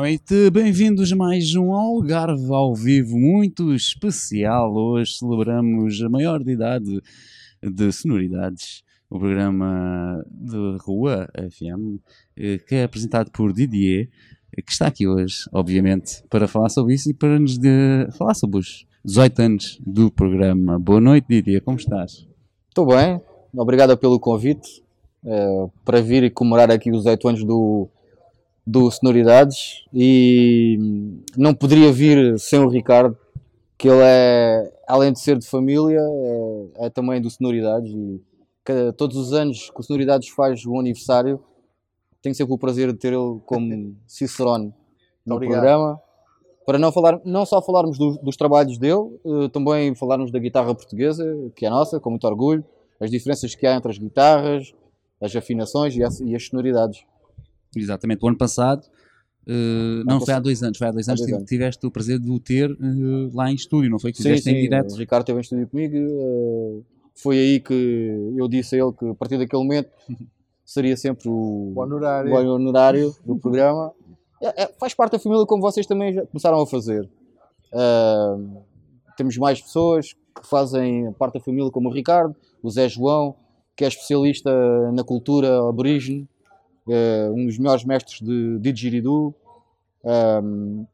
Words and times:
noite, 0.00 0.50
bem-vindos 0.50 1.10
mais 1.12 1.54
um 1.54 1.72
Algarve 1.72 2.52
ao 2.52 2.74
vivo 2.74 3.18
muito 3.18 3.72
especial. 3.74 4.70
Hoje 4.74 5.14
celebramos 5.16 6.02
a 6.02 6.08
maior 6.10 6.44
de 6.44 6.52
idade 6.52 7.00
de 7.62 7.90
sonoridades, 7.92 8.82
o 9.08 9.18
programa 9.18 10.22
de 10.30 10.76
Rua 10.82 11.26
FM, 11.50 11.98
eh, 12.36 12.58
que 12.58 12.74
é 12.74 12.84
apresentado 12.84 13.30
por 13.30 13.54
Didier, 13.54 14.10
que 14.66 14.70
está 14.70 14.88
aqui 14.88 15.06
hoje, 15.08 15.36
obviamente, 15.50 16.22
para 16.28 16.46
falar 16.46 16.68
sobre 16.68 16.92
isso 16.92 17.10
e 17.10 17.14
para 17.14 17.38
nos 17.38 17.56
de- 17.56 18.06
falar 18.18 18.34
sobre 18.34 18.58
os 18.58 18.86
18 19.02 19.38
anos 19.40 19.80
do 19.86 20.10
programa. 20.10 20.78
Boa 20.78 21.00
noite, 21.00 21.26
Didier, 21.26 21.62
como 21.62 21.78
estás? 21.78 22.26
Estou 22.68 22.86
bem, 22.86 23.18
obrigado 23.56 23.96
pelo 23.96 24.20
convite 24.20 24.82
eh, 25.24 25.66
para 25.86 26.02
vir 26.02 26.22
e 26.24 26.30
comemorar 26.30 26.70
aqui 26.70 26.90
os 26.90 27.06
8 27.06 27.28
anos 27.28 27.44
do, 27.44 27.88
do 28.66 28.90
Sonoridades 28.90 29.84
e 29.94 30.76
não 31.36 31.54
poderia 31.54 31.92
vir 31.92 32.38
sem 32.38 32.58
o 32.58 32.68
Ricardo, 32.68 33.16
que 33.78 33.88
ele 33.88 34.00
é, 34.02 34.72
além 34.88 35.12
de 35.12 35.20
ser 35.20 35.38
de 35.38 35.46
família, 35.46 36.00
é, 36.00 36.86
é 36.86 36.90
também 36.90 37.20
do 37.20 37.30
Sonoridades 37.30 37.92
e 37.92 38.20
todos 38.96 39.16
os 39.16 39.32
anos 39.32 39.70
que 39.70 39.80
o 39.80 39.82
Sonoridades 39.82 40.28
faz 40.30 40.64
o 40.66 40.78
aniversário, 40.80 41.40
tenho 42.20 42.34
sempre 42.34 42.54
o 42.54 42.58
prazer 42.58 42.92
de 42.92 42.98
ter 42.98 43.12
ele 43.12 43.40
como 43.46 43.94
Cicerone 44.08 44.74
no 45.24 45.36
Obrigado. 45.36 45.60
programa. 45.60 46.00
Para 46.64 46.78
não, 46.80 46.90
falar, 46.90 47.20
não 47.24 47.46
só 47.46 47.62
falarmos 47.62 47.96
dos, 47.96 48.18
dos 48.18 48.36
trabalhos 48.36 48.76
dele, 48.76 49.20
eh, 49.24 49.48
também 49.52 49.94
falarmos 49.94 50.32
da 50.32 50.38
guitarra 50.40 50.74
portuguesa, 50.74 51.24
que 51.54 51.64
é 51.64 51.70
nossa, 51.70 52.00
com 52.00 52.10
muito 52.10 52.26
orgulho, 52.26 52.64
as 52.98 53.08
diferenças 53.08 53.54
que 53.54 53.64
há 53.68 53.76
entre 53.76 53.88
as 53.88 53.98
guitarras, 53.98 54.74
as 55.20 55.36
afinações 55.36 55.94
e 55.94 56.02
as, 56.02 56.18
e 56.18 56.34
as 56.34 56.44
sonoridades. 56.44 57.04
Exatamente, 57.74 58.22
o 58.24 58.28
ano 58.28 58.36
passado, 58.38 58.82
eh, 59.46 60.02
não 60.06 60.20
foi 60.20 60.34
há 60.34 60.40
dois 60.40 60.62
anos, 60.62 60.76
foi 60.78 60.86
há 60.88 60.90
dois 60.92 61.08
anos 61.08 61.24
que 61.24 61.32
anos. 61.32 61.48
tiveste 61.48 61.86
o 61.86 61.90
prazer 61.90 62.18
de 62.18 62.30
o 62.30 62.38
ter 62.38 62.70
eh, 62.70 63.30
lá 63.32 63.50
em 63.50 63.54
estúdio, 63.54 63.90
não 63.90 63.98
foi? 63.98 64.12
Que 64.12 64.18
fizeste 64.18 64.50
em 64.50 64.60
direto. 64.62 64.92
o 64.92 64.96
Ricardo 64.96 65.22
esteve 65.22 65.38
em 65.38 65.42
estúdio 65.42 65.68
comigo. 65.68 65.96
eh, 65.96 66.80
foi 67.14 67.38
aí 67.38 67.60
que 67.60 67.72
eu 68.36 68.46
disse 68.48 68.76
a 68.76 68.84
ele 68.84 68.92
que 68.92 69.08
a 69.08 69.14
partir 69.14 69.38
daquele 69.38 69.62
momento 69.62 69.88
seria 70.64 70.96
sempre 70.96 71.28
o, 71.28 71.72
O 71.74 71.80
honorário. 71.80 72.30
o 72.32 72.54
honorário 72.54 73.14
do 73.24 73.36
programa. 73.38 73.92
É- 74.42 74.64
é- 74.64 74.72
faz 74.78 74.92
parte 74.94 75.12
da 75.12 75.18
família 75.18 75.46
como 75.46 75.62
vocês 75.62 75.86
também 75.86 76.12
já 76.12 76.26
começaram 76.26 76.60
a 76.60 76.66
fazer. 76.66 77.08
Ah, 77.72 78.36
temos 79.16 79.36
mais 79.38 79.60
pessoas 79.62 80.12
que 80.12 80.46
fazem 80.46 81.10
parte 81.12 81.34
da 81.34 81.40
família, 81.40 81.70
como 81.70 81.88
o 81.88 81.92
Ricardo, 81.92 82.34
o 82.62 82.68
Zé 82.70 82.86
João, 82.88 83.34
que 83.74 83.84
é 83.84 83.88
especialista 83.88 84.50
na 84.92 85.02
cultura 85.02 85.66
aborígene, 85.68 86.28
eh, 86.88 87.30
um 87.32 87.46
dos 87.46 87.58
melhores 87.58 87.84
mestres 87.84 88.20
de 88.20 88.58
didgeridoo, 88.58 89.34
ah, 90.04 90.40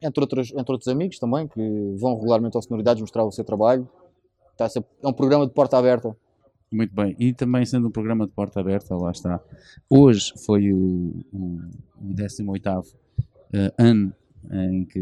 entre, 0.01 0.21
outros, 0.21 0.51
entre 0.53 0.73
outros 0.73 0.89
amigos 0.89 1.19
também, 1.19 1.47
que 1.47 1.61
vão 1.97 2.15
regularmente 2.15 2.57
ao 2.57 2.63
Sonoridades 2.63 3.01
mostrar 3.01 3.25
o 3.25 3.33
seu 3.33 3.45
trabalho. 3.45 3.89
Está 4.53 4.69
sempre- 4.69 4.91
é 5.03 5.09
um 5.09 5.13
programa 5.13 5.47
de 5.47 5.53
porta 5.53 5.77
aberta. 5.77 6.17
Muito 6.71 6.95
bem, 6.95 7.15
e 7.19 7.35
também 7.35 7.67
sendo 7.67 7.89
um 7.89 7.91
programa 7.91 8.27
de 8.27 8.33
porta 8.33 8.61
aberta, 8.61 8.97
lá 8.97 9.11
está. 9.11 9.41
Hoje 9.91 10.33
foi 10.47 10.73
o, 10.73 11.23
o, 11.33 11.61
o 12.01 12.15
18 12.15 12.97
eh, 13.53 13.73
ano 13.77 14.15
em 14.51 14.85
que, 14.85 14.99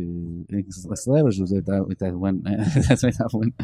em 0.50 0.62
que 0.62 0.72
celebras 0.97 1.38
os 1.38 1.50
8 1.52 1.70
ano, 1.70 1.86
18 1.94 3.22
ano, 3.22 3.54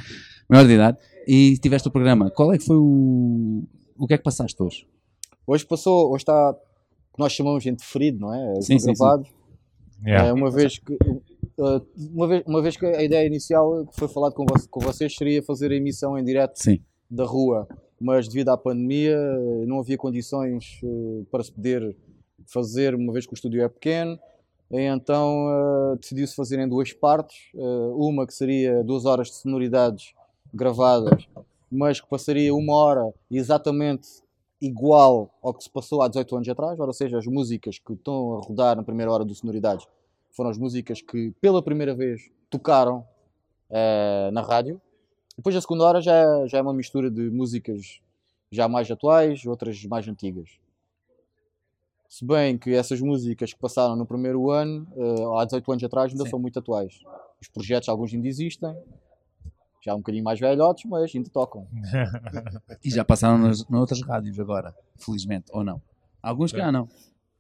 maior 0.48 0.66
de 0.66 0.72
idade, 0.72 0.98
e 1.26 1.58
tiveste 1.58 1.88
o 1.88 1.90
programa. 1.90 2.30
Qual 2.30 2.52
é 2.52 2.58
que 2.58 2.64
foi 2.64 2.76
o. 2.76 3.64
O 3.98 4.06
que 4.06 4.14
é 4.14 4.18
que 4.18 4.24
passaste 4.24 4.62
hoje? 4.62 4.86
Hoje 5.46 5.64
passou, 5.66 6.10
hoje 6.10 6.22
está, 6.22 6.50
o 6.52 6.56
que 7.16 7.20
nós 7.20 7.32
chamamos 7.32 7.64
de 7.64 7.74
ferido, 7.80 8.20
não 8.20 8.32
é? 8.32 8.60
Sim, 8.60 8.78
sim, 8.78 8.92
gravado. 8.92 9.26
Yeah. 10.04 10.28
É, 10.28 10.32
uma, 10.32 10.50
vez 10.50 10.78
que, 10.78 10.92
uh, 10.92 11.86
uma, 12.12 12.28
vez, 12.28 12.42
uma 12.46 12.62
vez 12.62 12.76
que 12.76 12.84
a 12.84 13.02
ideia 13.02 13.26
inicial 13.26 13.86
que 13.86 13.96
foi 13.98 14.06
falado 14.08 14.34
com, 14.34 14.44
vo- 14.44 14.68
com 14.70 14.80
vocês 14.80 15.16
seria 15.16 15.42
fazer 15.42 15.72
a 15.72 15.74
emissão 15.74 16.18
em 16.18 16.22
direto 16.22 16.62
Sim, 16.62 16.78
da 17.10 17.24
rua, 17.24 17.66
mas 17.98 18.28
devido 18.28 18.50
à 18.50 18.58
pandemia 18.58 19.16
eh, 19.16 19.64
não 19.66 19.78
havia 19.80 19.96
condições 19.96 20.78
eh, 20.84 21.22
para 21.30 21.42
se 21.42 21.50
poder 21.50 21.96
fazer, 22.46 22.94
uma 22.94 23.10
vez 23.12 23.26
que 23.26 23.32
o 23.32 23.34
estúdio 23.34 23.62
é 23.62 23.68
pequeno, 23.70 24.18
e 24.70 24.80
então 24.82 25.48
eh, 25.94 25.96
decidiu-se 25.98 26.34
fazer 26.36 26.58
em 26.58 26.68
duas 26.68 26.92
partes, 26.92 27.36
eh, 27.54 27.90
uma 27.94 28.26
que 28.26 28.34
seria 28.34 28.84
duas 28.84 29.06
horas 29.06 29.28
de 29.28 29.36
sonoridades 29.36 30.12
gravadas, 30.52 31.26
mas 31.72 31.98
que 32.00 32.08
passaria 32.08 32.54
uma 32.54 32.74
hora 32.74 33.14
exatamente 33.30 34.06
igual 34.60 35.30
ao 35.42 35.52
que 35.52 35.64
se 35.64 35.70
passou 35.70 36.02
há 36.02 36.08
18 36.08 36.36
anos 36.36 36.48
atrás, 36.48 36.78
ou 36.78 36.92
seja, 36.92 37.18
as 37.18 37.26
músicas 37.26 37.78
que 37.78 37.92
estão 37.92 38.36
a 38.36 38.40
rodar 38.40 38.76
na 38.76 38.82
primeira 38.82 39.12
hora 39.12 39.24
do 39.24 39.34
Sonoridades 39.34 39.86
foram 40.30 40.50
as 40.50 40.58
músicas 40.58 41.00
que 41.00 41.32
pela 41.40 41.62
primeira 41.62 41.94
vez 41.94 42.30
tocaram 42.50 43.06
eh, 43.70 44.30
na 44.32 44.42
rádio. 44.42 44.80
Depois 45.36 45.54
a 45.56 45.60
segunda 45.60 45.84
hora 45.84 46.00
já, 46.00 46.46
já 46.46 46.58
é 46.58 46.62
uma 46.62 46.72
mistura 46.72 47.10
de 47.10 47.30
músicas 47.30 48.00
já 48.50 48.68
mais 48.68 48.90
atuais, 48.90 49.44
outras 49.44 49.84
mais 49.84 50.06
antigas. 50.08 50.58
Se 52.08 52.24
bem 52.24 52.56
que 52.56 52.72
essas 52.74 53.00
músicas 53.00 53.52
que 53.52 53.58
passaram 53.58 53.96
no 53.96 54.06
primeiro 54.06 54.50
ano, 54.50 54.86
eh, 54.96 55.40
há 55.40 55.44
18 55.44 55.72
anos 55.72 55.84
atrás, 55.84 56.12
ainda 56.12 56.24
Sim. 56.24 56.30
são 56.30 56.38
muito 56.38 56.58
atuais. 56.58 57.02
Os 57.40 57.48
projetos, 57.48 57.88
alguns 57.88 58.14
ainda 58.14 58.28
existem, 58.28 58.74
já 59.86 59.94
um 59.94 59.98
bocadinho 59.98 60.24
mais 60.24 60.40
velhotes, 60.40 60.84
mas 60.90 61.14
ainda 61.14 61.30
tocam. 61.30 61.66
e 62.84 62.90
já 62.90 63.04
passaram 63.04 63.38
nas, 63.38 63.66
noutras 63.68 64.02
rádios 64.02 64.38
agora, 64.40 64.74
felizmente, 64.98 65.46
ou 65.52 65.62
não? 65.62 65.80
Alguns 66.20 66.50
que 66.50 66.58
já 66.58 66.72
não, 66.72 66.88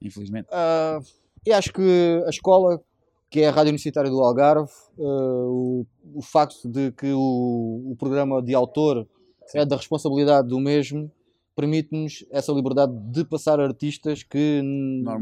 infelizmente. 0.00 0.46
Ah, 0.52 1.00
e 1.44 1.52
acho 1.52 1.72
que 1.72 2.22
a 2.24 2.30
escola, 2.30 2.80
que 3.28 3.40
é 3.40 3.48
a 3.48 3.50
Rádio 3.50 3.70
Universitária 3.70 4.08
do 4.08 4.20
Algarve, 4.20 4.70
ah, 4.98 5.02
o, 5.02 5.84
o 6.14 6.22
facto 6.22 6.68
de 6.68 6.92
que 6.92 7.12
o, 7.12 7.90
o 7.90 7.96
programa 7.98 8.40
de 8.40 8.54
autor 8.54 9.06
é 9.52 9.64
da 9.64 9.76
responsabilidade 9.76 10.48
do 10.48 10.60
mesmo, 10.60 11.10
permite-nos 11.56 12.24
essa 12.30 12.52
liberdade 12.52 12.92
de 13.10 13.24
passar 13.24 13.58
artistas 13.58 14.22
que 14.22 14.62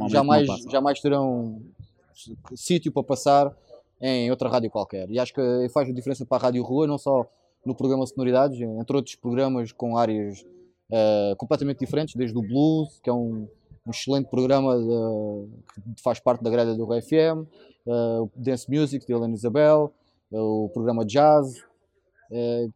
jamais, 0.08 0.46
jamais 0.70 1.00
terão 1.00 1.62
sítio 2.54 2.92
para 2.92 3.02
passar 3.02 3.56
em 4.00 4.30
outra 4.30 4.48
rádio 4.48 4.70
qualquer. 4.70 5.10
E 5.10 5.18
acho 5.18 5.32
que 5.32 5.68
faz 5.72 5.92
diferença 5.94 6.26
para 6.26 6.38
a 6.38 6.40
Rádio 6.46 6.62
Rua, 6.62 6.86
não 6.86 6.98
só 6.98 7.26
no 7.64 7.74
programa 7.74 8.06
Sonoridades, 8.06 8.60
entre 8.60 8.96
outros 8.96 9.14
programas 9.16 9.72
com 9.72 9.96
áreas 9.96 10.44
ah, 10.92 11.34
completamente 11.36 11.78
diferentes, 11.78 12.14
desde 12.14 12.36
o 12.36 12.42
blues, 12.42 13.00
que 13.02 13.08
é 13.10 13.12
um, 13.12 13.48
um 13.86 13.90
excelente 13.90 14.28
programa 14.28 14.76
de- 14.78 15.92
que 15.96 16.02
faz 16.02 16.20
parte 16.20 16.42
da 16.42 16.50
grelha 16.50 16.74
do 16.74 16.84
RFM, 16.84 17.46
uh, 17.86 18.22
o 18.22 18.30
Dance 18.36 18.70
Music 18.70 19.04
de 19.06 19.12
Helena 19.12 19.34
Isabel, 19.34 19.92
uh, 20.30 20.64
o 20.64 20.68
programa 20.68 21.04
Jazz, 21.04 21.58
uh, 22.30 22.72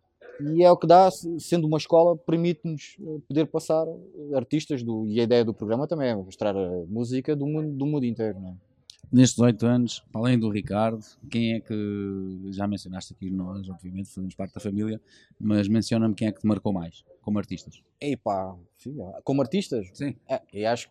e 0.52 0.62
é 0.62 0.70
o 0.70 0.76
que 0.76 0.86
dá, 0.86 1.10
se- 1.10 1.38
sendo 1.40 1.66
uma 1.66 1.78
escola, 1.78 2.16
permite-nos 2.16 2.96
uh, 3.00 3.20
poder 3.28 3.46
passar 3.46 3.86
artistas 4.34 4.82
do, 4.82 5.06
e 5.06 5.20
a 5.20 5.24
ideia 5.24 5.44
do 5.44 5.54
programa 5.54 5.86
também 5.86 6.08
é 6.08 6.14
mostrar 6.14 6.54
música 6.88 7.36
do 7.36 7.46
mundo, 7.46 7.70
do 7.72 7.86
mundo 7.86 8.04
inteiro. 8.04 8.38
Não 8.40 8.50
é? 8.50 8.67
Nestes 9.10 9.38
oito 9.38 9.66
anos, 9.66 10.04
além 10.12 10.38
do 10.38 10.50
Ricardo, 10.50 11.02
quem 11.30 11.54
é 11.54 11.60
que 11.60 11.74
já 12.50 12.66
mencionaste 12.66 13.14
aqui 13.14 13.30
nós, 13.30 13.68
obviamente, 13.68 14.10
fazemos 14.10 14.34
parte 14.34 14.54
da 14.54 14.60
família, 14.60 15.00
mas 15.40 15.66
menciona-me 15.66 16.14
quem 16.14 16.28
é 16.28 16.32
que 16.32 16.40
te 16.40 16.46
marcou 16.46 16.72
mais 16.72 17.04
como 17.22 17.38
artistas. 17.38 17.82
E 18.00 18.16
pá, 18.16 18.54
como 19.24 19.40
artistas, 19.40 19.88
Sim. 19.94 20.14
É, 20.28 20.40
e 20.52 20.64
acho 20.66 20.88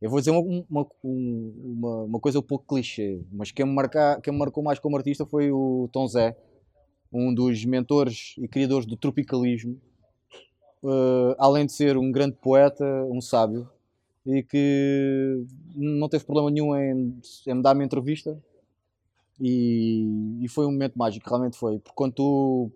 eu 0.00 0.08
vou 0.10 0.20
dizer 0.20 0.30
uma, 0.30 0.40
uma, 0.70 0.86
um- 1.02 1.52
uma, 1.64 2.02
uma 2.04 2.20
coisa 2.20 2.38
um 2.38 2.42
pouco 2.42 2.64
clichê, 2.66 3.20
mas 3.32 3.50
quem 3.50 3.66
me, 3.66 3.88
quem 4.22 4.32
me 4.32 4.38
marcou 4.38 4.62
mais 4.62 4.78
como 4.78 4.96
artista 4.96 5.26
foi 5.26 5.50
o 5.50 5.88
Tom 5.92 6.06
Zé, 6.06 6.36
um 7.12 7.34
dos 7.34 7.64
mentores 7.64 8.34
e 8.38 8.46
criadores 8.46 8.86
do 8.86 8.96
tropicalismo, 8.96 9.80
Eh, 10.82 11.36
além 11.38 11.66
de 11.66 11.72
ser 11.72 11.96
um 11.96 12.10
grande 12.12 12.36
poeta, 12.36 12.84
um 13.10 13.20
sábio, 13.20 13.68
e 14.28 14.42
que 14.42 15.42
não 15.74 16.08
teve 16.08 16.24
problema 16.24 16.50
nenhum 16.50 16.76
em, 16.76 17.18
em 17.46 17.54
me 17.54 17.62
dar 17.62 17.74
uma 17.74 17.84
entrevista. 17.84 18.38
E, 19.40 20.38
e 20.42 20.48
foi 20.48 20.66
um 20.66 20.70
momento 20.70 20.98
mágico, 20.98 21.28
realmente 21.28 21.56
foi. 21.56 21.78
Porque 21.78 21.94
quando 21.94 22.12
tu. 22.12 22.70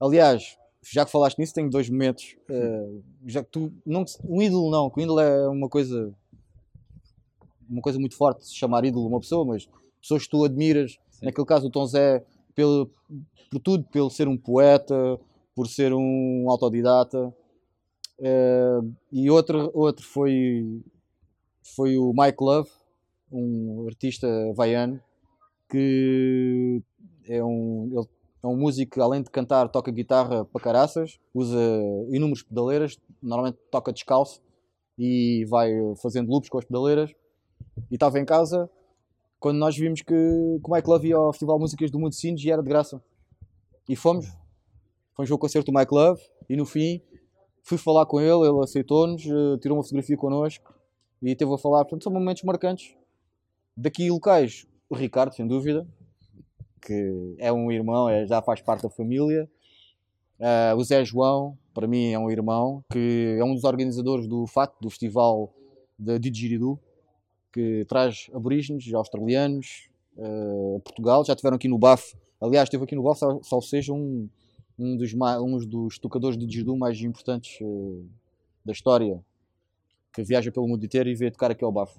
Aliás, 0.00 0.58
já 0.82 1.04
que 1.04 1.12
falaste 1.12 1.38
nisso, 1.38 1.54
tenho 1.54 1.70
dois 1.70 1.88
momentos. 1.88 2.36
eh, 2.48 2.90
já 3.26 3.44
que 3.44 3.50
tu. 3.50 3.72
Não, 3.86 4.04
um 4.24 4.42
ídolo 4.42 4.70
não, 4.70 4.90
que 4.90 4.98
o 5.00 5.02
ídolo 5.02 5.20
é 5.20 5.48
uma 5.48 5.68
coisa. 5.68 6.12
Uma 7.70 7.80
coisa 7.80 7.98
muito 7.98 8.16
forte, 8.16 8.44
se 8.46 8.54
chamar 8.54 8.84
ídolo 8.84 9.06
uma 9.06 9.20
pessoa, 9.20 9.44
mas 9.44 9.68
pessoas 10.00 10.24
que 10.24 10.30
tu 10.30 10.44
admiras. 10.44 10.98
Naquele 11.22 11.46
caso, 11.46 11.68
o 11.68 11.70
Tom 11.70 11.86
Zé, 11.86 12.24
pelo, 12.54 12.90
por 13.50 13.60
tudo, 13.60 13.84
pelo 13.84 14.10
ser 14.10 14.26
um 14.26 14.36
poeta, 14.36 15.18
por 15.54 15.68
ser 15.68 15.92
um 15.94 16.46
autodidata. 16.50 17.32
Eh, 18.24 18.80
e 19.10 19.30
outro, 19.30 19.70
outro 19.74 20.06
foi, 20.06 20.80
foi 21.74 21.98
o 21.98 22.12
Mike 22.16 22.40
Love, 22.40 22.70
um 23.32 23.84
artista 23.88 24.28
vaiano, 24.54 25.00
que 25.68 26.80
é 27.28 27.42
um, 27.42 27.88
ele 27.90 28.06
é 28.44 28.46
um 28.46 28.56
músico 28.56 28.92
que 28.92 29.00
além 29.00 29.22
de 29.22 29.30
cantar 29.30 29.68
toca 29.68 29.90
guitarra 29.90 30.44
para 30.44 30.62
caraças, 30.62 31.18
usa 31.34 31.58
inúmeras 32.10 32.42
pedaleiras, 32.42 32.98
normalmente 33.20 33.58
toca 33.70 33.92
descalço 33.92 34.40
e 34.96 35.44
vai 35.48 35.72
fazendo 36.00 36.30
loops 36.30 36.48
com 36.48 36.58
as 36.58 36.64
pedaleiras. 36.64 37.10
E 37.90 37.94
estava 37.94 38.20
em 38.20 38.24
casa 38.24 38.70
quando 39.40 39.58
nós 39.58 39.76
vimos 39.76 40.00
que, 40.00 40.14
que 40.14 40.70
o 40.70 40.72
Mike 40.72 40.88
Love 40.88 41.08
ia 41.08 41.16
ao 41.16 41.32
Festival 41.32 41.58
Músicas 41.58 41.90
do 41.90 41.98
Mundo 41.98 42.14
Sines 42.14 42.44
e 42.44 42.50
era 42.50 42.62
de 42.62 42.68
graça. 42.68 43.02
E 43.88 43.96
fomos. 43.96 44.26
Fomos 45.14 45.30
ao 45.30 45.38
concerto 45.38 45.72
do 45.72 45.78
Mike 45.78 45.92
Love 45.92 46.22
e 46.48 46.56
no 46.56 46.64
fim 46.64 47.00
fui 47.62 47.78
falar 47.78 48.06
com 48.06 48.20
ele, 48.20 48.48
ele 48.48 48.62
aceitou-nos, 48.62 49.24
eh, 49.24 49.58
tirou 49.60 49.76
uma 49.78 49.82
fotografia 49.82 50.16
connosco 50.16 50.74
e 51.22 51.34
teve 51.34 51.52
a 51.52 51.58
falar. 51.58 51.84
Portanto, 51.84 52.04
são 52.04 52.12
momentos 52.12 52.42
marcantes. 52.42 52.94
Daqui 53.76 54.10
locais, 54.10 54.66
o 54.88 54.94
Ricardo, 54.94 55.34
sem 55.34 55.46
dúvida, 55.46 55.86
que 56.80 57.36
é 57.38 57.52
um 57.52 57.70
irmão, 57.70 58.08
é, 58.08 58.26
já 58.26 58.42
faz 58.42 58.60
parte 58.60 58.82
da 58.82 58.90
família. 58.90 59.48
Uh, 60.38 60.76
o 60.76 60.84
Zé 60.84 61.04
João, 61.04 61.56
para 61.72 61.86
mim, 61.86 62.10
é 62.10 62.18
um 62.18 62.30
irmão, 62.30 62.84
que 62.92 63.36
é 63.38 63.44
um 63.44 63.54
dos 63.54 63.64
organizadores 63.64 64.26
do 64.26 64.46
FAT, 64.46 64.72
do 64.80 64.90
Festival 64.90 65.54
de 65.96 66.18
Didgeridoo, 66.18 66.78
que 67.52 67.84
traz 67.88 68.28
aborígenes 68.34 68.92
australianos 68.92 69.88
uh, 70.16 70.80
Portugal. 70.80 71.24
Já 71.24 71.32
estiveram 71.32 71.54
aqui 71.54 71.68
no 71.68 71.78
BAF, 71.78 72.16
aliás, 72.40 72.66
esteve 72.66 72.82
aqui 72.84 72.96
no 72.96 73.04
BAF, 73.04 73.20
só, 73.20 73.40
só 73.42 73.60
seja 73.60 73.92
um, 73.92 74.28
um, 74.78 74.96
dos, 74.96 75.12
um 75.14 75.58
dos 75.66 75.98
tocadores 75.98 76.36
de 76.36 76.46
didgeridoo 76.46 76.76
mais 76.76 77.00
importantes 77.00 77.58
uh, 77.60 78.06
da 78.64 78.72
história, 78.72 79.20
que 80.12 80.22
viaja 80.22 80.50
pelo 80.52 80.68
mundo 80.68 80.84
inteiro 80.84 81.08
e 81.08 81.14
vê 81.14 81.30
tocar 81.30 81.50
aqui 81.50 81.64
ao 81.64 81.72
BAF. 81.72 81.96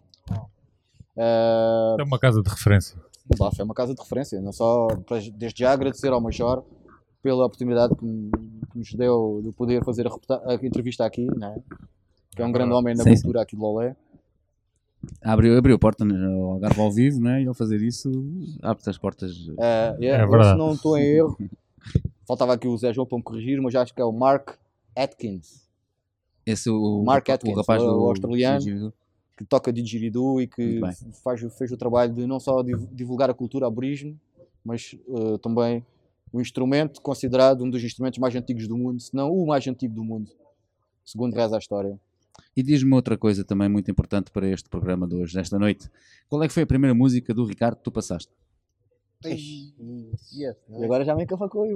Uh, 1.15 1.99
é 1.99 2.03
uma 2.03 2.19
casa 2.19 2.41
de 2.41 2.49
referência. 2.49 2.97
O 3.33 3.37
BAF 3.37 3.59
é 3.59 3.63
uma 3.63 3.73
casa 3.73 3.93
de 3.93 4.01
referência, 4.01 4.41
não 4.41 4.51
só 4.51 4.87
desde 5.35 5.61
já 5.61 5.71
agradecer 5.71 6.09
ao 6.09 6.21
Major 6.21 6.63
pela 7.21 7.45
oportunidade 7.45 7.95
que, 7.95 8.31
que 8.71 8.77
nos 8.77 8.93
deu 8.93 9.41
de 9.43 9.51
poder 9.53 9.83
fazer 9.83 10.07
a, 10.07 10.11
a 10.51 10.55
entrevista 10.55 11.05
aqui, 11.05 11.25
né? 11.37 11.55
que 12.35 12.41
é 12.41 12.45
um 12.45 12.51
grande 12.51 12.73
homem 12.73 12.95
na 12.95 13.03
cultura 13.03 13.41
aqui 13.41 13.55
de 13.55 13.61
Lolé. 13.61 13.95
Abriu, 15.21 15.57
abriu 15.57 15.75
a 15.75 15.79
porta 15.79 16.05
ao 16.05 16.51
Algarve 16.51 16.81
ao 16.81 16.91
vivo, 16.91 17.19
né? 17.21 17.43
e 17.43 17.47
ao 17.47 17.53
fazer 17.53 17.81
isso 17.81 18.09
abre 18.61 18.83
as 18.85 18.97
portas. 18.97 19.31
É, 19.59 19.95
é, 20.01 20.05
é 20.07 20.17
verdade. 20.25 20.51
Se 20.51 20.57
não 20.57 20.73
estou 20.73 20.97
em 20.97 21.03
erro, 21.03 21.37
faltava 22.27 22.53
aqui 22.53 22.67
o 22.67 22.77
Zé 22.77 22.93
João 22.93 23.07
para 23.07 23.17
me 23.17 23.23
corrigir, 23.23 23.61
mas 23.61 23.75
acho 23.75 23.93
que 23.93 24.01
é 24.01 24.05
o 24.05 24.11
Mark 24.11 24.57
Atkins. 24.95 25.63
Esse 26.45 26.69
o, 26.69 27.03
Mark 27.03 27.29
Atkins, 27.29 27.53
o 27.53 27.57
rapaz 27.57 27.81
o, 27.81 27.85
do, 27.85 28.05
australiano 28.05 28.93
que 29.37 29.45
toca 29.45 29.73
didgeridoo 29.73 30.41
e 30.41 30.47
que 30.47 30.79
faz, 31.23 31.41
fez 31.57 31.71
o 31.71 31.77
trabalho 31.77 32.13
de 32.13 32.27
não 32.27 32.39
só 32.39 32.61
divulgar 32.91 33.29
a 33.29 33.33
cultura 33.33 33.65
aborígene, 33.65 34.19
mas 34.63 34.95
uh, 35.07 35.37
também 35.39 35.83
um 36.33 36.39
instrumento 36.39 37.01
considerado 37.01 37.63
um 37.63 37.69
dos 37.69 37.83
instrumentos 37.83 38.19
mais 38.19 38.35
antigos 38.35 38.67
do 38.67 38.77
mundo, 38.77 38.99
se 38.99 39.13
não 39.13 39.31
o 39.31 39.47
mais 39.47 39.67
antigo 39.67 39.93
do 39.93 40.03
mundo, 40.03 40.31
segundo 41.03 41.33
reza 41.33 41.55
a 41.55 41.59
história. 41.59 41.99
E 42.55 42.63
diz-me 42.63 42.93
outra 42.93 43.17
coisa 43.17 43.43
também 43.43 43.69
muito 43.69 43.89
importante 43.89 44.31
para 44.31 44.47
este 44.47 44.69
programa 44.69 45.07
de 45.07 45.15
hoje, 45.15 45.33
desta 45.33 45.59
noite. 45.59 45.89
Qual 46.27 46.41
é 46.43 46.47
que 46.47 46.53
foi 46.53 46.63
a 46.63 46.67
primeira 46.67 46.93
música 46.93 47.33
do 47.33 47.45
Ricardo 47.45 47.77
que 47.77 47.83
tu 47.83 47.91
passaste? 47.91 48.31
Yes. 49.29 50.57
E 50.69 50.83
agora 50.83 51.05
já 51.05 51.15
me 51.15 51.23
encafacou 51.23 51.63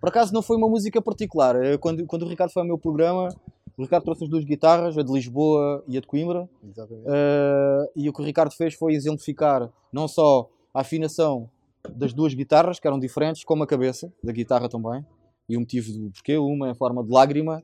Por 0.00 0.08
acaso 0.08 0.32
não 0.32 0.42
foi 0.42 0.56
uma 0.56 0.68
música 0.68 1.00
particular. 1.00 1.56
Quando, 1.80 2.06
quando 2.06 2.22
o 2.22 2.28
Ricardo 2.28 2.52
foi 2.52 2.62
ao 2.62 2.66
meu 2.66 2.78
programa, 2.78 3.28
o 3.76 3.82
Ricardo 3.82 4.04
trouxe 4.04 4.24
as 4.24 4.30
duas 4.30 4.44
guitarras, 4.44 4.96
a 4.96 5.02
de 5.02 5.12
Lisboa 5.12 5.82
e 5.88 5.96
a 5.96 6.00
de 6.00 6.06
Coimbra. 6.06 6.48
Uh, 6.62 7.90
e 7.96 8.08
o 8.08 8.12
que 8.12 8.22
o 8.22 8.24
Ricardo 8.24 8.52
fez 8.52 8.74
foi 8.74 8.94
exemplificar 8.94 9.68
não 9.92 10.06
só 10.06 10.48
a 10.72 10.80
afinação 10.80 11.50
das 11.90 12.12
duas 12.12 12.32
guitarras, 12.34 12.78
que 12.78 12.86
eram 12.86 12.98
diferentes, 12.98 13.44
como 13.44 13.62
a 13.62 13.66
cabeça 13.66 14.12
da 14.22 14.32
guitarra 14.32 14.68
também. 14.68 15.04
E 15.48 15.56
o 15.56 15.60
motivo 15.60 15.92
do 15.92 16.10
porquê, 16.10 16.38
uma 16.38 16.70
em 16.70 16.74
forma 16.74 17.02
de 17.04 17.10
lágrima 17.10 17.62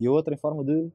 e 0.00 0.06
a 0.06 0.10
outra 0.10 0.34
em 0.34 0.38
forma 0.38 0.64
de 0.64 0.90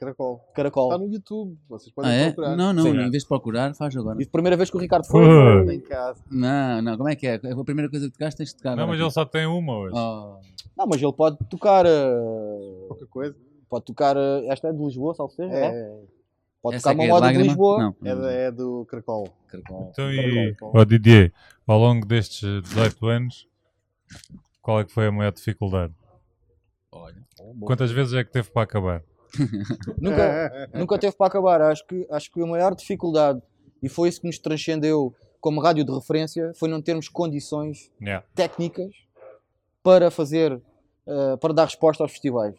Caracol. 0.00 0.40
Caracol. 0.54 0.84
Está 0.90 0.98
no 0.98 1.12
YouTube, 1.12 1.58
vocês 1.68 1.92
podem 1.92 2.10
ah, 2.10 2.14
é? 2.14 2.32
procurar. 2.32 2.56
Não, 2.56 2.72
não, 2.72 2.84
Sim. 2.84 2.98
em 2.98 3.10
vez 3.10 3.22
de 3.22 3.28
procurar, 3.28 3.74
faz 3.74 3.94
agora. 3.94 4.18
E 4.18 4.24
a 4.24 4.30
primeira 4.30 4.56
vez 4.56 4.70
que 4.70 4.76
o 4.78 4.80
Ricardo 4.80 5.06
foi, 5.06 5.22
foi 5.66 5.74
em 5.74 5.80
casa. 5.80 6.24
Não, 6.30 6.80
não, 6.80 6.96
como 6.96 7.10
é 7.10 7.14
que 7.14 7.26
é? 7.26 7.34
A 7.34 7.64
primeira 7.64 7.90
coisa 7.90 8.06
que 8.06 8.12
tocaste 8.12 8.38
tens 8.38 8.48
de 8.48 8.56
tocar. 8.56 8.74
Não, 8.74 8.86
mas 8.86 8.94
aqui. 8.94 9.04
ele 9.04 9.10
só 9.10 9.26
tem 9.26 9.44
uma 9.44 9.76
hoje. 9.76 9.94
Oh. 9.94 10.40
Não, 10.74 10.86
mas 10.86 11.02
ele 11.02 11.12
pode 11.12 11.36
tocar. 11.50 11.84
Uh... 11.84 12.86
Qualquer 12.88 13.06
coisa. 13.08 13.36
Pode 13.68 13.84
tocar. 13.84 14.16
Uh... 14.16 14.50
Esta 14.50 14.68
é 14.68 14.72
de 14.72 14.82
Lisboa, 14.82 15.14
salvo 15.14 15.34
seja? 15.34 15.54
É. 15.54 15.66
é. 15.66 16.00
Pode 16.62 16.76
Essa 16.76 16.92
tocar 16.92 17.02
uma 17.02 17.14
moda 17.14 17.26
é 17.26 17.32
de, 17.32 17.36
de 17.36 17.42
Lisboa. 17.44 17.78
Não. 18.00 18.26
É, 18.26 18.46
é 18.46 18.50
do 18.50 18.86
Caracol. 18.86 19.28
Caracol. 19.48 19.90
Então, 19.92 20.10
e, 20.10 20.56
oh, 20.62 20.84
Didier, 20.86 21.30
ao 21.66 21.78
longo 21.78 22.06
destes 22.06 22.40
18 22.62 23.06
anos, 23.06 23.46
qual 24.62 24.80
é 24.80 24.84
que 24.84 24.92
foi 24.92 25.08
a 25.08 25.12
maior 25.12 25.32
dificuldade? 25.32 25.92
Olha, 26.90 27.22
Quantas 27.60 27.90
vezes 27.90 28.14
é 28.14 28.24
que 28.24 28.32
teve 28.32 28.50
para 28.50 28.62
acabar? 28.62 29.02
nunca, 29.98 30.70
nunca 30.74 30.98
teve 30.98 31.14
para 31.16 31.26
acabar. 31.26 31.62
Acho 31.62 31.86
que, 31.86 32.06
acho 32.10 32.30
que 32.30 32.40
a 32.42 32.46
maior 32.46 32.74
dificuldade, 32.74 33.40
e 33.82 33.88
foi 33.88 34.08
isso 34.08 34.20
que 34.20 34.26
nos 34.26 34.38
transcendeu 34.38 35.14
como 35.40 35.60
rádio 35.60 35.84
de 35.84 35.92
referência, 35.92 36.52
foi 36.54 36.68
não 36.68 36.82
termos 36.82 37.08
condições 37.08 37.90
yeah. 38.00 38.24
técnicas 38.34 38.92
para 39.82 40.10
fazer, 40.10 40.52
uh, 40.52 41.38
para 41.40 41.54
dar 41.54 41.64
resposta 41.64 42.04
aos 42.04 42.12
festivais. 42.12 42.54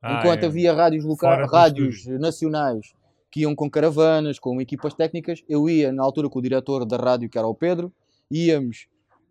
Ah, 0.00 0.18
Enquanto 0.18 0.44
é. 0.44 0.46
havia 0.46 0.72
rádios 0.72 1.04
locais, 1.04 1.50
rádios 1.50 2.06
nacionais 2.06 2.94
que 3.30 3.40
iam 3.40 3.54
com 3.54 3.68
caravanas, 3.68 4.38
com 4.38 4.60
equipas 4.60 4.94
técnicas, 4.94 5.44
eu 5.48 5.68
ia 5.68 5.92
na 5.92 6.02
altura 6.02 6.28
com 6.28 6.38
o 6.38 6.42
diretor 6.42 6.86
da 6.86 6.96
rádio, 6.96 7.28
que 7.28 7.36
era 7.36 7.46
o 7.46 7.54
Pedro, 7.54 7.92
íamos 8.30 8.86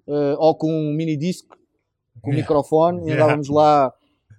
uh, 0.08 0.36
ou 0.38 0.54
com 0.56 0.72
um 0.72 0.94
mini 0.94 1.18
disco, 1.18 1.58
com 2.22 2.30
yeah. 2.30 2.42
microfone, 2.42 3.00
yeah. 3.02 3.24
andávamos 3.24 3.50
lá 3.50 3.92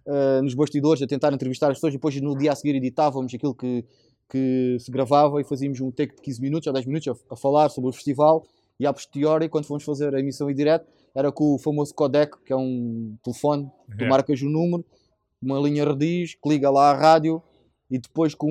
uh, 0.06 0.43
nos 0.43 0.55
bastidores 0.55 1.03
a 1.03 1.06
tentar 1.06 1.32
entrevistar 1.32 1.70
as 1.70 1.76
pessoas 1.76 1.94
e 1.94 1.97
depois 1.97 2.20
no 2.20 2.37
dia 2.37 2.53
a 2.53 2.55
seguir 2.55 2.75
editávamos 2.75 3.35
aquilo 3.35 3.55
que, 3.55 3.85
que 4.31 4.76
se 4.81 4.91
gravava 4.91 5.41
e 5.41 5.44
fazíamos 5.44 5.81
um 5.81 5.91
take 5.91 6.17
de 6.17 6.23
15 6.23 6.41
minutos 6.41 6.67
ou 6.67 6.73
10 6.73 6.87
minutos 6.87 7.08
a, 7.08 7.35
a 7.35 7.37
falar 7.37 7.69
sobre 7.69 7.91
o 7.91 7.93
festival 7.93 8.44
e 8.79 8.87
a 8.87 8.93
posteriori, 8.93 9.49
quando 9.49 9.64
fomos 9.64 9.85
fazer 9.85 10.14
a 10.14 10.20
emissão 10.20 10.50
em 10.50 10.55
direto, 10.55 10.87
era 11.14 11.32
com 11.32 11.55
o 11.55 11.58
famoso 11.58 11.94
codec, 11.94 12.37
que 12.44 12.53
é 12.53 12.56
um 12.56 13.17
telefone, 13.23 13.70
tu 13.87 13.93
yeah. 13.93 14.08
marcas 14.08 14.41
o 14.43 14.50
número, 14.50 14.85
uma 15.41 15.58
linha 15.58 15.85
rediz, 15.85 16.35
que 16.35 16.49
liga 16.49 16.69
lá 16.70 16.91
à 16.91 16.94
rádio 16.94 17.43
e 17.91 17.99
depois 17.99 18.35
com 18.35 18.50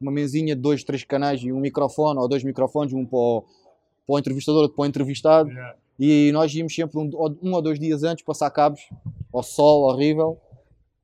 uma 0.00 0.12
mesinha 0.12 0.54
de 0.54 0.60
dois, 0.60 0.84
três 0.84 1.02
canais 1.04 1.40
e 1.42 1.52
um 1.52 1.60
microfone 1.60 2.18
ou 2.18 2.28
dois 2.28 2.44
microfones, 2.44 2.92
um 2.92 3.06
para 3.06 3.18
o, 3.18 3.40
para 4.06 4.14
o 4.14 4.18
entrevistador, 4.18 4.62
outro 4.62 4.76
para 4.76 4.82
o 4.82 4.86
entrevistado. 4.86 5.48
Yeah. 5.48 5.76
E 5.98 6.30
nós 6.32 6.54
íamos 6.54 6.74
sempre 6.74 6.98
um, 6.98 7.10
um, 7.42 7.54
ou 7.54 7.62
dois 7.62 7.78
dias 7.78 8.02
antes 8.02 8.24
passar 8.24 8.50
cabos 8.50 8.80
ao 9.32 9.42
sol 9.42 9.82
horrível 9.82 10.38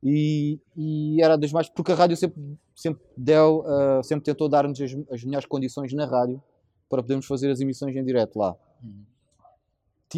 e, 0.04 0.60
e, 0.76 1.22
era 1.22 1.36
das 1.36 1.50
mais. 1.50 1.68
Porque 1.70 1.92
a 1.92 1.94
rádio 1.94 2.16
sempre, 2.16 2.38
sempre 2.76 3.02
deu, 3.16 3.60
uh, 3.60 4.04
sempre 4.04 4.22
tentou 4.22 4.48
dar-nos 4.48 4.78
as, 4.78 4.94
as, 5.10 5.24
melhores 5.24 5.46
condições 5.46 5.94
na 5.94 6.04
rádio 6.04 6.42
para 6.90 7.02
podermos 7.02 7.24
fazer 7.24 7.50
as 7.50 7.60
emissões 7.60 7.96
em 7.96 8.04
direto 8.04 8.38
lá. 8.38 8.54
Uhum. 8.82 9.04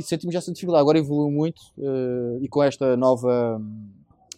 Sentimos 0.03 0.35
essa 0.35 0.53
dificuldade, 0.53 0.83
agora 0.83 0.99
evoluiu 0.99 1.31
muito 1.31 1.61
uh, 1.79 2.43
e 2.43 2.49
com 2.49 2.63
esta 2.63 2.97
nova, 2.97 3.63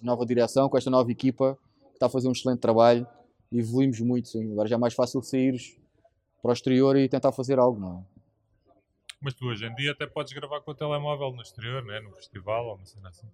nova 0.03 0.25
direção, 0.25 0.69
com 0.69 0.77
esta 0.77 0.91
nova 0.91 1.11
equipa 1.11 1.59
que 1.89 1.95
está 1.95 2.07
a 2.07 2.11
fazer 2.11 2.29
um 2.29 2.33
excelente 2.33 2.61
trabalho, 2.61 3.07
evoluímos 3.51 3.99
muito. 4.01 4.29
Sim. 4.29 4.53
Agora 4.53 4.69
já 4.69 4.77
é 4.77 4.79
mais 4.79 4.95
fácil 4.95 5.23
sair 5.23 5.59
para 6.43 6.51
o 6.51 6.53
exterior 6.53 6.97
e 6.97 7.09
tentar 7.09 7.33
fazer 7.33 7.59
algo, 7.59 7.81
não 7.81 7.99
é? 7.99 8.19
Mas 9.21 9.35
tu 9.35 9.47
hoje 9.47 9.67
em 9.67 9.75
dia 9.75 9.93
até 9.93 10.07
podes 10.07 10.33
gravar 10.33 10.61
com 10.61 10.71
o 10.71 10.75
telemóvel 10.75 11.33
no 11.33 11.43
exterior, 11.43 11.83
né? 11.85 11.99
no 12.01 12.13
festival 12.13 12.67
ou 12.67 12.77
uma 12.77 12.87
cena 12.87 13.09
assim. 13.09 13.27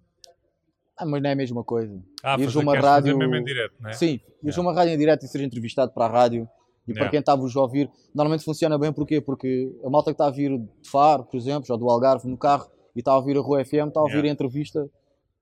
Ah, 0.97 1.05
mas 1.05 1.21
não 1.21 1.29
é 1.29 1.33
a 1.33 1.35
mesma 1.35 1.63
coisa. 1.63 2.01
Ah, 2.23 2.37
ires 2.39 2.55
uma 2.55 2.77
rádio. 2.77 3.17
Mesmo 3.17 3.35
em 3.35 3.43
direto, 3.43 3.75
né? 3.81 3.93
Sim, 3.93 4.19
ires 4.41 4.55
yeah. 4.55 4.61
uma 4.61 4.73
rádio 4.73 4.93
em 4.93 4.97
direto 4.97 5.25
e 5.25 5.27
ser 5.27 5.41
entrevistado 5.41 5.91
para 5.91 6.05
a 6.05 6.09
rádio. 6.09 6.47
E 6.87 6.93
para 6.93 7.01
yeah. 7.01 7.11
quem 7.11 7.19
estava 7.19 7.41
a 7.41 7.61
ouvir, 7.61 7.89
normalmente 8.13 8.45
funciona 8.45 8.77
bem 8.77 8.93
porquê? 8.93 9.19
Porque 9.19 9.75
a 9.83 9.89
malta 9.89 10.11
que 10.11 10.13
está 10.13 10.27
a 10.27 10.31
vir 10.31 10.57
de 10.57 10.89
Faro, 10.89 11.23
por 11.25 11.35
exemplo, 11.35 11.65
ou 11.69 11.77
do 11.77 11.89
Algarve 11.89 12.27
no 12.27 12.37
carro 12.37 12.69
e 12.95 12.99
está 12.99 13.11
a 13.11 13.17
ouvir 13.17 13.35
a 13.35 13.41
Rua 13.41 13.65
FM, 13.65 13.87
está 13.87 13.99
a 13.99 14.03
ouvir 14.03 14.13
yeah. 14.13 14.29
a 14.29 14.33
entrevista 14.33 14.89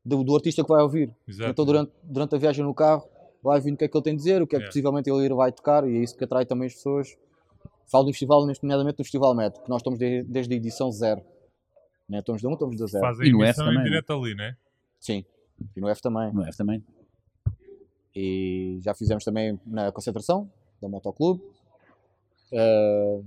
do, 0.03 0.23
do, 0.23 0.35
artista 0.35 0.63
que 0.63 0.69
vai 0.69 0.81
ouvir. 0.81 1.13
Exato. 1.27 1.49
Então 1.51 1.65
durante, 1.65 1.91
durante 2.01 2.35
a 2.35 2.37
viagem 2.37 2.63
no 2.63 2.73
carro 2.73 3.03
vai 3.43 3.57
ouvir 3.57 3.73
o 3.73 3.77
que 3.77 3.83
é 3.83 3.87
que 3.87 3.97
ele 3.97 4.03
tem 4.03 4.13
a 4.13 4.15
dizer, 4.15 4.41
o 4.41 4.47
que 4.47 4.55
é 4.55 4.59
que 4.59 4.65
possivelmente 4.65 5.09
ele 5.09 5.35
vai 5.35 5.51
tocar 5.51 5.87
e 5.87 5.97
é 5.97 5.99
isso 6.01 6.17
que 6.17 6.23
atrai 6.23 6.45
também 6.45 6.67
as 6.67 6.73
pessoas. 6.73 7.15
Falo 7.91 8.05
do 8.05 8.11
festival, 8.11 8.47
nomeadamente 8.63 8.97
do 8.97 9.03
Festival 9.03 9.35
Metro, 9.35 9.61
que 9.61 9.69
nós 9.69 9.81
estamos 9.81 9.99
de, 9.99 10.23
desde 10.23 10.53
a 10.53 10.57
edição 10.57 10.91
zero. 10.91 11.21
Né? 12.09 12.19
Estamos 12.19 12.41
de 12.41 12.47
um, 12.47 12.53
estamos 12.53 12.77
da 12.77 12.85
zero. 12.85 13.05
Fazem 13.05 13.27
e 13.27 13.31
no 13.31 13.53
também. 13.53 13.75
Né? 13.75 13.83
direto 13.83 14.13
ali, 14.13 14.33
né? 14.33 14.55
Sim. 14.99 15.25
E 15.75 15.81
no 15.81 15.87
F 15.89 16.01
também. 16.01 16.33
No 16.33 16.43
F 16.43 16.57
também. 16.57 16.83
E 18.15 18.79
já 18.81 18.93
fizemos 18.93 19.23
também 19.23 19.59
na 19.65 19.91
concentração 19.91 20.49
da 20.81 20.87
Motoclube. 20.87 21.41
Uh, 22.51 23.23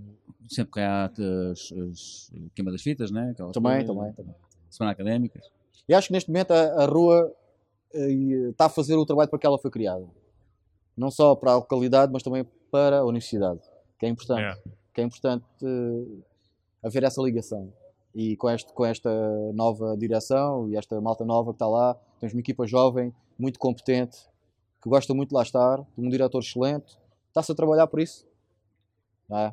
Sempre 0.49 0.75
que 0.75 0.81
há 0.81 1.07
as, 1.07 1.73
as 1.73 2.33
queima 2.55 2.71
das 2.71 2.81
fitas, 2.81 3.11
né? 3.11 3.31
Aquelas 3.33 3.53
também, 3.53 3.85
coisas, 3.85 3.97
também, 3.97 4.13
também. 4.13 4.35
Semana 4.71 4.93
académicas. 4.93 5.51
E 5.89 5.95
acho 5.95 6.07
que 6.09 6.13
neste 6.13 6.31
momento 6.31 6.53
a, 6.53 6.85
a 6.85 6.87
rua 6.87 7.33
uh, 7.95 8.51
está 8.51 8.67
a 8.67 8.69
fazer 8.69 8.95
o 8.95 9.05
trabalho 9.05 9.29
para 9.29 9.39
que 9.39 9.47
ela 9.47 9.59
foi 9.59 9.71
criada. 9.71 10.07
Não 10.97 11.11
só 11.11 11.35
para 11.35 11.53
a 11.53 11.57
localidade, 11.57 12.13
mas 12.13 12.23
também 12.23 12.47
para 12.71 13.01
a 13.01 13.05
universidade. 13.05 13.61
Que 13.99 14.07
é 14.07 14.09
importante. 14.09 14.41
Yeah. 14.41 14.61
Que 14.95 15.01
é 15.01 15.05
importante 15.05 15.45
uh, 15.63 16.23
haver 16.85 17.03
essa 17.03 17.21
ligação. 17.21 17.73
E 18.15 18.37
com, 18.37 18.49
este, 18.49 18.73
com 18.73 18.87
esta 18.87 19.11
nova 19.53 19.97
direção 19.97 20.69
e 20.71 20.77
esta 20.77 21.01
malta 21.01 21.25
nova 21.25 21.51
que 21.51 21.57
está 21.57 21.67
lá, 21.67 21.99
temos 22.21 22.35
uma 22.35 22.41
equipa 22.41 22.67
jovem, 22.67 23.13
muito 23.39 23.59
competente, 23.59 24.19
que 24.83 24.89
gosta 24.89 25.13
muito 25.15 25.31
de 25.31 25.35
lá 25.35 25.43
estar, 25.43 25.85
um 25.97 26.09
diretor 26.09 26.41
excelente, 26.41 26.97
está-se 27.29 27.53
a 27.53 27.55
trabalhar 27.55 27.87
por 27.87 28.01
isso. 28.01 28.27
É? 29.31 29.53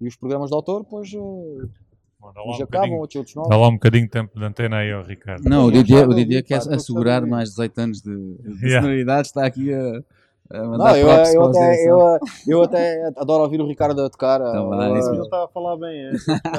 E 0.00 0.06
os 0.06 0.16
programas 0.16 0.50
de 0.50 0.56
autor, 0.56 0.84
pois, 0.84 1.12
eh, 1.12 1.16
Bom, 2.20 2.32
dá 2.32 2.40
lá 2.42 2.50
uns 2.50 2.60
um 2.60 2.62
acabam, 2.64 2.66
bocadinho- 2.66 2.98
outros, 3.00 3.16
outros 3.16 3.48
Dá 3.48 3.56
lá 3.56 3.68
um 3.68 3.72
bocadinho 3.72 4.04
de 4.04 4.10
tempo 4.10 4.38
de 4.38 4.44
antena 4.44 4.76
aí 4.78 4.92
ao 4.92 5.02
Ricardo. 5.02 5.42
Não, 5.48 5.66
o 5.66 5.72
Didier, 5.72 6.08
o 6.08 6.14
Didier 6.14 6.44
quer 6.44 6.56
assegurar 6.58 7.24
mais 7.26 7.44
de 7.48 7.54
18 7.56 7.78
anos 7.78 8.00
de, 8.02 8.10
de 8.36 8.66
Yeah. 8.66 8.82
sonoridade, 8.82 9.28
está 9.28 9.46
aqui 9.46 9.72
a, 9.72 9.80
a 9.98 10.02
Não, 10.50 10.70
mandar 10.70 10.98
eu, 10.98 11.06
props 11.06 11.32
eu, 11.34 11.44
até, 11.44 11.88
eu, 11.88 12.18
eu 12.48 12.62
até 12.62 13.06
adoro 13.16 13.44
ouvir 13.44 13.60
o 13.60 13.66
Ricardo 13.66 14.02
a 14.02 14.10
tocar. 14.10 14.40
Tá 14.40 14.56
eu, 14.56 14.96
isso 14.96 15.10
mesmo. 15.10 15.24
estava 15.24 15.44
a 15.44 15.48
falar 15.48 15.76
bem, 15.76 16.06
é. 16.06 16.12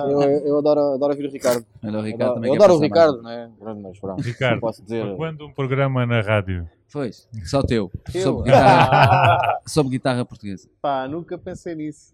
eu, 0.09 0.21
eu 0.21 0.57
adoro, 0.59 0.79
adoro 0.93 1.11
ouvir 1.11 1.27
o 1.27 1.31
Ricardo. 1.31 1.65
Olha, 1.83 1.93
o 1.93 1.97
Eu 1.97 2.01
Ricardo 2.03 2.21
adoro, 2.21 2.35
também 2.35 2.49
eu 2.51 2.55
adoro 2.55 2.75
o 2.75 2.79
Ricardo, 2.79 3.21
né? 3.21 3.51
Mas 3.59 3.99
pronto. 3.99 4.21
Ricardo, 4.21 4.53
não 4.53 4.59
posso 4.61 4.81
dizer. 4.81 5.15
Quando 5.17 5.45
um 5.45 5.53
programa 5.53 6.05
na 6.05 6.21
rádio? 6.21 6.69
Pois, 6.91 7.27
só 7.45 7.61
teu. 7.61 7.91
Eu? 8.13 8.21
Sobre 8.21 8.43
guitarra, 8.43 9.59
sobre 9.67 9.91
guitarra 9.91 10.25
portuguesa. 10.25 10.69
Pá, 10.81 11.07
nunca 11.07 11.37
pensei 11.37 11.75
nisso. 11.75 12.13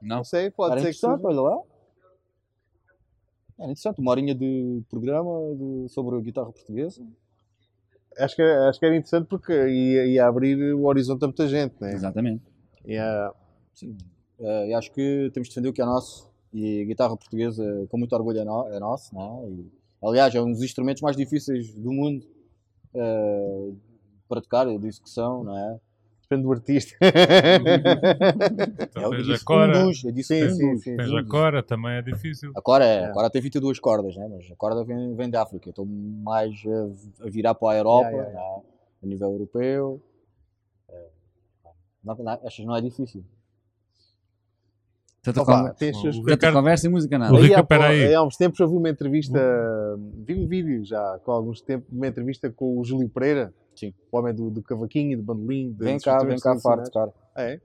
Não? 0.00 0.18
Não 0.18 0.24
sei, 0.24 0.50
pode 0.50 0.72
Era 0.72 0.80
ser 0.80 0.88
que 0.88 0.94
seja. 0.94 1.18
olha 1.22 1.40
lá. 1.40 1.58
Era 3.58 3.64
interessante, 3.70 4.00
uma 4.00 4.10
horinha 4.10 4.34
de 4.34 4.82
programa 4.90 5.30
de- 5.54 5.88
sobre 5.88 6.16
a 6.16 6.20
guitarra 6.20 6.52
portuguesa. 6.52 7.02
Acho 8.18 8.36
que, 8.36 8.42
acho 8.42 8.78
que 8.78 8.86
era 8.86 8.96
interessante 8.96 9.26
porque 9.28 9.52
ia, 9.52 10.06
ia 10.06 10.26
abrir 10.26 10.74
o 10.74 10.84
horizonte 10.84 11.24
a 11.24 11.28
muita 11.28 11.46
gente, 11.46 11.74
né? 11.80 11.92
Exatamente. 11.92 12.42
Ia, 12.84 13.32
Sim. 13.74 13.96
Eh, 14.38 14.68
e 14.68 14.74
acho 14.74 14.90
que 14.92 15.30
temos 15.32 15.48
de 15.48 15.54
defender 15.54 15.68
o 15.68 15.72
que 15.72 15.82
é 15.82 15.84
nosso. 15.84 16.30
E 16.52 16.82
a 16.82 16.84
guitarra 16.84 17.16
portuguesa, 17.16 17.86
com 17.90 17.98
muito 17.98 18.14
orgulho, 18.14 18.40
é, 18.40 18.44
no, 18.44 18.68
é 18.68 18.80
nosso. 18.80 19.14
Né? 19.14 19.50
E, 19.50 19.70
aliás, 20.02 20.34
é 20.34 20.40
um 20.40 20.50
dos 20.50 20.62
instrumentos 20.62 21.02
mais 21.02 21.16
difíceis 21.16 21.72
do 21.74 21.92
mundo 21.92 22.26
eh, 22.94 23.72
para 24.28 24.40
tocar, 24.40 24.66
de 24.66 24.86
execução, 24.86 25.44
não 25.44 25.56
é? 25.56 25.80
Depende 26.28 26.42
do 26.42 26.52
artista. 26.52 26.96
Então, 28.96 29.10
tens 29.10 29.26
disse 29.26 29.42
a 29.42 29.44
Cora, 29.46 29.84
dos, 29.84 30.04
eu 30.04 30.12
disse 30.12 30.48
Sim, 30.48 30.54
sim, 30.54 30.78
sim. 30.78 30.96
tens 30.96 31.12
a 31.12 31.24
Cora, 31.24 31.62
também 31.62 31.92
é 31.92 32.02
difícil. 32.02 32.50
A 32.56 32.60
Cora, 32.62 32.84
é, 32.84 33.02
É. 33.02 33.04
a 33.06 33.12
Cora 33.12 33.30
tem 33.30 33.40
22 33.42 33.78
cordas, 33.78 34.16
né? 34.16 34.28
mas 34.30 34.50
a 34.50 34.56
corda 34.56 34.84
vem, 34.84 35.14
vem 35.14 35.30
da 35.30 35.42
África. 35.42 35.68
Estou 35.70 35.86
mais 35.86 36.50
a, 36.66 37.26
a 37.26 37.30
virar 37.30 37.54
para 37.54 37.74
a 37.74 37.78
Europa, 37.78 38.08
Yeah, 38.10 38.28
yeah, 38.28 38.56
né? 38.56 38.62
a 39.02 39.06
nível 39.06 39.30
europeu. 39.32 40.02
É, 40.88 41.04
não, 42.04 42.14
não, 42.16 42.32
achas 42.44 42.64
não 42.64 42.76
é 42.76 42.80
difícil? 42.80 43.24
Tanta, 45.22 45.42
Opa, 45.42 45.56
conver- 45.58 45.74
tens 45.74 46.00
seus- 46.00 46.16
O 46.16 46.20
tanta 46.20 46.30
Ricardo- 46.32 46.54
conversa 46.56 46.86
e 46.86 46.88
música 46.90 47.18
nada. 47.18 47.34
O 47.34 47.36
Rica, 47.40 47.66
Aí 47.68 47.78
há, 47.82 47.86
aí. 47.88 48.04
aí 48.06 48.14
há 48.14 48.22
uns 48.22 48.36
tempos 48.36 48.60
eu 48.60 48.68
vi 48.68 48.76
uma 48.76 48.88
entrevista, 48.88 49.38
vi 50.24 50.34
um 50.34 50.46
vídeo 50.46 50.84
já 50.84 51.18
com 51.24 51.32
alguns 51.32 51.60
tempos, 51.60 51.88
uma 51.92 52.06
entrevista 52.06 52.48
com 52.50 52.78
o 52.78 52.84
Júlio 52.84 53.08
Pereira, 53.08 53.52
Sim. 53.76 53.94
o 54.10 54.16
homem 54.18 54.34
do, 54.34 54.50
do 54.50 54.62
cavaquinho, 54.62 55.16
do 55.18 55.22
bandolim. 55.22 55.72
de- 55.72 55.84
Vem 55.84 55.98
cá, 56.00 56.22
vem 56.24 56.38
cá, 56.38 56.58
farto, 56.58 56.90
tradicionais. 56.90 56.90
cara. 56.90 57.14
É? 57.36 57.60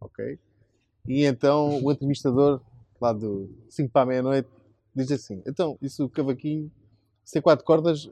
Ok. 0.00 0.38
E 1.06 1.24
então 1.24 1.82
o 1.82 1.92
entrevistador, 1.92 2.60
lá 3.00 3.12
do 3.12 3.48
5 3.70 3.90
para 3.92 4.02
a 4.02 4.06
meia-noite, 4.06 4.48
diz 4.94 5.10
assim: 5.12 5.42
então, 5.46 5.78
isso 5.80 6.04
o 6.04 6.08
cavaquinho, 6.08 6.70
sem 7.24 7.40
quatro 7.40 7.64
cordas, 7.64 8.10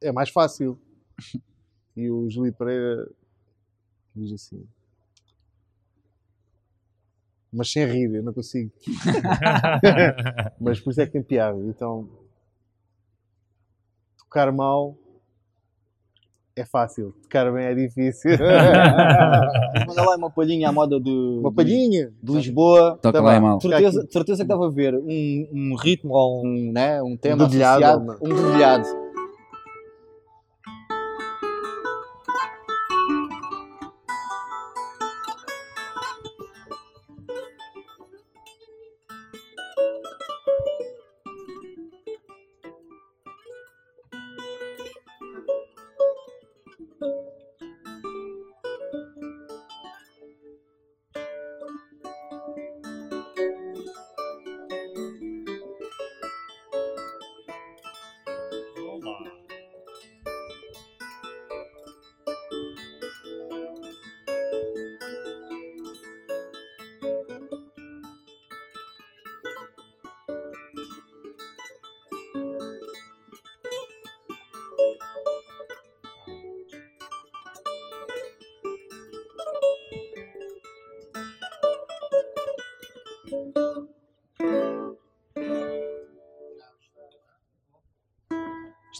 é 0.00 0.12
mais 0.12 0.30
fácil. 0.30 0.78
E 1.96 2.08
o 2.10 2.30
Júlio 2.30 2.52
Pereira 2.52 3.10
diz 4.14 4.32
assim: 4.32 4.64
mas 7.52 7.72
sem 7.72 7.84
rir, 7.86 8.14
eu 8.14 8.22
não 8.22 8.32
consigo. 8.34 8.70
Mas 10.60 10.78
por 10.80 10.90
isso 10.90 11.00
é 11.00 11.06
que 11.06 11.12
tem 11.12 11.22
piada. 11.22 11.58
Então, 11.66 12.06
tocar 14.18 14.52
mal 14.52 14.96
é 16.60 16.64
fácil, 16.64 17.14
tocar 17.22 17.50
bem 17.52 17.64
é 17.64 17.74
difícil. 17.74 18.30
Manda 19.86 20.02
lá 20.02 20.16
uma 20.16 20.30
palhinha 20.30 20.68
à 20.68 20.72
moda 20.72 21.00
de, 21.00 21.10
Uma 21.40 21.52
palhinha. 21.52 22.10
de 22.22 22.32
Lisboa. 22.32 22.98
Toca 23.00 23.18
Tá 23.18 23.24
lá 23.24 23.40
mal. 23.40 23.58
De 23.58 23.68
certeza, 23.68 24.06
certeza 24.10 24.42
que 24.44 24.48
deve 24.48 24.64
haver 24.64 24.94
um, 24.94 25.48
um 25.52 25.74
ritmo 25.76 26.14
ou 26.14 26.44
um, 26.44 26.72
né, 26.72 27.02
um 27.02 27.16
tema 27.16 27.44
dedilhado, 27.44 27.84
associado, 27.84 28.18
um 28.22 28.28
dedilhado. 28.34 28.88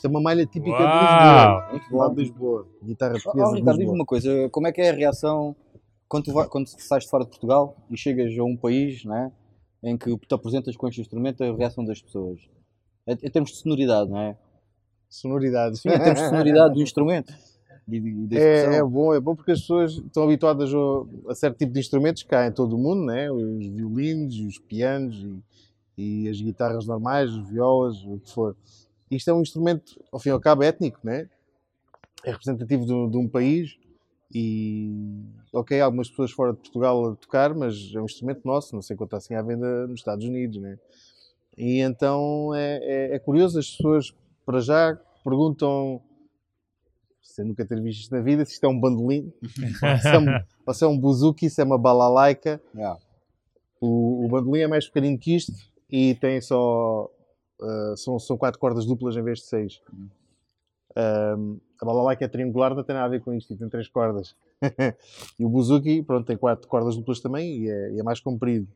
É 0.09 0.11
uma 0.11 0.21
malha 0.21 0.47
típica 0.47 0.77
Uau! 0.79 0.89
de 0.89 1.05
Lisboa. 1.05 1.69
Muito 1.71 1.97
Lá 1.97 2.09
de 2.09 2.15
Lisboa. 2.17 2.69
Guitarra 2.83 3.15
Oh, 3.17 3.23
portuguesa 3.23 3.53
de 3.53 3.59
Ricardo, 3.61 3.79
diz-me 3.79 3.95
uma 3.95 4.05
coisa, 4.07 4.49
como 4.51 4.67
é 4.67 4.73
que 4.73 4.81
é 4.81 4.91
a 4.91 4.93
reação 4.95 5.55
quando 6.09 6.25
tu, 6.25 6.33
vai, 6.33 6.49
quando 6.49 6.67
sais 6.69 7.05
de 7.05 7.11
fora 7.11 7.25
de 7.25 7.31
Portugal 7.31 7.77
e 7.91 7.97
chegas 7.97 8.37
a 8.39 8.43
um 8.43 8.57
país 8.57 9.05
né, 9.05 9.31
em 9.83 9.97
que 9.97 10.17
te 10.17 10.35
apresentas 10.35 10.77
com 10.77 10.89
este 10.89 11.01
instrumento, 11.01 11.45
a 11.45 11.55
reação 11.55 11.85
das 11.85 12.01
pessoas? 12.01 12.41
Em, 13.07 13.17
termos 13.17 13.51
de 13.51 13.57
sonoridade, 13.59 14.11
não 14.11 14.19
é? 14.19 14.37
Sonoridade. 15.09 15.79
Sim, 15.79 15.89
em 15.91 15.99
termos 15.99 16.21
de 16.21 16.29
sonoridade 16.29 16.75
do 16.75 16.83
instrumento. 16.83 17.33
É, 18.39 18.65
é 18.77 18.85
bom, 18.85 19.15
é 19.15 19.21
bom 19.21 19.35
porque 19.35 19.53
as 19.53 19.61
pessoas 19.61 19.93
estão 19.93 20.25
habituadas 20.25 20.73
ao- 20.75 21.09
a, 21.29 21.35
certo 21.35 21.57
tipo 21.57 21.73
de 21.73 21.81
instrumentos 21.81 22.23
que 22.23 22.35
há 22.35 22.47
em 22.47 22.53
todo 22.53 22.75
o 22.77 22.79
mundo, 22.79 23.05
né? 23.07 23.31
os 23.31 23.67
violinos, 23.67 24.39
os 24.41 24.59
pianos 24.59 25.17
e, 25.97 26.25
e 26.25 26.29
as 26.29 26.39
guitarras 26.41 26.87
normais, 26.87 27.31
as 27.31 27.49
violas, 27.49 28.03
o 28.05 28.19
que 28.19 28.31
for. 28.31 28.55
Isto 29.11 29.31
é 29.31 29.35
um 29.35 29.41
instrumento, 29.43 30.01
ao 30.13 30.19
fim 30.21 30.29
e 30.31 30.33
ao 30.33 30.41
cabo, 30.41 30.63
étnico, 30.63 30.99
né? 31.03 31.29
é 32.25 32.31
representativo 32.33 32.85
de, 32.85 32.93
um- 32.93 33.09
de 33.09 33.17
um 33.17 33.29
país 33.29 33.79
e, 34.35 34.91
ok, 35.53 35.81
há 35.81 35.85
algumas 35.85 36.11
pessoas 36.11 36.31
fora 36.33 36.53
de 36.53 36.59
Portugal 36.59 37.11
a 37.13 37.15
tocar, 37.17 37.55
mas 37.55 37.93
é 37.95 38.01
um 38.01 38.05
instrumento 38.05 38.41
nosso, 38.45 38.75
não 38.75 38.83
sei 38.83 38.97
quanto 38.97 39.15
assim 39.15 39.35
à 39.35 39.43
venda 39.43 39.87
nos 39.87 40.01
Estados 40.01 40.25
Unidos. 40.27 40.59
Né? 40.61 40.79
E 41.57 41.79
então 41.81 42.53
é, 42.55 42.79
é- 42.83 43.15
é 43.15 43.19
curioso, 43.21 43.59
as 43.59 43.71
pessoas 43.71 44.13
para 44.45 44.61
já 44.61 44.99
perguntam 45.25 46.03
sem 47.23 47.45
nunca 47.45 47.65
ter 47.65 47.81
visto 47.81 48.01
isto 48.03 48.15
na 48.15 48.21
vida, 48.21 48.45
se 48.45 48.53
isto 48.55 48.65
é 48.65 48.69
um 48.69 48.79
bandolim, 48.81 49.33
ou 49.43 49.99
se 50.01 50.09
é 50.09 50.19
um, 50.19 50.25
ou 50.67 50.75
se 50.75 50.85
é 50.85 50.87
um 50.89 50.99
buzuki, 50.99 51.49
se 51.49 51.61
é 51.61 51.65
uma 51.65 51.79
balalaica. 51.79 52.61
Yeah. 52.75 52.99
O, 53.81 54.25
o 54.25 54.29
bandolim 54.29 54.61
é 54.63 54.67
mais 54.67 54.87
pequenino 54.87 55.17
que 55.19 55.37
isto 55.37 55.53
e 55.89 56.15
tem 56.17 56.41
só. 56.41 57.09
Ah, 57.61 57.95
são, 57.97 58.19
são 58.19 58.37
quatro 58.37 58.61
cordas 58.61 58.87
duplas 58.87 59.17
em 59.17 59.23
vez 59.23 59.39
de 59.41 59.47
seis. 59.47 59.81
Ahm, 60.97 61.59
a 61.81 61.85
balalaica 61.85 62.25
é 62.25 62.29
triangular, 62.29 62.75
não 62.75 62.83
tem 62.83 62.95
nada 62.95 63.07
a 63.07 63.11
ver 63.11 63.21
com 63.21 63.33
isto, 63.33 63.53
e 63.53 63.57
tem 63.57 63.69
três 63.69 63.89
cordas. 63.89 64.35
e 65.39 65.45
o 65.45 65.49
buzuki, 65.49 66.03
pronto, 66.03 66.27
tem 66.27 66.37
quatro 66.37 66.67
cordas 66.69 66.97
duplas 66.97 67.21
também 67.21 67.63
e 67.63 67.71
é, 67.71 67.93
e 67.93 68.01
é 68.01 68.03
mais 68.03 68.21
comprido. 68.21 68.67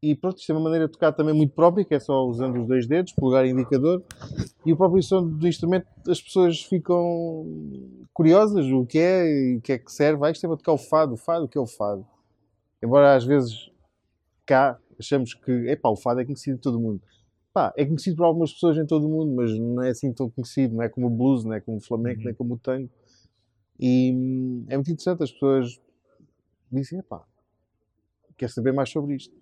E 0.00 0.14
pronto, 0.14 0.38
isto 0.38 0.52
é 0.52 0.54
uma 0.54 0.62
maneira 0.62 0.86
de 0.86 0.92
tocar 0.92 1.12
também 1.12 1.34
muito 1.34 1.54
própria, 1.54 1.84
que 1.84 1.92
é 1.92 1.98
só 1.98 2.24
usando 2.24 2.60
os 2.60 2.68
dois 2.68 2.86
dedos, 2.86 3.12
polegar 3.12 3.44
e 3.44 3.50
indicador. 3.50 4.02
E 4.64 4.72
o 4.72 4.76
próprio 4.76 5.02
som 5.02 5.26
do 5.26 5.48
instrumento, 5.48 5.88
as 6.08 6.20
pessoas 6.20 6.62
ficam 6.62 7.44
curiosas, 8.14 8.66
o 8.66 8.86
que 8.86 8.98
é, 8.98 9.56
o 9.56 9.60
que 9.60 9.72
é 9.72 9.78
que 9.78 9.90
serve. 9.90 10.24
Ah, 10.24 10.30
isto 10.30 10.44
é 10.44 10.48
para 10.48 10.56
tocar 10.56 10.72
o 10.72 10.78
fado, 10.78 11.14
o 11.14 11.16
fado, 11.16 11.46
o 11.46 11.48
que 11.48 11.58
é 11.58 11.60
o 11.60 11.66
fado? 11.66 12.06
Embora 12.80 13.16
às 13.16 13.24
vezes 13.24 13.72
cá 14.46 14.78
achamos 15.00 15.34
que, 15.34 15.50
epá, 15.68 15.88
o 15.88 15.96
fado 15.96 16.20
é 16.20 16.24
conhecido 16.24 16.56
de 16.56 16.62
todo 16.62 16.78
mundo. 16.78 17.02
Pá, 17.58 17.72
é 17.76 17.84
conhecido 17.84 18.16
por 18.18 18.22
algumas 18.24 18.52
pessoas 18.52 18.76
em 18.78 18.86
todo 18.86 19.04
o 19.04 19.08
mundo, 19.10 19.34
mas 19.34 19.50
não 19.58 19.82
é 19.82 19.88
assim 19.90 20.12
tão 20.12 20.30
conhecido, 20.30 20.76
não 20.76 20.82
é 20.84 20.88
como 20.88 21.08
o 21.08 21.10
blues, 21.10 21.42
não 21.44 21.54
é 21.54 21.60
como 21.60 21.78
o 21.78 21.80
flamenco, 21.80 22.20
Uhum. 22.20 22.24
nem 22.26 22.34
como 22.34 22.54
o 22.54 22.56
tango. 22.58 22.88
E 23.80 24.12
hum, 24.14 24.64
é 24.68 24.76
muito 24.76 24.92
interessante, 24.92 25.24
as 25.24 25.32
pessoas 25.32 25.80
dizem, 26.70 27.00
epá, 27.00 27.24
quer 28.36 28.48
saber 28.48 28.72
mais 28.72 28.90
sobre 28.90 29.16
isto. 29.16 29.34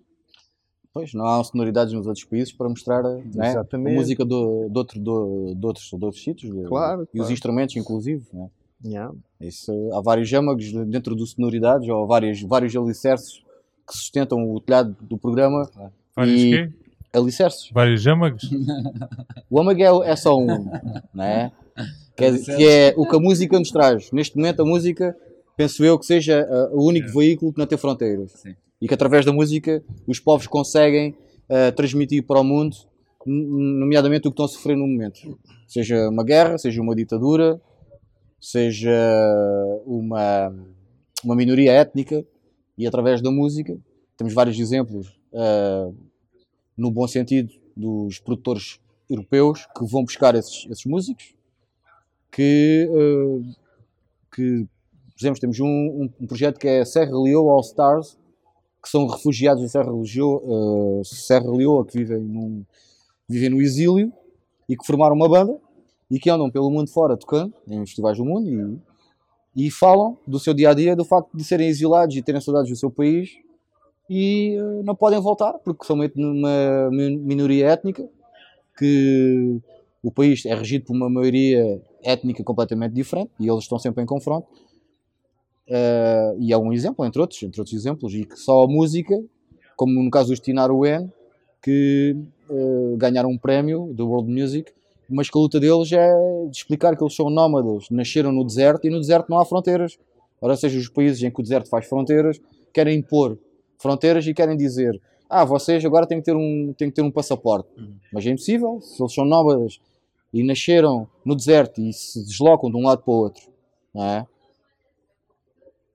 Pois, 0.91 1.13
não 1.13 1.27
há 1.27 1.43
sonoridades 1.43 1.93
nos 1.93 2.07
outros 2.07 2.25
países 2.25 2.51
para 2.51 2.67
mostrar 2.67 3.03
né, 3.03 3.53
a 3.55 3.77
música 3.77 4.25
do, 4.25 4.67
de, 4.67 4.77
outro, 4.79 4.99
do, 4.99 5.53
de, 5.55 5.65
outros, 5.67 5.85
de 5.87 6.03
outros 6.03 6.23
sítios. 6.23 6.67
Claro, 6.67 7.01
E 7.03 7.05
os 7.05 7.11
claro. 7.17 7.33
instrumentos, 7.33 7.75
inclusive. 7.75 8.25
Né? 8.33 8.49
Yeah. 8.83 9.13
Isso, 9.39 9.71
há 9.93 10.01
vários 10.01 10.33
âmagos 10.33 10.65
de- 10.65 10.85
dentro 10.85 11.15
do 11.15 11.23
sonoridades, 11.27 11.87
ou 11.87 12.07
vários, 12.07 12.41
vários 12.41 12.75
alicerces 12.75 13.43
que 13.87 13.95
sustentam 13.95 14.51
o 14.51 14.59
telhado 14.59 14.97
do 15.01 15.19
programa. 15.19 15.69
Vários 16.15 16.41
E- 16.41 16.49
quê? 16.49 16.73
Alicerces. 17.17 17.69
Vários 17.71 18.01
jâmagos? 18.01 18.43
O 19.49 19.59
âmago 19.61 19.81
é, 19.81 20.11
é 20.11 20.15
só 20.17 20.37
um, 20.37 20.69
não 21.13 21.23
é? 21.23 21.51
Que, 22.17 22.25
é? 22.25 22.37
que 22.37 22.67
é 22.67 22.93
o 22.97 23.07
que 23.07 23.15
a 23.15 23.19
música 23.19 23.57
nos 23.57 23.71
traz. 23.71 24.11
Neste 24.11 24.35
momento, 24.35 24.61
a 24.61 24.65
música, 24.65 25.15
penso 25.55 25.85
eu, 25.85 25.97
que 25.97 26.05
seja 26.05 26.45
uh, 26.45 26.77
o 26.77 26.85
único 26.85 27.07
veículo 27.17 27.53
que 27.53 27.59
não 27.59 27.65
tem 27.65 27.77
fronteiras. 27.77 28.33
Sim. 28.33 28.55
E 28.81 28.87
que 28.87 28.93
através 28.93 29.25
da 29.25 29.31
música 29.31 29.81
os 30.05 30.19
povos 30.19 30.47
conseguem 30.47 31.15
uh, 31.49 31.71
transmitir 31.75 32.23
para 32.23 32.41
o 32.41 32.43
mundo, 32.43 32.75
nomeadamente 33.25 34.27
o 34.27 34.31
que 34.31 34.33
estão 34.33 34.45
a 34.45 34.49
sofrer 34.49 34.75
no 34.75 34.85
momento. 34.85 35.19
Seja 35.65 36.09
uma 36.09 36.23
guerra, 36.23 36.57
seja 36.57 36.81
uma 36.81 36.95
ditadura, 36.95 37.61
seja 38.39 38.91
uma, 39.85 40.53
uma 41.23 41.35
minoria 41.35 41.71
étnica. 41.71 42.25
E 42.77 42.85
através 42.85 43.21
da 43.21 43.31
música, 43.31 43.75
temos 44.17 44.33
vários 44.33 44.59
exemplos, 44.59 45.07
uh, 45.33 45.95
no 46.77 46.91
bom 46.91 47.07
sentido, 47.07 47.51
dos 47.75 48.19
produtores 48.19 48.79
europeus 49.09 49.65
que 49.77 49.85
vão 49.85 50.03
buscar 50.03 50.35
esses, 50.35 50.65
esses 50.69 50.85
músicos 50.85 51.33
que, 52.31 52.89
eh, 52.91 53.55
que 54.33 54.67
por 55.13 55.19
exemplo, 55.19 55.39
temos 55.39 55.59
um, 55.59 56.09
um- 56.19 56.27
projeto 56.27 56.59
que 56.59 56.67
é 56.67 56.85
Serra 56.85 57.17
Leoa 57.17 57.53
All 57.53 57.61
Stars 57.61 58.17
que 58.81 58.89
são 58.89 59.07
refugiados 59.07 59.63
em 59.63 59.67
Serra 59.67 59.91
Leoa, 59.91 60.41
eh, 60.43 61.01
Serra 61.03 61.49
Leoa 61.51 61.85
que 61.85 61.97
vivem, 61.97 62.19
num, 62.19 62.63
vivem 63.27 63.49
no 63.49 63.61
exílio 63.61 64.11
e 64.69 64.75
que 64.77 64.85
formaram 64.85 65.15
uma 65.15 65.27
banda 65.29 65.57
e 66.11 66.19
que 66.19 66.29
andam 66.29 66.49
pelo 66.49 66.69
mundo 66.69 66.89
fora 66.89 67.17
tocando 67.17 67.53
em 67.67 67.79
festivais 67.85 68.17
do 68.17 68.25
mundo 68.25 68.81
e, 69.55 69.65
e 69.67 69.71
falam 69.71 70.17
do 70.27 70.39
seu 70.39 70.53
dia 70.53 70.69
a 70.69 70.73
dia, 70.73 70.95
do 70.95 71.03
facto 71.05 71.35
de 71.35 71.43
serem 71.43 71.67
exilados 71.67 72.15
e 72.15 72.21
terem 72.21 72.39
saudades 72.41 72.69
do 72.69 72.75
seu 72.77 72.91
país 72.91 73.31
e 74.09 74.55
eh, 74.55 74.83
não 74.83 74.95
podem 74.95 75.19
voltar 75.19 75.53
porque 75.59 75.85
são 75.85 75.95
mi- 75.95 76.11
minoria 77.17 77.67
étnica 77.67 78.07
que 78.77 79.59
o 80.03 80.11
país 80.11 80.45
é 80.45 80.53
regido 80.53 80.85
por 80.85 80.95
uma 80.95 81.09
maioria 81.09 81.81
étnica 82.03 82.43
completamente 82.43 82.93
diferente 82.93 83.31
e 83.39 83.47
eles 83.49 83.63
estão 83.63 83.79
sempre 83.79 84.03
em 84.03 84.05
confronto. 84.05 84.47
Eh, 85.67 86.35
e 86.39 86.53
é 86.53 86.57
um 86.57 86.71
exemplo, 86.71 87.05
entre 87.05 87.19
outros, 87.19 87.41
entre 87.43 87.59
outros 87.59 87.75
exemplos, 87.75 88.13
e 88.13 88.23
que 88.25 88.37
só 88.37 88.63
a 88.63 88.67
música, 88.67 89.21
como 89.75 90.01
no 90.01 90.09
caso 90.09 90.29
dos 90.29 90.39
Tinar 90.39 90.71
Wen, 90.71 91.11
que 91.61 92.15
eh, 92.49 92.95
ganharam 92.97 93.29
um 93.29 93.37
prémio 93.37 93.91
do 93.93 94.07
World 94.07 94.31
Music, 94.31 94.71
mas 95.09 95.29
que 95.29 95.37
a 95.37 95.41
luta 95.41 95.59
deles 95.59 95.91
é 95.91 96.13
de 96.49 96.57
explicar 96.57 96.95
que 96.95 97.03
eles 97.03 97.15
são 97.15 97.29
nómadas, 97.29 97.89
nasceram 97.89 98.31
no 98.31 98.45
deserto 98.45 98.85
e 98.85 98.89
no 98.89 98.99
deserto 98.99 99.29
não 99.29 99.39
há 99.39 99.45
fronteiras. 99.45 99.97
Ora, 100.39 100.55
seja 100.55 100.77
os 100.77 100.87
países 100.89 101.21
em 101.23 101.31
que 101.31 101.39
o 101.39 101.43
deserto 101.43 101.69
faz 101.69 101.85
fronteiras, 101.87 102.39
querem 102.73 102.99
impor 102.99 103.37
fronteiras 103.77 104.25
e 104.25 104.33
querem 104.33 104.57
dizer 104.57 104.99
ah, 105.29 105.43
vocês 105.43 105.83
agora 105.83 106.07
têm 106.07 106.19
que 106.19 106.25
ter 106.25 106.35
um, 106.35 106.73
têm 106.77 106.89
que 106.89 106.95
ter 106.95 107.01
um 107.01 107.11
passaporte. 107.11 107.69
Mas 108.13 108.25
é 108.25 108.29
impossível, 108.29 108.79
se 108.81 109.01
eles 109.01 109.13
são 109.13 109.25
nómadas 109.25 109.79
e 110.33 110.43
nasceram 110.43 111.07
no 111.25 111.35
deserto 111.35 111.81
e 111.81 111.91
se 111.91 112.23
deslocam 112.23 112.69
de 112.69 112.77
um 112.77 112.85
lado 112.85 113.01
para 113.03 113.11
o 113.11 113.17
outro, 113.17 113.43
não 113.93 114.03
é? 114.03 114.27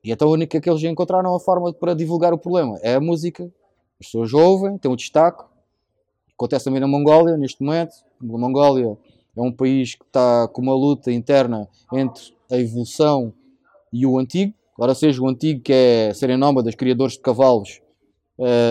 E 0.04 0.10
então 0.10 0.28
a 0.28 0.32
única 0.32 0.60
que 0.60 0.68
eles 0.68 0.82
encontraram 0.82 1.34
a 1.34 1.40
forma 1.40 1.72
para 1.72 1.94
divulgar 1.94 2.34
o 2.34 2.38
problema 2.38 2.78
é 2.82 2.94
a 2.94 3.00
música. 3.00 3.44
As 4.00 4.06
pessoas 4.06 4.34
ouvem, 4.34 4.76
têm 4.76 4.90
um 4.90 4.96
destaque. 4.96 5.44
Acontece 6.34 6.64
também 6.64 6.80
na 6.80 6.88
Mongólia, 6.88 7.36
neste 7.36 7.62
momento. 7.62 7.94
A 8.20 8.24
Mongólia 8.24 8.98
é 9.36 9.40
um 9.40 9.52
país 9.52 9.94
que 9.94 10.04
está 10.04 10.48
com 10.48 10.60
uma 10.60 10.74
luta 10.74 11.12
interna 11.12 11.68
entre 11.92 12.34
a 12.50 12.56
evolução 12.56 13.32
e 13.92 14.04
o 14.04 14.18
antigo. 14.18 14.52
Ora 14.82 14.94
seja, 14.96 15.22
o 15.22 15.28
antigo 15.28 15.60
que 15.62 15.72
é 15.72 16.12
serem 16.14 16.36
nómadas, 16.36 16.74
criadores 16.74 17.12
de 17.14 17.20
cavalos, 17.20 17.80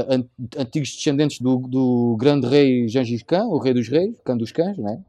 an- 0.09 0.25
antigos 0.57 0.89
descendentes 0.93 1.39
do, 1.39 1.57
do 1.59 2.17
grande 2.19 2.47
rei 2.47 2.87
Gengis 2.89 3.23
Khan, 3.23 3.45
o 3.45 3.57
rei 3.59 3.73
dos 3.73 3.87
reis, 3.87 4.19
Khan 4.25 4.35
dos 4.35 4.51
cães, 4.51 4.77
não 4.77 4.89
é? 4.89 4.99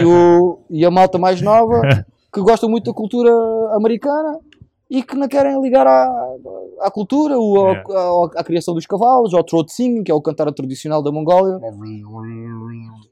e, 0.00 0.04
o- 0.04 0.58
e 0.70 0.84
a 0.84 0.90
malta 0.90 1.18
mais 1.18 1.40
nova 1.42 1.80
que 2.32 2.40
gosta 2.40 2.68
muito 2.68 2.84
da 2.84 2.92
cultura 2.92 3.28
americana 3.74 4.38
e 4.88 5.02
que 5.02 5.16
não 5.16 5.26
querem 5.26 5.60
ligar 5.60 5.84
à, 5.86 6.06
à 6.82 6.90
cultura, 6.92 7.36
ou 7.36 7.58
ao- 7.58 7.64
Yeah. 7.72 7.98
ao- 8.00 8.24
à, 8.36 8.44
criação 8.44 8.72
dos 8.74 8.86
cavalos, 8.86 9.34
ao 9.34 9.42
throat 9.42 9.72
singing, 9.72 10.04
que 10.04 10.12
é 10.12 10.14
o 10.14 10.20
cantar 10.22 10.52
tradicional 10.52 11.02
da 11.02 11.10
Mongólia. 11.10 11.58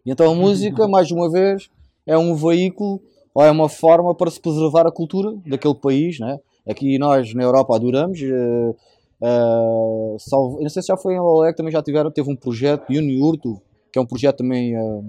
E 0.06 0.10
então 0.12 0.30
a 0.30 0.34
música, 0.36 0.86
mais 0.86 1.10
uma 1.10 1.28
vez, 1.28 1.68
é 2.06 2.16
um 2.16 2.34
veículo 2.36 3.00
ou 3.34 3.42
é 3.42 3.50
uma 3.50 3.68
forma 3.68 4.14
para 4.14 4.30
se 4.30 4.40
preservar 4.40 4.86
a 4.86 4.92
cultura 4.92 5.34
daquele 5.46 5.74
país, 5.74 6.20
né? 6.20 6.38
Aqui 6.68 6.98
nós 6.98 7.32
na 7.34 7.42
Europa 7.42 7.74
adoramos. 7.76 8.20
eh, 8.22 10.16
salvo- 10.18 10.60
não 10.60 10.68
sei 10.68 10.82
se 10.82 10.88
já 10.88 10.96
foi 10.96 11.14
em 11.14 11.18
que 11.50 11.56
também 11.56 11.72
já 11.72 11.82
tiveram, 11.82 12.10
teve 12.10 12.30
um 12.30 12.36
projeto, 12.36 12.90
Uniurto, 12.90 13.60
que 13.92 13.98
é 13.98 14.02
um 14.02 14.06
projeto 14.06 14.38
também 14.38 14.74
eh, 14.74 15.00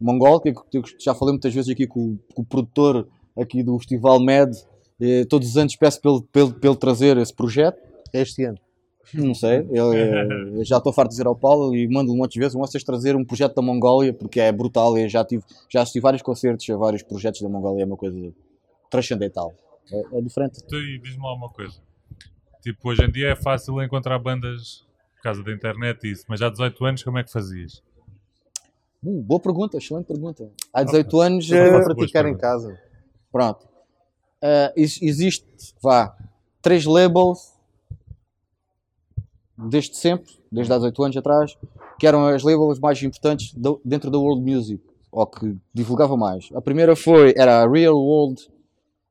mongol, 0.00 0.40
que 0.40 0.52
que 0.52 0.78
eu 0.78 0.82
já 0.98 1.14
falei 1.14 1.32
muitas 1.32 1.54
vezes 1.54 1.70
aqui 1.70 1.86
com, 1.86 2.00
o- 2.00 2.18
com 2.34 2.42
o 2.42 2.44
produtor 2.44 3.06
aqui 3.38 3.62
do 3.62 3.78
Festival 3.78 4.20
MED. 4.20 4.56
eh, 5.00 5.24
todos 5.24 5.48
os 5.48 5.56
anos 5.56 5.74
peço 5.74 6.00
ele- 6.04 6.22
para 6.22 6.68
ele 6.70 6.76
trazer 6.76 7.16
esse 7.16 7.34
projeto. 7.34 7.78
Este 8.12 8.44
ano. 8.44 8.58
Não 9.14 9.34
sei, 9.34 9.66
eu, 9.72 9.92
eu 9.92 10.64
já 10.64 10.76
estou 10.78 10.92
farto 10.92 11.08
de 11.08 11.14
dizer 11.14 11.26
ao 11.26 11.34
Paulo 11.34 11.74
e 11.74 11.88
mando-lhe 11.88 12.14
um 12.16 12.18
monte 12.22 12.34
de 12.34 12.38
vezes 12.40 12.54
vocês 12.54 12.84
trazer 12.84 13.16
um 13.16 13.24
projeto 13.24 13.54
da 13.56 13.60
Mongólia, 13.62 14.12
porque 14.12 14.38
é 14.38 14.52
brutal. 14.52 14.96
Eu 14.96 15.08
já, 15.08 15.24
tive, 15.24 15.42
já 15.68 15.82
assisti 15.82 15.98
vários 15.98 16.22
concertos 16.22 16.68
a 16.70 16.76
vários 16.76 17.02
projetos 17.02 17.40
da 17.42 17.48
Mongólia, 17.48 17.82
é 17.82 17.86
uma 17.86 17.96
coisa 17.96 18.32
transcendental. 18.90 19.52
É, 19.90 20.18
é 20.18 20.20
diferente. 20.20 20.62
Tu 20.66 20.76
e 20.76 20.98
diz-me 20.98 21.22
lá 21.22 21.34
uma 21.34 21.48
coisa. 21.48 21.74
Tipo, 22.60 22.90
hoje 22.90 23.04
em 23.04 23.10
dia 23.10 23.28
é 23.30 23.36
fácil 23.36 23.82
encontrar 23.82 24.18
bandas 24.18 24.84
por 25.16 25.22
causa 25.22 25.42
da 25.42 25.52
internet 25.52 26.06
e 26.06 26.12
isso, 26.12 26.24
mas 26.28 26.42
há 26.42 26.48
18 26.48 26.84
anos 26.84 27.02
como 27.02 27.18
é 27.18 27.24
que 27.24 27.30
fazias? 27.32 27.82
Uh, 29.02 29.20
boa 29.22 29.40
pergunta, 29.40 29.76
excelente 29.76 30.06
pergunta. 30.06 30.48
Há 30.72 30.84
18 30.84 31.20
anos, 31.20 31.50
eu 31.50 31.56
eh, 31.56 31.84
Praticar 31.84 32.26
em 32.26 32.36
casa. 32.36 32.78
pronto. 33.30 33.66
Ex- 34.76 35.00
existe, 35.02 35.46
vá, 35.80 36.16
três 36.60 36.84
labels 36.84 37.52
desde 39.56 39.96
sempre, 39.96 40.32
desde 40.50 40.72
há 40.72 40.76
18 40.76 41.02
anos 41.04 41.16
atrás, 41.16 41.56
que 41.98 42.06
eram 42.06 42.26
as 42.26 42.42
labels 42.42 42.78
mais 42.80 43.00
importantes 43.02 43.54
dentro 43.84 44.10
da 44.10 44.18
world 44.18 44.42
music, 44.42 44.82
ou 45.10 45.26
que 45.26 45.56
divulgavam 45.72 46.16
mais. 46.16 46.48
A 46.54 46.60
primeira 46.60 46.96
foi, 46.96 47.34
era 47.36 47.62
a 47.62 47.68
Real 47.68 47.96
World, 47.96 48.48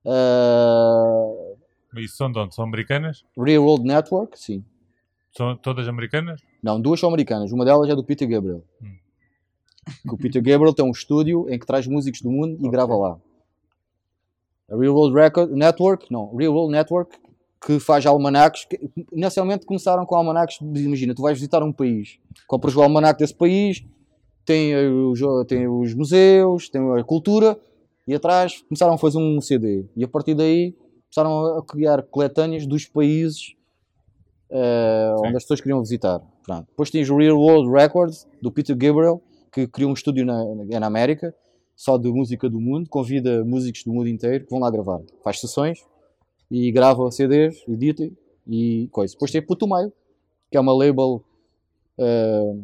eh, 0.06 1.56
E 1.96 2.04
isso 2.06 2.16
são 2.18 2.32
de 2.32 2.40
onde? 2.40 2.56
São 2.56 2.64
americanas? 2.66 3.24
Real 3.38 3.64
World 3.64 3.86
Network, 3.86 4.40
sim. 4.40 4.64
São 5.36 5.56
todas 5.56 5.88
americanas? 5.88 6.42
Não, 6.62 6.80
duas 6.80 7.00
são 7.00 7.10
americanas. 7.10 7.52
Uma 7.52 7.64
delas 7.66 7.90
é 7.90 7.96
do 7.96 8.04
Peter 8.04 8.28
Gabriel. 8.28 8.64
Hum. 8.82 8.96
O 10.12 10.18
Peter 10.18 10.42
Gabriel 10.42 10.74
tem 10.74 10.86
um 10.86 10.92
estúdio 10.92 11.50
em 11.50 11.58
que 11.58 11.66
traz 11.66 11.88
músicos 11.88 12.22
do 12.22 12.30
mundo 12.32 12.58
e 12.66 12.70
grava 12.70 12.96
lá. 12.96 13.18
A 14.70 14.76
Real 14.78 14.94
World 14.94 15.16
Record 15.18 15.52
Network, 15.52 16.12
não, 16.12 16.36
Real 16.36 16.54
World 16.54 16.72
Network, 16.72 17.18
que 17.66 17.80
faz 17.80 18.06
almanacs. 18.06 18.66
Que, 18.66 18.80
inicialmente 19.12 19.66
começaram 19.66 20.06
com 20.06 20.16
almanacs. 20.16 20.58
de- 20.62 20.84
Imagina, 20.84 21.16
tu 21.16 21.22
vais 21.22 21.38
visitar 21.38 21.64
um 21.64 21.74
país, 21.74 22.20
compras 22.48 22.76
o 22.76 22.82
almanac 22.82 23.18
desse 23.20 23.34
país, 23.36 23.84
tem 24.46 24.72
eh, 24.74 24.88
os, 24.90 25.20
tem 25.48 25.68
os 25.68 25.94
museus, 25.94 26.70
tem 26.70 26.82
a 27.00 27.04
cultura, 27.04 27.60
e 28.08 28.14
atrás 28.14 28.62
começaram 28.64 28.94
a 28.94 28.98
fazer 28.98 29.18
um 29.18 29.40
CD. 29.40 29.86
E 29.96 30.04
a 30.04 30.08
partir 30.08 30.36
daí 30.36 30.76
começaram 31.14 31.58
a 31.58 31.66
criar 31.66 32.04
coletâneas 32.04 32.66
dos 32.66 32.86
países 32.86 33.56
eh, 34.50 35.16
onde 35.20 35.38
as 35.38 35.44
pessoas 35.44 35.62
queriam 35.62 35.80
visitar. 35.80 36.22
Pronto. 36.44 36.68
Depois 36.68 36.90
tens 36.90 37.10
o 37.10 37.18
Real 37.18 37.38
World 37.38 37.72
Records, 37.72 38.28
do 38.42 38.52
Peter 38.52 38.76
Gabriel, 38.76 39.22
que 39.52 39.66
criou 39.68 39.90
um 39.90 39.94
estúdio 39.94 40.26
na, 40.26 40.44
na, 40.80 40.88
América, 40.88 41.34
só 41.76 41.98
de 41.98 42.12
música 42.12 42.50
do 42.50 42.60
mundo, 42.60 42.90
convida 42.90 43.46
músicos 43.46 43.84
do 43.84 43.94
mundo 43.94 44.10
inteiro 44.10 44.44
que 44.46 44.50
vão 44.50 44.60
lá 44.60 44.70
gravar. 44.70 45.00
Faz 45.24 45.40
sessões 45.40 45.80
e 46.50 46.70
grava 46.72 47.10
CDs, 47.12 47.64
edita 47.68 48.10
e 48.48 48.90
coisa. 48.92 49.14
Depois 49.14 49.32
tem 49.32 49.42
Putumayo, 49.42 49.92
que 50.50 50.58
é 50.58 50.60
uma 50.60 50.74
label 50.74 51.24
eh, 51.98 52.56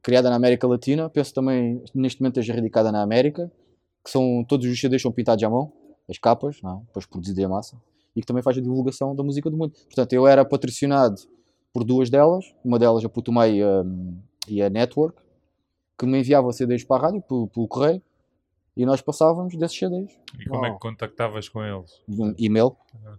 criada 0.00 0.30
na 0.30 0.36
América 0.36 0.66
Latina, 0.66 1.10
penso 1.10 1.34
também 1.34 1.82
neste 1.94 2.20
momento 2.20 2.38
esteja 2.38 2.54
radicada 2.54 2.92
na 2.92 3.02
América, 3.02 3.50
que 4.04 4.10
são 4.10 4.44
todos 4.48 4.66
os 4.66 4.80
CDs 4.80 5.00
são 5.02 5.12
pintados 5.12 5.42
à 5.44 5.48
mão, 5.50 5.72
as 6.08 6.18
capas, 6.18 6.60
não 6.62 6.78
é? 6.78 6.80
depois 6.86 7.06
produzida 7.06 7.40
em 7.42 7.46
massa, 7.48 7.76
e 8.14 8.20
que 8.20 8.26
também 8.26 8.42
faz 8.42 8.58
a 8.58 8.60
divulgação 8.60 9.14
da 9.14 9.22
música 9.22 9.48
do 9.50 9.56
mundo. 9.56 9.72
Portanto, 9.86 10.12
eu 10.12 10.26
era 10.26 10.44
patrocinado 10.44 11.16
por 11.72 11.84
duas 11.84 12.10
delas, 12.10 12.44
uma 12.64 12.78
delas 12.78 13.04
a 13.04 13.08
Putumai 13.08 13.54
e 13.58 13.62
a, 13.62 13.84
e 14.48 14.62
a 14.62 14.68
Network, 14.68 15.20
que 15.98 16.04
me 16.06 16.18
enviava 16.18 16.52
CDs 16.52 16.84
para 16.84 16.96
a 17.02 17.06
rádio, 17.06 17.22
pelo, 17.22 17.46
pelo 17.48 17.68
correio, 17.68 18.02
e 18.76 18.84
nós 18.84 19.00
passávamos 19.00 19.56
desses 19.56 19.78
CDs. 19.78 20.10
E 20.38 20.48
como 20.48 20.66
é 20.66 20.72
que 20.72 20.78
contactavas 20.78 21.48
com 21.48 21.62
eles? 21.62 22.00
Um 22.08 22.34
e-mail, 22.38 22.76
Uhum. 22.94 23.16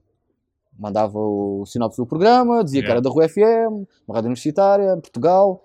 mandava 0.77 1.17
o 1.19 1.65
sinopse 1.65 1.97
do 1.97 2.05
programa, 2.05 2.63
dizia 2.63 2.81
que 2.81 2.87
Yeah. 2.87 2.93
era 2.93 3.01
da 3.01 3.09
Rua 3.09 3.27
FM, 3.29 3.87
uma 4.07 4.15
rádio 4.15 4.27
universitária, 4.27 4.95
Portugal, 4.97 5.63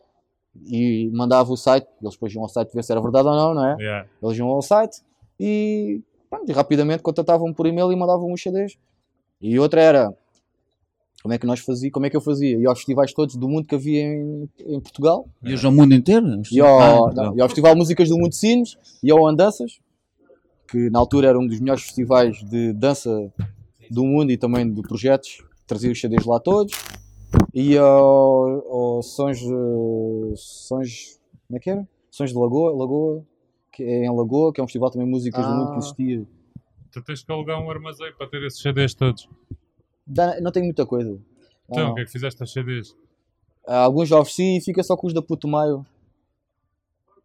e 0.67 1.11
mandava 1.13 1.51
o 1.53 1.57
site, 1.57 1.87
eles 2.01 2.15
depois 2.15 2.33
iam 2.35 2.43
ao 2.43 2.49
site 2.49 2.73
ver 2.75 2.83
se 2.85 2.93
era 2.93 3.01
verdade 3.01 3.27
ou 3.29 3.35
não, 3.35 3.55
não 3.55 3.67
é? 3.67 3.77
Yeah. 3.81 4.09
Eles 4.23 4.37
iam 4.39 4.49
ao 4.49 4.61
site 4.63 5.01
e, 5.39 6.03
pronto, 6.29 6.49
e 6.49 6.53
rapidamente 6.53 7.03
contatavam 7.03 7.53
por 7.53 7.67
e-mail 7.67 7.93
e 7.93 7.97
mandavam 7.97 8.33
os 8.33 8.43
CDs. 8.43 8.77
E 9.41 9.59
outra 9.59 9.81
era 9.81 10.15
como 11.23 11.35
é 11.35 11.39
que 11.39 11.47
nós 11.47 11.61
fazia, 11.61 11.91
como 11.91 12.07
é 12.07 12.11
que 12.11 12.17
eu 12.17 12.21
fazia? 12.21 12.57
Ia 12.59 12.69
aos 12.69 12.79
festivais 12.79 13.13
todos 13.13 13.35
do 13.37 13.49
mundo 13.49 13.67
que 13.67 13.75
havia 13.75 14.01
em, 14.01 14.49
em 14.61 14.81
Portugal. 14.81 15.29
Ias 15.43 15.65
ao 15.65 15.73
mundo 15.73 15.93
inteiro? 15.95 16.41
Ia 16.51 16.65
ao, 16.65 17.09
Ah, 17.09 17.13
não, 17.13 17.37
ia 17.37 17.43
ao 17.43 17.49
Festival 17.49 17.77
Músicas 17.77 18.09
do 18.09 18.17
Mundo 18.17 18.31
de 18.31 18.37
Sines, 18.37 18.77
ia 19.03 19.13
ao 19.13 19.27
Andanças, 19.27 19.81
que 20.69 20.89
na 20.91 20.99
altura 20.99 21.29
era 21.29 21.39
um 21.39 21.47
dos 21.47 21.59
melhores 21.59 21.83
festivais 21.83 22.37
de 22.45 22.73
dança 22.73 23.33
do 23.91 24.05
mundo 24.05 24.31
e 24.31 24.37
também 24.37 24.73
de 24.73 24.81
projetos, 24.83 25.43
trazia 25.67 25.91
os 25.91 26.01
CDs 26.01 26.25
lá 26.25 26.39
todos. 26.39 26.73
Ia 27.53 27.83
ao, 27.83 28.97
ao 28.97 29.03
Sons, 29.03 29.41
Sons, 30.37 31.19
como 31.47 31.57
é 31.57 31.61
que 31.61 31.71
era? 31.71 31.87
Sons 32.11 32.31
de 32.31 32.39
Lagoa, 32.39 32.71
Lagoa, 32.71 33.25
que 33.79 33.85
é 33.85 34.05
em 34.07 34.11
Lagoa, 34.11 34.53
que 34.53 34.61
é 34.61 34.65
um 34.65 34.67
festival 34.67 34.91
também 34.91 35.07
de 35.07 35.13
músicas 35.13 35.47
do 35.47 35.53
mundo 35.53 35.69
que 35.69 35.75
Ah. 35.77 35.79
existia. 35.79 36.27
Tu 36.91 37.03
tens 37.05 37.23
que 37.23 37.31
alugar 37.31 37.63
um 37.63 37.71
armazém 37.71 38.13
para 38.19 38.27
ter 38.27 38.43
esses 38.43 38.61
CDs 38.61 38.93
todos. 38.93 39.29
Dá- 40.05 40.41
não 40.41 40.51
tem 40.51 40.65
muita 40.65 40.85
coisa. 40.85 41.17
Então, 41.71 41.93
o 41.93 41.95
que 41.95 42.01
é 42.01 42.05
que 42.05 42.11
fizeste 42.11 42.43
aos 42.43 42.53
CDs? 42.53 42.97
Há 43.67 43.79
Alguns 43.85 44.09
já 44.09 44.19
ofereci 44.19 44.57
e 44.57 44.61
fica 44.61 44.83
só 44.83 44.97
com 44.97 45.07
os 45.07 45.13
da 45.15 45.23
Puto 45.23 45.47
Maio. 45.47 45.87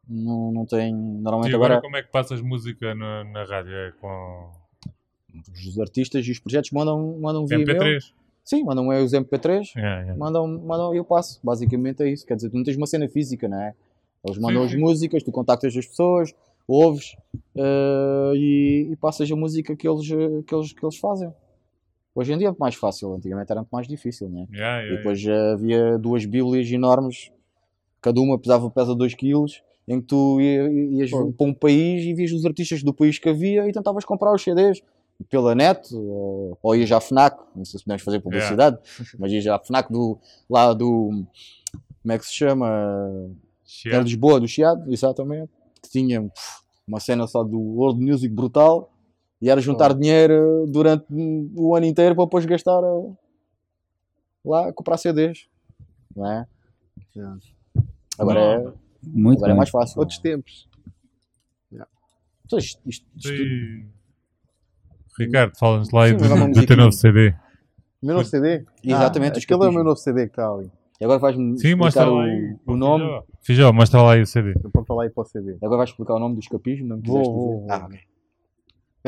Não, 0.08 0.52
não 0.52 0.66
tem. 0.66 0.90
E 0.90 0.94
Normalmente 0.94 1.56
agora, 1.56 1.74
agora 1.76 1.82
como 1.82 1.98
é 1.98 2.04
que 2.04 2.12
passas 2.12 2.40
música 2.42 2.94
na, 2.94 3.24
na 3.24 3.46
rádio? 3.46 3.74
É 3.74 3.92
com 4.00 4.52
os 5.52 5.80
artistas 5.80 6.26
e 6.28 6.32
os 6.32 6.40
projetos 6.40 6.70
mandam, 6.72 7.18
mandam 7.20 7.48
via 7.48 7.58
e-mail. 7.58 7.80
MP3? 7.80 8.14
Sim, 8.44 8.64
mandam 8.66 8.92
é 8.92 9.02
os 9.02 9.14
MP3, 9.14 9.72
É, 9.78 10.10
é. 10.10 10.14
mandam, 10.16 10.46
mandam 10.46 10.94
e 10.94 10.98
eu 10.98 11.06
passo. 11.06 11.40
Basicamente 11.44 12.04
é 12.04 12.10
isso. 12.12 12.26
Quer 12.28 12.36
dizer, 12.36 12.50
tu 12.50 12.58
não 12.58 12.64
tens 12.64 12.76
uma 12.78 12.86
cena 12.86 13.08
física, 13.08 13.48
não 13.48 13.60
é? 13.60 13.74
Eles 14.24 14.38
mandam 14.38 14.62
Sim, 14.62 14.68
as 14.68 14.72
sim. 14.74 14.80
músicas, 14.80 15.24
tu 15.24 15.32
contactas 15.32 15.76
as 15.76 15.86
pessoas, 15.86 16.34
ouves 16.68 17.16
eh, 17.56 18.32
e, 18.36 18.88
e 18.92 18.96
passas 18.96 19.30
a 19.32 19.36
música 19.36 19.76
que 19.76 19.88
eles, 19.88 20.10
eh, 20.10 20.44
que, 20.48 20.56
eles, 20.56 20.72
que 20.74 20.86
eles 20.86 20.98
fazem. 20.98 21.32
Hoje 22.16 22.32
em 22.34 22.38
dia 22.38 22.50
é 22.50 22.56
mais 22.58 22.76
fácil, 22.76 23.14
antigamente 23.14 23.52
era 23.52 23.62
muito 23.62 23.72
mais 23.72 23.88
difícil, 23.88 24.30
não 24.30 24.42
é? 24.44 24.48
Yeah, 24.56 24.80
E 24.82 24.86
yeah, 24.86 24.98
depois 24.98 25.26
eh, 25.26 25.52
havia 25.54 25.98
duas 25.98 26.26
bíblias 26.26 26.70
enormes, 26.72 27.32
cada 28.02 28.22
uma 28.22 28.38
pesava, 28.40 28.70
pesa 28.70 28.94
2 28.96 29.14
kg, 29.16 29.46
em 29.88 30.00
que 30.00 30.08
tu 30.08 30.40
ia- 30.40 30.72
ias 30.72 31.10
Pô. 31.10 31.32
para 31.34 31.48
um 31.48 31.54
país 31.54 32.04
e 32.06 32.14
vias 32.14 32.32
os 32.32 32.46
artistas 32.46 32.82
do 32.84 32.94
país 32.94 33.20
que 33.20 33.28
havia 33.30 33.68
e 33.68 33.72
tentavas 33.74 34.06
comprar 34.06 34.34
os 34.34 34.42
CDs 34.42 34.82
pela 35.30 35.54
net, 35.56 35.94
ou, 35.94 36.58
ou 36.62 36.76
ias 36.76 36.92
à 36.92 37.00
FNAC, 37.02 37.38
não 37.56 37.66
sei 37.66 37.80
se 37.80 37.84
podemos 37.86 38.04
fazer 38.04 38.20
publicidade, 38.22 38.78
mas 39.20 39.32
ias 39.32 39.46
à 39.48 39.60
FNAC 39.60 39.92
do, 39.92 40.18
lá 40.50 40.74
do, 40.74 41.24
como 42.02 42.12
é 42.14 42.18
que 42.18 42.26
se 42.26 42.34
chama? 42.34 42.68
Chiado. 43.76 43.96
Era 43.96 44.04
Lisboa, 44.04 44.40
do 44.40 44.48
Chiado, 44.48 44.92
exatamente, 44.94 45.52
que 45.82 45.90
tinha 45.90 46.22
pff, 46.22 46.62
uma 46.88 47.00
cena 47.00 47.26
só 47.28 47.44
do 47.44 47.60
World 47.60 48.00
Music 48.04 48.34
brutal, 48.34 48.92
e 49.42 49.50
era 49.50 49.60
juntar 49.60 49.94
dinheiro 49.94 50.66
durante 50.68 51.06
o 51.56 51.76
ano 51.76 51.86
inteiro 51.86 52.16
para 52.16 52.26
depois 52.26 52.46
gastar 52.46 52.82
eh, 52.84 53.14
lá 54.46 54.70
a 54.70 54.74
comprar 54.74 54.98
CDs, 54.98 55.48
não 56.16 56.30
é? 56.32 56.46
Yeah. 57.16 57.38
Agora, 58.20 58.40
é, 58.40 58.74
Muito 59.04 59.40
agora 59.40 59.54
é 59.54 59.56
mais 59.56 59.70
fácil. 59.70 60.00
Outros 60.00 60.20
tempos. 60.20 60.68
Então, 62.46 62.60
isto- 62.60 62.82
isto- 62.86 63.08
isto 63.18 63.34
Ricardo, 65.18 65.58
fala-nos 65.58 65.90
lá 65.92 66.08
Sim, 66.10 66.18
do, 66.18 66.52
do 66.52 66.66
teu 66.66 66.76
novo 66.78 66.92
CD. 66.92 67.30
O 68.02 68.06
meu 68.06 68.16
novo 68.16 68.28
CD? 68.28 68.66
Exatamente, 68.84 69.36
Ah, 69.36 69.38
os 69.38 69.44
aquele 69.44 69.64
é 69.64 69.68
o 69.70 69.72
meu 69.72 69.84
novo 69.84 69.96
CD 69.98 70.24
que 70.26 70.32
está 70.32 70.50
ali. 70.52 70.70
E 71.04 71.06
agora 71.06 71.20
vais-me 71.20 71.60
Sim, 71.60 71.76
mostra 71.76 72.04
explicar 72.04 72.06
lá 72.06 72.16
o, 72.16 72.20
aí. 72.22 72.56
o 72.66 72.78
nome. 72.78 73.22
Fijó. 73.42 73.74
Mostra 73.74 74.02
lá 74.02 74.14
aí 74.14 74.22
o 74.22 74.26
CD. 74.26 74.54
Eu 74.64 74.70
posso 74.72 74.86
falar 74.86 75.04
aí 75.04 75.10
para 75.10 75.22
o 75.22 75.26
CD. 75.26 75.58
Agora 75.62 75.78
vais 75.80 75.90
explicar 75.90 76.14
o 76.16 76.20
nome 76.20 76.36
do 76.36 76.40
escapismo, 76.40 76.88
não 76.88 76.96
me 76.96 77.04
Vou, 77.06 77.18
quiseste 77.18 77.34
vou, 77.34 77.54
dizer? 77.56 77.68
vou. 77.68 77.72
Ah, 77.72 77.86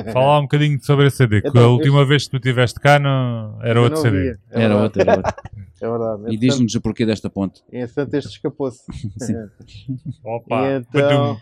ok. 0.03 0.11
Fala 0.11 0.25
lá 0.25 0.39
um 0.39 0.41
bocadinho 0.41 0.83
sobre 0.83 1.07
esse 1.07 1.15
CD, 1.15 1.41
que 1.41 1.47
Então, 1.47 1.63
a 1.63 1.67
última 1.71 2.03
vez 2.05 2.25
que 2.25 2.31
tu 2.31 2.35
estiveste 2.35 2.77
cá 2.81 2.99
não... 2.99 3.57
era 3.63 3.79
Eu 3.79 3.83
outro 3.83 3.95
não 3.95 4.01
CD. 4.03 4.21
via. 4.23 4.39
É 4.51 4.61
Era 4.63 4.77
verdade, 4.77 4.83
outra, 4.83 5.01
era 5.03 5.15
outra. 5.15 5.35
É 5.81 5.89
verdade. 5.89 6.33
E 6.33 6.37
diz-nos 6.37 6.75
o 6.75 6.81
porquê 6.81 7.05
desta 7.05 7.29
ponte. 7.29 7.63
Entretanto, 7.71 8.13
este 8.15 8.29
escapou-se. 8.31 8.83
Opa, 10.23 10.67
E 10.67 10.77
então- 10.79 11.01
badum. 11.01 11.37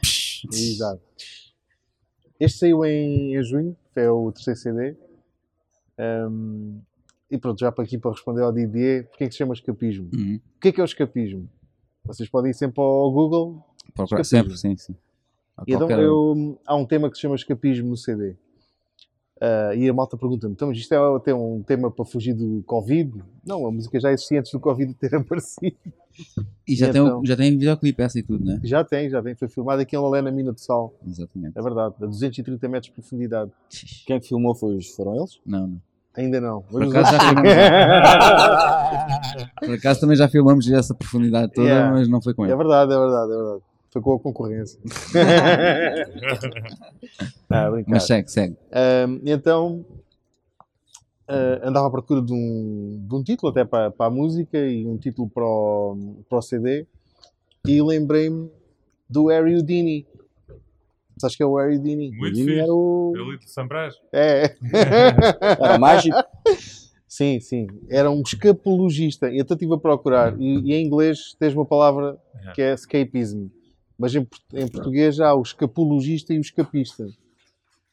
Exato. 0.53 1.01
Este 2.39 2.59
saiu 2.59 2.85
em, 2.85 3.35
em 3.35 3.43
junho, 3.43 3.75
que 3.91 3.99
é 3.99 4.09
o 4.11 4.31
terceiro 4.31 4.59
CD. 4.59 4.95
Ahm, 5.97 6.79
e 7.33 7.37
pronto, 7.37 7.59
já 7.59 7.71
para 7.71 7.83
aqui 7.83 7.97
para 7.97 8.11
responder 8.11 8.41
ao 8.43 8.51
Didier, 8.53 9.07
porque 9.09 9.23
é 9.23 9.27
que 9.27 9.33
se 9.33 9.37
chama 9.39 9.53
escapismo? 9.53 10.09
Uhum. 10.13 10.39
O 10.57 10.59
que 10.59 10.67
é 10.69 10.71
que 10.71 10.79
é 10.79 10.83
o 10.83 10.85
escapismo? 10.85 11.49
Vocês 12.05 12.29
podem 12.29 12.51
ir 12.51 12.53
sempre 12.53 12.81
ao 12.81 13.11
Google 13.11 13.63
Procurar 13.95 14.23
sempre, 14.23 14.57
sim, 14.57 14.75
sim. 14.77 14.93
E 15.67 15.73
então 15.73 15.87
qualquer- 15.87 15.99
eu, 15.99 16.57
há 16.65 16.75
um 16.75 16.85
tema 16.85 17.09
que 17.09 17.15
se 17.15 17.21
chama 17.21 17.35
escapismo 17.35 17.89
no 17.89 17.97
CD. 17.97 18.35
Ah, 19.41 19.75
e 19.75 19.89
a 19.89 19.93
malta 19.93 20.15
pergunta-me, 20.17 20.53
então, 20.53 20.71
isto 20.71 20.93
é 20.93 21.15
até 21.15 21.33
um 21.35 21.61
tema 21.61 21.91
para 21.91 22.05
fugir 22.05 22.33
do 22.33 22.63
Covid? 22.65 23.11
Não, 23.45 23.65
a 23.67 23.71
música 23.71 23.99
já 23.99 24.11
existia 24.11 24.39
antes 24.39 24.51
do 24.51 24.59
Covid 24.59 24.93
ter 24.93 25.13
aparecido. 25.15 25.75
E 26.67 26.75
já, 26.75 26.87
E 26.87 26.91
tem, 26.93 27.01
então? 27.05 27.25
já 27.25 27.35
tem 27.35 27.51
videoclipe 27.51 28.01
essa 28.01 28.19
e 28.19 28.23
tudo, 28.23 28.45
né? 28.45 28.59
Já 28.63 28.83
tem, 28.85 29.09
já 29.09 29.21
tem. 29.21 29.35
Foi 29.35 29.47
filmado 29.49 29.81
aqui 29.81 29.95
em 29.95 29.99
Lolé, 29.99 30.21
na 30.21 30.31
Mina 30.31 30.53
de 30.53 30.61
Sal. 30.61 30.93
Exatamente. 31.05 31.57
É 31.57 31.61
verdade, 31.61 31.95
a 32.01 32.05
230 32.05 32.67
metros 32.69 32.87
de 32.89 32.93
profundidade. 32.93 33.51
Quem 34.05 34.15
é 34.15 34.19
que 34.19 34.27
filmou 34.29 34.55
foi, 34.55 34.75
os- 34.77 34.89
foram 34.95 35.15
eles? 35.17 35.39
Não, 35.45 35.67
não. 35.67 35.81
Ainda 36.15 36.39
não. 36.39 36.61
Por 36.63 36.83
acaso, 36.83 37.11
já 37.11 37.19
filmamos, 37.19 37.53
por 39.65 39.73
acaso 39.73 39.99
também 39.99 40.15
já 40.17 40.27
filmamos 40.27 40.71
essa 40.71 40.93
profundidade 40.93 41.51
toda, 41.53 41.67
Yeah. 41.67 41.91
mas 41.91 42.07
não 42.07 42.21
foi 42.21 42.33
com 42.35 42.45
É 42.45 42.49
ele. 42.49 42.57
verdade, 42.57 42.93
é 42.93 42.97
verdade, 42.99 43.31
é 43.31 43.35
verdade. 43.35 43.61
Foi 43.91 44.01
com 44.01 44.13
a 44.15 44.19
concorrência. 44.19 44.79
ah, 47.49 47.69
brincar. 47.71 47.91
Mas 47.91 48.03
segue, 48.03 48.31
segue. 48.31 48.55
E 49.23 49.31
então 49.31 49.85
ah, 51.27 51.59
andava 51.63 51.87
à 51.87 51.91
procura 51.91 52.21
de 52.21 52.33
um, 52.33 53.05
de 53.07 53.15
um 53.15 53.23
título 53.23 53.51
até 53.51 53.63
para, 53.65 53.91
para 53.91 54.07
a 54.07 54.09
música 54.09 54.57
e 54.57 54.85
um 54.87 54.97
título 54.97 55.29
para 55.29 55.43
o, 55.45 56.23
para 56.29 56.37
o 56.37 56.41
CD 56.41 56.85
e 57.67 57.81
lembrei-me 57.81 58.49
do 59.09 59.27
Harry 59.27 59.55
Houdini. 59.55 60.05
Sabes 61.17 61.35
que 61.35 61.43
é 61.43 61.45
o 61.45 61.57
Harry 61.57 61.77
Houdini? 61.77 62.11
Muito 62.11 62.35
fixe. 62.37 62.59
era 62.59 62.73
o. 62.73 63.13
Eu 63.15 63.31
li 63.31 63.37
de 63.37 63.49
Sambrás. 63.49 63.95
É. 64.11 64.55
Era 65.59 65.77
mágico. 65.77 66.17
sim, 67.07 67.39
sim. 67.39 67.67
Era 67.89 68.09
um 68.09 68.21
escapologista. 68.21 69.29
E 69.29 69.39
até 69.39 69.53
estive 69.53 69.73
a 69.73 69.77
procurar. 69.77 70.39
E, 70.39 70.59
e 70.59 70.73
em 70.73 70.85
inglês 70.85 71.35
tens 71.39 71.53
uma 71.53 71.65
palavra 71.65 72.17
que 72.53 72.61
é 72.61 72.73
escapism. 72.73 73.47
Mas 73.97 74.15
em, 74.15 74.27
em 74.53 74.67
português 74.67 75.19
há 75.19 75.33
o 75.35 75.41
escapologista 75.41 76.33
e 76.33 76.37
o 76.37 76.41
escapista. 76.41 77.05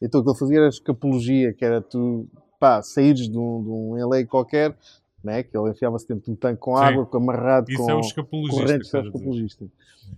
Então 0.01 0.21
o 0.21 0.25
que 0.25 0.31
ele 0.31 0.39
fazia 0.39 0.59
era 0.59 0.69
escapologia, 0.69 1.53
que 1.53 1.65
era 1.65 1.81
tu, 1.81 2.27
pá, 2.59 2.83
saíres 2.83 3.29
de 3.29 3.39
um, 3.39 3.63
de 3.63 3.69
um 3.69 4.07
LA 4.09 4.25
qualquer, 4.25 4.75
né? 5.23 5.43
que 5.43 5.57
ele 5.57 5.71
enfiava-se 5.71 6.09
dentro 6.09 6.25
de 6.25 6.31
um 6.31 6.37
tanque 6.37 6.59
com 6.59 6.77
Sim. 6.77 6.83
água, 6.83 7.07
com 7.07 7.19
amarrado 7.19 7.71
Isso 7.71 7.83
com 7.83 7.91
é 7.91 7.95
o 7.95 8.01
escapologista. 8.01 8.63
correntes, 8.63 8.91
que 8.91 8.97
é 8.97 9.01
o 9.01 9.05
escapologista. 9.05 9.65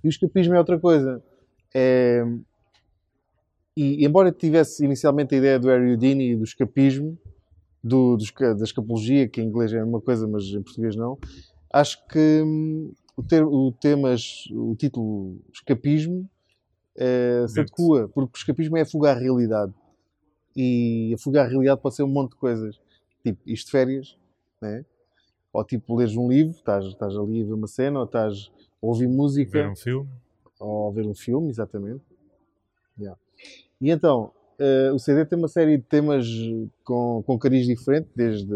E 0.04 0.06
o 0.06 0.10
escapismo 0.10 0.54
é 0.54 0.58
outra 0.58 0.78
coisa. 0.78 1.22
É... 1.74 2.24
E 3.76 4.04
embora 4.04 4.30
tivesse 4.30 4.84
inicialmente 4.84 5.34
a 5.34 5.38
ideia 5.38 5.58
do 5.58 5.68
Harry 5.68 5.90
Houdini 5.90 6.32
e 6.32 6.36
do 6.36 6.44
escapismo, 6.44 7.18
do, 7.82 8.16
do 8.16 8.54
da 8.56 8.64
escapologia, 8.64 9.28
que 9.28 9.40
em 9.40 9.46
inglês 9.46 9.72
é 9.72 9.82
uma 9.82 10.00
coisa, 10.00 10.26
mas 10.26 10.44
em 10.44 10.62
português 10.62 10.94
não, 10.94 11.18
acho 11.72 12.06
que 12.06 12.42
hum, 12.44 12.92
o, 13.16 13.22
ter, 13.22 13.44
o 13.44 13.72
temas, 13.72 14.44
o 14.52 14.74
título 14.76 15.40
escapismo 15.52 16.28
eh, 16.96 17.46
se 17.48 17.60
adequa, 17.60 18.08
porque 18.14 18.32
o 18.34 18.38
escapismo 18.38 18.76
é 18.76 18.82
a 18.82 18.86
fuga 18.86 19.10
à 19.10 19.14
realidade. 19.14 19.72
E 20.54 21.12
a 21.14 21.18
fuga 21.18 21.42
à 21.42 21.46
realidade 21.46 21.80
pode 21.80 21.94
ser 21.94 22.02
um 22.02 22.08
monte 22.08 22.32
de 22.32 22.36
coisas. 22.36 22.78
Tipo, 23.24 23.40
isto 23.46 23.66
de 23.66 23.70
férias, 23.72 24.18
né? 24.60 24.84
ou 25.52 25.64
tipo, 25.64 25.94
leres 25.96 26.16
um 26.16 26.28
livro, 26.28 26.52
estás, 26.52 26.84
estás 26.86 27.16
ali 27.16 27.42
a 27.42 27.44
ver 27.44 27.52
uma 27.52 27.66
cena, 27.66 27.98
ou 27.98 28.06
estás 28.06 28.50
a 28.82 28.86
ouvir 28.86 29.06
música 29.06 29.50
Ver 29.50 29.68
um 29.68 29.76
filme. 29.76 30.08
ou 30.58 30.88
a 30.88 30.92
ver 30.92 31.06
um 31.06 31.14
filme, 31.14 31.50
exatamente. 31.50 32.02
Yeah. 32.98 33.18
E 33.80 33.90
então, 33.90 34.32
eh, 34.58 34.92
o 34.92 34.98
CD 34.98 35.24
tem 35.24 35.38
uma 35.38 35.48
série 35.48 35.76
de 35.76 35.82
temas 35.82 36.26
com, 36.84 37.22
com 37.26 37.38
cariz 37.38 37.66
diferente, 37.66 38.08
desde. 38.14 38.54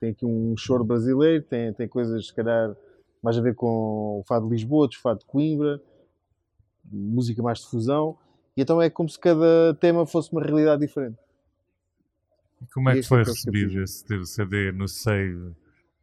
Tem 0.00 0.10
aqui 0.10 0.26
um 0.26 0.54
choro 0.56 0.84
brasileiro, 0.84 1.42
tem, 1.42 1.72
tem 1.72 1.88
coisas, 1.88 2.26
se 2.26 2.34
calhar, 2.34 2.76
mais 3.22 3.38
a 3.38 3.40
ver 3.40 3.54
com 3.54 4.20
o 4.20 4.24
fado 4.26 4.46
de 4.46 4.52
Lisboa, 4.52 4.82
outros 4.82 5.00
fado 5.00 5.20
de 5.20 5.24
Coimbra, 5.24 5.80
música 6.84 7.42
mais 7.42 7.60
de 7.60 7.66
fusão. 7.66 8.18
E 8.56 8.62
então 8.62 8.80
é 8.80 8.90
como 8.90 9.08
se 9.08 9.18
cada 9.18 9.74
tema 9.80 10.06
fosse 10.06 10.32
uma 10.32 10.42
realidade 10.42 10.84
diferente. 10.84 11.16
E 12.62 12.66
como 12.66 12.88
é 12.88 12.94
que 12.94 13.02
foi 13.02 13.20
é 13.20 13.22
o 13.22 13.24
recebido 13.24 13.82
esse 13.82 14.04
teu 14.04 14.24
CD 14.24 14.72
no 14.72 14.88
seio 14.88 15.56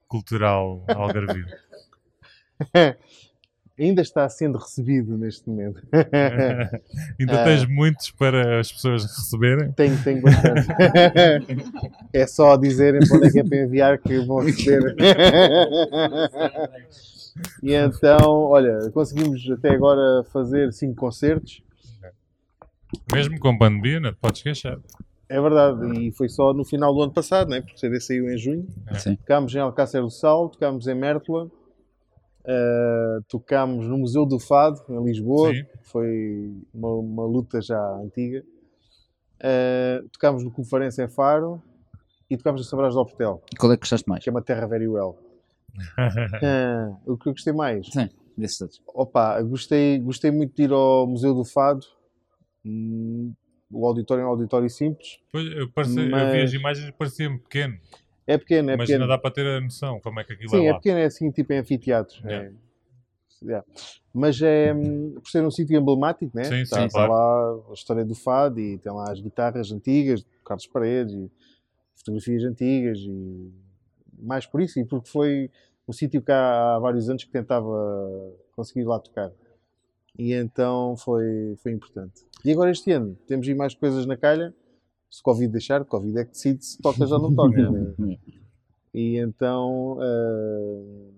cultural 0.08 0.84
algarvio? 0.90 1.46
Ainda 3.80 4.04
está 4.04 4.30
sendo 4.30 4.60
recebido 4.60 5.18
neste 5.18 5.50
momento. 5.50 5.82
Ainda 7.20 7.42
Ah. 7.42 7.44
tens 7.44 7.66
muitos 7.66 8.12
para 8.12 8.60
as 8.60 8.72
pessoas 8.72 9.04
receberem? 9.04 9.72
Tenho, 9.72 9.98
tenho 10.04 10.22
bastante. 10.22 10.68
é 12.14 12.28
só 12.28 12.56
dizerem 12.56 13.02
para 13.08 13.18
onde 13.18 13.28
é 13.28 13.32
que 13.32 13.40
é 13.40 13.44
para 13.44 13.58
enviar 13.64 13.98
que 13.98 14.20
vão 14.20 14.40
receber. 14.46 14.96
e 17.64 17.74
então, 17.74 18.20
olha, 18.42 18.92
conseguimos 18.92 19.50
até 19.50 19.72
agora 19.72 20.24
fazer 20.26 20.72
cinco 20.72 20.96
concertos. 20.96 21.64
Mesmo 23.12 23.40
com 23.40 23.58
pandemia, 23.58 24.00
não 24.00 24.12
te 24.14 24.18
podes 24.20 24.44
queixar. 24.44 24.78
É 25.28 25.42
verdade, 25.42 26.00
e 26.00 26.12
foi 26.12 26.30
só 26.30 26.54
no 26.54 26.64
final 26.64 26.94
do 26.94 27.02
ano 27.02 27.12
passado, 27.12 27.50
né? 27.50 27.60
porque 27.62 27.74
o 27.76 27.80
CD 27.80 28.00
saiu 28.00 28.30
em 28.30 28.38
junho. 28.38 28.68
Sim. 29.00 29.16
Tocámos 29.16 29.56
em 29.56 29.60
Alcácer 29.60 30.00
do 30.02 30.12
Sal, 30.12 30.50
tocámos 30.50 30.86
em 30.88 30.94
Mértola, 30.94 31.50
uh, 32.46 33.22
tocámos 33.28 33.88
no 33.88 33.98
Museu 33.98 34.26
do 34.26 34.40
Fado, 34.40 34.82
em 34.90 35.04
Lisboa, 35.04 35.54
Sim. 35.54 35.64
que 35.64 35.78
foi 35.90 36.52
uma, 36.74 36.90
uma 36.96 37.26
luta 37.26 37.62
já 37.62 37.80
antiga. 37.98 38.44
Uh, 39.40 40.08
tocámos 40.10 40.44
no 40.44 40.52
Conferência 40.52 41.04
em 41.04 41.10
Faro 41.10 41.62
e 42.30 42.38
tocámos 42.38 42.62
no 42.62 42.66
Sabrás 42.66 42.94
do 42.94 43.02
Hotel, 43.02 43.42
Qual 43.60 43.72
é 43.72 43.76
que 43.76 43.82
gostaste 43.82 44.08
mais? 44.08 44.24
que 44.24 44.30
é 44.30 44.32
uma 44.32 44.42
terra 44.42 44.66
very 44.68 44.88
well. 44.88 45.18
Ah, 45.98 46.96
o 47.06 47.18
que 47.18 47.28
eu 47.30 47.34
gostei 47.34 47.52
mais? 47.52 47.88
Sim, 47.88 48.10
desses 48.38 48.58
todos. 48.58 48.82
Opa, 48.88 49.42
gostei, 49.42 50.00
gostei 50.00 50.32
muito 50.32 50.56
de 50.56 50.64
ir 50.64 50.72
ao 50.72 51.06
Museu 51.08 51.34
do 51.34 51.44
Fado. 51.44 51.86
Hum, 52.66 53.34
O 53.72 53.86
auditório 53.88 54.22
é 54.22 54.26
um 54.26 54.30
auditório 54.30 54.70
simples. 54.70 55.20
Pois, 55.32 55.46
eu, 55.52 55.70
parecia, 55.72 56.00
eu 56.02 56.06
vi 56.06 56.12
Mas- 56.12 56.44
as 56.44 56.54
imagens 56.54 56.88
e 56.88 56.92
parecia-me 56.94 57.40
pequeno, 57.40 57.78
É 58.26 58.38
pequeno, 58.38 58.72
é 58.72 58.78
mas 58.78 58.88
pequeno. 58.88 59.04
ainda 59.04 59.14
dá 59.14 59.18
para 59.18 59.32
ter 59.32 59.46
a 59.46 59.62
noção 59.62 60.00
como 60.00 60.20
é 60.20 60.24
que 60.24 60.34
aquilo 60.34 60.50
Sim, 60.50 60.66
é 60.66 60.68
é 60.68 60.72
lá. 60.72 60.78
pequeno, 60.78 61.00
é 61.00 61.06
assim, 61.06 61.32
tipo 61.32 61.54
em 61.54 61.58
anfiteatros. 61.58 62.22
Yeah. 62.24 62.48
É. 62.48 62.64
Yeah. 63.46 63.66
Mas 64.14 64.42
é, 64.42 64.74
hum, 64.74 65.16
por 65.16 65.30
ser 65.30 65.44
um 65.44 65.52
sítio 65.52 65.78
emblemático, 65.78 66.32
né? 66.36 66.46
Sim, 66.46 66.66
sim, 66.66 66.88
claro. 66.90 67.12
lá 67.12 67.62
a 67.70 67.74
história 67.74 68.06
do 68.06 68.16
fado 68.16 68.60
e 68.60 68.78
tem 68.78 68.92
lá 68.92 69.12
as 69.12 69.20
guitarras 69.20 69.72
antigas, 69.72 70.22
de 70.22 70.28
Carlos 70.46 70.66
Paredes, 70.68 71.14
e 71.14 71.32
fotografias 71.96 72.44
antigas 72.44 73.00
e 73.00 73.52
mais 74.20 74.46
por 74.46 74.62
isso, 74.62 74.80
e 74.80 74.86
porque 74.86 75.10
foi 75.10 75.52
um 75.88 75.92
sítio 75.92 76.22
que 76.22 76.32
há, 76.32 76.76
há 76.76 76.80
vários 76.80 77.10
anos 77.10 77.24
que 77.24 77.32
tentava 77.32 77.70
conseguir 78.56 78.86
lá 78.86 79.00
tocar. 79.00 79.32
E 80.18 80.34
então 80.34 80.96
foi, 80.96 81.56
foi 81.62 81.72
importante. 81.72 82.22
E 82.46 82.52
agora 82.52 82.72
este 82.72 82.92
ano 82.92 83.18
temos 83.28 83.48
aí 83.48 83.56
mais 83.56 83.74
coisas 83.74 84.06
na 84.06 84.16
calha. 84.16 84.54
Se 85.14 85.20
o 85.22 85.24
Covid 85.26 85.52
deixar, 85.52 85.80
o 85.80 85.86
Covid 85.86 86.18
é 86.18 86.26
que 86.26 86.32
decide 86.32 86.66
se 86.66 86.82
toca 86.82 87.06
ou 87.06 87.22
não 87.22 87.36
toca. 87.36 87.70
né? 87.70 88.18
E 88.92 89.20
então, 89.20 90.00
eh, 90.02 91.12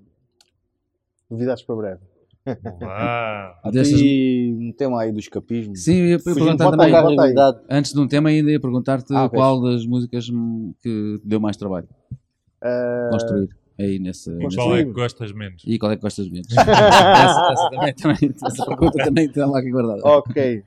novidades 1.30 1.64
para 1.64 1.76
breve. 1.78 2.02
Uau. 2.46 3.56
E 3.74 4.54
um 4.54 4.74
tema 4.74 5.02
aí 5.02 5.14
do 5.14 5.20
escapismo. 5.20 5.78
Sim, 5.78 5.96
eu 5.96 6.06
ia 6.08 6.20
Fugindo 6.20 6.58
perguntar 6.58 6.72
também. 6.72 7.34
bota. 7.34 7.64
Antes 7.70 7.94
de 7.94 8.00
um 8.02 8.06
tema, 8.08 8.28
ainda 8.28 8.52
ia 8.52 8.60
perguntar-te 8.60 9.16
Ah, 9.16 9.30
qual 9.30 9.62
das 9.62 9.86
músicas 9.86 10.28
que 10.28 10.76
te 10.82 11.22
deu 11.24 11.40
mais 11.40 11.56
trabalho 11.56 11.88
Eh, 12.62 13.10
construir 13.14 13.50
aí 13.78 14.00
nesse. 14.00 14.30
E 14.32 14.36
nesse- 14.36 14.56
qual 14.56 14.76
é 14.76 14.84
que 14.86 14.92
gostas 14.92 15.32
menos? 15.32 15.64
E 15.66 15.78
qual 15.80 15.92
é 15.92 15.96
que 15.96 16.02
gostas 16.02 16.30
menos? 16.30 16.48
essa, 16.58 17.52
essa 17.52 17.70
também, 17.70 17.94
também, 17.94 18.36
essa 18.44 18.66
pergunta 18.68 19.04
também 19.04 19.30
tem 19.30 19.46
lá 19.46 19.60
aqui 19.60 19.72
guardada. 19.72 20.02
Ok. 20.04 20.64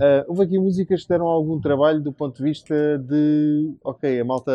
Eh, 0.00 0.24
houve 0.28 0.42
aqui 0.44 0.58
músicas 0.58 1.02
que 1.02 1.08
deram 1.08 1.26
algum 1.26 1.60
trabalho 1.60 2.00
do 2.00 2.12
ponto 2.12 2.36
de 2.36 2.42
vista 2.42 2.74
de. 2.98 3.74
Ok, 3.84 4.20
a 4.20 4.24
malta. 4.24 4.52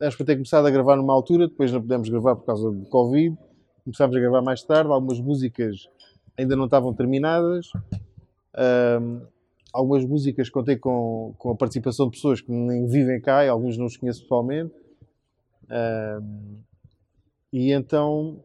Nós 0.00 0.14
para 0.16 0.26
ter 0.26 0.34
começado 0.36 0.66
a 0.66 0.70
gravar 0.70 0.96
numa 0.96 1.12
altura, 1.12 1.48
depois 1.48 1.70
não 1.72 1.80
pudemos 1.80 2.08
gravar 2.08 2.36
por 2.36 2.44
causa 2.46 2.70
do 2.70 2.84
Covid. 2.86 3.36
Começámos 3.84 4.16
a 4.16 4.20
gravar 4.20 4.42
mais 4.42 4.62
tarde. 4.62 4.90
Algumas 4.90 5.20
músicas 5.20 5.88
ainda 6.38 6.54
não 6.56 6.64
estavam 6.66 6.94
terminadas. 6.94 7.66
Ahm, 8.54 9.20
algumas 9.72 10.04
músicas 10.04 10.48
contei 10.50 10.76
com, 10.76 11.34
com 11.38 11.50
a 11.50 11.56
participação 11.56 12.06
de 12.06 12.12
pessoas 12.16 12.40
que 12.40 12.52
nem 12.52 12.86
vivem 12.86 13.20
cá 13.20 13.44
e 13.44 13.48
alguns 13.48 13.76
não 13.78 13.86
os 13.86 13.96
conheço 13.96 14.22
pessoalmente. 14.22 14.72
Ahm, 15.70 16.58
e 17.52 17.72
então, 17.72 18.42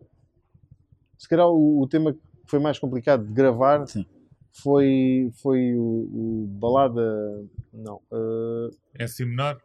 se 1.18 1.28
calhar 1.28 1.48
o, 1.48 1.82
o 1.82 1.88
tema 1.88 2.14
que 2.14 2.20
foi 2.46 2.60
mais 2.60 2.78
complicado 2.78 3.26
de 3.26 3.34
gravar 3.34 3.88
Sim. 3.88 4.06
foi, 4.52 5.32
foi 5.42 5.74
o, 5.76 5.84
o 5.84 6.48
Balada. 6.60 7.46
Não, 7.74 8.02
eh, 8.12 9.04
Em 9.04 9.08
si 9.08 9.26
menor? 9.26 9.62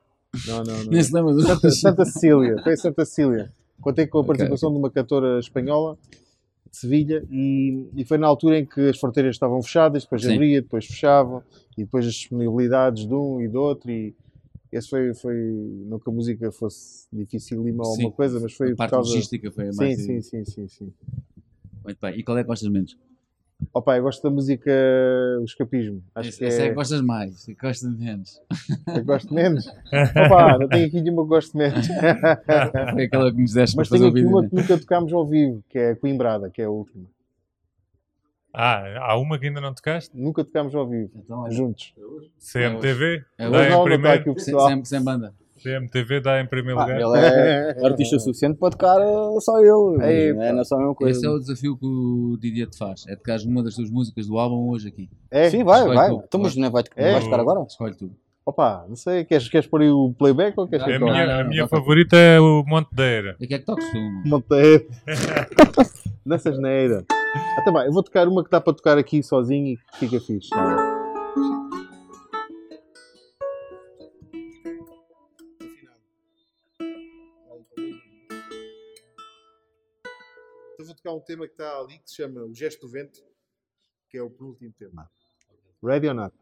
não, 0.46 0.62
não, 0.62 0.85
não. 0.85 0.90
Nem 0.90 1.02
se 1.02 1.12
lembra 1.14 1.33
dos 1.35 1.46
Santa, 1.46 1.70
Santa 1.70 2.05
Cecília, 2.05 2.57
foi 2.62 2.76
Santa 2.76 3.05
Cecília. 3.05 3.52
Contei 3.81 4.07
com 4.07 4.20
a 4.20 4.24
participação 4.24 4.70
de 4.72 4.78
uma 4.78 4.90
cantora 4.90 5.38
espanhola 5.38 5.98
de 6.70 6.76
Sevilha 6.78 7.26
e, 7.31 7.90
e 7.94 8.05
foi 8.05 8.16
na 8.16 8.26
altura 8.26 8.59
em 8.59 8.64
que 8.64 8.88
as 8.88 8.98
fronteiras 8.98 9.35
estavam 9.35 9.61
fechadas, 9.62 10.05
depois 10.05 10.22
Sim. 10.22 10.35
abria, 10.35 10.62
depois 10.62 10.87
fechavam 10.87 11.42
e 11.76 11.85
depois 11.85 12.07
as 12.07 12.14
disponibilidades 12.14 13.07
de 13.07 13.14
um 13.14 13.40
e 13.40 13.48
do 13.48 13.61
outro 13.61 13.90
e 13.90 14.14
esse 14.73 14.89
foi, 14.89 15.15
foi 15.15 15.37
não 15.87 15.99
que 15.99 16.09
a 16.09 16.13
música 16.13 16.51
fosse 16.51 17.07
dificílima 17.13 17.85
ou 17.85 17.91
alguma 17.91 18.13
coisa, 18.13 18.41
mas 18.41 18.55
foi 18.55 18.69
A 18.69 18.71
por 18.71 18.77
parte 18.79 18.91
causa... 18.91 19.11
logística 19.11 19.51
foi 19.51 19.69
a 19.69 19.73
mais. 19.75 20.03
sim, 20.03 20.21
sim, 20.23 20.45
sim, 20.45 20.69
sim. 20.69 20.93
Muito 21.85 21.99
bem. 22.01 22.19
E 22.19 22.23
qual 22.23 22.39
é 22.39 22.43
que 22.43 22.49
gostas 22.49 22.71
menos? 22.71 22.97
Opa, 23.73 23.97
eu 23.97 24.03
gosto 24.03 24.23
da 24.23 24.31
música 24.31 24.71
O 25.41 25.45
Escapismo. 25.45 26.03
Acho 26.15 26.31
Essa 26.31 26.39
que 26.39 26.45
essa 26.47 26.63
é 26.63 26.65
é... 26.65 26.69
que 26.71 26.75
gostas 26.75 27.01
mais, 27.01 27.49
e 27.49 27.55
que 27.55 27.61
gostas 27.61 27.97
menos. 27.97 28.41
Eu 28.97 29.05
gosto 29.05 29.33
menos. 29.33 29.67
Opa, 30.27 30.59
não 30.59 30.69
tenho 30.69 30.87
aqui 30.87 31.01
nenhuma 31.01 31.23
que 31.23 31.29
gosto 31.29 31.57
menos. 31.57 31.87
Foi 32.93 33.05
aquela 33.05 33.31
que 33.31 33.41
nos 33.41 33.53
deste 33.53 33.77
Mas 33.77 33.89
tenho 33.89 34.07
aqui 34.09 34.25
uma 34.25 34.43
né? 34.43 34.49
que 34.49 34.57
nunca 34.57 34.79
tocámos 34.79 35.13
ao 35.13 35.27
vivo, 35.27 35.63
que 35.69 35.79
é 35.79 35.91
a 35.91 35.97
Coimbrada, 35.97 36.51
que 36.51 36.61
é 36.61 36.65
a 36.65 36.71
última. 36.71 37.05
Ah, 38.55 38.83
há 39.01 39.17
uma 39.19 39.38
que 39.38 39.47
ainda 39.47 39.61
não 39.61 39.73
tocaste? 39.73 40.11
Nunca 40.15 40.45
tocámos 40.45 40.75
ao 40.75 40.87
vivo, 40.87 41.11
Então, 41.17 41.47
é- 41.47 41.51
juntos. 41.51 41.95
CMTV? 42.38 43.23
É 43.38 43.49
dá 43.51 43.69
em 43.71 43.85
primeiro. 43.85 44.33
o 44.33 44.38
sem, 44.85 45.03
banda. 45.03 45.33
CMTV 45.62 46.21
dá 46.21 46.41
em 46.41 46.47
primeiro 46.47 46.79
Ah, 46.81 46.85
lugar. 46.85 47.01
ele 47.01 47.19
é 47.19 47.77
artista 47.87 48.19
suficiente 48.19 48.59
para 48.59 48.71
tocar 48.71 49.01
eh, 49.01 49.41
só 49.41 49.59
ele. 49.61 50.03
É, 50.03 50.53
não 50.53 50.61
é 50.61 50.65
só 50.65 50.75
a 50.75 50.79
mesma 50.79 50.95
coisa. 50.95 51.17
Esse 51.17 51.27
é 51.27 51.31
o 51.31 51.38
desafio 51.38 51.77
que 51.79 51.87
o 51.87 52.37
Didier 52.41 52.69
te 52.69 52.77
faz. 52.77 53.05
É 53.09 53.15
tocares 53.17 53.45
uma 53.45 53.62
das 53.62 53.75
tuas 53.77 53.88
músicas 53.88 54.27
do 54.27 54.37
álbum 54.38 54.69
hoje 54.71 54.88
aqui. 54.88 55.09
É? 55.31 55.49
Sim, 55.49 55.62
vai, 55.65 55.79
Escolhe 55.79 55.97
vai. 55.97 56.09
tu. 56.11 56.23
Então, 56.27 56.41
mas 56.41 56.57
não 56.57 56.71
vai, 56.71 56.83
É? 56.97 57.12
vai 57.12 57.21
tocar 57.23 57.41
agora? 57.41 57.62
Escolhe 57.67 57.95
tu. 57.95 58.11
Opa, 58.45 58.85
não 58.88 58.97
sei, 58.97 59.25
queres, 59.25 59.49
queres 59.49 59.69
pôr 59.69 59.83
aí 59.83 59.88
o 59.91 60.12
playback 60.19 60.59
ou 60.59 60.67
queres 60.67 60.85
que 60.85 60.91
A 60.93 60.99
não, 60.99 61.07
toque? 61.07 61.21
minha, 61.21 61.37
a 61.41 61.45
minha 61.45 61.69
favorita 61.69 62.17
é 62.17 62.41
o 62.41 62.65
Montedeira. 62.67 63.37
E 63.38 63.45
o 63.45 63.49
que 63.49 63.55
é 63.55 63.59
que 63.61 63.65
toques 63.65 63.88
tu? 63.93 63.99
Monteiro. 64.29 64.88
Nessa 66.27 66.53
geneira. 66.53 67.05
Até 67.59 67.71
bem, 67.73 67.87
eu 67.87 67.92
vou 67.92 68.03
tocar 68.03 68.29
uma 68.29 68.45
que 68.45 68.51
dá 68.51 68.61
para 68.61 68.75
tocar 68.75 68.99
aqui 68.99 69.23
sozinho 69.23 69.68
e 69.68 69.77
que 69.77 69.99
fica 69.99 70.21
fixe. 70.21 70.51
Então 80.75 80.87
vou 80.87 80.95
tocar 80.95 81.12
um 81.12 81.21
tema 81.21 81.47
que 81.47 81.53
está 81.53 81.79
ali 81.79 81.99
que 81.99 82.11
se 82.11 82.16
chama 82.16 82.42
O 82.42 82.55
Gesto 82.55 82.87
do 82.87 82.92
Vento, 82.92 83.23
que 84.11 84.18
é 84.18 84.23
o 84.23 84.29
penúltimo 84.29 84.73
tema. 84.73 85.11
Ready 85.83 86.09
or 86.09 86.14
not? 86.14 86.35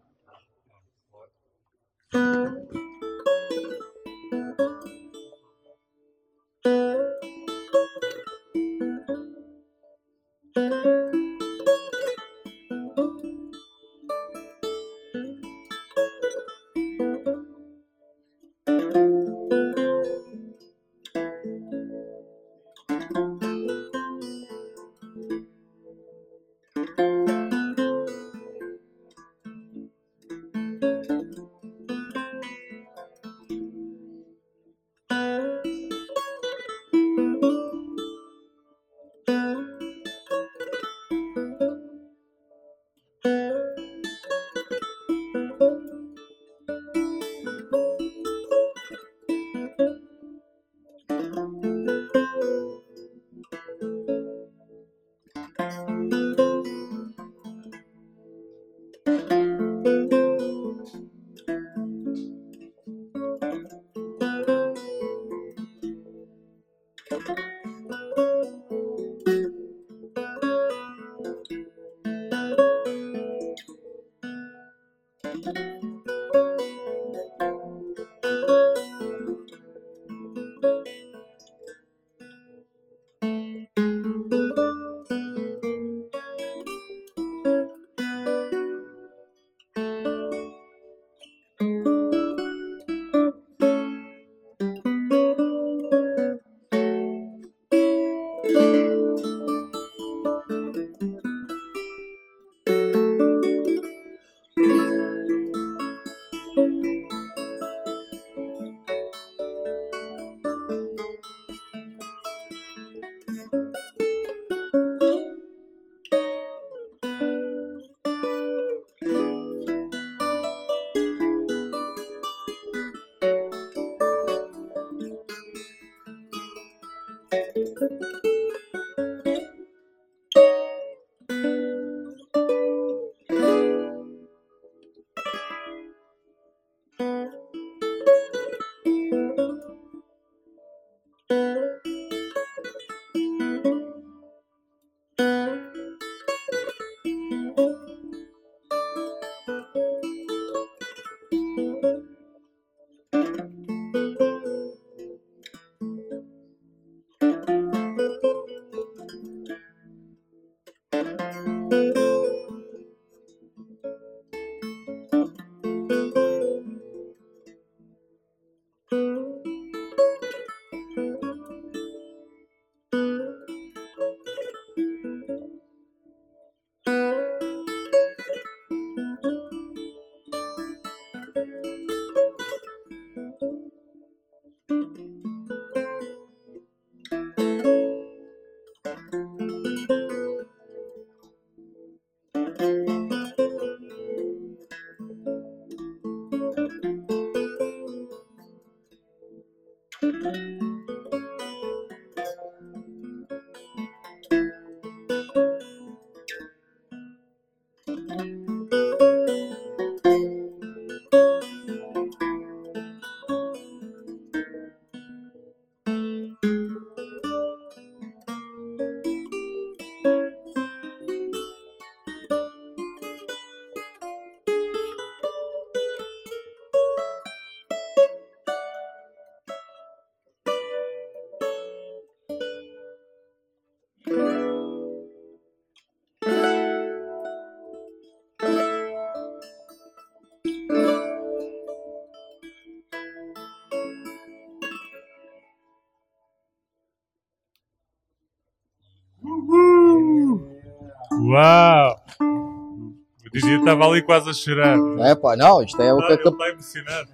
Estava 253.73 253.91
ali 253.91 254.03
quase 254.03 254.31
a 254.31 254.33
chorar. 254.33 254.79
É 255.01 255.15
pá, 255.15 255.37
não, 255.37 255.63
isto 255.63 255.81
é 255.81 255.93
o 255.93 255.99
que 255.99 256.13
Ele 256.13 256.29
está 256.29 256.49
emocionado. 256.49 257.09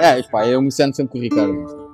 É, 0.00 0.22
pá, 0.24 0.46
eu 0.46 0.60
me 0.60 0.72
sento 0.72 0.96
sempre 0.96 1.12
com 1.12 1.18
o 1.18 1.20
Ricardo. 1.20 1.88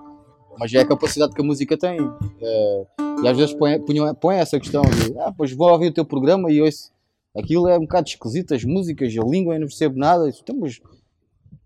Mas 0.59 0.73
é 0.73 0.81
a 0.81 0.87
capacidade 0.87 1.35
que 1.35 1.41
a 1.41 1.45
música 1.45 1.77
tem. 1.77 1.99
É, 2.41 2.87
e 3.23 3.29
às 3.29 3.37
vezes 3.37 3.55
põe, 3.55 3.81
põe, 3.81 4.15
põe 4.15 4.37
essa 4.37 4.59
questão 4.59 4.83
de, 4.83 5.19
ah, 5.19 5.33
pois 5.37 5.53
vou 5.53 5.69
ouvir 5.71 5.89
o 5.89 5.93
teu 5.93 6.05
programa 6.05 6.51
e 6.51 6.61
ouço. 6.61 6.93
Aquilo 7.37 7.69
é 7.69 7.77
um 7.77 7.83
bocado 7.83 8.09
esquisito, 8.09 8.55
as 8.55 8.65
músicas, 8.65 9.13
a 9.19 9.25
língua, 9.25 9.55
eu 9.55 9.61
não 9.61 9.67
percebo 9.67 9.99
nada. 9.99 10.29
Isso, 10.29 10.41
Então, 10.43 10.57
mas 10.57 10.81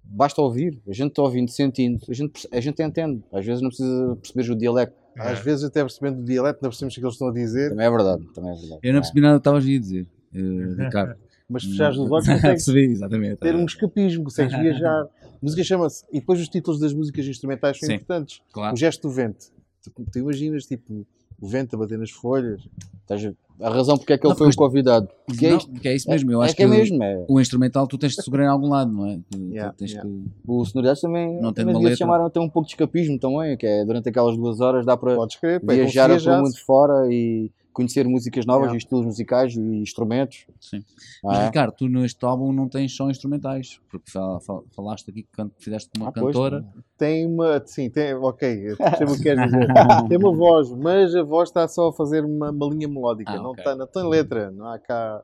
basta 0.02 0.40
ouvir. 0.40 0.80
A 0.88 0.92
gente 0.92 1.10
está 1.10 1.22
ouvindo, 1.22 1.50
sentindo. 1.50 2.00
A 2.08 2.14
gente, 2.14 2.48
a 2.50 2.60
gente 2.60 2.82
entende. 2.82 3.22
Às 3.32 3.44
vezes 3.44 3.60
não 3.60 3.68
precisa 3.68 4.16
perceber 4.16 4.50
o 4.50 4.56
dialecto. 4.56 4.96
Às 5.18 5.40
vezes, 5.40 5.64
até 5.64 5.80
percebendo 5.80 6.20
o 6.20 6.24
dialeto, 6.24 6.60
não 6.62 6.70
percebemos 6.70 6.96
o 6.96 7.00
que 7.00 7.04
eles 7.04 7.14
estão 7.14 7.28
a 7.28 7.32
dizer, 7.32 7.70
Também 7.70 7.86
é 7.86 7.90
verdade. 7.90 8.24
Também 8.32 8.52
é 8.52 8.54
verdade. 8.54 8.80
Eu 8.82 8.92
não 8.92 9.00
percebi 9.00 9.20
nada 9.20 9.34
que 9.34 9.40
estavas 9.40 9.64
a 9.64 9.66
dizer, 9.66 10.06
eh, 10.32 10.38
Ricardo. 10.84 11.16
Mas 11.48 11.64
fechares 11.64 11.96
os 11.96 12.10
olhos, 12.10 12.26
consegues 12.26 12.68
exatamente. 12.68 13.36
ter 13.36 13.54
um 13.54 13.64
escapismo, 13.64 14.24
consegues 14.24 14.52
viajar. 14.58 15.02
A 15.02 15.08
música 15.42 15.62
chama-se. 15.64 16.04
E 16.12 16.20
depois 16.20 16.40
os 16.40 16.48
títulos 16.48 16.80
das 16.80 16.92
músicas 16.92 17.26
instrumentais 17.26 17.78
são 17.78 17.86
Sim. 17.88 17.94
importantes. 17.94 18.40
Claro. 18.52 18.74
O 18.74 18.76
gesto 18.76 19.02
do 19.08 19.10
vento. 19.14 19.46
Tu, 19.82 19.92
tu 20.12 20.18
imaginas, 20.18 20.64
tipo, 20.66 21.06
o 21.40 21.46
vento 21.48 21.74
a 21.76 21.78
bater 21.78 21.96
nas 21.98 22.10
folhas. 22.10 22.60
Estás 23.02 23.24
a- 23.60 23.68
razão 23.70 23.96
porque 23.96 24.12
é 24.12 24.18
que 24.18 24.24
ele 24.26 24.32
Não, 24.32 24.36
foi 24.38 24.48
o 24.48 24.54
convidado. 24.56 25.08
Porque 25.26 25.46
é 25.46 25.50
Não, 25.50 25.56
isto. 25.58 25.70
porque 25.70 25.88
é 25.88 25.94
isso 25.96 26.08
mesmo, 26.08 26.30
eu 26.30 26.40
é 26.42 26.46
acho 26.46 26.54
que 26.56 26.62
é 26.62 26.66
mesmo. 26.66 27.02
É. 27.02 27.24
o 27.28 27.40
instrumental 27.40 27.86
tu 27.88 27.96
tens 27.98 28.14
de 28.14 28.22
segurar 28.22 28.44
em 28.44 28.48
algum 28.48 28.68
lado, 28.68 28.92
não 28.92 29.06
é? 29.06 29.16
Tu- 29.30 29.38
tu 29.38 29.44
Yeah, 29.52 29.72
tens 29.72 29.92
yeah. 29.92 30.08
que- 30.08 30.24
O 30.46 30.64
Sonoridades 30.64 31.00
também, 31.02 31.40
Não 31.40 31.52
tem 31.52 31.64
uma 31.64 31.78
letra. 31.78 31.96
chamaram 31.96 32.26
até 32.26 32.38
um 32.38 32.48
pouco 32.48 32.66
de 32.68 32.74
escapismo 32.74 33.18
também, 33.18 33.56
que 33.56 33.66
é 33.66 33.84
durante 33.84 34.08
aquelas 34.08 34.36
duas 34.36 34.60
horas 34.60 34.84
dá 34.86 34.96
para 34.96 35.12
é 35.14 35.58
viajar 35.74 36.08
pelo 36.08 36.36
mundo 36.42 36.56
fora 36.64 37.12
e 37.12 37.50
conhecer 37.78 38.06
músicas 38.08 38.44
novas 38.44 38.64
Yeah. 38.66 38.74
e 38.74 38.78
estilos 38.78 39.04
musicais 39.06 39.54
e 39.56 39.60
instrumentos. 39.60 40.46
Sim. 40.60 40.84
não 41.22 41.30
Mas 41.30 41.38
é? 41.38 41.46
Ricardo, 41.46 41.72
tu 41.76 41.88
neste 41.88 42.24
álbum 42.24 42.52
não 42.52 42.68
tens 42.68 42.94
só 42.94 43.08
instrumentais, 43.08 43.80
porque 43.90 44.10
fal- 44.10 44.40
fal- 44.40 44.64
falaste 44.74 45.08
aqui 45.10 45.22
que 45.22 45.46
fizeste 45.58 45.88
uma 45.96 46.08
Ah, 46.08 46.12
pois, 46.12 46.26
cantora. 46.34 46.64
Tem 46.96 47.26
uma. 47.26 47.62
Sim, 47.64 47.88
tem. 47.88 48.12
Ok, 48.14 48.72
o 48.72 48.76
que 48.76 49.22
queres 49.22 49.44
dizer. 49.46 49.68
tem 50.08 50.18
uma 50.18 50.34
voz, 50.34 50.70
mas 50.72 51.14
a 51.14 51.22
voz 51.22 51.48
está 51.48 51.66
só 51.68 51.88
a 51.88 51.92
fazer 51.92 52.24
uma, 52.24 52.50
uma 52.50 52.66
linha 52.68 52.88
melódica. 52.88 53.30
Ah, 53.30 53.36
não, 53.36 53.50
ok. 53.50 53.60
está, 53.62 53.76
não 53.76 53.86
tem 53.86 54.02
letra. 54.08 54.50
Não 54.50 54.66
há 54.66 54.78
cá. 54.78 55.22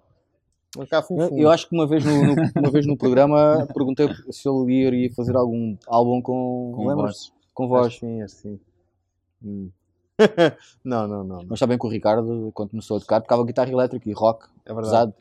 Não 0.77 0.83
há 0.83 0.87
cá 0.87 1.03
fum, 1.03 1.21
Eu, 1.21 1.29
fum. 1.29 1.39
eu 1.39 1.51
acho 1.51 1.69
que 1.69 1.75
uma 1.75 1.87
vez 1.87 2.05
no, 2.05 2.13
no- 2.35 2.51
uma 2.61 2.71
vez 2.71 2.87
no 2.87 2.97
programa 2.97 3.67
perguntei 3.75 4.09
se 4.31 4.49
ele 4.49 4.73
iria 4.73 5.13
fazer 5.13 5.37
algum 5.37 5.77
álbum 5.87 6.21
com, 6.23 6.73
Com 6.75 6.85
voz. 6.95 7.33
com 7.53 7.65
Acho 7.65 7.69
voz. 7.69 7.95
que 7.95 8.01
sim, 8.01 8.23
acho 8.23 8.35
sim. 8.37 8.61
Hum. 9.45 9.71
não, 10.85 11.09
não, 11.09 11.25
não. 11.25 11.25
não. 11.25 11.47
Mas 11.49 11.55
está 11.55 11.67
bem 11.67 11.79
que 11.79 11.87
o 11.87 11.91
Ricardo, 11.91 12.51
quando 12.55 12.71
começou 12.71 12.97
a 12.97 13.01
tocar, 13.01 13.21
tocava 13.21 13.45
guitarra 13.45 13.71
elétrica 13.71 14.09
e 14.09 14.13
rock 14.13 14.47
É 14.65 14.73
verdade. 14.73 15.13
pesado. 15.13 15.15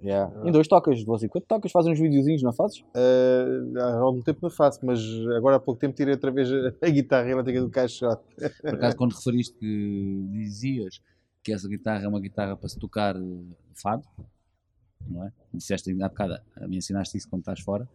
Yeah. 0.00 0.32
Em 0.44 0.52
dois 0.52 0.68
tocas, 0.68 0.98
de 0.98 1.04
vez 1.04 1.22
em 1.24 1.28
quando 1.28 1.44
tocas, 1.44 1.72
fazes 1.72 1.90
uns 1.90 1.98
videozinhos, 1.98 2.42
não 2.42 2.52
fazes? 2.52 2.80
Uh, 2.94 3.78
há 3.78 3.96
algum 3.96 4.22
tempo 4.22 4.38
não 4.42 4.50
faço, 4.50 4.78
mas 4.84 5.00
agora 5.36 5.56
há 5.56 5.60
pouco 5.60 5.80
tempo 5.80 5.94
tirei 5.96 6.14
outra 6.14 6.30
vez 6.30 6.48
a, 6.80 6.88
guitarra 6.88 7.28
elétrica 7.28 7.60
do 7.60 7.68
caixote. 7.68 8.22
Por 8.60 8.74
acaso, 8.74 8.96
quando 8.96 9.12
referiste 9.12 9.56
que 9.58 10.28
dizias 10.30 11.00
que 11.42 11.52
essa 11.52 11.68
guitarra 11.68 12.04
é 12.04 12.08
uma 12.08 12.20
guitarra 12.20 12.56
para 12.56 12.68
se 12.68 12.78
tocar 12.78 13.16
eh, 13.16 13.20
fado, 13.74 14.04
não 15.06 15.24
é? 15.24 15.32
Disseste 15.52 15.90
há 16.00 16.08
bocado, 16.08 16.38
me 16.68 16.76
ensinaste 16.76 17.16
isso 17.16 17.28
quando 17.28 17.40
estás 17.40 17.60
fora. 17.60 17.88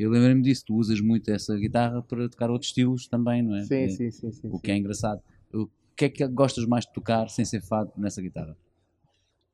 Eu 0.00 0.10
lembrei-me 0.10 0.42
disso, 0.42 0.64
tu 0.66 0.76
usas 0.76 1.00
muito 1.00 1.28
essa 1.28 1.56
guitarra 1.56 2.00
para 2.00 2.28
tocar 2.28 2.50
outros 2.50 2.68
estilos 2.70 3.08
também, 3.08 3.42
não 3.42 3.56
é? 3.56 3.62
Sim, 3.64 3.74
É- 3.74 3.88
sim, 3.88 4.10
sim, 4.12 4.30
sim. 4.30 4.48
O 4.48 4.60
que 4.60 4.70
é 4.70 4.76
engraçado. 4.76 5.20
O 5.52 5.68
que 5.96 6.04
é 6.04 6.08
que 6.08 6.24
gostas 6.28 6.64
mais 6.66 6.86
de 6.86 6.92
tocar 6.92 7.28
sem 7.28 7.44
ser 7.44 7.60
fado 7.60 7.90
nessa 7.96 8.22
guitarra? 8.22 8.56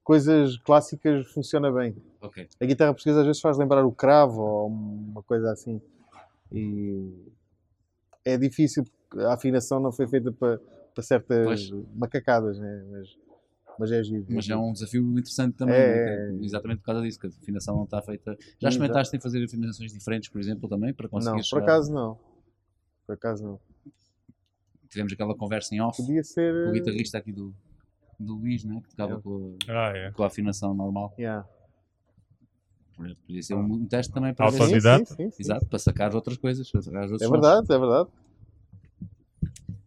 Coisas 0.02 0.58
clássicas 0.58 1.26
funciona 1.32 1.72
bem. 1.72 1.96
Ok. 2.20 2.46
A 2.60 2.66
guitarra 2.66 2.92
portuguesa 2.92 3.20
às 3.20 3.26
vezes 3.26 3.40
faz 3.40 3.56
lembrar 3.56 3.86
o 3.86 3.92
cravo 3.92 4.42
ou 4.42 4.68
uma 4.68 5.22
coisa 5.22 5.50
assim. 5.50 5.80
E 6.52 7.10
é 8.22 8.36
difícil 8.36 8.84
porque 8.84 9.24
a 9.24 9.32
afinação 9.32 9.80
não 9.80 9.90
foi 9.92 10.06
feita 10.06 10.30
para, 10.30 10.58
para 10.94 11.02
certas 11.02 11.70
Pois. 11.70 11.70
macacadas, 11.94 12.58
né? 12.58 12.84
mas, 12.90 13.16
mas 13.78 13.90
é 13.92 14.02
giro. 14.02 14.24
Mas 14.28 14.48
é 14.48 14.56
um 14.56 14.72
desafio 14.72 15.02
interessante 15.12 15.56
também, 15.56 15.74
É, 15.74 15.86
não 15.86 15.94
é? 15.94 15.98
é, 15.98 16.30
é. 16.30 16.44
exatamente 16.44 16.78
por 16.80 16.84
causa 16.86 17.02
disso, 17.02 17.18
que 17.18 17.26
a 17.26 17.30
afinação 17.30 17.76
não 17.76 17.84
está 17.84 18.00
feita. 18.02 18.36
Já 18.60 18.68
experimentaste 18.68 19.16
em 19.16 19.20
fazer 19.20 19.44
afinações 19.44 19.92
diferentes, 19.92 20.28
por 20.28 20.40
exemplo, 20.40 20.68
também, 20.68 20.92
para 20.94 21.08
conseguir 21.08 21.30
Não, 21.36 21.38
por 21.38 21.44
chegar- 21.44 21.62
acaso 21.62 21.92
não. 21.92 22.18
Por 23.06 23.12
acaso 23.14 23.42
não. 23.44 23.60
Tivemos 24.88 25.12
aquela 25.12 25.34
conversa 25.36 25.74
em 25.74 25.80
off 25.80 26.00
Podia 26.00 26.22
ser. 26.22 26.64
com 26.64 26.70
o 26.70 26.74
eh, 26.76 26.78
guitarrista 26.78 27.18
aqui 27.18 27.32
do, 27.32 27.52
do 28.20 28.34
Luís, 28.36 28.62
né? 28.64 28.80
que 28.82 28.90
tocava 28.90 29.14
É. 29.14 29.20
com, 29.20 29.56
Ah, 29.68 29.92
é. 29.96 30.06
a, 30.06 30.12
com 30.12 30.22
a 30.22 30.26
afinação 30.28 30.72
normal. 30.72 31.12
yeah. 31.18 31.44
Podia 33.26 33.42
ser 33.42 33.54
um, 33.54 33.64
um 33.72 33.86
teste 33.86 34.12
também 34.12 34.32
para 34.32 34.48
ver 34.50 34.60
Autodidata. 34.60 35.04
se- 35.04 35.10
Sim, 35.10 35.16
sim, 35.16 35.24
sim, 35.24 35.30
sim. 35.32 35.42
Exato, 35.42 35.66
para 35.66 35.78
sacar 35.80 36.14
outras 36.14 36.36
coisas. 36.38 36.70
para 36.70 36.80
sacar 36.80 37.02
outros 37.02 37.22
É 37.22 37.26
sons. 37.26 37.32
verdade, 37.40 37.66
é 37.72 37.78
verdade. 37.78 38.08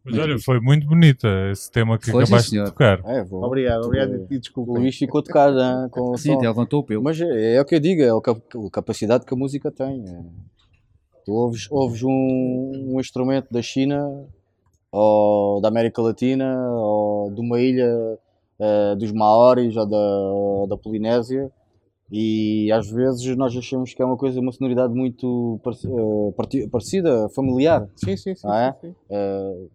Mas 0.09 0.17
olha, 0.19 0.39
foi 0.39 0.59
muito 0.61 0.87
bonita 0.87 1.27
esse 1.51 1.69
tema 1.69 1.97
que 1.97 2.09
Foi, 2.09 2.25
sim, 2.25 2.31
acabaste 2.31 2.49
de 2.51 2.55
senhor. 2.55 2.69
tocar. 2.69 3.01
É, 3.05 3.23
vou. 3.23 3.43
Obrigado, 3.43 3.83
obrigado 3.83 4.25
e 4.29 4.35
O 4.35 4.39
desculpa. 4.39 4.71
Luís 4.71 4.95
ficou 4.97 5.21
tocado 5.21 5.59
hein, 5.59 5.89
com 5.91 6.13
o 6.13 6.17
Sim, 6.17 6.29
som. 6.33 6.37
até 6.37 6.47
levantou 6.47 6.79
o 6.79 6.83
pelo. 6.83 7.03
Mas 7.03 7.19
é, 7.19 7.55
é 7.55 7.61
o 7.61 7.65
que 7.65 7.75
eu 7.75 7.79
digo, 7.79 8.01
é 8.01 8.09
a 8.09 8.21
cap- 8.21 8.41
a 8.41 8.71
capacidade 8.71 9.25
que 9.25 9.33
a 9.33 9.37
música 9.37 9.69
tem. 9.69 10.03
é. 10.07 10.21
Tu 11.25 11.33
ouves, 11.33 11.67
ouves 11.69 12.01
um, 12.03 12.93
um 12.93 12.99
instrumento 13.01 13.47
da 13.51 13.61
China, 13.61 14.25
ou 14.91 15.59
da 15.59 15.67
América 15.67 16.01
Latina, 16.01 16.55
ou 16.71 17.29
de 17.33 17.41
uma 17.41 17.59
ilha 17.59 18.17
eh, 18.59 18.95
dos 18.95 19.11
Maoris, 19.11 19.75
ou 19.75 19.85
da, 19.85 19.97
ou 19.97 20.67
da 20.67 20.77
Polinésia, 20.77 21.51
e 22.09 22.71
às 22.71 22.89
vezes 22.89 23.35
nós 23.35 23.53
achamos 23.57 23.93
que 23.93 24.01
é 24.01 24.05
uma 24.05 24.15
coisa, 24.15 24.39
uma 24.39 24.53
sonoridade 24.53 24.93
muito 24.93 25.59
eh, 25.65 26.65
parecida, 26.71 27.27
familiar. 27.35 27.85
Sim, 27.97 28.15
sim, 28.15 28.33
sim. 28.33 28.47
É? 28.49 28.71
sim, 28.79 28.87
sim. 28.87 28.95
Eh, 29.09 29.65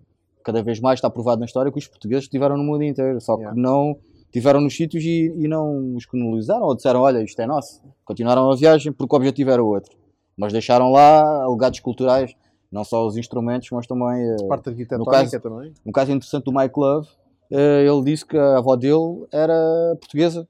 cada 0.43 0.62
vez 0.62 0.80
mais 0.80 0.99
está 0.99 1.09
provado 1.11 1.40
na 1.40 1.47
história 1.47 1.70
que 1.72 1.78
os 1.78 1.86
portugueses 1.86 2.24
estiveram 2.24 2.57
no 2.57 2.64
mundo 2.64 2.82
inteiro, 2.84 3.20
só 3.20 3.36
que 3.36 3.43
Yeah. 3.43 3.61
não 3.61 3.97
tiveram 4.32 4.61
nos 4.61 4.74
sítios 4.76 5.05
e, 5.05 5.32
e 5.36 5.47
não 5.49 5.95
os 5.95 6.07
colonizaram 6.07 6.62
ou 6.64 6.74
disseram, 6.74 7.01
olha, 7.01 7.22
isto 7.22 7.40
é 7.40 7.47
nosso. 7.47 7.82
Continuaram 8.05 8.51
a 8.51 8.57
viagem 8.57 8.93
porque 8.93 9.14
o 9.14 9.16
objetivo 9.18 9.51
era 9.51 9.62
outro. 9.62 9.95
Mas 10.36 10.53
deixaram 10.53 10.90
lá 10.90 11.47
legados 11.49 11.78
culturais, 11.80 12.34
não 12.70 12.82
só 12.84 13.07
os 13.07 13.16
instrumentos, 13.18 13.68
mas 13.70 13.86
também, 13.86 14.22
eh, 14.22 14.36
Parte 14.49 14.64
da 14.64 14.70
No 14.70 14.76
arquitetónica 14.78 15.11
caso- 15.11 15.40
também. 15.40 15.72
um 15.84 15.93
caso 15.93 16.11
interessante 16.12 16.45
do 16.45 16.53
Mike 16.53 16.78
Love, 16.80 17.07
eh, 17.51 17.84
ele 17.86 18.03
disse 18.03 18.24
que 18.24 18.36
a 18.38 18.57
avó 18.59 18.74
dele 18.76 19.26
era 19.30 19.55
portuguesa. 20.01 20.49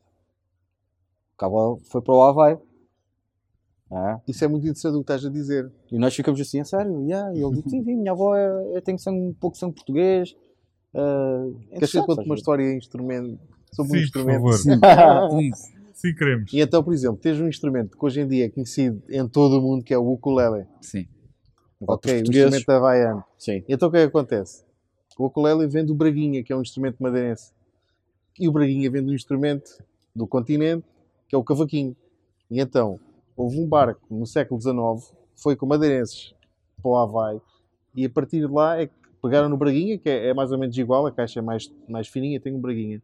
Que 1.36 1.44
a 1.44 1.48
avó 1.48 1.76
foi 1.90 2.00
para 2.00 2.14
o 2.14 2.22
Havaí. 2.22 2.56
É. 3.92 4.20
Isso 4.26 4.42
é 4.44 4.48
muito 4.48 4.62
interessante 4.64 4.94
o 4.94 5.04
que 5.04 5.12
estás 5.12 5.24
a 5.24 5.28
dizer. 5.28 5.70
E 5.90 5.98
nós 5.98 6.14
ficamos 6.14 6.40
assim, 6.40 6.60
a 6.60 6.64
sério? 6.64 7.02
Yeah. 7.02 7.34
E 7.34 7.42
ele 7.42 7.56
disse, 7.56 7.70
sim, 7.70 7.84
sim, 7.84 7.96
minha 7.96 8.12
avó 8.12 8.34
é, 8.34 8.76
é, 8.76 8.80
tem 8.80 8.96
sangue, 8.96 9.20
um 9.20 9.34
pouco 9.34 9.54
de 9.54 9.60
sangue 9.60 9.74
português. 9.74 10.34
Uh, 10.94 11.54
Queres 11.70 11.90
que 11.90 11.98
eu 11.98 12.04
conte 12.04 12.24
uma 12.24 12.34
história 12.34 12.74
instrumento, 12.74 13.38
sobre 13.72 13.92
Sim, 13.92 13.98
um 13.98 14.02
instrumento? 14.02 14.40
por 14.42 14.52
Sim, 14.54 14.70
sim. 15.52 15.72
Sim, 15.92 16.14
queremos. 16.14 16.52
E 16.52 16.60
então, 16.60 16.82
por 16.82 16.92
exemplo, 16.92 17.18
tens 17.18 17.38
um 17.38 17.46
instrumento 17.46 17.96
que 17.96 18.04
hoje 18.04 18.20
em 18.22 18.26
dia 18.26 18.46
é 18.46 18.48
conhecido 18.48 19.02
em 19.08 19.28
todo 19.28 19.58
o 19.58 19.62
mundo, 19.62 19.84
que 19.84 19.92
é 19.94 19.98
o 19.98 20.10
ukulele. 20.10 20.66
sim. 20.80 21.06
Ok, 21.84 22.12
um 22.12 22.16
portugueses. 22.18 22.54
instrumento 22.54 22.70
havaiano. 22.70 23.24
Sim. 23.36 23.64
E 23.68 23.74
então 23.74 23.88
o 23.88 23.90
que 23.90 23.98
é 23.98 24.00
que 24.02 24.06
acontece? 24.06 24.64
O 25.18 25.26
ukulele 25.26 25.66
vem 25.66 25.84
do 25.84 25.94
Braguinha, 25.94 26.42
que 26.42 26.52
é 26.52 26.56
um 26.56 26.62
instrumento 26.62 27.02
madeirense. 27.02 27.52
E 28.38 28.48
o 28.48 28.52
Braguinha 28.52 28.90
vem 28.90 29.02
do 29.04 29.12
instrumento 29.12 29.82
do 30.14 30.26
continente, 30.26 30.84
que 31.28 31.34
é 31.34 31.38
o 31.38 31.44
cavaquinho. 31.44 31.96
E 32.50 32.60
então, 32.60 32.98
houve 33.36 33.58
um 33.58 33.66
barco 33.66 34.02
no 34.10 34.26
século 34.26 34.60
XIX, 34.60 35.14
foi 35.36 35.56
com 35.56 35.66
madeirenses 35.66 36.34
para 36.82 36.90
o 36.90 36.96
Havaí, 36.96 37.40
e 37.94 38.04
a 38.04 38.10
partir 38.10 38.40
de 38.40 38.46
lá 38.46 38.80
é 38.80 38.86
que 38.86 38.94
pegaram 39.22 39.48
no 39.48 39.56
Braguinha, 39.56 39.98
que 39.98 40.08
é, 40.08 40.28
é 40.28 40.34
mais 40.34 40.50
ou 40.50 40.58
menos 40.58 40.76
igual, 40.76 41.06
a 41.06 41.12
caixa 41.12 41.38
é 41.38 41.42
mais, 41.42 41.72
mais 41.88 42.08
fininha, 42.08 42.40
tem 42.40 42.54
um 42.54 42.60
Braguinha. 42.60 43.02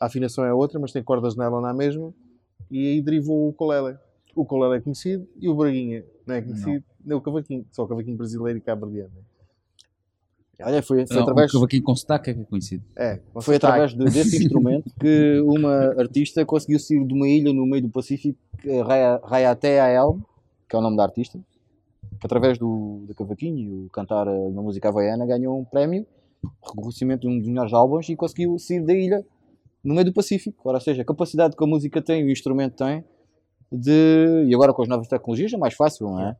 A 0.00 0.06
afinação 0.06 0.44
é 0.44 0.52
outra, 0.52 0.78
mas 0.78 0.92
tem 0.92 1.02
cordas 1.02 1.34
de 1.34 1.38
nylon 1.38 1.60
na 1.60 1.72
mesma, 1.72 2.12
e 2.70 2.86
aí 2.86 3.02
derivou 3.02 3.46
o 3.46 3.48
ukulele. 3.50 3.96
O 4.34 4.42
ukulele 4.42 4.76
é 4.76 4.80
conhecido 4.80 5.26
e 5.40 5.48
o 5.48 5.54
Braguinha 5.54 6.04
não 6.26 6.34
é 6.34 6.42
conhecido, 6.42 6.84
nem 7.04 7.16
o 7.16 7.20
cavaquinho, 7.20 7.64
só 7.70 7.84
o 7.84 7.88
cavaquinho 7.88 8.16
brasileiro 8.16 8.58
e 8.58 8.60
cabo-verdiano. 8.60 9.12
Olha, 10.62 10.82
foi, 10.82 11.06
foi 11.06 11.16
Não, 11.16 11.22
através, 11.22 11.50
O 11.50 11.54
cavaquinho 11.54 11.82
com 11.82 11.94
sotaque 11.94 12.30
é 12.30 12.34
que 12.34 12.40
é 12.40 12.44
conhecido. 12.44 12.82
É, 12.96 13.20
foi 13.34 13.54
sotaque. 13.56 13.66
através 13.82 13.94
de- 13.94 14.04
desse 14.04 14.36
instrumento 14.42 14.90
que 14.98 15.40
uma 15.44 15.94
artista 16.00 16.44
conseguiu 16.46 16.78
sair 16.78 17.04
de 17.04 17.12
uma 17.12 17.28
ilha 17.28 17.52
no 17.52 17.66
meio 17.66 17.82
do 17.82 17.90
Pacífico, 17.90 18.38
eh, 18.64 18.80
Raya- 18.82 19.20
Rayaté 19.22 19.80
Ael, 19.80 20.18
que 20.68 20.74
é 20.74 20.78
o 20.78 20.82
nome 20.82 20.96
da 20.96 21.02
artista, 21.02 21.38
que 22.18 22.26
através 22.26 22.56
do, 22.58 23.04
do 23.06 23.14
cavaquinho 23.14 23.58
e 23.58 23.84
o 23.86 23.90
cantar 23.90 24.26
eh, 24.26 24.48
na 24.50 24.62
música 24.62 24.88
havaiana 24.88 25.26
ganhou 25.26 25.58
um 25.60 25.64
prémio, 25.64 26.06
reconhecimento 26.74 27.20
de 27.22 27.28
um 27.28 27.38
dos 27.38 27.48
melhores 27.48 27.72
álbuns 27.74 28.08
e 28.08 28.16
conseguiu 28.16 28.58
sair 28.58 28.80
da 28.80 28.94
ilha 28.94 29.24
no 29.84 29.92
meio 29.94 30.06
do 30.06 30.12
Pacífico. 30.14 30.66
Ora, 30.68 30.78
ou 30.78 30.80
seja, 30.80 31.02
a 31.02 31.04
capacidade 31.04 31.54
que 31.54 31.62
a 31.62 31.66
música 31.66 32.00
tem 32.00 32.24
o 32.24 32.30
instrumento 32.30 32.76
tem 32.76 33.04
de. 33.70 34.44
E 34.48 34.54
agora 34.54 34.72
com 34.72 34.80
as 34.82 34.88
novas 34.88 35.06
tecnologias 35.06 35.52
é 35.52 35.56
mais 35.58 35.74
fácil, 35.74 36.06
não 36.08 36.20
é? 36.28 36.36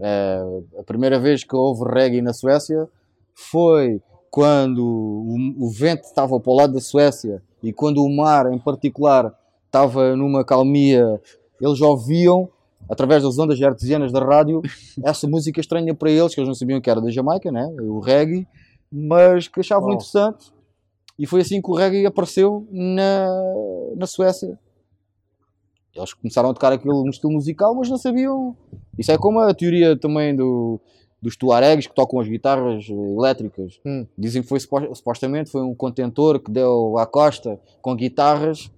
Eh, 0.00 0.62
a 0.78 0.82
primeira 0.82 1.20
vez 1.20 1.44
que 1.44 1.54
houve 1.54 1.84
reggae 1.92 2.22
na 2.22 2.32
Suécia 2.32 2.88
foi 3.34 4.00
quando 4.30 4.82
o, 4.82 5.66
o 5.66 5.70
vento 5.70 6.04
estava 6.04 6.38
para 6.40 6.52
o 6.52 6.56
lado 6.56 6.72
da 6.72 6.80
Suécia 6.80 7.42
e 7.62 7.72
quando 7.72 8.02
o 8.02 8.08
mar 8.08 8.52
em 8.52 8.58
particular 8.58 9.32
estava 9.66 10.16
numa 10.16 10.44
calmia, 10.44 11.20
eles 11.60 11.80
ouviam 11.80 12.48
através 12.88 13.22
das 13.22 13.38
ondas 13.38 13.60
artesianas 13.62 14.10
da 14.10 14.20
rádio 14.20 14.60
essa 15.04 15.28
música 15.28 15.60
estranha 15.60 15.94
para 15.94 16.10
eles, 16.10 16.34
que 16.34 16.40
eles 16.40 16.48
não 16.48 16.54
sabiam 16.54 16.80
que 16.80 16.90
era 16.90 17.00
da 17.00 17.10
Jamaica, 17.10 17.52
né? 17.52 17.66
o 17.80 18.00
reggae, 18.00 18.46
mas 18.90 19.48
que 19.48 19.60
achavam 19.60 19.88
Uau. 19.88 19.94
interessante. 19.94 20.52
E 21.18 21.26
foi 21.26 21.42
assim 21.42 21.60
que 21.60 21.70
o 21.70 21.74
reggae 21.74 22.06
apareceu 22.06 22.66
na, 22.70 23.28
na 23.96 24.06
Suécia. 24.06 24.58
Eles 25.94 26.14
começaram 26.14 26.50
a 26.50 26.54
tocar 26.54 26.72
aquilo 26.72 27.06
estilo 27.08 27.34
musical, 27.34 27.74
mas 27.74 27.90
não 27.90 27.98
sabiam. 27.98 28.56
Isso 28.98 29.12
é 29.12 29.18
como 29.18 29.38
a 29.40 29.52
teoria 29.52 29.96
também 29.96 30.34
do, 30.34 30.80
dos 31.22 31.36
tuaregs 31.36 31.86
que 31.86 31.94
tocam 31.94 32.18
as 32.18 32.26
guitarras 32.28 32.84
eh, 32.90 32.92
elétricas. 32.92 33.80
Hum. 33.86 34.04
Dizem 34.18 34.42
que 34.42 34.48
foi 34.48 34.58
supo- 34.58 34.94
supostamente 34.94 35.50
foi 35.50 35.62
um 35.62 35.74
contentor 35.74 36.40
que 36.40 36.50
deu 36.50 36.98
à 36.98 37.06
costa 37.06 37.60
com 37.80 37.94
guitarras 37.94 38.70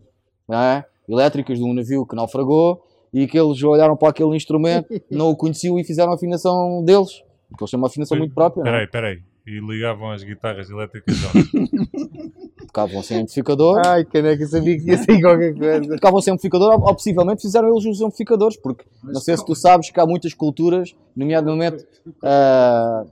é? 0.50 0.84
elétricas 1.08 1.58
de 1.58 1.64
um 1.64 1.72
navio 1.72 2.06
que 2.06 2.14
naufragou 2.14 2.82
e 3.12 3.26
que 3.26 3.38
eles 3.38 3.62
olharam 3.62 3.96
para 3.96 4.08
aquele 4.10 4.36
instrumento, 4.36 4.88
não 5.10 5.30
o 5.30 5.36
conheciam 5.36 5.78
e 5.78 5.84
fizeram 5.84 6.12
a 6.12 6.16
afinação 6.16 6.84
deles. 6.84 7.22
Porque 7.48 7.62
eles 7.64 7.70
têm 7.70 7.78
uma 7.78 7.86
afinação 7.86 8.18
muito 8.18 8.34
própria. 8.34 8.62
é? 8.62 8.64
Peraí, 8.64 8.86
peraí. 8.88 9.22
E 9.46 9.60
ligavam 9.60 10.10
as 10.10 10.22
guitarras 10.22 10.70
elétricas 10.70 11.16
onde? 11.34 11.68
Tocavam 12.66 13.02
sem 13.02 13.18
amplificador. 13.20 13.82
Ai, 13.86 14.04
caneca, 14.04 14.42
eu 14.42 14.48
sabia 14.48 14.76
que 14.78 14.86
ia 14.90 14.98
sair 14.98 15.20
qualquer 15.20 15.54
coisa. 15.54 15.94
tocavam 15.96 16.20
sem 16.20 16.32
amplificador, 16.32 16.72
ou, 16.74 16.80
ou 16.86 16.94
possivelmente 16.94 17.42
fizeram 17.42 17.68
eles 17.68 17.84
os 17.84 18.00
amplificadores, 18.00 18.56
porque 18.56 18.84
não 19.02 19.20
sei 19.20 19.36
se 19.36 19.44
tu 19.44 19.54
sabes 19.54 19.90
que 19.90 20.00
há 20.00 20.06
muitas 20.06 20.32
culturas, 20.34 20.94
nomeadamente 21.14 21.86
ah, 22.22 23.04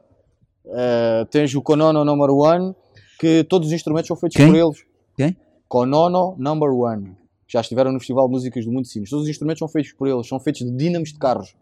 ah, 0.68 1.26
tens 1.30 1.54
o 1.54 1.62
Konono 1.62 2.04
Number 2.04 2.30
One, 2.30 2.74
que 3.20 3.44
todos 3.44 3.68
os 3.68 3.74
instrumentos 3.74 4.08
são 4.08 4.16
feitos 4.16 4.36
Quem? 4.36 4.48
por 4.48 4.56
eles. 4.56 4.84
Quem? 5.16 5.36
Konono 5.68 6.34
Number 6.38 6.70
One. 6.70 7.14
Já 7.46 7.60
estiveram 7.60 7.92
no 7.92 7.98
Festival 8.00 8.26
de 8.26 8.32
Músicas 8.32 8.64
do 8.64 8.72
Mundo 8.72 8.84
de 8.84 8.88
Sinos. 8.90 9.10
Todos 9.10 9.24
os 9.24 9.30
instrumentos 9.30 9.58
são 9.58 9.68
feitos 9.68 9.92
por 9.92 10.08
eles, 10.08 10.26
são 10.26 10.40
feitos 10.40 10.62
de 10.64 10.72
dínamos 10.72 11.12
de 11.12 11.18
carros. 11.18 11.54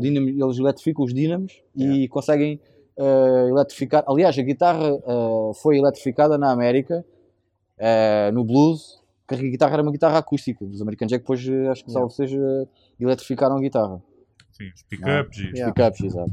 Dínamos- 0.00 0.30
eles 0.40 0.58
eletrificam 0.58 1.04
os 1.04 1.12
dínamos 1.12 1.60
e 1.76 2.08
conseguem 2.08 2.60
ah, 2.98 3.46
eletrificar. 3.48 4.04
Aliás, 4.06 4.38
a 4.38 4.42
guitarra 4.42 4.98
ah, 5.06 5.52
foi 5.54 5.78
eletrificada 5.78 6.36
na 6.36 6.50
América, 6.50 7.04
ah, 7.78 8.30
no 8.32 8.44
blues, 8.44 9.00
que 9.26 9.34
a 9.34 9.38
guitarra 9.38 9.74
era 9.74 9.82
uma 9.82 9.92
guitarra 9.92 10.18
acústica. 10.18 10.64
Os 10.64 10.80
americanos 10.80 11.12
é 11.12 11.18
que 11.18 11.22
depois, 11.22 11.40
acho 11.70 11.84
que 11.84 11.92
salvo 11.92 12.10
seja, 12.10 12.38
eletrificaram 12.98 13.56
a 13.56 13.60
guitarra. 13.60 14.02
Sim, 14.52 14.70
os 14.74 14.82
pickups 14.82 15.38
e 15.38 15.50
Yeah. 15.54 15.72
Pickups, 15.72 16.00
exato. 16.04 16.32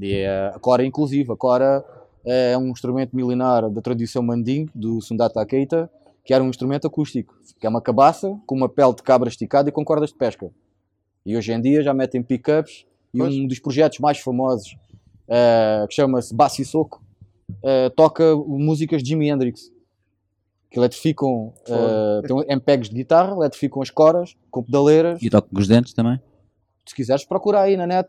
E 0.00 0.24
a 0.26 0.58
cora, 0.60 0.84
inclusive, 0.84 1.32
a 1.32 1.36
cora 1.36 1.84
é 2.24 2.56
um 2.56 2.68
instrumento 2.68 3.14
milenar 3.14 3.70
da 3.70 3.80
tradição 3.80 4.22
mandingue, 4.22 4.70
do 4.74 5.00
Sundata 5.00 5.44
Keita, 5.46 5.90
que 6.24 6.32
era 6.32 6.42
um 6.42 6.48
instrumento 6.48 6.86
acústico, 6.86 7.34
que 7.60 7.66
é 7.66 7.70
uma 7.70 7.82
cabaça 7.82 8.38
com 8.46 8.54
uma 8.54 8.68
pele 8.68 8.94
de 8.94 9.02
cabra 9.02 9.28
esticada 9.28 9.68
e 9.68 9.72
com 9.72 9.84
cordas 9.84 10.10
de 10.10 10.16
pesca. 10.16 10.50
E 11.24 11.36
hoje 11.36 11.52
em 11.52 11.60
dia 11.60 11.82
já 11.82 11.92
metem 11.94 12.22
pickups 12.22 12.86
e 13.12 13.18
Pois. 13.18 13.34
um 13.34 13.46
dos 13.46 13.58
projetos 13.58 13.98
mais 13.98 14.18
famosos, 14.18 14.76
eh, 15.28 15.86
que 15.88 15.94
chama-se 15.94 16.34
Bassi 16.34 16.64
Soco, 16.64 17.02
eh, 17.62 17.90
toca 17.90 18.34
músicas 18.36 19.02
de 19.02 19.10
Jimi 19.10 19.28
Hendrix. 19.28 19.72
Que 20.70 20.78
eletrificam, 20.80 21.52
eh, 21.68 22.22
tem 22.26 22.36
MPEGs 22.56 22.88
de 22.88 22.96
guitarra, 22.96 23.32
eletrificam 23.36 23.80
as 23.80 23.90
coras 23.90 24.36
com 24.50 24.62
pedaleiras. 24.62 25.22
E 25.22 25.30
toco 25.30 25.48
com 25.48 25.60
os 25.60 25.68
dentes 25.68 25.92
também. 25.94 26.20
Se 26.86 26.94
quiseres, 26.94 27.24
procura 27.24 27.60
aí 27.60 27.76
na 27.76 27.86
net. 27.86 28.08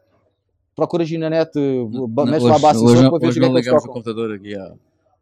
Procuras 0.75 1.09
aí 1.09 1.17
na 1.17 1.29
net, 1.29 1.51
Não, 1.55 2.07
metes 2.25 2.43
lá 2.43 2.57
Bassi 2.59 2.83
hoje, 2.83 3.03
Soco 3.03 3.19
para 3.19 3.29
ver 3.29 3.29
o 3.29 3.33
que 3.33 3.39
é 3.39 3.41
não 3.41 3.49
que 3.49 3.53
eles 3.53 3.65
ligamos 3.65 3.83
o 3.83 3.87
tocam. 3.87 3.93
computador 3.93 4.33
aqui 4.35 4.55
à, 4.57 4.73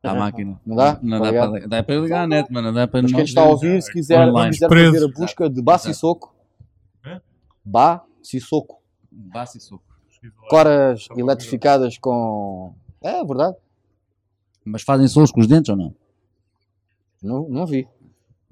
à 0.04 0.16
máquina. 0.16 0.60
Não 0.66 0.76
dá? 0.76 1.00
Não 1.04 1.18
Tá 1.20 1.24
dá, 1.26 1.30
ligado? 1.32 1.52
para, 1.52 1.68
dá 1.68 1.84
para 1.84 1.96
ligar 1.98 2.24
a 2.24 2.28
net, 2.28 2.48
mas 2.50 2.64
não 2.64 2.74
dá 2.74 2.88
para 2.88 3.02
Mas 3.04 3.12
quem 3.12 3.24
está 3.24 3.42
a 3.42 3.50
ouvir, 3.50 3.82
se 3.84 3.92
quiser, 3.92 4.28
Online. 4.30 4.52
quiser 4.52 4.70
fazer 4.70 5.04
a 5.04 5.08
busca 5.10 5.50
de 5.50 5.62
Bassi 5.62 5.90
Exato. 5.90 6.00
Soco, 6.00 6.34
Hã? 7.06 7.22
Bassi 7.64 8.40
Soco, 8.40 8.82
Bassi 9.12 9.60
soco. 9.60 9.84
Coras 10.50 11.08
eletrificadas 11.16 11.98
com. 11.98 12.74
É 13.02 13.24
verdade, 13.24 13.58
Mas 14.66 14.82
fazem 14.82 15.08
sons 15.08 15.32
com 15.32 15.42
os 15.42 15.48
dentes 15.48 15.70
ou 15.70 15.76
não? 15.76 15.94
não, 17.22 17.48
não 17.50 17.66
vi. 17.66 17.88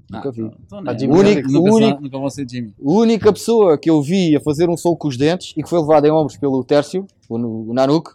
Nunca 0.09 0.27
Ah, 0.27 0.31
vi. 0.31 0.41
então 0.41 0.79
é. 0.79 0.81
Nunca- 0.81 2.01
nunca, 2.01 2.17
vou 2.19 2.29
ser 2.29 2.47
Jimmy. 2.49 2.75
A 2.77 2.91
única 2.91 3.31
pessoa 3.31 3.77
que 3.77 3.89
eu 3.89 4.01
vi 4.01 4.35
a 4.35 4.41
fazer 4.41 4.69
um 4.69 4.75
som 4.75 4.93
com 4.95 5.07
os 5.07 5.15
dentes 5.17 5.53
e 5.55 5.63
que 5.63 5.69
foi 5.69 5.79
levado 5.79 6.05
em 6.05 6.11
ombros 6.11 6.35
pelo 6.37 6.61
Tércio, 6.65 7.07
o, 7.29 7.73
Nanuk, 7.73 8.11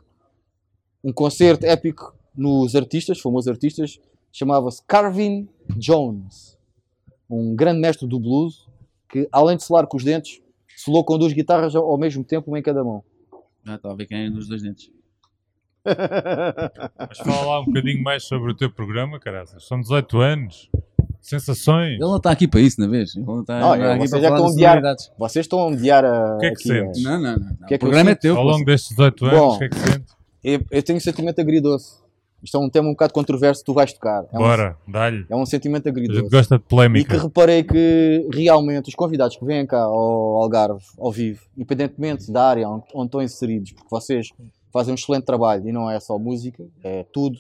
um 1.02 1.10
concerto 1.12 1.64
épico 1.64 2.14
nos 2.36 2.76
artistas, 2.76 3.18
famosos 3.18 3.48
artistas, 3.48 3.98
chamava-se 4.30 4.82
Carvin 4.86 5.48
Jones, 5.78 6.58
um 7.30 7.54
grande 7.56 7.80
mestre 7.80 8.06
do 8.06 8.20
blues 8.20 8.66
que, 9.08 9.26
além 9.32 9.56
de 9.56 9.64
solar 9.64 9.86
com 9.86 9.96
os 9.96 10.04
dentes, 10.04 10.42
solou 10.76 11.02
com 11.02 11.16
duas 11.16 11.32
guitarras 11.32 11.74
ao 11.74 11.96
mesmo 11.96 12.22
tempo, 12.22 12.50
uma 12.50 12.58
em 12.58 12.62
cada 12.62 12.84
mão. 12.84 13.02
Ah, 13.66 13.74
estava 13.74 13.94
a 13.94 13.96
ver 13.96 14.06
quem 14.06 14.26
é 14.26 14.30
dos 14.30 14.48
dois 14.48 14.62
dentes. 14.62 14.90
Mas 15.86 17.18
fala 17.18 17.46
lá 17.46 17.60
um 17.60 17.64
bocadinho 17.66 18.02
mais 18.02 18.24
sobre 18.24 18.52
o 18.52 18.54
teu 18.54 18.70
programa, 18.70 19.18
caraças. 19.20 19.66
São 19.66 19.80
18 19.80 20.20
anos. 20.20 20.70
Sensações. 21.20 21.92
Ele 21.94 22.00
não 22.00 22.16
está 22.18 22.30
aqui 22.30 22.46
para 22.46 22.60
isso, 22.60 22.80
na 22.80 22.86
vez. 22.86 23.16
Ele 23.16 23.24
não 23.24 23.40
está 23.40 23.58
Não, 23.58 23.76
não, 23.76 23.90
aqui 23.92 23.98
vocês 23.98 24.10
para 24.10 24.20
já 24.20 24.28
falar 24.28 24.36
estão 24.38 24.38
de 24.38 24.42
a 24.46 24.54
odiar. 24.54 24.70
sonoridades. 24.74 25.12
Vocês 25.18 25.44
estão 25.44 25.66
a 25.66 25.70
mediar 25.70 26.04
a. 26.04 26.36
O 26.36 26.38
que 26.38 26.46
é 26.46 26.48
que 26.50 26.54
aqui, 26.54 26.62
sentes? 26.68 27.02
Não, 27.02 27.20
não, 27.20 27.20
não. 27.20 27.38
não. 27.38 27.46
que 27.46 27.52
é 27.52 27.54
o 27.64 27.66
que 27.66 27.74
eu 27.74 27.78
programa 27.78 28.10
é 28.10 28.14
teu. 28.14 28.36
Ao 28.36 28.44
longo 28.44 28.64
destes 28.64 28.90
18 28.90 29.24
anos, 29.26 29.38
Bom. 29.38 29.54
o 29.54 29.58
que 29.58 29.64
é 29.64 29.68
que 29.68 29.76
sentes? 29.78 30.16
Eu, 30.44 30.64
eu 30.70 30.82
tenho 30.82 30.96
um 30.96 31.00
sentimento 31.00 31.40
agridoce. 31.40 31.96
Isto 32.42 32.58
é 32.58 32.60
um 32.60 32.68
tema 32.70 32.88
um 32.88 32.92
bocado 32.92 33.12
controverso, 33.12 33.64
tu 33.64 33.72
vais 33.72 33.92
tocar. 33.92 34.24
É 34.32 34.36
um, 34.36 34.40
Bora, 34.42 34.76
dá-lhe. 34.86 35.26
é 35.28 35.34
um 35.34 35.44
sentimento 35.46 35.88
A 35.88 35.92
gente 35.92 36.28
gosta 36.28 36.56
de 36.56 36.60
E 36.60 36.64
que 36.64 36.68
polémica. 36.68 37.18
reparei 37.18 37.64
que 37.64 38.28
realmente 38.32 38.88
os 38.88 38.94
convidados 38.94 39.36
que 39.36 39.44
vêm 39.44 39.66
cá 39.66 39.80
ao 39.82 40.36
Algarve, 40.42 40.84
ao 40.98 41.10
vivo, 41.10 41.42
independentemente 41.56 42.30
da 42.30 42.44
área 42.48 42.68
onde, 42.68 42.84
onde 42.94 43.06
estão 43.06 43.22
inseridos, 43.22 43.72
porque 43.72 43.88
vocês 43.90 44.28
fazem 44.72 44.92
um 44.92 44.94
excelente 44.94 45.24
trabalho 45.24 45.66
e 45.68 45.72
não 45.72 45.90
é 45.90 45.98
só 45.98 46.18
música, 46.18 46.64
é 46.84 47.04
tudo, 47.12 47.38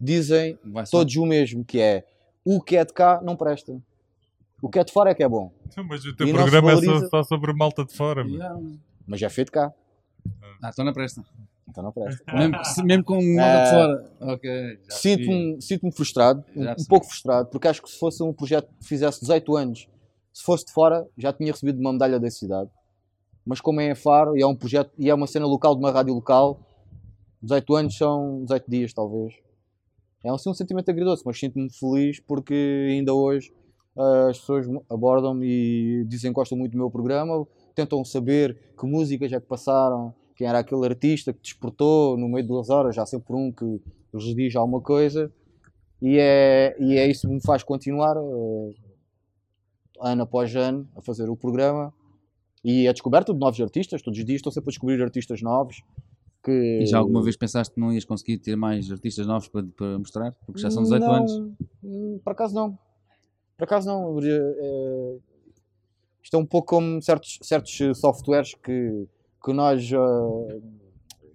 dizem 0.00 0.58
todos 0.90 1.16
o 1.16 1.24
mesmo, 1.26 1.64
que 1.64 1.80
é 1.80 2.04
o 2.44 2.60
que 2.60 2.76
é 2.76 2.84
de 2.84 2.92
cá 2.92 3.20
não 3.22 3.34
presta. 3.36 3.74
O 4.60 4.68
que 4.68 4.78
é 4.78 4.84
de 4.84 4.92
fora 4.92 5.10
é 5.10 5.14
que 5.14 5.22
é 5.22 5.28
bom, 5.28 5.50
Então, 5.66 5.84
Mas 5.84 6.04
o 6.04 6.14
teu 6.14 6.26
E 6.28 6.32
programa 6.32 6.72
é 6.72 6.76
só, 6.76 6.80
valoriza. 6.82 7.08
só 7.08 7.22
sobre 7.22 7.52
malta 7.52 7.84
de 7.84 7.94
fora. 7.94 8.22
mano. 8.22 8.36
Yeah. 8.36 8.60
mas 9.06 9.20
é 9.22 9.28
feito 9.28 9.50
cá. 9.52 9.72
Ah, 10.62 10.70
então 10.72 10.84
não 10.84 10.92
presta. 10.92 11.22
Então 11.68 11.82
não 11.82 11.92
presta. 11.92 12.22
mesmo, 12.32 12.56
mesmo 12.84 13.04
com 13.04 13.18
um 13.18 13.34
modo 13.34 13.64
de 13.64 13.70
fora. 13.70 14.12
Ok. 14.20 14.78
Sinto-me 14.88 15.62
sinto 15.62 15.90
frustrado, 15.90 16.44
um, 16.54 16.70
um 16.70 16.84
pouco 16.88 17.06
frustrado, 17.06 17.48
porque 17.48 17.68
acho 17.68 17.82
que 17.82 17.90
se 17.90 17.98
fosse 17.98 18.22
um 18.22 18.32
projeto 18.32 18.68
que 18.78 18.86
fizesse 18.86 19.20
18 19.20 19.56
anos, 19.56 19.88
se 20.32 20.42
fosse 20.42 20.66
de 20.66 20.72
fora, 20.72 21.06
já 21.16 21.32
tinha 21.32 21.52
recebido 21.52 21.80
uma 21.80 21.92
medalha 21.92 22.20
da 22.20 22.30
cidade. 22.30 22.70
Mas 23.44 23.60
como 23.60 23.80
é 23.80 23.90
em 23.90 23.94
Faro 23.94 24.36
e 24.36 24.42
é 24.42 24.46
um 24.46 24.56
projeto 24.56 24.90
e 24.98 25.08
é 25.10 25.14
uma 25.14 25.26
cena 25.26 25.46
local 25.46 25.74
de 25.74 25.80
uma 25.80 25.90
rádio 25.90 26.14
local, 26.14 26.60
18 27.42 27.74
anos 27.76 27.96
são 27.96 28.42
18 28.44 28.70
dias, 28.70 28.92
talvez. 28.92 29.34
É 30.24 30.30
assim 30.30 30.48
um 30.48 30.54
sentimento 30.54 30.88
agridoce, 30.88 31.22
mas 31.24 31.38
sinto-me 31.38 31.70
feliz 31.70 32.18
porque 32.18 32.88
ainda 32.90 33.12
hoje 33.12 33.52
uh, 33.94 34.28
as 34.30 34.38
pessoas 34.38 34.66
abordam-me 34.90 35.46
e 35.46 36.04
dizem 36.06 36.30
que 36.30 36.34
gostam 36.34 36.56
muito 36.56 36.72
do 36.72 36.78
meu 36.78 36.90
programa, 36.90 37.46
tentam 37.74 38.02
saber 38.04 38.58
que 38.78 38.86
músicas 38.86 39.32
é 39.32 39.38
que 39.38 39.46
passaram, 39.46 40.14
quem 40.34 40.46
era 40.46 40.58
aquele 40.58 40.84
artista 40.84 41.32
que 41.32 41.40
despertou 41.40 42.16
no 42.16 42.28
meio 42.28 42.42
de 42.42 42.48
duas 42.48 42.70
horas, 42.70 42.94
já 42.94 43.06
sempre 43.06 43.34
um 43.34 43.52
que 43.52 43.80
lhes 44.12 44.34
diz 44.34 44.56
alguma 44.56 44.80
coisa, 44.80 45.32
e 46.02 46.18
é, 46.18 46.76
e 46.78 46.96
é 46.96 47.08
isso 47.08 47.26
que 47.26 47.34
me 47.34 47.40
faz 47.40 47.62
continuar, 47.62 48.16
uh, 48.16 48.74
ano 50.00 50.22
após 50.22 50.54
ano, 50.54 50.88
a 50.96 51.00
fazer 51.00 51.30
o 51.30 51.36
programa. 51.36 51.92
E 52.62 52.88
a 52.88 52.92
descoberta 52.92 53.32
de 53.32 53.38
novos 53.38 53.60
artistas, 53.60 54.02
todos 54.02 54.18
os 54.18 54.24
dias 54.24 54.36
estou 54.36 54.52
sempre 54.52 54.70
a 54.70 54.72
descobrir 54.72 55.02
artistas 55.02 55.42
novos, 55.42 55.82
que... 56.42 56.80
E 56.82 56.86
já 56.86 56.98
alguma 56.98 57.22
vez 57.22 57.36
pensaste 57.36 57.74
que 57.74 57.80
não 57.80 57.92
ias 57.92 58.04
conseguir 58.04 58.38
ter 58.38 58.56
mais 58.56 58.90
artistas 58.90 59.26
novos 59.26 59.48
para, 59.48 59.64
para 59.76 59.98
mostrar? 59.98 60.32
Porque 60.46 60.60
já 60.60 60.70
são 60.70 60.82
18 60.82 61.00
não, 61.02 61.12
anos. 61.12 61.32
Hum, 61.82 62.20
por 62.22 62.32
acaso 62.32 62.54
não. 62.54 62.78
Por 63.56 63.64
acaso 63.64 63.88
não. 63.88 64.18
É, 64.22 65.16
isto 66.22 66.36
é 66.36 66.38
um 66.38 66.46
pouco 66.46 66.68
como 66.68 67.00
certos, 67.00 67.38
certos 67.42 67.98
softwares 67.98 68.54
que, 68.54 69.06
que 69.44 69.52
nós. 69.52 69.90
Uh, 69.92 70.62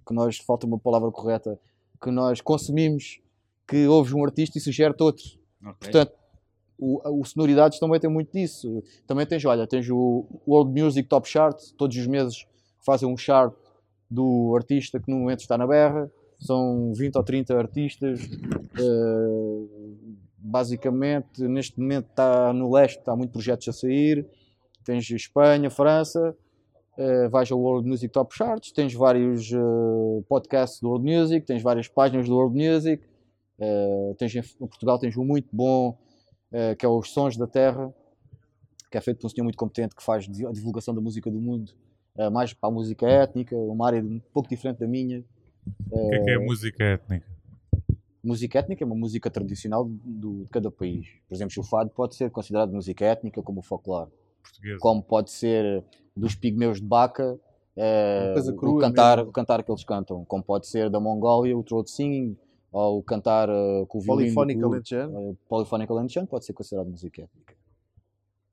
que 0.06 0.14
nós, 0.14 0.38
falta 0.38 0.66
uma 0.66 0.78
palavra 0.78 1.08
correta, 1.12 1.56
que 2.02 2.10
nós 2.10 2.40
consumimos, 2.40 3.20
que 3.68 3.86
ouves 3.86 4.12
um 4.12 4.24
artista 4.24 4.58
e 4.58 4.60
sugere-te 4.60 5.00
outro. 5.00 5.24
Okay. 5.60 5.74
Portanto, 5.78 6.12
o, 6.76 7.20
o 7.20 7.24
Sonoridades 7.24 7.78
também 7.78 8.00
tem 8.00 8.10
muito 8.10 8.32
disso. 8.32 8.82
Também 9.06 9.24
tens, 9.24 9.44
olha, 9.44 9.68
tens 9.68 9.88
o 9.88 10.26
World 10.48 10.82
Music 10.82 11.08
Top 11.08 11.28
Chart, 11.28 11.56
todos 11.76 11.96
os 11.96 12.06
meses 12.08 12.44
fazem 12.84 13.08
um 13.08 13.16
chart 13.16 13.54
do 14.10 14.52
artista 14.56 14.98
que 14.98 15.08
no 15.08 15.18
momento 15.18 15.40
está 15.40 15.56
na 15.56 15.66
berra. 15.66 16.10
São 16.40 16.92
20 16.94 17.16
ou 17.16 17.22
30 17.22 17.56
artistas. 17.56 18.20
Uh, 18.80 19.68
basicamente, 20.36 21.42
neste 21.42 21.78
momento 21.78 22.08
está 22.08 22.52
no 22.52 22.72
leste, 22.72 22.98
está 22.98 23.14
muito 23.14 23.30
projetos 23.30 23.68
a 23.68 23.72
sair. 23.72 24.26
Tens 24.82 25.08
Espanha, 25.10 25.70
França, 25.70 26.34
uh, 27.00 27.30
vais 27.30 27.50
ao 27.50 27.58
World 27.58 27.88
Music 27.88 28.12
Top 28.12 28.34
Charts, 28.34 28.70
tens 28.72 28.92
vários 28.92 29.50
uh, 29.52 30.24
podcasts 30.28 30.80
do 30.80 30.88
World 30.88 31.10
Music, 31.10 31.46
tens 31.46 31.62
várias 31.62 31.88
páginas 31.88 32.28
do 32.28 32.36
World 32.36 32.56
Music. 32.56 33.02
Uh, 33.58 34.14
tens 34.16 34.34
em 34.34 34.42
Portugal 34.58 34.98
tens 34.98 35.16
um 35.16 35.24
muito 35.24 35.48
bom 35.52 35.98
que 36.78 36.84
é 36.84 36.88
os 36.88 37.10
Sons 37.10 37.36
da 37.36 37.46
Terra, 37.46 37.94
que 38.90 38.98
é 38.98 39.00
feito 39.00 39.20
por 39.20 39.28
um 39.28 39.30
senhor 39.30 39.44
muito 39.44 39.56
competente 39.56 39.94
que 39.94 40.02
faz 40.02 40.26
a 40.26 40.50
divulgação 40.50 40.92
da 40.92 41.00
música 41.00 41.30
do 41.30 41.40
mundo 41.40 41.72
mais 42.32 42.52
para 42.52 42.68
a 42.68 42.72
música 42.72 43.06
étnica, 43.08 43.54
uma 43.54 43.86
área 43.86 44.02
um 44.02 44.20
pouco 44.32 44.48
diferente 44.48 44.78
da 44.78 44.88
minha. 44.88 45.24
O 45.92 46.08
que 46.08 46.16
é, 46.16 46.24
que 46.24 46.30
é 46.32 46.38
música 46.38 46.82
étnica? 46.82 47.26
Música 48.20 48.58
étnica 48.58 48.82
é 48.82 48.86
uma 48.86 48.96
música 48.96 49.30
tradicional 49.30 49.84
do, 49.88 50.42
de 50.42 50.50
cada 50.50 50.72
país. 50.72 51.06
Por 51.28 51.36
exemplo, 51.36 51.54
o 51.56 51.62
fado 51.62 51.90
pode 51.90 52.16
ser 52.16 52.32
considerado 52.32 52.72
música 52.72 53.04
étnica 53.04 53.40
como 53.40 53.60
o 53.60 53.62
folclore. 53.62 54.10
Portuguesa. 54.42 54.78
Como 54.80 55.02
pode 55.04 55.30
ser 55.30 55.84
dos 56.16 56.34
pigmeus 56.34 56.80
de 56.80 56.86
Baca, 56.86 57.38
é, 57.76 58.34
o, 58.62 58.78
cantar, 58.78 59.20
o 59.20 59.32
cantar 59.32 59.62
que 59.62 59.70
eles 59.70 59.84
cantam. 59.84 60.24
Como 60.24 60.42
pode 60.42 60.66
ser 60.66 60.90
da 60.90 61.00
Mongólia, 61.00 61.56
o 61.56 61.62
throat 61.62 61.90
singing, 61.90 62.36
ou 62.72 62.98
o 62.98 63.02
cantar 63.02 63.48
uh, 63.48 63.86
com 63.86 63.98
o 63.98 64.00
violino. 64.00 64.34
Polifónica 64.34 64.66
alentejano. 64.66 65.30
Uh, 65.30 65.38
polifónica 65.48 65.92
alentejano 65.92 66.26
pode 66.26 66.44
ser 66.44 66.52
considerado 66.52 66.88
música 66.88 67.22
étnica. 67.22 67.54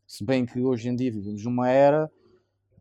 Se 0.08 0.24
bem 0.24 0.46
que 0.46 0.62
hoje 0.62 0.90
em 0.90 0.96
dia 0.96 1.12
vivemos 1.12 1.44
numa 1.44 1.70
era 1.70 2.10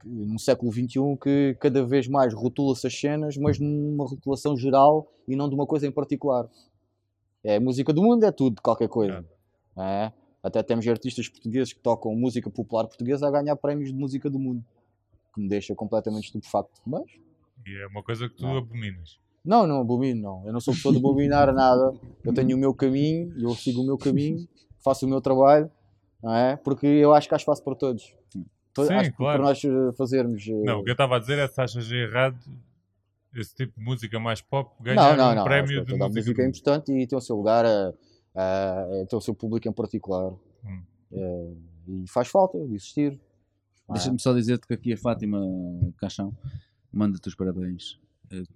no 0.05 0.39
século 0.39 0.71
XXI 0.71 1.19
que 1.21 1.57
cada 1.59 1.85
vez 1.85 2.07
mais 2.07 2.33
rotula-se 2.33 2.87
as 2.87 2.99
cenas, 2.99 3.37
mas 3.37 3.59
numa 3.59 4.07
rotulação 4.07 4.57
geral 4.57 5.11
e 5.27 5.35
não 5.35 5.49
de 5.49 5.55
uma 5.57 5.67
coisa 5.67 5.87
em 5.87 5.91
particular. 5.91 6.49
É 7.43 7.59
música 7.59 7.93
do 7.93 8.03
mundo, 8.03 8.25
é 8.25 8.31
tudo, 8.31 8.63
qualquer 8.63 8.89
coisa. 8.89 9.25
É. 9.77 10.05
é. 10.05 10.13
Até 10.47 10.63
temos 10.63 10.87
artistas 10.87 11.29
portugueses 11.29 11.73
que 11.73 11.81
tocam 11.81 12.15
música 12.15 12.49
popular 12.49 12.87
portuguesa 12.87 13.27
a 13.27 13.31
ganhar 13.33 13.57
prémios 13.57 13.93
de 13.93 13.99
música 13.99 14.31
do 14.31 14.39
mundo, 14.39 14.65
que 15.35 15.41
me 15.41 15.49
deixa 15.49 15.75
completamente 15.75 16.27
estupefacto. 16.27 16.81
Mas. 16.87 17.05
E 17.67 17.83
é 17.83 17.87
uma 17.89 18.01
coisa 18.01 18.29
que 18.29 18.37
tu 18.37 18.45
não. 18.45 18.57
abominas. 18.57 19.19
Não, 19.45 19.67
não 19.67 19.81
abomino, 19.81 20.23
não. 20.23 20.47
Eu 20.47 20.53
não 20.53 20.61
sou 20.61 20.73
pessoa 20.73 20.93
de 20.93 20.99
abominar 20.99 21.53
nada. 21.53 21.93
Eu 22.25 22.33
tenho 22.33 22.57
o 22.57 22.61
meu 22.61 22.73
caminho, 22.73 23.35
eu 23.37 23.51
sigo 23.57 23.83
o 23.83 23.87
meu 23.87 23.99
caminho, 23.99 24.47
faço 24.85 25.05
o 25.05 25.09
meu 25.09 25.21
trabalho, 25.21 25.69
não 26.23 26.33
é? 26.33 26.57
Porque 26.57 26.87
eu 26.87 27.13
acho 27.13 27.27
que 27.27 27.35
há 27.35 27.37
espaço 27.37 27.63
para 27.65 27.75
todos. 27.75 28.15
Sim, 28.33 28.45
Acho 28.95 29.13
claro. 29.15 29.39
Para 29.39 29.49
nós 29.49 29.65
eh, 29.65 29.93
fazermos. 29.97 30.47
Eh, 30.47 30.63
não, 30.65 30.81
o 30.81 30.85
que 30.85 30.91
eu 30.91 30.93
estava 30.93 31.17
a 31.17 31.19
dizer 31.19 31.39
é 31.39 31.49
se 31.49 31.61
achas 31.61 31.91
errado 31.91 32.39
esse 33.35 33.55
tipo 33.55 33.79
de 33.79 33.85
música 33.85 34.21
mais 34.21 34.41
pop 34.41 34.71
ganhar 34.81 35.17
não, 35.17 35.35
não, 35.35 35.43
um 35.43 35.45
prémio 35.45 35.85
de 35.85 35.93
música. 35.93 36.05
A 36.05 36.09
música 36.09 36.43
é 36.43 36.47
importante 36.47 36.93
e 36.93 37.07
tem 37.07 37.19
o 37.19 37.21
seu 37.21 37.37
lugar, 37.37 37.65
a, 37.65 37.93
a, 38.37 39.07
tem 39.09 39.19
o 39.19 39.21
seu 39.21 39.35
público 39.35 39.69
em 39.69 39.73
particular. 39.73 40.33
Hum. 40.65 40.83
É, 41.13 41.53
e 41.89 42.05
faz 42.09 42.29
falta 42.29 42.59
de 42.59 42.75
existir. 42.75 43.19
Deixa-me 43.89 44.21
só 44.21 44.33
dizer-te 44.33 44.67
que 44.67 44.75
aqui 44.75 44.93
a 44.93 44.97
Fátima 44.97 45.41
Caixão 45.99 46.37
manda-te 46.93 47.29
os 47.29 47.35
parabéns. 47.35 47.99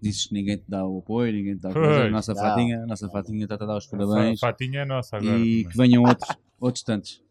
Dizes 0.02 0.26
que 0.26 0.34
ninguém 0.34 0.56
te 0.56 0.64
dá 0.66 0.84
o 0.84 0.98
apoio, 0.98 1.32
ninguém 1.32 1.54
te 1.54 1.60
dá 1.60 1.72
coisa. 1.72 2.04
A 2.06 2.10
nossa 2.10 2.34
Fatinha, 2.34 2.82
a 2.82 2.86
nossa 2.86 3.08
Fatinha 3.08 3.44
está 3.44 3.54
a 3.54 3.58
dar 3.58 3.76
os 3.76 3.86
parabéns. 3.86 4.42
A 4.42 4.48
Fatinha 4.48 4.80
é 4.80 4.84
nossa 4.84 5.16
agora. 5.16 5.38
E 5.38 5.64
que 5.64 5.76
venham 5.76 6.02
outros, 6.02 6.36
outros 6.60 6.82
tantos. 6.82 7.22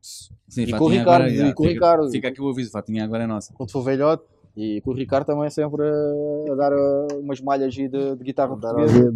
Sim, 0.00 0.62
e 0.62 0.72
com 0.72 0.84
o 0.84 0.88
Ricardo, 0.88 1.24
agora, 1.24 1.30
e 1.30 1.52
com 1.54 1.64
o 1.64 1.66
Ricardo. 1.66 2.10
Fica 2.10 2.28
aqui 2.28 2.40
o 2.40 2.48
aviso, 2.48 2.70
Fatinha 2.70 3.02
agora 3.02 3.24
é 3.24 3.26
nossa. 3.26 3.52
Quando 3.54 3.72
for 3.72 3.82
velhote, 3.82 4.22
e 4.56 4.80
com 4.82 4.92
o 4.92 4.94
Ricardo 4.94 5.26
também 5.26 5.50
sempre 5.50 5.82
a, 5.82 6.52
a 6.52 6.54
dar 6.54 6.72
uh, 6.72 7.18
umas 7.18 7.40
malhas 7.40 7.74
de, 7.74 7.88
de 7.88 8.16
guitarra 8.22 8.56
portuguesa. 8.56 9.12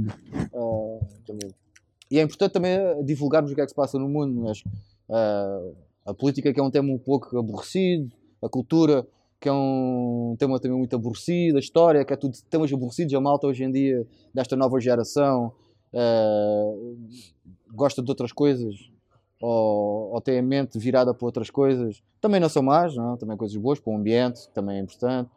Uh, 0.52 1.06
e 2.10 2.18
é 2.18 2.22
importante 2.22 2.52
também 2.52 2.78
divulgarmos 3.04 3.52
o 3.52 3.54
que 3.54 3.60
é 3.60 3.64
que 3.64 3.70
se 3.70 3.76
passa 3.76 3.98
no 3.98 4.08
mundo. 4.08 4.40
Mas, 4.40 4.60
uh, 5.08 5.76
a 6.06 6.14
política 6.14 6.52
que 6.52 6.58
é 6.58 6.62
um 6.62 6.70
tema 6.70 6.92
um 6.92 6.98
pouco 6.98 7.38
aborrecido, 7.38 8.10
a 8.42 8.48
cultura 8.48 9.06
que 9.40 9.48
é 9.48 9.52
um 9.52 10.34
tema 10.38 10.58
também 10.58 10.76
muito 10.76 10.96
aborrecido, 10.96 11.56
a 11.56 11.60
história 11.60 12.04
que 12.04 12.12
é 12.12 12.16
tudo 12.16 12.36
temas 12.50 12.72
aborrecidos. 12.72 13.14
A 13.14 13.20
malta 13.20 13.46
hoje 13.46 13.62
em 13.64 13.70
dia, 13.70 14.06
desta 14.34 14.56
nova 14.56 14.80
geração, 14.80 15.52
uh, 15.92 16.98
gosta 17.72 18.02
de 18.02 18.10
outras 18.10 18.32
coisas 18.32 18.74
ou, 19.40 20.12
ou 20.12 20.20
tem 20.20 20.38
a 20.38 20.42
mente 20.42 20.78
virada 20.78 21.14
para 21.14 21.26
outras 21.26 21.50
coisas, 21.50 22.02
também 22.20 22.40
não 22.40 22.48
são 22.48 22.62
más, 22.62 22.94
não? 22.96 23.16
também 23.16 23.36
coisas 23.36 23.56
boas 23.56 23.78
para 23.78 23.92
o 23.92 23.96
ambiente, 23.96 24.48
também 24.50 24.78
é 24.78 24.80
importante. 24.80 25.30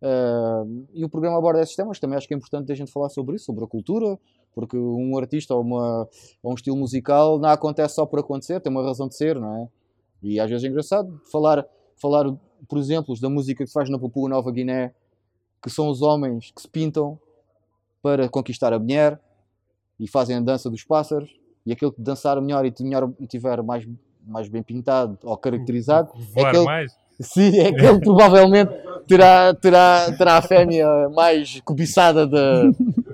Uh, 0.00 0.86
e 0.92 1.04
o 1.04 1.08
programa 1.08 1.38
aborda 1.38 1.60
esses 1.60 1.76
temas, 1.76 1.98
também 1.98 2.16
acho 2.16 2.26
que 2.26 2.34
é 2.34 2.36
importante 2.36 2.70
a 2.72 2.74
gente 2.74 2.90
falar 2.90 3.08
sobre 3.08 3.36
isso, 3.36 3.46
sobre 3.46 3.64
a 3.64 3.66
cultura, 3.66 4.18
porque 4.54 4.76
um 4.76 5.16
artista 5.18 5.54
ou, 5.54 5.62
uma, 5.62 6.08
ou 6.42 6.52
um 6.52 6.54
estilo 6.54 6.76
musical 6.76 7.38
não 7.38 7.48
acontece 7.48 7.94
só 7.94 8.06
por 8.06 8.20
acontecer, 8.20 8.60
tem 8.60 8.70
uma 8.70 8.82
razão 8.82 9.08
de 9.08 9.16
ser, 9.16 9.38
não 9.38 9.56
é? 9.56 9.68
E 10.22 10.38
às 10.38 10.48
vezes 10.48 10.64
é 10.64 10.68
engraçado 10.68 11.20
falar, 11.30 11.66
falar 11.96 12.32
por 12.68 12.78
exemplo, 12.78 13.18
da 13.20 13.28
música 13.28 13.64
que 13.64 13.68
se 13.68 13.72
faz 13.72 13.90
na 13.90 13.98
Papua 13.98 14.28
Nova 14.28 14.50
Guiné, 14.52 14.92
que 15.62 15.70
são 15.70 15.88
os 15.88 16.02
homens 16.02 16.52
que 16.54 16.62
se 16.62 16.68
pintam 16.68 17.18
para 18.02 18.28
conquistar 18.28 18.72
a 18.72 18.78
mulher 18.78 19.18
e 19.98 20.08
fazem 20.08 20.36
a 20.36 20.40
dança 20.40 20.68
dos 20.68 20.84
pássaros 20.84 21.30
e 21.64 21.72
aquele 21.72 21.92
que 21.92 22.00
dançar 22.00 22.40
melhor 22.40 22.64
e, 22.66 22.70
tiver 23.26 23.62
mais, 23.62 23.86
mais 24.26 24.48
bem 24.48 24.62
pintado 24.62 25.18
ou 25.22 25.36
caracterizado 25.36 26.12
é 26.34 26.44
aquele, 26.44 26.64
mais. 26.64 26.96
Sim, 27.20 27.58
é 27.58 27.68
aquele 27.68 27.98
que 27.98 28.04
provavelmente 28.04 28.72
terá, 29.06 29.54
terá, 29.54 30.12
terá 30.16 30.36
a 30.38 30.42
fêmea 30.42 31.08
mais 31.10 31.60
cobiçada 31.60 32.26
da, 32.26 32.64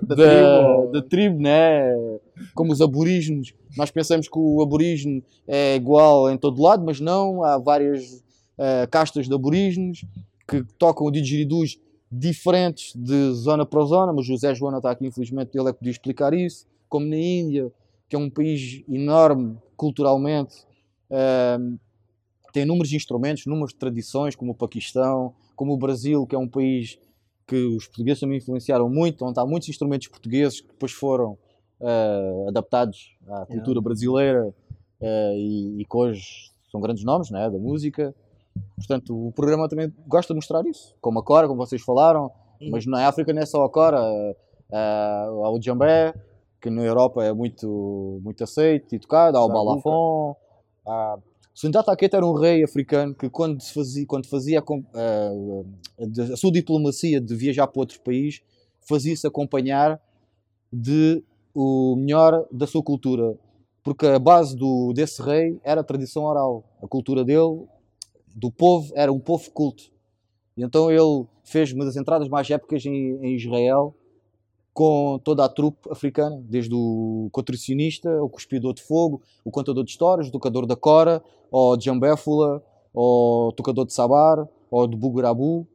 da, 0.08 0.14
da, 0.14 0.86
da 0.86 1.02
tribo, 1.02 1.40
né? 1.40 1.92
como 2.54 2.72
os 2.72 2.80
aborígenes. 2.80 3.52
Nós 3.76 3.90
pensamos 3.90 4.28
que 4.28 4.38
o 4.38 4.62
aborígene 4.62 5.22
é 5.46 5.76
igual 5.76 6.30
em 6.30 6.36
todo 6.36 6.62
lado, 6.62 6.84
mas 6.84 7.00
não. 7.00 7.42
Há 7.44 7.58
várias 7.58 8.24
uh, 8.58 8.88
castas 8.90 9.26
de 9.28 9.34
aborígenes 9.34 10.04
que 10.46 10.64
tocam 10.78 11.10
didgeridus 11.10 11.78
diferentes 12.10 12.94
de 12.96 13.32
zona 13.32 13.66
para 13.66 13.84
zona, 13.84 14.12
mas 14.12 14.24
o 14.24 14.28
José 14.28 14.54
Joana 14.54 14.78
está 14.78 14.90
aqui, 14.90 15.06
infelizmente, 15.06 15.50
ele 15.54 15.68
é 15.68 15.72
que 15.72 15.78
podia 15.78 15.92
explicar 15.92 16.32
isso. 16.32 16.66
Como 16.88 17.04
na 17.06 17.16
Índia, 17.16 17.70
que 18.08 18.16
é 18.16 18.18
um 18.18 18.30
país 18.30 18.82
enorme 18.88 19.56
culturalmente, 19.76 20.64
uh, 21.10 21.78
tem 22.52 22.62
inúmeros 22.62 22.92
instrumentos, 22.92 23.44
inúmeras 23.44 23.74
tradições, 23.74 24.34
como 24.34 24.52
o 24.52 24.54
Paquistão, 24.54 25.34
como 25.54 25.74
o 25.74 25.76
Brasil, 25.76 26.26
que 26.26 26.34
é 26.34 26.38
um 26.38 26.48
país 26.48 26.98
que 27.48 27.56
os 27.56 27.86
portugueses 27.86 28.20
também 28.20 28.36
influenciaram 28.36 28.90
muito, 28.90 29.24
onde 29.24 29.40
há 29.40 29.46
muitos 29.46 29.70
instrumentos 29.70 30.06
portugueses 30.06 30.60
que 30.60 30.68
depois 30.68 30.92
foram 30.92 31.38
uh, 31.80 32.48
adaptados 32.48 33.16
à 33.26 33.46
cultura 33.46 33.80
brasileira 33.80 34.54
uh, 35.00 35.32
e, 35.34 35.80
e, 35.80 35.84
que 35.86 35.96
hoje 35.96 36.52
são 36.70 36.78
grandes 36.78 37.02
nomes 37.02 37.30
né, 37.30 37.48
da 37.48 37.58
música. 37.58 38.14
Portanto, 38.76 39.28
o 39.28 39.32
programa 39.32 39.66
também 39.66 39.90
gosta 40.06 40.34
de 40.34 40.36
mostrar 40.36 40.66
isso, 40.66 40.94
como 41.00 41.20
a 41.20 41.22
Cora, 41.22 41.48
como 41.48 41.64
vocês 41.64 41.80
falaram, 41.80 42.30
Mas 42.70 42.84
na 42.84 43.06
África 43.08 43.32
não 43.32 43.40
é 43.40 43.46
só 43.46 43.64
a 43.64 43.70
cora, 43.70 43.98
uh, 44.02 45.44
há 45.44 45.50
o 45.50 45.58
djambé, 45.58 46.12
que 46.60 46.68
na 46.68 46.82
Europa 46.82 47.24
é 47.24 47.32
muito, 47.32 48.20
muito 48.22 48.44
aceito 48.44 48.94
e 48.94 48.98
tocado, 48.98 49.38
há 49.38 49.44
o 49.44 49.48
balafon, 49.48 50.36
há... 50.86 51.18
Sundiata 51.60 51.96
Keita 51.96 52.16
era 52.16 52.24
um 52.24 52.34
rei 52.34 52.62
africano 52.62 53.12
que 53.12 53.28
quando 53.28 53.60
fazia, 53.60 54.06
quando 54.06 54.28
fazia 54.28 54.62
uh, 54.62 55.66
a 56.32 56.36
sua 56.36 56.52
diplomacia 56.52 57.20
de 57.20 57.34
viajar 57.34 57.66
para 57.66 57.80
outro 57.80 58.00
país, 58.00 58.40
fazia-se 58.88 59.26
acompanhar 59.26 60.00
de 60.72 61.20
o 61.52 61.96
melhor 61.96 62.46
da 62.52 62.64
sua 62.64 62.80
cultura, 62.80 63.36
porque 63.82 64.06
a 64.06 64.20
base 64.20 64.54
do, 64.54 64.92
desse 64.92 65.20
rei 65.20 65.58
era 65.64 65.80
a 65.80 65.84
tradição 65.84 66.22
oral, 66.22 66.62
a 66.80 66.86
cultura 66.86 67.24
dele, 67.24 67.64
do 68.36 68.52
povo, 68.52 68.92
era 68.94 69.12
um 69.12 69.18
povo 69.18 69.50
culto. 69.50 69.82
E 70.56 70.62
então 70.62 70.88
ele 70.88 71.26
fez 71.42 71.72
uma 71.72 71.84
das 71.84 71.96
entradas 71.96 72.28
mais 72.28 72.48
épicas 72.48 72.86
em, 72.86 73.18
em 73.20 73.34
Israel 73.34 73.96
com 74.78 75.18
toda 75.24 75.44
a 75.44 75.48
trupe 75.48 75.90
africana, 75.90 76.40
desde 76.48 76.72
o 76.72 77.28
contorcionista, 77.32 78.22
o 78.22 78.28
cuspidor 78.28 78.72
de 78.72 78.80
fogo, 78.80 79.20
o 79.44 79.50
contador 79.50 79.82
de 79.82 79.90
histórias, 79.90 80.28
o 80.28 80.30
tocador 80.30 80.66
da 80.66 80.76
cora, 80.76 81.20
o 81.50 81.76
jambéfula, 81.80 82.62
o 82.94 83.52
tocador 83.56 83.84
de 83.84 83.92
sabar, 83.92 84.46
ou 84.70 84.86
de 84.86 84.96
bugurabu. 84.96 85.66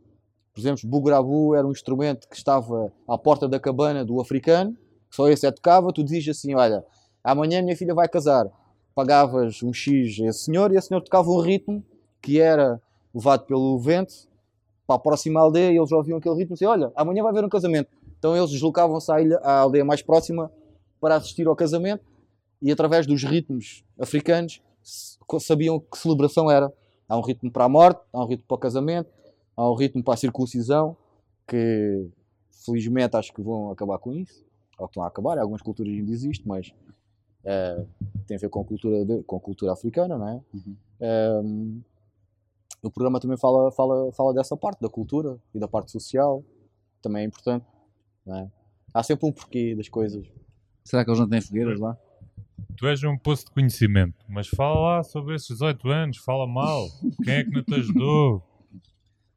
Por 0.54 0.62
exemplo, 0.62 0.88
bugurabu 0.88 1.54
era 1.54 1.68
um 1.68 1.72
instrumento 1.74 2.30
que 2.30 2.38
estava 2.38 2.94
à 3.06 3.18
porta 3.18 3.46
da 3.46 3.60
cabana 3.60 4.06
do 4.06 4.22
africano, 4.22 4.74
só 5.12 5.28
esse 5.28 5.46
é 5.46 5.52
tocava, 5.52 5.92
tu 5.92 6.02
dizias 6.02 6.38
assim, 6.38 6.56
olha, 6.56 6.82
amanhã 7.22 7.62
minha 7.62 7.76
filha 7.76 7.94
vai 7.94 8.08
casar. 8.08 8.50
Pagavas 8.96 9.62
um 9.64 9.74
X 9.74 10.18
a 10.22 10.28
esse 10.28 10.46
senhor 10.46 10.72
e 10.72 10.78
esse 10.78 10.88
senhor 10.88 11.02
tocava 11.02 11.30
um 11.30 11.42
ritmo 11.42 11.84
que 12.22 12.40
era 12.40 12.82
levado 13.14 13.44
pelo 13.48 13.78
vento 13.80 14.14
para 14.88 14.96
a 14.96 15.00
próxima 15.00 15.42
aldeia 15.42 15.74
e 15.74 15.78
eles 15.78 15.92
ouviam 15.92 16.20
aquele 16.20 16.36
ritmo 16.36 16.54
e 16.54 16.56
diziam, 16.56 16.72
olha, 16.72 16.90
amanhã 16.96 17.22
vai 17.22 17.34
haver 17.34 17.44
um 17.44 17.50
casamento. 17.50 17.90
Então 18.24 18.38
eles 18.38 18.52
deslocavam-se 18.52 19.12
à, 19.12 19.18
à 19.44 19.60
aldeia 19.60 19.84
mais 19.84 20.02
próxima 20.02 20.50
para 21.02 21.18
assistir 21.18 21.46
ao 21.46 21.54
casamento 21.58 22.06
e 22.62 22.72
através 22.72 23.06
dos 23.06 23.22
ritmos 23.22 23.84
africanos 24.00 24.62
sabiam 25.42 25.78
que 25.78 25.98
celebração 25.98 26.50
era. 26.50 26.72
Há 27.10 27.18
um 27.18 27.22
ritmo 27.22 27.52
para 27.52 27.66
a 27.66 27.70
morte, 27.70 28.00
há 28.14 28.24
um 28.24 28.26
ritmo 28.26 28.46
para 28.48 28.56
o 28.56 28.58
casamento, 28.58 29.12
há 29.58 29.70
um 29.70 29.76
ritmo 29.76 30.02
para 30.02 30.14
a 30.14 30.18
circuncisão, 30.18 30.96
que 31.46 32.10
felizmente 32.66 33.18
acho 33.18 33.34
que 33.34 33.42
vão 33.42 33.70
acabar 33.70 33.98
com 33.98 34.14
isso, 34.14 34.46
ou 34.80 34.86
estão 34.86 35.04
a 35.04 35.08
acabar, 35.08 35.38
algumas 35.38 35.62
culturas 35.62 35.92
ainda 35.92 36.10
existem, 36.10 36.48
mas 36.48 36.74
é, 37.44 37.86
tem 38.26 38.38
a 38.38 38.40
ver 38.40 38.48
com 38.48 38.62
a 38.62 38.64
cultura, 38.64 39.04
de, 39.04 39.22
com 39.24 39.36
a 39.36 39.40
cultura 39.42 39.74
africana, 39.74 40.18
não 40.18 40.30
é? 40.30 40.42
Uhum. 40.54 40.76
É, 41.02 41.42
o 42.82 42.90
programa 42.90 43.20
também 43.20 43.36
fala, 43.38 43.70
fala, 43.70 44.14
fala 44.14 44.34
dessa 44.34 44.56
parte, 44.56 44.80
da 44.80 44.88
cultura 44.88 45.38
e 45.54 45.60
da 45.60 45.68
parte 45.68 45.92
social, 45.92 46.42
também 47.02 47.24
é 47.24 47.26
importante. 47.26 47.73
É? 48.28 48.48
Há 48.94 49.04
sempre 49.04 49.28
um 49.28 49.32
porquê 49.32 49.76
das 49.76 49.90
coisas. 49.90 50.26
Será 50.84 51.04
que 51.04 51.10
eles 51.10 51.20
não 51.20 51.28
têm 51.30 51.42
fogueiras 51.42 51.80
lá? 51.80 51.98
Tu 52.78 52.88
és 52.88 53.04
um 53.04 53.18
poço 53.18 53.46
de 53.46 53.52
conhecimento, 53.52 54.26
mas 54.28 54.48
fala 54.48 54.80
lá 54.98 55.04
sobre 55.04 55.36
esses 55.36 55.48
18 55.50 55.90
anos, 55.90 56.18
fala 56.18 56.48
mal. 56.48 56.88
Quem 57.24 57.34
é 57.34 57.44
que 57.44 57.52
não 57.52 57.64
te 57.64 57.74
ajudou? 57.76 58.38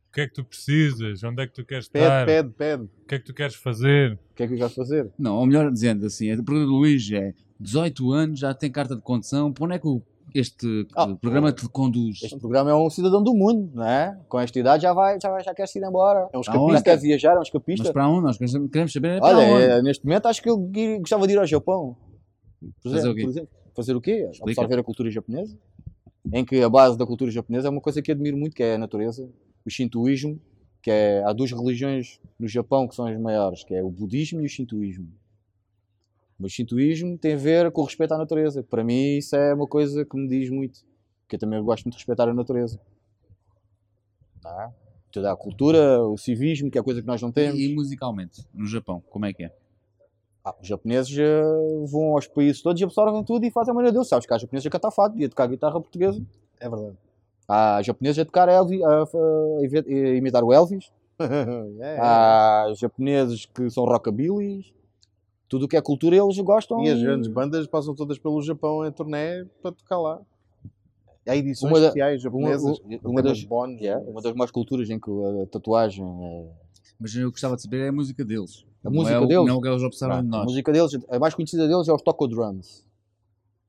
O 0.08 0.12
que 0.12 0.22
é 0.22 0.26
que 0.26 0.34
tu 0.34 0.44
precisas? 0.44 1.22
Onde 1.22 1.42
é 1.42 1.46
que 1.46 1.52
tu 1.52 1.64
queres 1.64 1.88
pede, 1.88 2.04
estar? 2.04 2.26
Pede, 2.26 2.50
pede, 2.50 2.82
O 2.84 3.06
que 3.06 3.14
é 3.14 3.18
que 3.18 3.24
tu 3.24 3.34
queres 3.34 3.54
fazer? 3.54 4.14
O 4.14 4.34
que 4.34 4.42
é 4.42 4.46
que 4.46 4.54
eu 4.54 4.58
quero 4.58 4.70
fazer? 4.70 5.12
Não, 5.18 5.36
ou 5.36 5.46
melhor 5.46 5.70
dizendo 5.70 6.06
assim, 6.06 6.30
a 6.30 6.36
pergunta 6.36 6.64
do 6.66 6.72
Luís 6.74 7.10
é 7.12 7.34
18 7.60 8.12
anos, 8.12 8.40
já 8.40 8.54
tem 8.54 8.70
carta 8.70 8.96
de 8.96 9.02
condução, 9.02 9.52
para 9.52 9.64
onde 9.64 9.74
é 9.74 9.78
que 9.78 9.86
o 9.86 10.02
este 10.38 10.86
ah, 10.94 11.08
programa 11.20 11.52
te 11.52 11.68
conduz? 11.68 12.22
Este 12.22 12.38
programa 12.38 12.70
é 12.70 12.74
um 12.74 12.90
cidadão 12.90 13.22
do 13.22 13.34
mundo, 13.34 13.70
não 13.74 13.86
é? 13.86 14.18
Com 14.28 14.38
esta 14.38 14.58
idade 14.58 14.82
já 14.82 14.92
vai, 14.92 15.18
já, 15.20 15.30
vai, 15.30 15.42
já 15.42 15.54
quer 15.54 15.66
se 15.66 15.78
ir 15.78 15.84
embora. 15.84 16.28
É 16.32 16.38
um 16.38 16.40
escapista, 16.40 16.82
quer 16.82 16.96
viajar, 16.98 17.34
é 17.34 17.38
um 17.38 17.42
escapista. 17.42 17.84
Mas 17.84 17.92
para 17.92 18.08
onde? 18.08 18.22
Nós 18.22 18.38
queremos 18.38 18.92
saber 18.92 19.20
Olha, 19.22 19.42
é, 19.42 19.82
neste 19.82 20.04
momento 20.04 20.26
acho 20.26 20.42
que 20.42 20.48
eu 20.48 20.58
gostava 20.98 21.26
de 21.26 21.32
ir 21.34 21.38
ao 21.38 21.46
Japão. 21.46 21.96
Por 22.82 22.90
fazer 22.90 22.96
exemplo, 22.96 23.12
o 23.12 23.14
quê? 23.14 23.22
Exemplo, 23.22 23.48
fazer 23.74 23.96
o 23.96 24.00
quê? 24.00 24.30
Absorver 24.42 24.78
a 24.78 24.82
cultura 24.82 25.10
japonesa. 25.10 25.56
Em 26.32 26.44
que 26.44 26.60
a 26.60 26.68
base 26.68 26.98
da 26.98 27.06
cultura 27.06 27.30
japonesa 27.30 27.68
é 27.68 27.70
uma 27.70 27.80
coisa 27.80 28.02
que 28.02 28.10
admiro 28.10 28.36
muito, 28.36 28.54
que 28.54 28.62
é 28.62 28.74
a 28.74 28.78
natureza, 28.78 29.28
o 29.64 29.70
shintoísmo, 29.70 30.40
que 30.82 30.90
é, 30.90 31.22
há 31.24 31.32
duas 31.32 31.52
religiões 31.52 32.20
no 32.38 32.48
Japão 32.48 32.88
que 32.88 32.94
são 32.94 33.06
as 33.06 33.18
maiores, 33.18 33.62
que 33.64 33.74
é 33.74 33.82
o 33.82 33.90
budismo 33.90 34.40
e 34.40 34.46
o 34.46 34.48
shintoísmo. 34.48 35.08
O 36.38 36.48
shintoísmo 36.48 37.16
tem 37.16 37.34
a 37.34 37.36
ver 37.36 37.70
com 37.70 37.80
o 37.82 37.84
respeito 37.84 38.12
à 38.12 38.18
natureza. 38.18 38.62
Para 38.62 38.84
mim 38.84 39.16
isso 39.16 39.34
é 39.36 39.54
uma 39.54 39.66
coisa 39.66 40.04
que 40.04 40.16
me 40.16 40.28
diz 40.28 40.50
muito 40.50 40.84
porque 41.26 41.34
eu 41.34 41.40
também 41.40 41.62
gosto 41.62 41.84
muito 41.84 41.94
de 41.94 41.98
respeitar 41.98 42.28
a 42.28 42.32
natureza. 42.32 42.80
Tá? 44.40 44.72
Toda 45.10 45.32
a 45.32 45.36
cultura, 45.36 46.00
o 46.02 46.16
civismo, 46.16 46.70
que 46.70 46.78
é 46.78 46.82
coisa 46.82 47.00
que 47.00 47.06
nós 47.06 47.20
não 47.20 47.32
temos. 47.32 47.58
E, 47.58 47.74
musicalmente, 47.74 48.46
no 48.54 48.66
Japão, 48.66 49.02
como 49.10 49.26
é 49.26 49.32
que 49.32 49.44
é? 49.44 49.52
Ah, 50.44 50.54
os 50.60 50.68
japoneses 50.68 51.12
uh, 51.18 51.86
vão 51.86 52.14
aos 52.14 52.28
países 52.28 52.62
todos 52.62 52.80
e 52.80 52.84
absorvem 52.84 53.24
tudo 53.24 53.44
e 53.44 53.50
fazem 53.50 53.72
a 53.72 53.74
maneira 53.74 53.92
deles. 53.92 54.08
Sabes 54.08 54.24
que 54.24 54.32
há 54.32 54.38
japoneses 54.38 54.66
a 54.66 54.70
cantar 54.70 54.92
fado 54.92 55.18
e 55.18 55.24
a 55.24 55.28
tocar 55.28 55.48
guitarra 55.48 55.80
portuguesa. 55.80 56.24
É 56.60 56.68
verdade. 56.68 56.96
Há 57.48 57.82
japoneses 57.82 58.20
a 58.20 58.24
tocar 58.24 58.48
Elvis, 58.48 58.80
a, 58.82 59.02
a, 59.02 59.04
a, 59.04 60.16
imitar 60.16 60.44
o 60.44 60.52
Elvis. 60.52 60.92
é, 61.80 61.98
há 61.98 62.72
japoneses 62.76 63.46
que 63.46 63.68
são 63.68 63.84
rockabillys. 63.84 64.72
Tudo 65.48 65.66
o 65.66 65.68
que 65.68 65.76
é 65.76 65.80
cultura 65.80 66.16
eles 66.16 66.38
gostam. 66.38 66.82
E 66.82 66.90
as 66.90 67.00
grandes 67.00 67.28
bandas 67.28 67.66
passam 67.66 67.94
todas 67.94 68.18
pelo 68.18 68.42
Japão 68.42 68.84
em 68.84 68.92
turnê 68.92 69.44
para 69.62 69.72
tocar 69.72 69.98
lá. 69.98 70.20
Há 71.26 71.36
edições 71.36 71.72
uma 71.72 71.78
especiais 71.78 72.22
japonesas. 72.22 72.78
Uma, 72.78 73.10
uma, 73.10 73.22
das, 73.22 73.42
bons, 73.42 73.80
yeah, 73.80 74.04
uma 74.08 74.22
das 74.22 74.34
mais 74.34 74.50
culturas 74.50 74.88
em 74.88 74.98
que 74.98 75.10
a 75.10 75.46
tatuagem 75.46 76.04
é... 76.04 76.46
Mas 76.98 77.14
eu 77.14 77.30
gostava 77.30 77.56
de 77.56 77.62
saber 77.62 77.80
é 77.80 77.88
a 77.88 77.92
música 77.92 78.24
deles. 78.24 78.64
A 78.84 78.88
não 78.88 78.96
música 78.96 79.16
é 79.16 79.26
deles? 79.26 79.46
Não 79.46 79.56
o 79.56 79.60
que 79.60 79.68
eles 79.68 79.82
observam 79.82 80.22
de 80.22 80.28
nós. 80.28 80.42
A 80.42 80.44
música 80.44 80.72
deles, 80.72 80.98
a 81.10 81.18
mais 81.18 81.34
conhecida 81.34 81.66
deles 81.66 81.88
é 81.88 81.92
os 81.92 82.00
Toco 82.00 82.28
Drums. 82.28 82.85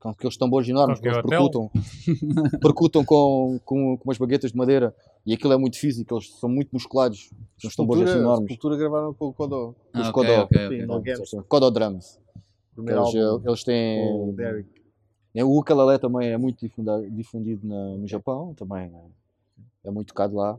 Com 0.00 0.10
aqueles 0.10 0.36
tambores 0.36 0.68
enormes 0.68 1.00
que 1.00 1.08
eles 1.08 1.20
percutam, 1.22 1.70
percutam 2.62 3.04
com, 3.04 3.58
com, 3.64 3.96
com 3.96 4.04
umas 4.04 4.16
baguetas 4.16 4.52
de 4.52 4.56
madeira 4.56 4.94
e 5.26 5.34
aquilo 5.34 5.52
é 5.52 5.56
muito 5.56 5.78
físico, 5.78 6.14
eles 6.14 6.30
são 6.38 6.48
muito 6.48 6.70
musculados. 6.72 7.30
Os 7.64 7.74
tambores 7.74 8.08
assim 8.08 8.18
enormes. 8.20 8.44
A 8.44 8.48
cultura 8.48 8.76
gravaram 8.76 9.12
com 9.12 9.26
o 9.26 9.32
Kodô. 9.32 9.74
Ah, 9.92 10.02
os 10.02 10.08
okay, 10.08 10.12
Kodô. 10.12 10.42
Okay, 10.42 11.16
okay. 11.16 11.42
Kodô 11.48 11.70
Drums. 11.70 12.20
Eles, 12.76 13.14
eles 13.44 13.64
têm. 13.64 14.34
É, 15.34 15.44
o 15.44 15.50
ukulele 15.50 15.98
também 15.98 16.30
é 16.30 16.38
muito 16.38 16.68
difundido 17.10 17.66
na, 17.66 17.96
no 17.96 18.06
Japão, 18.06 18.54
também 18.54 18.90
é, 19.84 19.88
é 19.88 19.90
muito 19.90 20.08
tocado 20.08 20.36
lá. 20.36 20.58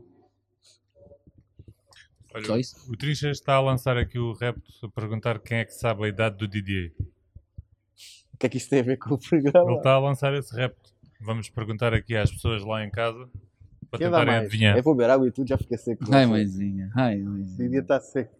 Olha, 2.32 2.60
o 2.88 2.96
Trincha 2.96 3.30
está 3.30 3.54
a 3.54 3.60
lançar 3.60 3.96
aqui 3.96 4.18
o 4.18 4.32
repto 4.32 4.72
a 4.82 4.88
perguntar 4.88 5.40
quem 5.40 5.58
é 5.58 5.64
que 5.64 5.72
sabe 5.72 6.04
a 6.04 6.08
idade 6.08 6.36
do 6.36 6.46
Didier. 6.46 6.92
O 8.40 8.40
que 8.40 8.46
é 8.46 8.48
que 8.48 8.56
isso 8.56 8.70
tem 8.70 8.80
a 8.80 8.82
ver 8.82 8.96
com 8.96 9.12
o 9.12 9.18
programa? 9.18 9.70
Ele 9.70 9.76
está 9.76 9.92
a 9.92 9.98
lançar 9.98 10.32
esse 10.32 10.56
repto. 10.56 10.94
Vamos 11.20 11.50
perguntar 11.50 11.92
aqui 11.92 12.16
às 12.16 12.32
pessoas 12.32 12.64
lá 12.64 12.82
em 12.82 12.90
casa 12.90 13.28
para 13.90 13.98
quem 13.98 14.06
tentarem 14.06 14.34
adivinhar. 14.34 14.78
Eu 14.78 14.82
vou 14.82 14.94
beber 14.94 15.10
água 15.10 15.28
e 15.28 15.30
tudo 15.30 15.46
já 15.46 15.58
fica 15.58 15.76
seco. 15.76 16.02
Ai, 16.10 16.24
mãezinha. 16.24 16.90
Ai, 16.96 17.18
mãezinha. 17.18 17.54
O 17.54 17.58
Didier 17.58 17.82
está 17.82 18.00
seco. 18.00 18.34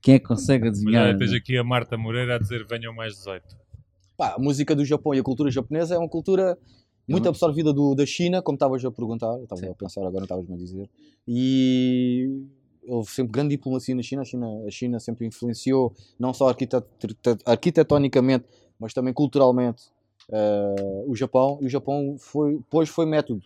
Quem 0.00 0.14
é 0.14 0.18
que 0.20 0.26
consegue 0.26 0.68
adivinhar? 0.68 1.08
Olha, 1.08 1.18
tens 1.18 1.32
aqui 1.32 1.58
a 1.58 1.64
Marta 1.64 1.98
Moreira 1.98 2.36
a 2.36 2.38
dizer 2.38 2.64
venham 2.64 2.94
mais 2.94 3.16
18. 3.16 3.56
Pá, 4.16 4.36
a 4.36 4.38
música 4.38 4.76
do 4.76 4.84
Japão 4.84 5.12
e 5.12 5.18
a 5.18 5.24
cultura 5.24 5.50
japonesa 5.50 5.96
é 5.96 5.98
uma 5.98 6.08
cultura 6.08 6.56
muito 7.08 7.28
absorvida 7.28 7.72
do, 7.72 7.96
da 7.96 8.06
China, 8.06 8.40
como 8.42 8.54
estavas 8.54 8.84
a 8.84 8.92
perguntar, 8.92 9.26
eu 9.26 9.42
estava 9.42 9.72
a 9.72 9.74
pensar 9.74 10.02
agora, 10.02 10.18
não 10.18 10.22
estavas-me 10.22 10.54
a 10.54 10.56
dizer. 10.56 10.88
E 11.26 12.46
houve 12.86 13.10
sempre 13.10 13.32
grande 13.32 13.50
diplomacia 13.50 13.94
na 13.94 14.02
China. 14.02 14.22
A 14.22 14.24
China, 14.24 14.64
a 14.66 14.70
China 14.70 15.00
sempre 15.00 15.26
influenciou, 15.26 15.94
não 16.18 16.32
só 16.32 16.48
arquitet 16.48 16.84
arquitetonicamente, 17.44 18.46
mas 18.78 18.92
também 18.92 19.12
culturalmente, 19.12 19.84
uh, 20.28 21.10
o 21.10 21.14
Japão. 21.14 21.58
E 21.60 21.66
o 21.66 21.68
Japão 21.68 22.16
foi, 22.18 22.56
depois 22.56 22.88
foi 22.88 23.06
método. 23.06 23.42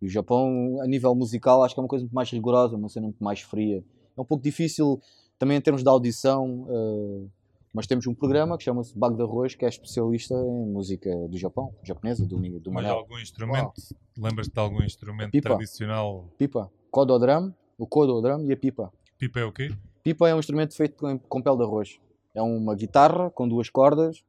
E 0.00 0.06
o 0.06 0.08
Japão, 0.08 0.80
a 0.80 0.86
nível 0.86 1.14
musical, 1.14 1.62
acho 1.62 1.74
que 1.74 1.80
é 1.80 1.82
uma 1.82 1.88
coisa 1.88 2.04
muito 2.04 2.14
mais 2.14 2.30
rigorosa, 2.30 2.76
uma 2.76 2.88
cena 2.88 3.06
muito 3.06 3.22
mais 3.22 3.40
fria. 3.40 3.84
É 4.16 4.20
um 4.20 4.24
pouco 4.24 4.42
difícil, 4.42 5.00
também 5.38 5.56
em 5.56 5.60
termos 5.60 5.82
de 5.82 5.88
audição. 5.88 6.66
Uh, 6.68 7.30
mas 7.72 7.86
temos 7.86 8.06
um 8.06 8.14
programa 8.14 8.58
que 8.58 8.64
chama-se 8.64 8.96
Bago 8.96 9.16
de 9.16 9.22
Arroz, 9.22 9.54
que 9.54 9.64
é 9.64 9.68
especialista 9.68 10.34
em 10.34 10.66
música 10.66 11.10
do 11.28 11.38
Japão, 11.38 11.74
japonesa, 11.82 12.26
do, 12.26 12.36
do 12.60 12.70
Mas 12.70 12.84
algum 12.84 13.18
instrumento? 13.18 13.72
Lembras-te 14.18 14.52
de 14.52 14.60
algum 14.60 14.82
instrumento 14.82 15.30
pipa. 15.30 15.48
tradicional? 15.48 16.28
Pipa. 16.36 16.70
Kododram, 16.90 17.54
o 17.82 17.86
Kododram 17.86 18.44
e 18.44 18.52
a 18.52 18.56
pipa. 18.56 18.92
Pipa 19.18 19.40
é 19.40 19.44
o 19.44 19.50
quê? 19.50 19.74
Pipa 20.04 20.28
é 20.28 20.34
um 20.34 20.38
instrumento 20.38 20.76
feito 20.76 20.96
com, 20.96 21.18
com 21.18 21.42
pele 21.42 21.56
de 21.56 21.62
arroz. 21.64 22.00
É 22.32 22.40
uma 22.40 22.76
guitarra 22.76 23.28
com 23.28 23.48
duas 23.48 23.68
cordas, 23.68 24.24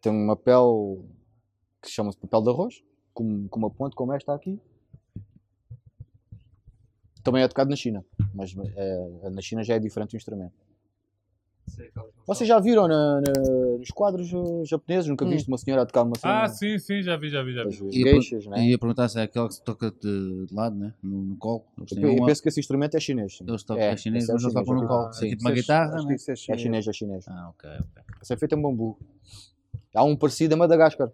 tem 0.00 0.10
uma 0.10 0.34
pele 0.34 1.00
que 1.80 1.88
chama-se 1.88 2.18
papel 2.18 2.42
de 2.42 2.50
arroz, 2.50 2.82
com, 3.14 3.46
com 3.46 3.58
uma 3.60 3.70
ponte 3.70 3.94
como 3.94 4.12
esta 4.12 4.34
aqui. 4.34 4.60
Também 7.22 7.44
é 7.44 7.48
tocado 7.48 7.70
na 7.70 7.76
China, 7.76 8.04
mas 8.34 8.52
é, 8.74 9.30
na 9.30 9.40
China 9.40 9.62
já 9.62 9.76
é 9.76 9.78
diferente 9.78 10.14
o 10.14 10.16
instrumento. 10.16 10.54
Vocês 12.26 12.48
já 12.48 12.58
viram 12.58 12.88
na- 12.88 13.20
na- 13.20 13.78
nos 13.78 13.90
quadros 13.90 14.28
japoneses? 14.68 15.08
Nunca 15.08 15.24
Hum. 15.24 15.30
viste 15.30 15.46
uma 15.48 15.58
senhora 15.58 15.82
a 15.82 15.86
tocar 15.86 16.02
uma 16.02 16.16
cena? 16.18 16.42
Ah, 16.42 16.48
sim, 16.48 16.78
sim, 16.78 17.02
já 17.02 17.16
vi, 17.16 17.28
já 17.28 17.42
vi, 17.42 17.52
já 17.52 17.64
vi. 17.64 17.76
E 17.92 18.02
geishas, 18.02 18.46
né? 18.46 18.58
E 18.64 18.70
ia 18.70 18.78
perguntar 18.78 19.08
se 19.08 19.18
é 19.20 19.22
aquela 19.22 19.46
que 19.48 19.54
se 19.54 19.62
toca 19.62 19.90
de, 19.90 20.46
de 20.46 20.54
lado, 20.54 20.74
né? 20.76 20.92
No, 21.02 21.22
no 21.22 21.36
colo. 21.36 21.64
Eles 21.78 21.92
Eu, 21.92 21.96
têm 21.96 22.04
eu 22.04 22.14
uma, 22.16 22.26
penso 22.26 22.42
que 22.42 22.48
esse 22.48 22.58
instrumento 22.60 22.96
é 22.96 23.00
chinês. 23.00 23.36
sim. 23.38 23.44
eles 23.46 23.62
tocam 23.62 23.82
é, 23.82 23.92
é, 23.92 23.96
chinês, 23.96 24.24
esse 24.24 24.32
é 24.32 24.34
mas 24.34 24.42
não 24.42 24.50
chinês, 24.50 24.66
tocam 24.66 24.80
no 24.80 24.84
é 24.84 24.88
colo. 24.88 25.02
verdade. 25.10 25.26
É 25.26 25.28
tipo 25.30 25.42
uma 25.42 25.50
Isso 25.50 25.58
é- 25.58 25.62
guitarra, 25.62 26.02
né? 26.02 26.16
é 26.16 26.32
É 26.32 26.58
chinês. 26.58 26.86
é 26.88 26.92
chinês. 26.92 27.24
Ah, 27.28 27.48
ok, 27.50 27.70
ok. 27.70 28.02
Isso 28.22 28.32
é 28.32 28.36
feito 28.36 28.54
em 28.54 28.62
bambu. 28.62 28.98
Há 29.94 30.02
um 30.04 30.16
parecido 30.16 30.54
a 30.54 30.56
Madagascar. 30.58 31.10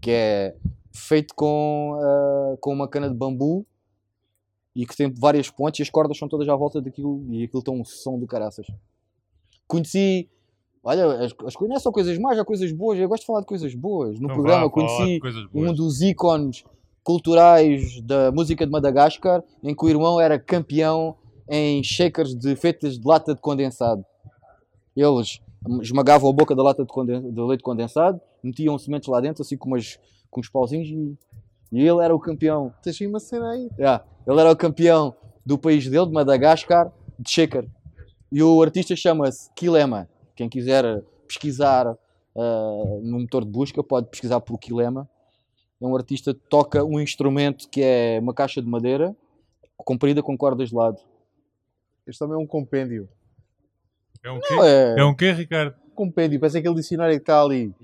Que 0.00 0.10
é 0.10 0.56
feito 0.92 1.34
com, 1.34 1.98
ah, 2.02 2.56
com 2.60 2.72
uma 2.72 2.88
cana 2.88 3.08
de 3.08 3.14
bambu 3.14 3.64
e 4.74 4.86
que 4.86 4.96
tem 4.96 5.12
várias 5.12 5.50
pontes 5.50 5.78
e 5.80 5.82
as 5.82 5.90
cordas 5.90 6.16
são 6.18 6.28
todas 6.28 6.48
à 6.48 6.56
volta 6.56 6.80
daquilo 6.80 7.24
e 7.30 7.44
aquilo 7.44 7.62
tem 7.62 7.72
um 7.74 7.84
som 7.84 8.18
do 8.18 8.26
caraças. 8.26 8.66
Conheci. 9.70 10.28
Olha, 10.82 11.06
as, 11.24 11.32
as 11.46 11.54
coisas 11.54 11.68
não 11.68 11.76
é 11.76 11.78
só 11.78 11.92
coisas 11.92 12.18
más, 12.18 12.38
há 12.38 12.44
coisas 12.44 12.72
boas. 12.72 12.98
Eu 12.98 13.08
gosto 13.08 13.20
de 13.22 13.26
falar 13.26 13.40
de 13.40 13.46
coisas 13.46 13.74
boas. 13.74 14.18
No 14.18 14.24
Então 14.24 14.34
programa 14.34 14.62
vá, 14.64 14.70
conheci 14.70 15.20
um 15.54 15.72
dos 15.74 16.00
ícones 16.00 16.64
culturais 17.04 18.00
da 18.02 18.32
música 18.32 18.64
de 18.66 18.72
Madagascar, 18.72 19.42
em 19.62 19.74
que 19.74 19.84
o 19.84 19.88
irmão 19.88 20.20
era 20.20 20.38
campeão 20.38 21.16
em 21.48 21.82
shakers 21.82 22.34
de, 22.34 22.56
feitas 22.56 22.98
de 22.98 23.06
lata 23.06 23.34
de 23.34 23.40
condensado. 23.40 24.04
Eles 24.96 25.40
esmagavam 25.82 26.30
a 26.30 26.32
boca 26.32 26.54
da 26.54 26.62
lata 26.62 26.82
de, 26.84 26.88
conden- 26.88 27.30
de 27.30 27.40
leite 27.40 27.62
condensado, 27.62 28.20
metiam 28.42 28.78
sementes 28.78 29.08
lá 29.08 29.20
dentro, 29.20 29.42
assim 29.42 29.56
com, 29.56 29.68
umas, 29.68 29.98
com 30.30 30.40
uns 30.40 30.48
pauzinhos, 30.48 30.88
e, 30.88 31.16
e 31.72 31.80
ele 31.80 32.02
era 32.02 32.14
o 32.14 32.18
campeão. 32.18 32.72
Tens 32.82 33.00
aí 33.00 33.06
uma 33.06 33.20
cena 33.20 33.50
aí. 33.50 33.68
Yeah, 33.78 34.04
ele 34.26 34.40
era 34.40 34.50
o 34.50 34.56
campeão 34.56 35.14
do 35.44 35.58
país 35.58 35.86
dele, 35.88 36.06
de 36.06 36.12
Madagascar, 36.12 36.90
de 37.18 37.30
shaker. 37.30 37.66
E 38.32 38.42
o 38.42 38.62
artista 38.62 38.94
chama-se 38.94 39.50
Kilema. 39.54 40.08
Quem 40.36 40.48
quiser 40.48 41.02
pesquisar 41.26 41.86
ah, 41.86 42.98
no 43.02 43.20
motor 43.20 43.44
de 43.44 43.50
busca 43.50 43.82
pode 43.82 44.08
pesquisar 44.08 44.40
por 44.40 44.58
Kilema. 44.58 45.08
É 45.80 45.86
um 45.86 45.96
artista 45.96 46.34
que 46.34 46.40
toca 46.48 46.84
um 46.84 47.00
instrumento 47.00 47.68
que 47.68 47.82
é 47.82 48.18
uma 48.20 48.34
caixa 48.34 48.60
de 48.60 48.68
madeira 48.68 49.16
comprida 49.76 50.22
com 50.22 50.36
cordas 50.36 50.68
de 50.68 50.74
lado. 50.74 50.98
Este 52.06 52.18
também 52.18 52.36
é 52.36 52.38
um 52.38 52.46
compêndio. 52.46 53.08
É 54.22 54.30
um 54.30 54.40
quê? 54.40 54.54
Não, 54.54 54.64
é, 54.64 55.00
É 55.00 55.04
um 55.04 55.14
quê, 55.14 55.32
Ricardo? 55.32 55.74
Compêndio, 55.94 56.38
parece 56.38 56.58
aquele 56.58 56.74
dicionário 56.74 57.14
que 57.16 57.22
está 57.22 57.42
ali. 57.42 57.74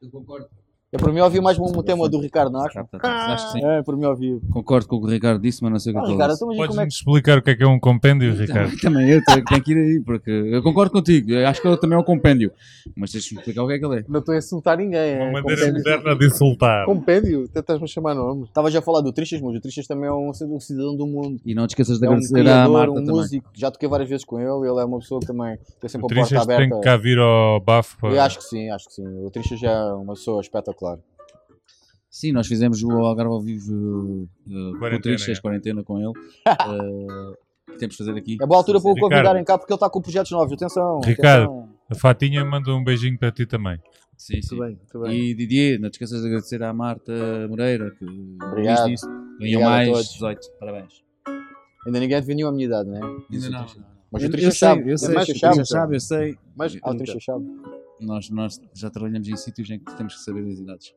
Eu 0.00 0.10
concordo. 0.10 0.48
É 0.90 0.96
para 0.96 1.12
mim 1.12 1.20
ouvir 1.20 1.40
mais 1.42 1.58
um, 1.58 1.82
tema 1.82 2.08
do 2.08 2.18
Ricardo, 2.20 2.50
não? 2.52 2.62
Acho 2.64 3.46
que 3.52 3.52
sim. 3.52 3.64
É, 3.64 3.82
para 3.82 3.94
mim 3.96 4.06
ouvir. 4.06 4.40
Concordo 4.50 4.88
com 4.88 4.96
o 4.96 5.00
que 5.00 5.06
o 5.06 5.10
Ricardo 5.10 5.40
disse, 5.40 5.62
mas 5.62 5.70
não 5.72 5.78
sei 5.78 5.92
o 5.92 5.96
que 5.96 5.98
Ah, 5.98 6.02
é 6.02 6.04
que 6.06 6.10
ele 6.12 6.14
Ricardo, 6.14 6.34
então, 6.34 6.48
como 6.48 6.62
é 6.62 6.66
Podes-me 6.66 6.86
explicar 6.88 7.38
o 7.38 7.42
que 7.42 7.50
é 7.50 7.54
que 7.56 7.62
é 7.62 7.66
um 7.66 7.78
compêndio, 7.78 8.34
Ricardo? 8.34 8.72
Também 8.80 9.08
eu 9.10 9.22
tenho, 9.24 9.44
tenho 9.44 9.62
que 9.62 9.72
ir 9.72 9.76
aí, 9.76 10.00
porque 10.04 10.30
eu 10.30 10.62
concordo 10.62 10.90
contigo. 10.92 11.30
Eu 11.32 11.46
acho 11.46 11.60
que 11.60 11.68
ele 11.68 11.76
também 11.76 11.96
é 11.96 12.00
um 12.00 12.04
compêndio. 12.04 12.50
Mas 12.96 13.12
tens-me 13.12 13.38
explicar 13.38 13.62
o 13.64 13.66
que 13.68 13.74
é 13.74 13.78
que 13.78 13.84
ele 13.84 13.98
é. 14.00 14.04
Não 14.08 14.20
estou 14.20 14.34
a 14.34 14.38
insultar 14.38 14.78
ninguém. 14.78 15.16
Uma 15.16 15.24
É 15.24 15.32
maneira 15.32 15.56
compêndio. 15.56 15.74
moderna 15.74 16.16
de 16.18 16.26
insultar. 16.26 16.86
Compêndio, 16.86 17.50
a 17.82 17.86
chamar 17.86 18.14
nome. 18.14 18.44
Estavas 18.44 18.74
a 18.74 18.80
falar 18.80 19.00
do 19.02 19.12
Tristas, 19.12 19.40
mas 19.42 19.56
o 19.56 19.60
Tristas 19.60 19.86
também 19.86 20.08
é 20.08 20.12
um, 20.12 20.30
um 20.30 20.60
cidadão 20.60 20.96
do 20.96 21.06
mundo. 21.06 21.38
E 21.44 21.54
não 21.54 21.66
te 21.66 21.70
esqueças 21.70 21.98
de 21.98 22.06
É 22.06 22.08
um 22.08 22.12
agradecer 22.12 22.38
à 22.40 22.42
criador, 22.42 22.72
Marta 22.72 22.92
um 22.92 22.94
também. 22.94 23.10
música. 23.14 23.46
Já 23.52 23.70
toquei 23.70 23.88
várias 23.88 24.08
vezes 24.08 24.24
com 24.24 24.38
ele. 24.40 24.68
Ele 24.70 24.80
é 24.80 24.84
uma 24.84 24.98
pessoa 25.00 25.20
que 25.20 25.26
também 25.26 25.56
tem 25.80 25.86
O 25.86 25.88
sempre 25.88 25.98
a 25.98 26.00
porta 26.08 26.14
Tristas 26.14 26.46
tem 26.46 26.54
aberta. 26.56 26.76
que 26.76 26.82
cá 26.82 26.96
vir 26.96 27.18
ao 27.18 27.60
bafo 27.60 27.98
para... 27.98 28.14
Eu 28.14 28.20
acho 28.22 28.38
que 28.38 28.44
sim, 28.44 28.70
acho 28.70 28.86
que 28.86 28.94
sim. 28.94 29.06
O 29.24 29.30
Tristas 29.30 29.60
já 29.60 29.70
é 29.70 29.92
uma 29.92 30.14
pessoa 30.14 30.40
espetacular. 30.40 30.77
Sim, 32.10 32.32
nós 32.32 32.46
fizemos 32.46 32.82
o 32.82 32.90
Algarve 32.90 33.30
ao 33.32 33.40
vivo 33.40 33.74
uh, 33.74 34.28
com 34.48 34.76
o 34.76 34.78
Quarentena, 34.78 35.16
é. 35.28 35.40
quarentena 35.40 35.84
com 35.84 35.98
ele. 35.98 36.12
Uh, 36.48 37.76
temos 37.78 37.94
de 37.94 37.98
fazer 38.04 38.18
aqui. 38.18 38.36
É 38.40 38.46
boa 38.46 38.58
altura 38.58 38.80
para 38.80 38.90
o 38.90 38.94
Ricardo. 38.94 39.12
convidarem 39.12 39.44
cá 39.44 39.56
porque 39.58 39.72
ele 39.72 39.76
está 39.76 39.88
com 39.88 40.00
projetos 40.00 40.32
novos. 40.32 40.52
Atenção. 40.52 41.00
Ricardo. 41.04 41.44
atenção. 41.44 41.68
A 41.90 41.94
Fatinha 41.94 42.44
manda 42.44 42.74
um 42.74 42.82
beijinho 42.82 43.16
para 43.18 43.30
ti 43.30 43.46
também. 43.46 43.78
Sim, 44.16 44.42
sim. 44.42 44.56
Muito 44.56 44.66
bem, 44.66 44.76
muito 44.76 45.00
bem. 45.00 45.20
E 45.20 45.34
Didier, 45.34 45.78
não 45.80 45.88
te 45.90 45.94
esqueças 45.94 46.20
de 46.22 46.26
agradecer 46.26 46.60
à 46.62 46.72
Marta 46.72 47.12
Moreira, 47.48 47.92
que 47.92 48.04
Obrigado. 48.42 48.88
diz. 48.88 49.00
Ganhou 49.38 49.62
mais 49.62 49.88
todos. 49.88 50.08
18. 50.14 50.40
Parabéns. 50.58 51.04
Ainda 51.86 52.00
ninguém 52.00 52.16
adivinhou 52.16 52.48
a 52.48 52.52
minha 52.52 52.66
idade, 52.66 52.88
né? 52.90 53.00
Ainda 53.30 53.50
não. 53.50 53.66
Mas 54.10 54.22
Eu, 54.24 54.30
o 54.30 54.34
eu 54.34 54.40
sei, 54.40 54.50
sabe. 54.52 54.90
eu 54.90 54.98
sei, 54.98 55.14
Tristas 55.14 55.58
o 55.58 55.64
sabe. 55.66 55.96
Eu 55.96 56.00
sei. 56.00 56.38
Mais 56.56 56.74
Ah, 56.82 56.90
o 56.90 56.94
30. 56.96 56.96
Tristas 57.04 57.24
sabe. 57.24 57.44
Nós, 58.00 58.30
nós 58.30 58.60
já 58.74 58.90
trabalhamos 58.90 59.28
em 59.28 59.36
sítios 59.36 59.68
em 59.70 59.78
que 59.78 59.96
temos 59.96 60.14
que 60.16 60.20
saber 60.22 60.46
as 60.50 60.58
idades. 60.58 60.94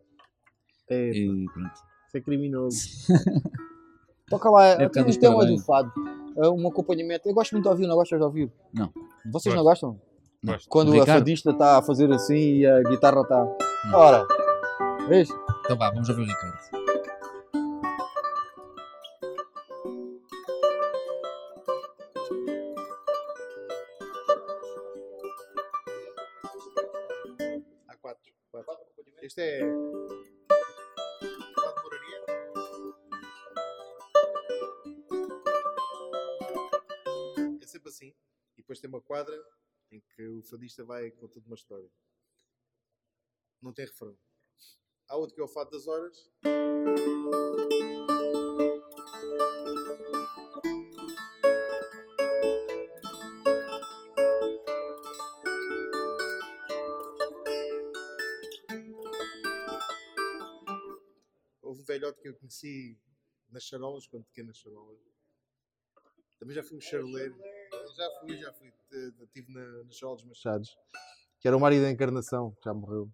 É, 0.89 1.09
E 1.09 1.45
pronto. 1.53 1.71
isso 2.07 2.17
é 2.17 2.21
criminoso. 2.21 2.77
Toca 4.29 4.49
lá, 4.49 4.65
É 4.81 4.87
tem 4.89 5.03
um 5.03 5.11
tema 5.11 5.45
do 5.45 5.57
fado. 5.59 5.91
É 6.37 6.47
um 6.49 6.67
acompanhamento. 6.67 7.27
Eu 7.27 7.33
gosto 7.33 7.51
muito 7.53 7.63
de 7.65 7.69
ouvir, 7.69 7.87
não 7.87 7.95
gostas 7.95 8.17
de 8.19 8.23
ouvir? 8.25 8.51
Não. 8.73 8.91
Vocês 9.31 9.53
não 9.53 9.63
gostam? 9.63 9.99
Gosto. 10.43 10.69
Quando 10.69 10.89
a 10.91 10.95
Ricardo? 10.95 11.19
fadista 11.19 11.51
está 11.51 11.77
a 11.77 11.81
fazer 11.81 12.11
assim 12.11 12.35
e 12.59 12.65
a 12.65 12.81
guitarra 12.83 13.21
está. 13.21 13.45
Ora, 13.93 14.25
vês? 15.07 15.29
Então 15.65 15.77
vá, 15.77 15.91
vamos 15.91 16.07
ouvir 16.09 16.21
o 16.21 16.25
Ricardo. 16.25 16.80
Quadra 39.11 39.37
em 39.91 39.99
que 39.99 40.25
o 40.25 40.41
fadista 40.41 40.85
vai 40.85 41.11
contando 41.11 41.45
uma 41.45 41.55
história. 41.55 41.91
Não 43.61 43.73
tem 43.73 43.83
refrão. 43.83 44.17
Há 45.09 45.17
outro 45.17 45.35
que 45.35 45.41
é 45.41 45.43
o 45.43 45.49
Fado 45.49 45.69
das 45.69 45.85
Horas. 45.85 46.31
Houve 61.61 61.81
um 61.81 61.83
velhote 61.83 62.21
que 62.21 62.29
eu 62.29 62.35
conheci 62.35 62.97
nas 63.49 63.63
charolas, 63.63 64.07
quando 64.07 64.23
pequeno 64.23 64.47
nas 64.47 64.57
charolas. 64.57 65.01
Também 66.39 66.55
já 66.55 66.63
fui 66.63 66.77
um 66.77 66.81
charoleiro. 66.81 67.50
Já 68.01 68.09
fui, 68.19 68.35
já 68.35 68.51
fui. 68.53 68.73
Estive 69.21 69.53
na, 69.53 69.83
nas 69.83 69.95
charolas 69.95 70.23
Machados. 70.23 70.75
Que 71.39 71.47
era 71.47 71.55
o 71.55 71.59
marido 71.59 71.83
da 71.83 71.91
encarnação, 71.91 72.51
que 72.51 72.65
já 72.65 72.73
morreu. 72.73 73.07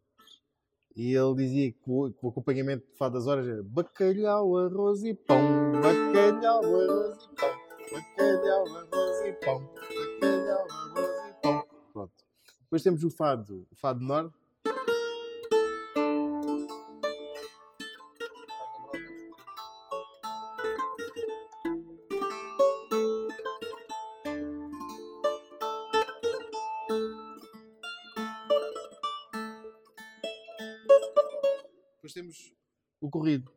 E 0.96 1.14
ele 1.14 1.36
dizia 1.36 1.74
que 1.74 1.80
o, 1.86 2.10
que 2.10 2.26
o 2.26 2.30
acompanhamento 2.30 2.88
de 2.88 2.98
Fado 2.98 3.16
das 3.16 3.28
Horas 3.28 3.46
era 3.46 3.62
bacalhau, 3.64 4.58
arroz 4.58 5.04
e 5.04 5.14
pão. 5.14 5.74
Bacalhau, 5.74 6.64
arroz 6.64 7.18
e 7.22 7.36
pão. 7.36 7.58
Bacalhau, 7.92 8.68
arroz 8.78 9.22
e 9.26 9.34
pão. 9.34 9.74
Bacalhau, 10.22 10.68
arroz 10.72 11.30
e 11.30 11.42
pão. 11.42 11.68
Pronto. 11.92 12.26
Depois 12.62 12.82
temos 12.82 13.04
o 13.04 13.10
Fado, 13.10 13.68
o 13.70 13.76
Fado 13.76 14.00
Norte. 14.00 14.47
Corrido. 33.28 33.52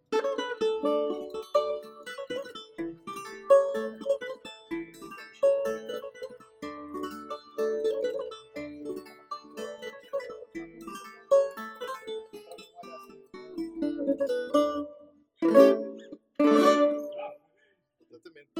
Exatamente. 18.00 18.50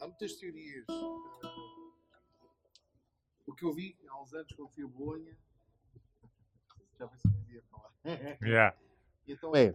Há 0.00 0.06
muitas 0.06 0.36
teorias. 0.36 0.86
O 3.46 3.54
que 3.54 3.64
eu 3.64 3.72
vi 3.74 3.96
há 4.08 4.22
uns 4.22 4.32
anos 4.32 4.52
quando 4.52 4.70
fui 4.70 4.84
a 4.84 4.86
Bolonha. 4.86 5.17
Yeah. 8.48 8.76
Então 9.26 9.54
é. 9.54 9.74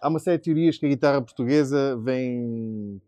Há 0.00 0.08
uma 0.08 0.18
série 0.18 0.38
de 0.38 0.44
teorias 0.44 0.76
que 0.76 0.86
a 0.86 0.88
guitarra 0.88 1.22
portuguesa 1.22 1.96
vem. 1.96 3.00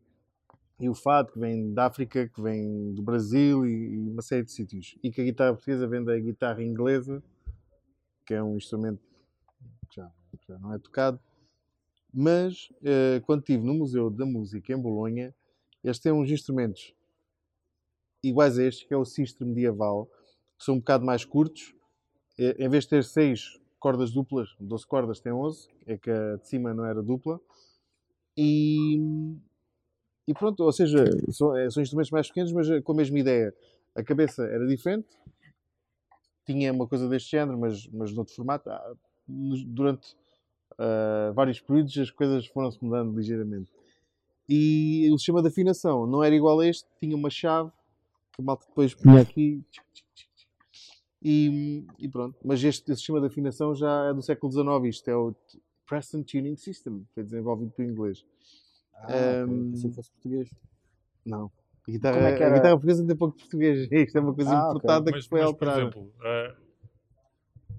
E 0.78 0.88
o 0.88 0.94
fado 0.94 1.32
que 1.32 1.38
vem 1.38 1.72
da 1.72 1.86
África, 1.86 2.28
que 2.28 2.40
vem 2.40 2.92
do 2.92 3.02
Brasil 3.02 3.66
e, 3.66 3.98
uma 4.10 4.22
série 4.22 4.42
de 4.44 4.52
sítios. 4.52 4.96
E 5.02 5.10
que 5.10 5.20
a 5.20 5.24
guitarra 5.24 5.52
portuguesa 5.54 5.86
vem 5.86 6.04
da 6.04 6.18
guitarra 6.18 6.62
inglesa, 6.62 7.22
que 8.26 8.34
é 8.34 8.42
um 8.42 8.56
instrumento 8.56 9.00
que 9.88 9.96
já, 9.96 10.10
já 10.46 10.58
não 10.58 10.74
é 10.74 10.78
tocado. 10.78 11.18
Mas 12.12 12.70
eh, 12.84 13.20
quando 13.26 13.40
estive 13.40 13.62
no 13.64 13.74
Museu 13.74 14.10
da 14.10 14.24
Música 14.26 14.72
em 14.72 14.78
Bolonha, 14.78 15.34
Eles 15.84 15.98
têm 16.00 16.12
uns 16.12 16.30
instrumentos 16.30 16.92
iguais 18.22 18.58
a 18.58 18.64
estes, 18.64 18.86
que 18.86 18.92
é 18.92 18.96
o 18.96 19.04
sistro 19.04 19.46
medieval, 19.46 20.06
que 20.58 20.64
são 20.64 20.74
um 20.74 20.78
bocado 20.78 21.04
mais 21.04 21.24
curtos. 21.24 21.74
Eh, 22.38 22.56
Em 22.58 22.68
vez 22.68 22.84
de 22.84 22.90
ter 22.90 23.04
6 23.04 23.60
cordas 23.78 24.10
duplas, 24.10 24.48
12 24.60 24.86
cordas, 24.86 25.20
tem 25.20 25.32
11, 25.32 25.68
é 25.86 25.96
que 25.96 26.10
a 26.10 26.36
de 26.36 26.48
cima 26.48 26.74
não 26.74 26.84
era 26.84 27.02
dupla. 27.02 27.40
E, 28.36 28.98
e 30.26 30.34
pronto, 30.34 30.62
ou 30.62 30.72
seja, 30.72 31.04
são, 31.30 31.56
eh, 31.56 31.70
são 31.70 31.82
instrumentos 31.82 32.10
mais 32.10 32.28
pequenos, 32.28 32.52
mas 32.52 32.68
eh, 32.68 32.80
com 32.80 32.92
a 32.92 32.96
mesma 32.96 33.18
ideia. 33.18 33.54
A 33.94 34.02
cabeça 34.02 34.44
era 34.44 34.66
diferente, 34.66 35.08
tinha 36.44 36.72
uma 36.72 36.86
coisa 36.86 37.08
deste 37.08 37.30
género, 37.30 37.58
mas, 37.58 37.88
mas 37.88 38.12
noutro 38.12 38.34
formato. 38.34 38.70
Ah, 38.70 38.94
Durante 39.28 40.16
ah, 40.78 41.32
vários 41.34 41.60
períodos 41.60 41.96
as 41.98 42.10
coisas 42.10 42.46
foram-se 42.46 42.82
mudando 42.82 43.16
ligeiramente. 43.16 43.70
E 44.48 45.10
o 45.12 45.18
sistema 45.18 45.42
de 45.42 45.48
afinação 45.48 46.06
não 46.06 46.22
era 46.22 46.34
igual 46.34 46.60
a 46.60 46.66
este, 46.66 46.88
tinha 47.00 47.16
uma 47.16 47.30
chave 47.30 47.70
que 48.32 48.42
a 48.42 48.44
malta 48.44 48.64
depois 48.68 48.94
punha 48.94 49.20
aqui. 49.20 49.64
E, 51.28 51.84
e 51.98 52.08
pronto. 52.08 52.36
Mas 52.44 52.62
este, 52.62 52.92
este 52.92 52.94
sistema 52.98 53.20
de 53.20 53.26
afinação 53.26 53.74
já 53.74 54.10
é 54.10 54.14
do 54.14 54.22
século 54.22 54.52
XIX. 54.52 54.94
Isto 54.96 55.08
é 55.10 55.16
o 55.16 55.34
Preston 55.84 56.22
Tuning 56.22 56.54
System, 56.56 57.04
foi 57.14 57.24
desenvolvido 57.24 57.72
por 57.72 57.84
inglês. 57.84 58.24
Ah, 58.94 59.44
Pensei 59.44 59.90
que 59.90 59.96
fosse 59.96 60.12
português. 60.12 60.48
Não. 61.24 61.50
A 61.86 61.90
guitarra, 61.90 62.18
é 62.18 62.44
a 62.44 62.50
guitarra 62.50 62.70
portuguesa 62.74 63.04
tem 63.04 63.16
pouco 63.16 63.36
de 63.36 63.42
português. 63.42 63.88
Isto 63.90 64.18
é 64.18 64.20
uma 64.20 64.34
coisa 64.34 64.50
Ah, 64.52 64.70
importada 64.70 65.10
Mas, 65.10 65.24
que 65.24 65.28
foi 65.30 65.40
mas, 65.40 65.52
por 65.52 65.68
alterada. 65.68 65.80
exemplo, 65.80 66.12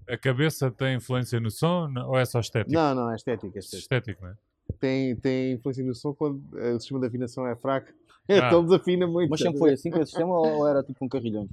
a, 0.08 0.14
a 0.14 0.18
cabeça 0.18 0.70
tem 0.70 0.96
influência 0.98 1.40
no 1.40 1.50
som 1.50 1.94
ou 2.06 2.18
é 2.18 2.26
só 2.26 2.42
estético? 2.42 2.74
Não, 2.74 2.94
não, 2.94 3.12
é 3.12 3.16
estética. 3.16 3.58
é 3.58 3.60
estética. 3.60 3.78
Estético, 3.78 4.24
não 4.24 4.32
é? 4.32 4.36
Tem, 4.78 5.16
tem 5.16 5.54
influência 5.54 5.86
no 5.86 5.96
som 5.96 6.14
quando 6.14 6.44
eh, 6.58 6.74
o 6.74 6.80
sistema 6.82 7.00
de 7.00 7.08
afinação 7.08 7.48
é 7.48 7.56
fraco. 7.56 7.88
Ah. 7.92 7.94
Então 8.48 8.62
desafina 8.66 9.08
muito. 9.08 9.30
Mas 9.30 9.40
sempre 9.40 9.58
foi 9.58 9.72
assim 9.72 9.90
com 9.90 10.00
esse 10.02 10.12
sistema 10.12 10.38
ou 10.38 10.68
era 10.68 10.84
tipo 10.84 11.06
um 11.06 11.08
carrilhão? 11.08 11.48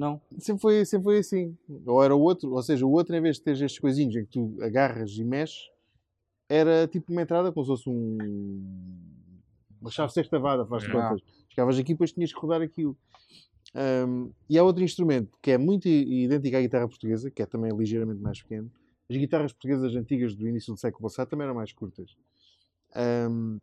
Não. 0.00 0.18
Sempre 0.38 0.62
foi, 0.62 0.84
sempre 0.86 1.04
foi 1.04 1.18
assim. 1.18 1.54
Ou 1.84 2.02
era 2.02 2.16
o 2.16 2.20
outro, 2.22 2.54
ou 2.54 2.62
seja, 2.62 2.86
o 2.86 2.90
outro, 2.90 3.14
em 3.14 3.20
vez 3.20 3.36
de 3.36 3.42
ter 3.42 3.52
estes 3.52 3.78
coisinhos 3.78 4.16
em 4.16 4.24
que 4.24 4.30
tu 4.30 4.56
agarras 4.62 5.10
e 5.18 5.22
mexes, 5.22 5.68
era 6.48 6.88
tipo 6.88 7.12
uma 7.12 7.20
entrada 7.20 7.52
como 7.52 7.66
se 7.66 7.68
fosse 7.68 7.90
um. 7.90 8.16
Uma 9.78 9.90
chave 9.90 10.10
sextavada, 10.10 10.64
faz 10.64 10.84
de 10.84 10.90
contas. 10.90 11.20
Chegavas 11.50 11.78
aqui 11.78 11.92
e 11.92 11.94
depois 11.94 12.12
tinhas 12.12 12.32
que 12.32 12.40
rodar 12.40 12.62
aquilo. 12.62 12.96
Ahm, 13.74 14.30
e 14.48 14.58
há 14.58 14.64
outro 14.64 14.82
instrumento 14.82 15.36
que 15.42 15.50
é 15.50 15.58
muito 15.58 15.86
idêntico 15.86 16.56
à 16.56 16.62
guitarra 16.62 16.88
portuguesa, 16.88 17.30
que 17.30 17.42
é 17.42 17.46
também 17.46 17.70
ligeiramente 17.70 18.22
mais 18.22 18.40
pequeno. 18.40 18.72
As 19.10 19.16
guitarras 19.18 19.52
portuguesas 19.52 19.94
antigas 19.94 20.34
do 20.34 20.48
início 20.48 20.72
do 20.72 20.80
século 20.80 21.02
passado 21.10 21.28
também 21.28 21.44
eram 21.44 21.54
mais 21.54 21.74
curtas. 21.74 22.16
Ahm, 22.94 23.58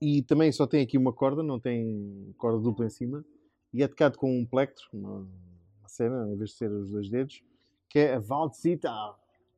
e 0.00 0.22
também 0.22 0.52
só 0.52 0.68
tem 0.68 0.82
aqui 0.82 0.96
uma 0.96 1.12
corda, 1.12 1.42
não 1.42 1.58
tem 1.58 2.32
corda 2.38 2.60
dupla 2.60 2.86
em 2.86 2.90
cima. 2.90 3.24
E 3.72 3.82
é 3.82 3.88
tocado 3.88 4.18
com 4.18 4.38
um 4.38 4.44
plectro, 4.44 4.88
uma, 4.92 5.26
cena, 5.86 6.28
em 6.28 6.36
vez 6.36 6.50
de 6.50 6.56
ser 6.56 6.70
os 6.70 6.90
dois 6.90 7.08
dedos, 7.08 7.42
que 7.88 7.98
é 7.98 8.14
a 8.14 8.20
Waldzita, 8.20 8.90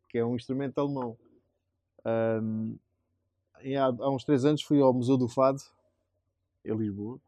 que 0.09 0.19
é 0.19 0.25
um 0.25 0.37
instrumento 0.37 0.79
alemão. 0.79 1.17
E 3.63 3.77
há, 3.77 3.85
há 3.85 4.11
uns 4.11 4.25
três 4.25 4.45
anos 4.45 4.63
fui 4.63 4.81
ao 4.81 4.93
Museu 4.93 5.17
do 5.17 5.29
Fado, 5.29 5.63
em 6.65 6.75
Lisboa, 6.77 7.19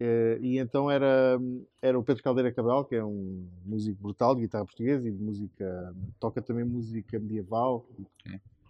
eh, 0.00 0.38
e 0.40 0.58
então 0.58 0.90
era, 0.90 1.38
era 1.82 1.98
o 1.98 2.04
Pedro 2.04 2.22
Caldeira 2.22 2.52
Cabral, 2.52 2.84
que 2.84 2.94
é 2.94 3.04
um 3.04 3.46
músico 3.64 4.00
brutal 4.00 4.34
de 4.34 4.42
guitarra 4.42 4.64
portuguesa 4.64 5.08
e 5.08 5.12
de 5.12 5.22
música, 5.22 5.94
toca 6.20 6.40
também 6.40 6.64
música 6.64 7.18
medieval, 7.18 7.84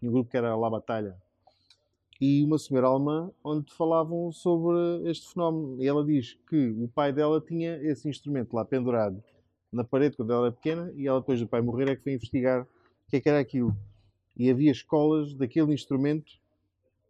e 0.00 0.08
um 0.08 0.12
grupo 0.12 0.30
que 0.30 0.36
era 0.36 0.56
La 0.56 0.70
Batalha. 0.70 1.16
E 2.20 2.44
uma 2.44 2.58
senhora 2.58 2.88
alemã, 2.88 3.30
onde 3.44 3.72
falavam 3.72 4.32
sobre 4.32 5.08
este 5.08 5.32
fenómeno. 5.32 5.80
E 5.80 5.86
ela 5.86 6.04
diz 6.04 6.36
que 6.48 6.70
o 6.70 6.88
pai 6.88 7.12
dela 7.12 7.40
tinha 7.40 7.76
esse 7.82 8.08
instrumento 8.08 8.54
lá 8.54 8.64
pendurado 8.64 9.22
na 9.72 9.84
parede 9.84 10.16
quando 10.16 10.32
ela 10.32 10.46
era 10.46 10.54
pequena, 10.54 10.92
e 10.96 11.06
ela 11.06 11.20
depois 11.20 11.38
do 11.40 11.46
pai 11.46 11.60
morrer 11.60 11.88
é 11.88 11.96
que 11.96 12.02
foi 12.02 12.14
investigar 12.14 12.62
o 12.62 13.10
que 13.10 13.16
é 13.16 13.20
que 13.20 13.28
era 13.28 13.38
aquilo. 13.38 13.76
E 14.36 14.50
havia 14.50 14.70
escolas 14.70 15.34
daquele 15.34 15.72
instrumento 15.72 16.32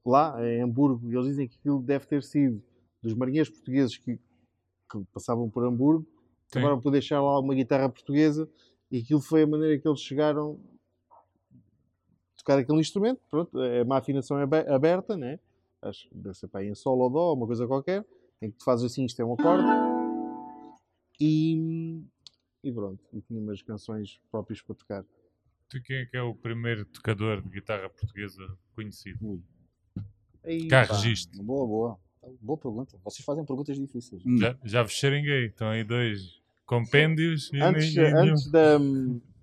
lá 0.04 0.36
em 0.44 0.62
Hamburgo, 0.62 1.10
e 1.10 1.14
eles 1.14 1.28
dizem 1.28 1.48
que 1.48 1.56
aquilo 1.58 1.80
deve 1.80 2.06
ter 2.06 2.22
sido 2.22 2.62
dos 3.02 3.14
marinheiros 3.14 3.50
portugueses 3.50 3.96
que, 3.96 4.16
que 4.16 5.04
passavam 5.12 5.48
por 5.48 5.64
Hamburgo, 5.64 6.06
acabaram 6.50 6.80
por 6.80 6.90
deixar 6.90 7.22
lá 7.22 7.38
uma 7.38 7.54
guitarra 7.54 7.88
portuguesa, 7.88 8.48
e 8.90 8.98
aquilo 8.98 9.20
foi 9.20 9.42
a 9.42 9.46
maneira 9.46 9.78
que 9.78 9.86
eles 9.86 10.00
chegaram 10.00 10.58
tocar 12.48 12.58
aquele 12.58 12.80
instrumento. 12.80 13.20
Pronto, 13.30 13.60
é 13.62 13.82
uma 13.82 13.98
afinação 13.98 14.38
abe- 14.38 14.66
aberta, 14.68 15.16
né? 15.16 15.38
Acho 15.82 16.08
deve 16.12 16.36
ser 16.36 16.48
para 16.48 16.64
em 16.64 16.74
sol 16.74 16.98
ou 16.98 17.10
dó, 17.10 17.34
uma 17.34 17.46
coisa 17.46 17.66
qualquer, 17.66 18.04
em 18.40 18.50
que 18.50 18.56
tu 18.58 18.64
fazes 18.64 18.86
assim, 18.90 19.04
isto 19.04 19.20
é 19.20 19.24
um 19.24 19.34
acorde, 19.34 19.62
e, 21.20 22.02
e 22.64 22.72
pronto, 22.72 23.00
e 23.12 23.20
tinha 23.20 23.40
umas 23.40 23.60
canções 23.62 24.18
próprias 24.30 24.62
para 24.62 24.74
tocar. 24.74 25.04
Tu 25.68 25.82
quem 25.82 25.96
é 25.98 26.06
que 26.06 26.16
é 26.16 26.22
o 26.22 26.34
primeiro 26.34 26.84
tocador 26.86 27.42
de 27.42 27.48
guitarra 27.50 27.88
portuguesa 27.90 28.42
conhecido? 28.74 29.42
Aí, 30.42 30.66
Cá 30.68 30.82
registro. 30.84 31.42
Boa, 31.42 31.66
boa. 31.66 31.98
Boa 32.40 32.58
pergunta. 32.58 32.96
Vocês 33.04 33.24
fazem 33.24 33.44
perguntas 33.44 33.76
difíceis. 33.76 34.22
Já, 34.38 34.56
já 34.64 34.82
vos 34.82 34.92
xeringuei. 34.92 35.46
Estão 35.46 35.68
aí 35.68 35.84
dois 35.84 36.40
compêndios 36.66 37.50
e 37.52 37.60
antes, 37.60 37.94
nem- 37.94 38.04
e 38.06 38.14
antes, 38.30 38.50
da, 38.50 38.78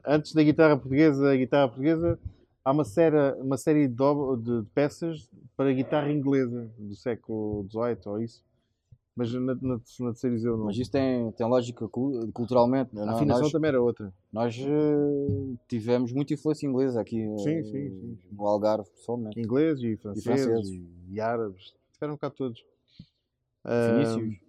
antes 0.06 0.34
da 0.34 0.44
guitarra 0.44 0.76
portuguesa, 0.78 1.32
a 1.32 1.36
guitarra 1.36 1.68
portuguesa, 1.68 2.20
há 2.66 2.72
uma 2.72 2.84
série, 2.84 3.16
uma 3.40 3.58
série 3.58 3.88
de, 3.88 3.96
de- 3.96 4.62
de 4.62 4.68
peças 4.74 5.30
para 5.56 5.72
guitarra 5.72 6.12
inglesa 6.12 6.70
do 6.78 6.96
século 6.96 7.66
XVIII 7.70 7.98
ou 8.08 8.20
isso. 8.20 8.44
Mas 9.16 9.32
na, 9.34 9.40
na, 9.56 9.56
na 9.56 9.80
terceira 10.12 10.36
eu 10.44 10.58
não. 10.58 10.66
Mas 10.66 10.78
isso 10.78 10.92
tem, 10.92 11.32
tem 11.32 11.48
lógica 11.48 11.88
cul- 11.88 12.30
culturalmente. 12.34 12.94
né? 12.94 13.04
a 13.04 13.06
Nós- 13.06 13.16
afinação 13.16 13.44
nós, 13.44 13.52
também 13.54 13.70
era 13.70 13.82
outra. 13.82 14.14
nós 14.34 14.58
eh, 14.60 15.56
tivemos 15.70 16.12
muita 16.12 16.34
influência 16.34 16.68
inglesa 16.68 17.00
aqui 17.00 17.22
eh, 17.22 17.38
Sim, 17.38 17.64
sim, 17.64 17.90
sim. 17.92 18.18
no 18.34 18.46
Algarve, 18.46 18.90
pessoalmente. 18.90 19.40
Inglês 19.40 19.80
e 19.82 19.96
franceses 19.96 20.26
e, 20.26 20.28
franceses. 20.28 20.82
e 21.12 21.22
árabes. 21.22 21.74
Tiveram 21.94 22.18
cá 22.18 22.30
todos. 22.30 22.62
Ah, 23.64 24.16
Finícios. 24.16 24.40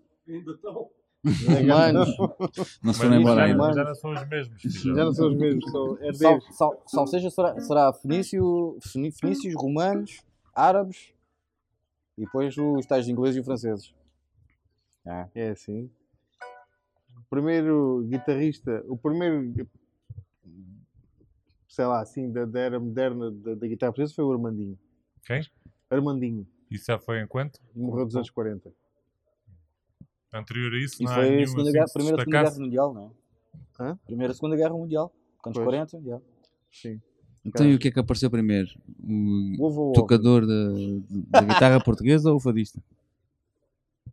Romanos. 1.24 2.08
Não 2.82 2.92
se 2.92 3.00
foram 3.00 3.20
embora 3.20 3.48
já, 3.48 3.52
ainda. 3.52 3.72
já 3.72 3.84
não 3.84 3.94
são 3.94 4.12
os 4.12 4.28
mesmos. 4.28 4.60
filho. 4.62 4.94
Já 4.94 5.04
não 5.04 5.12
são 5.12 5.28
os 5.28 5.36
mesmos, 5.36 5.70
são 5.70 5.86
Sal, 5.96 6.02
herdeiros. 6.06 6.56
sal, 6.56 6.82
sal 6.86 7.06
seja, 7.08 7.30
será, 7.30 7.60
será 7.60 7.92
fenício, 7.92 8.78
fenícios, 9.20 9.54
romanos, 9.56 10.20
árabes 10.54 11.12
e 12.16 12.24
depois 12.24 12.56
os 12.56 12.86
tais 12.86 13.08
ingleses 13.08 13.40
e 13.42 13.44
franceses. 13.44 13.92
É. 15.04 15.28
É 15.34 15.48
assim. 15.50 15.90
O 17.18 17.28
primeiro 17.28 18.04
guitarrista, 18.08 18.84
o 18.86 18.96
primeiro, 18.96 19.52
sei 21.68 21.84
lá, 21.86 22.00
assim, 22.00 22.30
da, 22.30 22.44
da 22.44 22.60
era 22.60 22.78
moderna 22.78 23.30
da, 23.32 23.54
da 23.54 23.66
guitarra 23.66 23.90
portuguesa 23.92 24.14
foi 24.14 24.24
o 24.24 24.32
Armandinho. 24.32 24.78
Quem? 25.24 25.42
Armandinho, 25.90 26.46
Isso 26.70 26.84
já 26.86 26.98
foi 26.98 27.20
em 27.20 27.26
quanto? 27.26 27.60
morreu 27.74 28.06
dos 28.06 28.14
anos 28.16 28.30
40. 28.30 28.72
Anterior 30.32 30.72
a 30.72 30.78
isso, 30.78 31.00
E 31.00 31.04
não 31.04 31.12
há 31.12 31.14
foi 31.14 31.24
a 31.24 31.30
nenhum 31.30 31.46
segunda 31.46 31.62
assim 31.62 31.72
guerra, 31.72 31.86
Primeira 31.92 32.16
e 32.16 32.20
Segunda? 32.24 32.42
Guerra 32.42 32.58
Mundial, 32.60 32.94
não 32.94 33.02
é? 33.02 33.10
Hã? 33.82 33.98
Primeira 34.06 34.32
e 34.32 34.34
Segunda 34.36 34.56
Guerra 34.56 34.74
Mundial, 34.74 35.12
anos 35.44 35.56
Pois. 35.58 35.64
40, 35.64 36.00
já. 36.02 36.20
Sim. 36.70 37.00
Então, 37.44 37.64
e 37.66 37.74
o 37.74 37.78
que 37.78 37.88
é 37.88 37.90
que 37.92 38.00
apareceu 38.00 38.28
primeiro? 38.30 38.68
O 39.58 39.64
ovo 39.64 39.92
tocador 39.92 40.44
da, 40.46 40.68
da 41.40 41.40
guitarra 41.46 41.80
portuguesa 41.84 42.30
ou 42.30 42.36
o 42.36 42.40
fadista? 42.40 42.82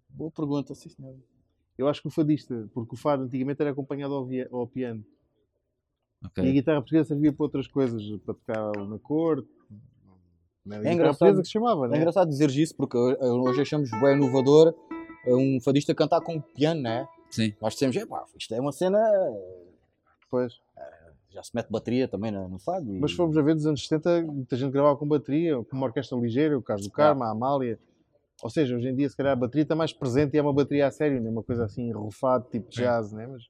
Boa 0.09 0.29
pergunta, 0.29 0.75
sim 0.75 0.89
senhor. 0.89 1.15
Eu 1.75 1.87
acho 1.87 1.99
que 2.01 2.07
o 2.07 2.11
fadista, 2.11 2.69
porque 2.73 2.93
o 2.93 2.97
fado 2.97 3.23
antigamente 3.23 3.59
era 3.59 3.71
acompanhado 3.71 4.13
ao, 4.13 4.23
via- 4.25 4.47
ao 4.51 4.67
piano. 4.67 5.03
E 6.37 6.41
a 6.41 6.51
guitarra 6.51 6.79
portuguesa 6.81 7.07
servia 7.09 7.33
para 7.33 7.43
outras 7.43 7.67
coisas, 7.67 8.01
para 8.23 8.33
tocar 8.35 8.71
na 8.87 8.99
a 10.75 10.79
guitarra 10.79 10.93
engraçado. 10.93 11.37
que 11.39 11.45
se 11.45 11.51
chamava, 11.51 11.87
É 11.87 11.89
né? 11.89 11.97
engraçado 11.97 12.29
dizer 12.29 12.49
isso 12.51 12.75
porque 12.77 12.95
ho- 12.95 13.17
hoje 13.49 13.61
achamos 13.61 13.89
bem 13.89 14.15
inovador 14.15 14.73
um 15.27 15.59
fadista 15.61 15.93
cantar 15.95 16.21
com 16.21 16.39
piano, 16.39 16.81
né? 16.81 17.07
Sim. 17.29 17.53
Nós 17.61 17.73
dissemos, 17.73 17.95
epá, 17.95 18.25
isto 18.37 18.53
é 18.53 18.59
uma 18.59 18.71
cena. 18.71 18.99
Pois. 20.29 20.53
Já 21.29 21.41
se 21.41 21.51
mete 21.53 21.69
bateria 21.71 22.07
também 22.07 22.31
no, 22.31 22.59
fado. 22.59 22.93
e- 22.93 22.99
Mas 22.99 23.11
fomos 23.13 23.35
a 23.37 23.41
ver 23.41 23.55
dos 23.55 23.65
anos 23.65 23.87
70, 23.87 24.21
muita 24.31 24.55
gente 24.55 24.71
gravava 24.71 24.95
com 24.97 25.07
bateria, 25.07 25.55
com 25.63 25.75
uma 25.75 25.87
orquestra 25.87 26.15
ligeira, 26.17 26.55
o 26.57 26.61
Carlos 26.61 26.85
do 26.87 26.91
Carmo, 26.93 27.23
a 27.23 27.29
Amália. 27.31 27.79
Ou 28.43 28.49
seja, 28.49 28.75
hoje 28.75 28.87
em 28.89 28.95
dia, 28.95 29.09
se 29.09 29.15
calhar, 29.17 29.33
a 29.33 29.35
bateria 29.35 29.63
está 29.63 29.75
mais 29.75 29.91
presente 29.93 30.35
e 30.35 30.37
é 30.37 30.41
uma 30.41 30.53
bateria 30.53 30.85
a 30.87 30.91
sério, 30.91 31.19
não 31.21 31.29
é 31.29 31.31
uma 31.31 31.43
coisa 31.43 31.65
assim, 31.65 31.91
rufado, 31.91 32.47
tipo 32.51 32.71
Sim. 32.73 32.81
jazz, 32.81 33.11
né? 33.13 33.25
Mas 33.25 33.43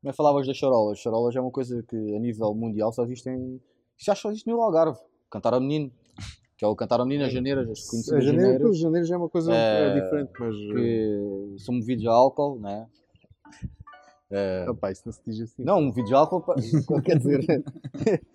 Também 0.00 0.14
falavas 0.14 0.46
das 0.46 0.56
charolas. 0.56 0.98
Charolas 0.98 1.34
é 1.36 1.40
uma 1.40 1.50
coisa 1.50 1.82
que 1.82 1.96
a 1.96 2.18
nível 2.18 2.54
mundial 2.54 2.92
só 2.92 3.04
existem. 3.04 3.60
Já 3.98 4.14
só 4.14 4.30
existe 4.30 4.46
no 4.48 4.60
Algarve. 4.62 4.98
Cantar 5.30 5.52
a 5.54 5.60
menino. 5.60 5.92
Que 6.56 6.64
é 6.64 6.68
o 6.68 6.76
cantar 6.76 7.00
a 7.00 7.04
menino, 7.04 7.24
as 7.24 7.32
janeiras, 7.32 7.68
as 7.68 7.80
conhecidas 7.88 8.24
janeiro, 8.24 8.46
janeiras, 8.46 8.70
os 8.70 8.78
janeiros 8.78 9.08
já 9.08 9.14
é 9.16 9.18
uma 9.18 9.28
coisa 9.28 9.52
É, 9.52 9.88
é 9.88 10.00
diferente, 10.00 10.30
mas. 10.38 10.54
que 10.56 11.54
são 11.58 11.74
movidos 11.74 12.06
a 12.06 12.12
álcool, 12.12 12.60
né? 12.60 12.86
Eh, 14.30 14.64
Rapaz, 14.66 14.98
isso 14.98 15.06
não 15.06 15.12
se 15.12 15.20
diz 15.26 15.40
assim. 15.42 15.62
não, 15.64 15.82
movidos 15.82 16.12
a 16.12 16.18
álcool, 16.18 16.42
quer 17.04 17.18
dizer, 17.18 17.40
Isso 17.44 17.60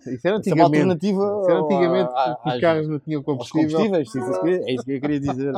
era 0.06 0.14
isso 0.16 0.26
é 0.26 0.30
uma 0.30 0.36
antigamente. 0.38 0.64
alternativa 0.64 1.38
Isso 1.40 1.50
era 1.50 1.60
antigamente 1.60 2.10
a- 2.14 2.38
os 2.46 2.60
carros 2.60 2.88
não 2.88 2.98
tinham 3.00 3.22
combustível. 3.22 3.78
combustíveis. 3.78 4.10
sim, 4.12 4.64
É 4.64 4.74
isso 4.74 4.84
que 4.84 4.92
eu 4.92 5.00
queria 5.00 5.20
dizer. 5.20 5.54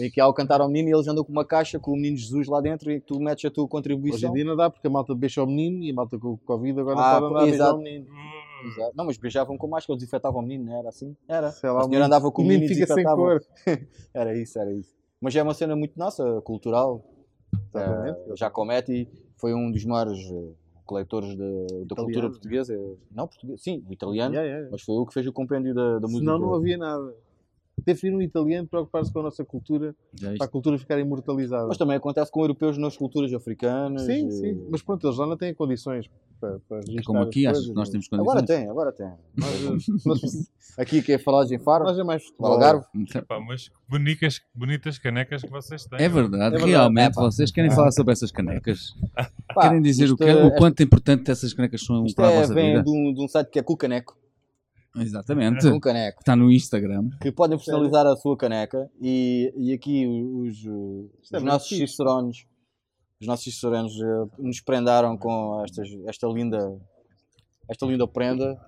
Em 0.00 0.10
que 0.10 0.20
há 0.20 0.26
o 0.26 0.32
cantar 0.34 0.60
ao 0.60 0.68
menino 0.68 0.88
e 0.88 0.92
eles 0.94 1.06
andam 1.06 1.22
com 1.24 1.30
uma 1.32 1.44
caixa 1.44 1.78
com 1.78 1.92
o 1.92 1.96
menino 1.96 2.16
Jesus 2.16 2.46
lá 2.48 2.60
dentro 2.60 2.90
e 2.90 2.98
tu 3.00 3.20
metes 3.20 3.44
a 3.44 3.50
tua 3.50 3.64
Hoje 3.64 3.70
contribuição. 3.70 4.30
em 4.30 4.32
dia 4.32 4.44
não 4.44 4.56
dá 4.56 4.70
porque 4.70 4.86
a 4.86 4.90
malta 4.90 5.14
beija 5.14 5.42
o 5.42 5.46
menino 5.46 5.82
e 5.84 5.90
a 5.90 5.94
malta 5.94 6.18
com 6.18 6.28
o 6.28 6.38
Covid 6.38 6.80
agora 6.80 6.98
Ah, 6.98 7.20
pode 7.20 7.26
andar 7.26 7.40
a 7.40 7.42
beijar 7.44 7.54
exato. 7.66 7.78
o 7.78 7.82
menino. 7.82 8.06
Exato. 8.66 8.92
Não, 8.96 9.04
mas 9.06 9.16
beijavam 9.16 9.56
com 9.58 9.66
máscara, 9.68 9.94
eles 9.94 10.00
desinfetavam 10.02 10.40
o 10.40 10.42
menino, 10.42 10.64
não 10.70 10.78
era 10.78 10.88
assim? 10.88 11.16
Era. 11.28 11.50
Sei 11.50 11.68
lá, 11.70 11.76
o 11.76 11.80
senhor 11.80 11.88
menino- 11.90 12.06
andava 12.06 12.30
com 12.32 12.42
o 12.42 12.44
menino 12.44 12.64
e 12.64 12.68
fica 12.68 12.86
sem 12.86 12.96
desinfetava. 12.96 13.16
cor. 13.16 13.42
Era 14.14 14.36
isso, 14.36 14.58
era 14.58 14.72
isso. 14.72 14.94
Mas 15.20 15.34
é 15.36 15.42
uma 15.42 15.54
cena 15.54 15.74
muito 15.76 15.98
nossa, 15.98 16.40
cultural. 16.42 17.04
Exatamente. 17.74 18.18
Eh, 18.30 18.36
Giacometti 18.36 19.08
foi 19.36 19.54
um 19.54 19.70
dos 19.70 19.84
maiores 19.84 20.18
eh, 20.18 20.52
coletores 20.84 21.36
da 21.36 21.94
cultura 21.96 22.28
portuguesa. 22.30 22.76
Não, 23.10 23.26
português, 23.28 23.62
sim, 23.62 23.82
o 23.88 23.92
italiano. 23.92 24.34
Yeah, 24.34 24.48
yeah. 24.52 24.68
Mas 24.70 24.82
foi 24.82 24.96
o 24.96 25.06
que 25.06 25.14
fez 25.14 25.26
o 25.26 25.32
compêndio 25.32 25.74
da, 25.74 25.94
da 25.98 26.08
música. 26.08 26.18
Senão 26.20 26.38
não 26.38 26.54
havia 26.54 26.76
nada. 26.76 27.14
Vir 27.86 28.14
um 28.14 28.22
italiano 28.22 28.66
preocupar-se 28.68 29.12
com 29.12 29.20
a 29.20 29.22
nossa 29.24 29.44
cultura, 29.44 29.94
para 30.36 30.46
a 30.46 30.48
cultura 30.48 30.78
ficar 30.78 30.98
imortalizada. 30.98 31.66
Mas 31.68 31.76
também 31.78 31.96
acontece 31.96 32.30
com 32.30 32.40
europeus 32.40 32.76
nas 32.78 32.96
culturas 32.96 33.32
africanas. 33.32 34.02
Sim, 34.02 34.28
eh, 34.28 34.30
sim. 34.30 34.66
Mas 34.70 34.82
pronto, 34.82 35.06
eles 35.06 35.16
já 35.16 35.26
não 35.26 35.36
têm 35.36 35.54
condições 35.54 36.08
para, 36.40 36.58
para 36.68 36.78
É 36.78 37.02
como 37.04 37.20
aqui, 37.20 37.46
acho 37.46 37.62
que 37.62 37.72
nós 37.72 37.88
não. 37.88 37.92
temos 37.92 38.08
condições. 38.08 38.28
Agora 38.30 38.46
tem, 38.46 38.68
agora 38.68 38.92
tem. 38.92 39.06
Nós, 39.36 39.86
nós, 40.06 40.50
Aqui 40.78 41.02
que 41.02 41.12
é 41.12 41.18
falado 41.18 41.52
em 41.52 41.58
Faro, 41.58 41.84
nós 41.84 41.98
é 41.98 42.02
mais 42.02 42.24
futebol. 42.24 42.52
Algarve. 42.52 42.84
Pá, 43.28 43.38
mas 43.40 43.70
bonitas, 43.88 44.40
bonitas 44.54 44.98
canecas 44.98 45.42
que 45.42 45.50
vocês 45.50 45.84
têm. 45.84 46.00
É 46.00 46.08
verdade, 46.08 46.44
É 46.46 46.50
verdade. 46.50 46.70
realmente 46.70 47.10
É, 47.12 47.14
pá. 47.14 47.20
vocês 47.22 47.50
querem 47.50 47.70
falar 47.70 47.92
sobre 47.92 48.12
essas 48.12 48.30
canecas. 48.32 48.94
Pá, 49.54 49.68
querem 49.68 49.82
dizer 49.82 50.10
o, 50.10 50.16
que, 50.16 50.24
é- 50.24 50.44
o 50.44 50.54
quanto 50.56 50.82
importante 50.82 51.30
essas 51.30 51.52
canecas 51.52 51.84
são 51.84 52.04
para 52.16 52.28
a 52.28 52.32
é, 52.32 52.40
vossa 52.40 52.54
vem 52.54 52.70
vida. 52.72 52.82
de 52.84 52.90
um, 52.90 53.12
de 53.12 53.22
um 53.22 53.28
site 53.28 53.50
que 53.50 53.58
é 53.58 53.62
Cucaneco. 53.62 54.16
Exatamente. 54.96 55.66
Um 55.66 55.80
caneco. 55.80 56.20
Está 56.20 56.36
no 56.36 56.50
Instagram. 56.50 57.08
Que 57.20 57.32
podem 57.32 57.56
personalizar 57.56 58.06
a 58.06 58.16
sua 58.16 58.36
caneca 58.36 58.90
e, 59.00 59.52
e 59.56 59.72
aqui 59.72 60.06
os, 60.06 60.58
os, 60.58 61.32
é 61.32 61.36
os 61.36 61.42
muito 61.42 61.44
nossos 61.44 61.68
cicerones 61.68 62.46
os 63.20 63.26
nossos 63.28 63.44
cicerones 63.44 63.92
eh, 64.00 64.26
nos 64.40 64.60
prendaram 64.60 65.16
com 65.16 65.62
estas, 65.64 65.88
esta 66.08 66.26
linda 66.26 66.76
esta 67.68 67.86
linda 67.86 68.06
prenda 68.08 68.60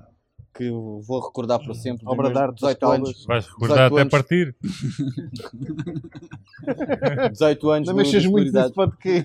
que 0.55 0.65
eu 0.65 1.01
vou 1.05 1.21
recordar 1.21 1.59
para 1.59 1.75
sempre. 1.75 2.07
Obra 2.07 2.31
de 2.31 2.39
arte 2.39 2.61
das 2.61 2.77
18 2.77 2.87
anos. 2.87 3.25
Vais 3.27 3.45
recordar 3.45 3.91
18 3.91 3.93
até 3.93 4.01
anos. 4.01 4.11
partir. 4.13 4.57
18 7.33 7.71
anos 7.71 7.89
Não 7.89 7.97
mexas 7.97 8.25
muito 8.27 8.53
nisso, 8.53 8.73
que. 9.01 9.25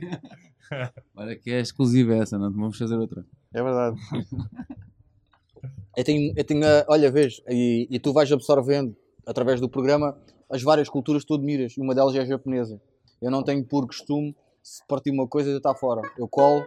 Olha 1.16 1.36
que 1.36 1.52
é 1.52 1.60
exclusiva 1.60 2.16
essa, 2.16 2.40
não 2.40 2.52
vamos 2.52 2.78
fazer 2.78 2.96
outra. 2.96 3.24
É 3.54 3.62
verdade. 3.62 3.98
Eu 5.98 6.04
tenho, 6.04 6.34
eu 6.36 6.44
tenho 6.44 6.66
a- 6.66 6.86
olha, 6.88 7.12
vês, 7.12 7.42
e, 7.50 7.88
e 7.90 8.00
tu 8.00 8.14
vais 8.14 8.32
absorvendo 8.32 8.96
através 9.26 9.60
do 9.60 9.68
programa 9.70 10.18
as 10.50 10.62
várias 10.64 10.90
culturas 10.90 11.24
que 11.24 11.28
tu 11.28 11.36
admiras, 11.36 11.76
e 11.78 11.82
uma 11.82 11.94
delas 11.94 12.16
é 12.16 12.20
a 12.22 12.26
japonesa. 12.26 12.82
Eu 13.22 13.30
não 13.30 13.44
tenho 13.44 13.64
por 13.64 13.86
costume, 13.86 14.36
se 14.64 14.86
partir 14.88 15.12
uma 15.12 15.28
coisa, 15.28 15.52
deitar 15.52 15.76
fora. 15.76 16.02
Eu 16.18 16.28
colo 16.28 16.66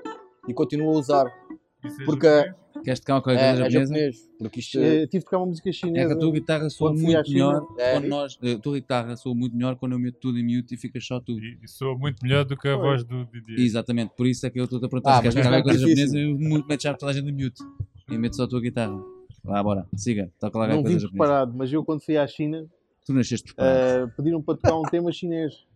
e 0.49 0.55
continuo 0.55 0.91
a 0.95 0.99
usar. 0.99 1.27
É 1.27 2.05
Porque-? 2.05 2.55
Queres 2.85 3.01
tocar 3.01 3.15
uma 3.15 3.21
É, 3.21 3.23
coisa 3.23 3.41
é 3.41 3.57
japonesa? 3.57 3.81
japonês. 3.81 4.31
Porque 4.39 4.61
isto 4.61 4.79
Eh, 4.79 5.07
tive 5.07 5.19
de 5.19 5.25
tocar 5.25 5.39
uma 5.39 5.47
música 5.47 5.69
É 5.69 5.73
chinesa. 5.73 6.07
que 6.09 6.13
a 6.15 6.19
tua 6.19 6.33
guitarra 6.33 6.71
soa 6.71 6.93
muito 6.93 7.31
melhor 7.31 7.67
É. 7.79 7.93
quando 7.93 8.09
nós. 8.09 8.39
A 8.43 8.59
tua 8.59 8.75
guitarra 8.75 9.17
soa 9.17 9.35
muito 9.35 9.55
melhor 9.57 9.77
quando 9.77 9.93
eu 9.93 9.99
meto 9.99 10.19
tudo 10.21 10.39
em 10.39 10.43
mute 10.45 10.75
e 10.75 10.77
fica 10.79 11.01
só 11.01 11.21
tu. 11.21 11.33
E, 11.33 11.59
e 11.63 11.69
sou 11.69 11.99
muito 11.99 12.23
melhor 12.23 12.45
do 12.45 12.57
que 12.57 12.69
a 12.69 12.75
Foi. 12.77 12.83
voz 12.87 13.05
do 13.05 13.25
Didier. 13.27 13.61
Exatamente, 13.61 14.13
por 14.17 14.27
isso 14.27 14.47
é 14.47 14.51
que 14.51 14.59
eu 14.61 14.65
estou 14.65 14.79
a 14.79 14.81
perguntar 14.89 15.11
Ah, 15.13 15.17
se 15.17 15.23
queres 15.23 15.35
tocar 15.35 15.53
é 15.53 15.57
alguma 15.57 15.65
coisa 15.75 15.87
japonesa 15.89 16.19
eu 16.19 16.39
meto 16.67 16.83
já 16.83 16.95
toda 16.95 17.11
a 17.13 17.15
gente 17.15 17.29
em 17.29 17.33
mute. 17.33 17.63
E 18.11 18.19
meto 18.19 18.37
só 18.37 18.45
a 18.45 18.49
tua 18.49 18.61
guitarra. 18.61 18.99
Vá, 19.45 19.63
bora, 19.63 19.87
siga, 19.97 20.31
toca 20.39 20.59
lá 20.59 20.69
Não 20.69 20.77
vim 20.79 20.83
coisa 20.83 20.99
japonesa. 21.01 21.11
preparado, 21.19 21.53
mas 21.57 21.73
eu 21.73 21.85
quando 21.85 22.01
fui 22.05 22.17
à 22.17 22.27
China 22.27 22.65
Tu 23.05 23.13
nasceste 23.13 23.53
preparado. 23.53 24.09
eh, 24.09 24.13
pediram 24.17 24.41
para 24.41 24.55
tocar 24.57 24.77
um 24.79 24.83
tema 24.83 25.11
chinês 25.13 25.67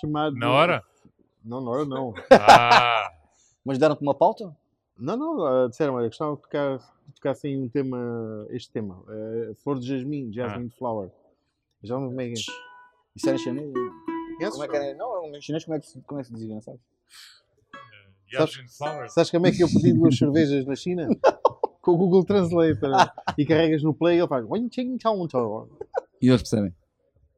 chamado. 0.00 0.36
Na 0.36 0.50
hora? 0.50 0.82
Não, 1.44 1.62
na 1.62 1.70
hora 1.70 1.84
não. 1.84 2.12
Ah! 2.30 3.10
Mas 3.64 3.78
deram-te 3.78 4.02
uma 4.02 4.14
pauta? 4.14 4.54
Não, 4.98 5.16
não, 5.16 5.64
eh, 5.64 5.68
disseram, 5.68 5.94
olha, 5.94 6.06
gostava 6.06 6.36
de 6.36 6.42
tocar, 6.42 6.78
de 6.78 7.14
tocar 7.14 7.30
assim 7.32 7.56
um 7.60 7.68
tema, 7.68 8.46
este 8.50 8.70
tema, 8.70 9.02
eh, 9.08 9.52
Flor 9.62 9.78
de 9.80 9.86
Jasmine, 9.88 10.32
Jasmine 10.32 10.70
Flower. 10.70 11.10
Já 11.82 11.98
não 11.98 12.12
é 12.20 12.26
que 12.28 12.32
é. 12.32 12.34
Isso 13.16 13.28
era 13.28 13.38
chinês? 13.38 13.72
Como 14.50 14.64
é 14.64 14.68
que 14.68 14.76
era? 14.76 14.94
Não, 14.94 15.34
em 15.34 15.40
chinês 15.40 15.64
como 15.64 15.76
é 15.76 15.80
que 15.80 15.86
se, 15.86 16.00
como 16.02 16.20
é 16.20 16.22
que 16.22 16.28
se 16.28 16.34
dizia, 16.34 16.54
não 16.54 16.62
sabes? 16.62 16.80
Yasmin 18.32 18.68
Flowers. 18.68 19.12
Sabes 19.12 19.30
como 19.30 19.46
é 19.46 19.52
que 19.52 19.62
eu 19.62 19.68
pedi 19.68 19.92
duas 19.92 20.16
cervejas 20.16 20.66
na 20.66 20.74
China? 20.74 21.08
Com 21.80 21.92
o 21.92 21.96
Google 21.98 22.24
Translator. 22.24 22.90
e 23.36 23.44
carregas 23.44 23.82
no 23.82 23.92
play 23.92 24.16
e 24.16 24.20
ele 24.20 24.28
faz. 24.28 24.44
E 26.20 26.28
eles 26.28 26.40
percebem. 26.40 26.74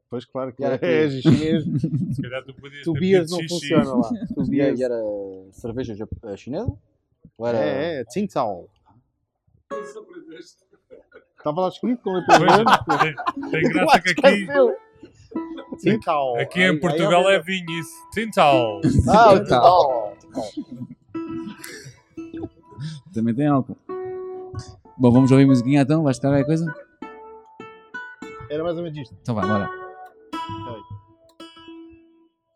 Pois 0.09 0.25
claro 0.25 0.53
que 0.53 0.63
era 0.65 0.77
é, 0.77 0.79
que- 0.79 0.87
é 0.87 1.11
chinês. 1.21 1.65
Se 2.15 2.23
calhar 2.23 2.45
tu 2.45 2.55
podias 2.55 2.85
Tu 2.85 2.93
ter 2.93 3.27
não 3.29 3.49
funciona 3.49 3.93
lá. 3.95 4.09
Tu 4.09 4.43
E, 4.47 4.51
beers. 4.51 4.79
e 4.79 4.85
era 4.85 5.03
cerveja 5.51 5.97
eh, 6.23 6.37
chinesa? 6.37 6.73
Era... 7.39 7.59
É, 7.59 8.01
é, 8.01 8.05
Tsing 8.05 8.27
Tsao. 8.27 8.69
Estava 11.39 11.61
lá 11.61 11.69
escrito 11.69 12.03
com 12.03 12.13
letras 12.13 12.39
Pois, 12.39 12.53
grandes. 12.53 13.51
tem, 13.51 13.63
graça 13.63 14.01
que 14.01 14.11
aqui, 14.11 14.47
Tsing 15.77 16.01
Tsao. 16.01 16.39
aqui 16.41 16.61
em 16.61 16.71
aí 16.71 16.81
Portugal 16.81 17.29
é 17.31 17.35
é 17.37 17.43
vinho 17.43 17.71
isso. 17.79 17.95
Tintal. 18.13 18.81
Ah. 19.09 19.35
Também 23.13 23.35
tem 23.35 23.47
álcool. 23.47 23.77
Bom, 24.99 25.13
vamos 25.13 25.31
ouvir 25.31 25.47
musiquinha 25.47 25.83
então? 25.83 26.03
Vais 26.03 26.19
tocar 26.19 26.29
alguma 26.29 26.47
coisa? 26.47 26.75
Era 28.51 28.63
mais 28.65 28.77
ou 28.77 28.83
menos 28.83 28.99
isto. 28.99 29.15
Então 29.21 29.35
vai, 29.35 29.47
bora. 29.47 29.69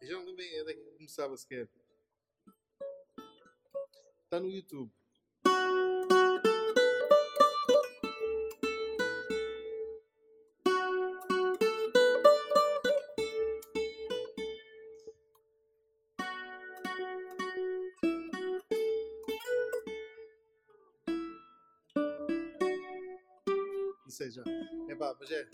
Já 0.02 0.12
não 0.14 0.20
lembro 0.20 0.36
bem 0.36 0.62
onde 0.62 0.70
é 0.70 0.74
que 0.74 0.80
começava 0.96 1.36
sequer. 1.36 1.68
Está 4.30 4.38
no 4.38 4.48
YouTube. 4.48 4.88
Sei 24.08 24.30
já. 24.30 24.44
É 24.88 24.94
pá, 24.94 25.16
mas 25.18 25.28
é. 25.32 25.48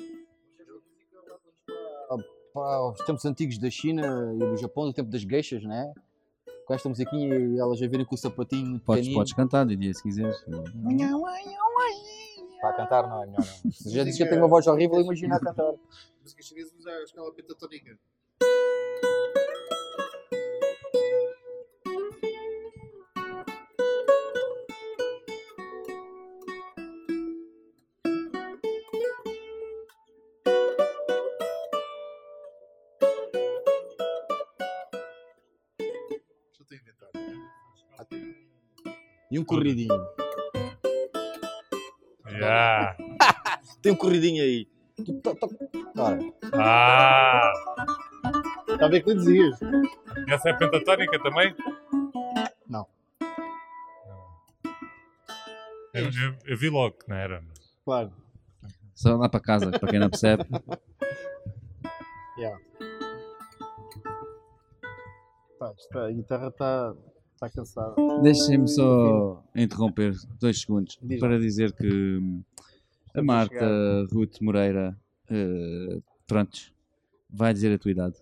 Pá, 2.52 2.90
os 2.90 3.00
tempos 3.06 3.24
antigos 3.24 3.56
da 3.56 3.70
China 3.70 4.34
e 4.34 4.38
do 4.38 4.56
Japão, 4.58 4.84
do 4.84 4.92
tempo 4.92 5.08
das 5.08 5.22
geishas, 5.22 5.64
né? 5.64 5.94
Com 6.66 6.74
esta 6.74 6.88
musiquinha 6.88 7.34
e 7.36 7.58
elas 7.58 7.80
a 7.80 7.86
virem 7.86 8.04
com 8.04 8.16
o 8.16 8.18
sapatinho 8.18 8.66
muito 8.70 8.84
Podes, 8.84 9.02
pequenino. 9.02 9.20
podes 9.20 9.32
cantar, 9.32 9.64
Didier, 9.64 9.94
se 9.94 10.02
quiseres. 10.02 10.36
Para 12.60 12.72
cantar 12.72 13.08
não 13.08 13.22
é 13.22 13.26
melhor 13.26 13.38
não. 13.38 13.70
Se 13.72 13.90
já 13.90 14.02
disse 14.02 14.18
que 14.18 14.24
eu 14.24 14.28
tenho 14.28 14.42
uma 14.42 14.48
voz 14.48 14.66
horrível, 14.66 15.00
imagina 15.00 15.36
a 15.36 15.40
cantar. 15.40 15.72
Música 16.20 16.42
chinesa 16.42 16.72
usa 16.76 16.90
a 16.90 17.02
escala 17.04 17.32
pentatónica. 17.32 17.96
E 39.36 39.38
um 39.38 39.44
corridinho. 39.44 39.92
Yeah. 42.26 42.96
Tem 43.82 43.92
um 43.92 43.96
corridinho 43.96 44.42
aí. 44.42 44.66
Ora, 45.94 46.18
Ah! 46.54 47.52
Está 48.66 48.86
a 48.86 48.88
ver 48.88 49.02
que 49.02 49.10
lhe 49.10 49.16
dizias? 49.16 49.58
Essa 50.26 50.48
é 50.48 50.52
pentatónica 50.54 51.22
também? 51.22 51.54
Não. 52.66 52.86
Eu, 55.92 56.04
eu- 56.04 56.38
eu 56.46 56.56
vi 56.56 56.70
logo 56.70 56.96
que 56.96 57.08
não 57.10 57.16
era. 57.16 57.44
Claro. 57.84 58.10
Só 58.94 59.16
lá 59.16 59.28
para 59.28 59.40
casa, 59.40 59.70
para 59.70 59.90
quem 59.90 59.98
não 59.98 60.08
percebe. 60.08 60.44
Yeah. 62.38 62.58
Pá, 65.58 65.72
isto- 65.78 65.98
a 65.98 66.10
guitarra 66.10 66.48
está 66.48 66.94
tá 67.38 67.48
cansada. 67.50 67.94
Deixem-me 68.22 68.68
só 68.68 69.42
interromper 69.54 70.14
dois 70.40 70.60
segundos 70.60 70.98
Diz 71.02 71.20
para 71.20 71.38
dizer 71.38 71.72
que 71.72 71.86
hum, 72.18 72.42
a 73.14 73.22
Marta 73.22 74.06
Ruth 74.12 74.40
Moreira, 74.40 74.96
eh, 75.30 75.98
prontos, 76.26 76.72
vai 77.30 77.52
dizer 77.52 77.72
a 77.74 77.78
tua 77.78 77.90
idade. 77.90 78.14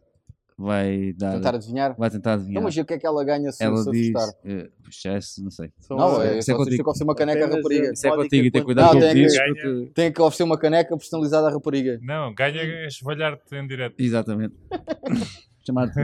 vai 0.56 1.12
dar. 1.18 1.32
Tentar 1.34 1.54
adivinhar. 1.56 1.96
Vai 1.98 2.10
tentar 2.10 2.34
adivinhar. 2.34 2.52
Então, 2.52 2.62
mas 2.62 2.76
o 2.76 2.84
que 2.84 2.94
é 2.94 2.98
que 2.98 3.06
ela 3.06 3.24
ganha 3.24 3.50
se, 3.50 3.62
ela 3.64 3.76
se 3.76 3.90
diz. 3.90 4.14
acertar? 4.14 4.40
eh, 4.44 4.70
excesso, 4.88 5.42
não 5.42 5.50
sei. 5.50 5.72
Não, 5.90 5.98
as- 5.98 6.18
é 6.26 6.38
isso 6.38 6.50
é 6.50 6.54
só 6.54 6.58
contigo. 6.58 6.76
que 6.76 6.82
oferecer 6.90 7.04
uma 7.04 7.14
caneca 7.16 7.44
à 7.44 7.48
rapariga. 7.48 7.88
eh, 7.88 7.92
Isso 7.92 8.06
é 8.06 8.10
contigo 8.16 8.46
e 8.46 8.50
ter 8.52 8.62
cuidado 8.64 8.94
Não, 8.94 9.00
tem 9.00 9.14
que-. 9.14 9.36
Ganha. 9.36 9.54
porque- 9.54 9.90
Tem 9.94 10.12
que 10.12 10.20
oferecer 10.22 10.42
uma 10.44 10.56
caneca 10.58 10.96
personalizada 10.96 11.48
à 11.48 11.50
rapariga. 11.50 11.98
Não, 12.02 12.32
ganha 12.32 12.60
é 12.62 12.86
esvalhar-te 12.86 13.54
em 13.56 13.66
direto. 13.66 13.96
Exatamente. 13.98 14.54
Chamar-te 15.66 15.94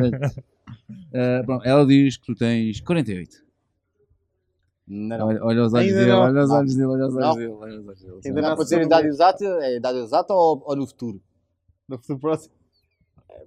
Eh, 1.13 1.43
pronto, 1.43 1.65
ela 1.67 1.87
diz 1.87 2.17
que 2.17 2.27
tu 2.27 2.35
tens 2.35 2.81
48. 2.81 3.45
Não, 4.87 5.19
não. 5.19 5.27
Olha, 5.29 5.45
olha 5.45 5.63
os 5.65 5.73
olhos 5.75 5.87
Ainda 5.89 5.99
dele, 6.01 6.11
não. 6.11 6.21
olha 6.21 6.43
os 6.43 6.49
Não. 6.49 6.57
olhos 6.57 6.75
dele, 6.75 6.87
olha 6.87 7.07
os 7.07 7.15
olhos 7.15 7.27
Não. 7.29 7.35
dele. 7.37 7.49
Olha 7.53 7.81
os 7.81 7.87
olhos 7.87 8.01
dele. 8.01 8.21
Ainda 8.27 8.43
Não 8.43 8.49
não 8.51 8.57
pode 8.57 8.69
ser 8.69 8.75
a 8.75 8.79
sei 8.79 8.87
idade 8.87 9.07
exata, 9.09 9.45
é 9.45 9.65
a 9.67 9.77
idade 9.77 9.99
exata 9.99 10.35
ou, 10.35 10.63
ou 10.67 10.77
no 10.77 10.87
futuro? 10.87 11.21
No 11.89 11.99
futuro 11.99 12.19
próximo. 12.19 12.55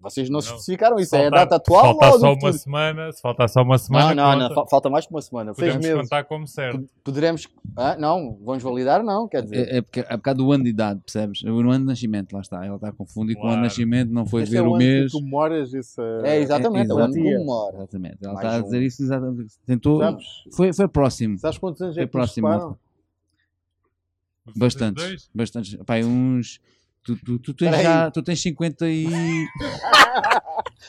Vocês 0.01 0.29
não, 0.29 0.33
Não. 0.33 0.39
especificaram 0.39 0.97
isso, 0.99 1.11
Se 1.11 1.15
é 1.15 1.19
a 1.19 1.23
faltar- 1.23 1.39
data 1.47 1.55
atual 1.55 1.79
Se 1.81 1.87
faltar 1.87 2.11
ou 2.11 2.19
só 2.19 2.25
no 2.25 2.31
uma 2.33 2.39
futuro? 2.41 2.57
semana, 2.57 3.11
se 3.13 3.21
faltar 3.21 3.49
só 3.49 3.61
uma 3.61 3.77
semana, 3.77 4.13
Não, 4.15 4.37
não, 4.37 4.49
não, 4.49 4.67
falta 4.67 4.89
mais 4.89 5.05
que 5.05 5.13
uma 5.13 5.21
semana. 5.21 5.53
Seis 5.53 5.73
podemos 5.73 5.85
meses. 5.87 6.01
contar 6.09 6.23
como 6.25 6.45
certo. 6.47 6.89
Poderemos. 7.03 7.47
Ah, 7.77 7.95
não, 7.97 8.37
vamos 8.43 8.61
validar? 8.61 9.01
Não, 9.03 9.27
quer 9.27 9.43
dizer. 9.43 9.67
É, 9.69 9.77
é 9.77 9.81
porque 9.81 10.01
é 10.01 10.03
por 10.03 10.21
causa 10.21 10.37
do 10.37 10.51
ano 10.51 10.63
de 10.65 10.69
idade, 10.71 10.99
percebes? 10.99 11.41
O 11.43 11.59
ano 11.59 11.79
de 11.79 11.85
nascimento, 11.85 12.33
lá 12.33 12.41
está. 12.41 12.65
Ela 12.65 12.75
está 12.75 12.89
a 12.89 12.91
confundir 12.91 13.35
com 13.35 13.43
o 13.43 13.45
ano 13.45 13.51
de 13.51 13.55
Claro. 13.59 13.67
nascimento, 13.69 14.11
não 14.11 14.25
foi 14.25 14.43
Este 14.43 14.51
ver 14.51 14.57
é 14.57 14.61
o 14.61 14.65
o 14.65 14.67
ano 14.75 14.79
que 14.79 14.85
mês. 14.85 15.11
tu 15.11 15.21
memoras 15.21 15.73
esse... 15.73 16.01
É, 16.23 16.39
exatamente, 16.39 16.91
é 16.91 16.93
o 16.93 16.97
ano 16.97 17.13
que 17.13 17.23
comemora. 17.23 17.75
Exatamente. 17.77 18.17
Ela 18.21 18.33
Mais 18.33 18.45
está 18.45 18.57
a 18.57 18.59
um. 18.59 18.63
dizer 18.63 18.81
isso 18.81 19.03
exatamente. 19.03 19.53
Tentou. 19.65 19.99
Sabes, 19.99 20.25
Foi, 20.51 20.73
foi 20.73 20.87
próximo. 20.87 21.37
sabes 21.39 21.57
quantos 21.57 21.81
anos 21.81 21.95
Foi 21.95 22.03
é 22.03 22.05
que 22.05 22.11
próximo, 22.11 22.77
Bastantes. 24.55 25.29
Bastantes. 25.33 25.75
Pá, 25.85 25.95
uns. 26.03 26.59
Tu, 27.03 27.17
tu, 27.17 27.37
tu, 27.39 27.53
tens 27.53 27.69
Peraí. 27.69 27.83
já, 27.83 28.11
tu 28.11 28.23
tens 28.23 28.41
50 28.41 28.87
e. 28.89 29.05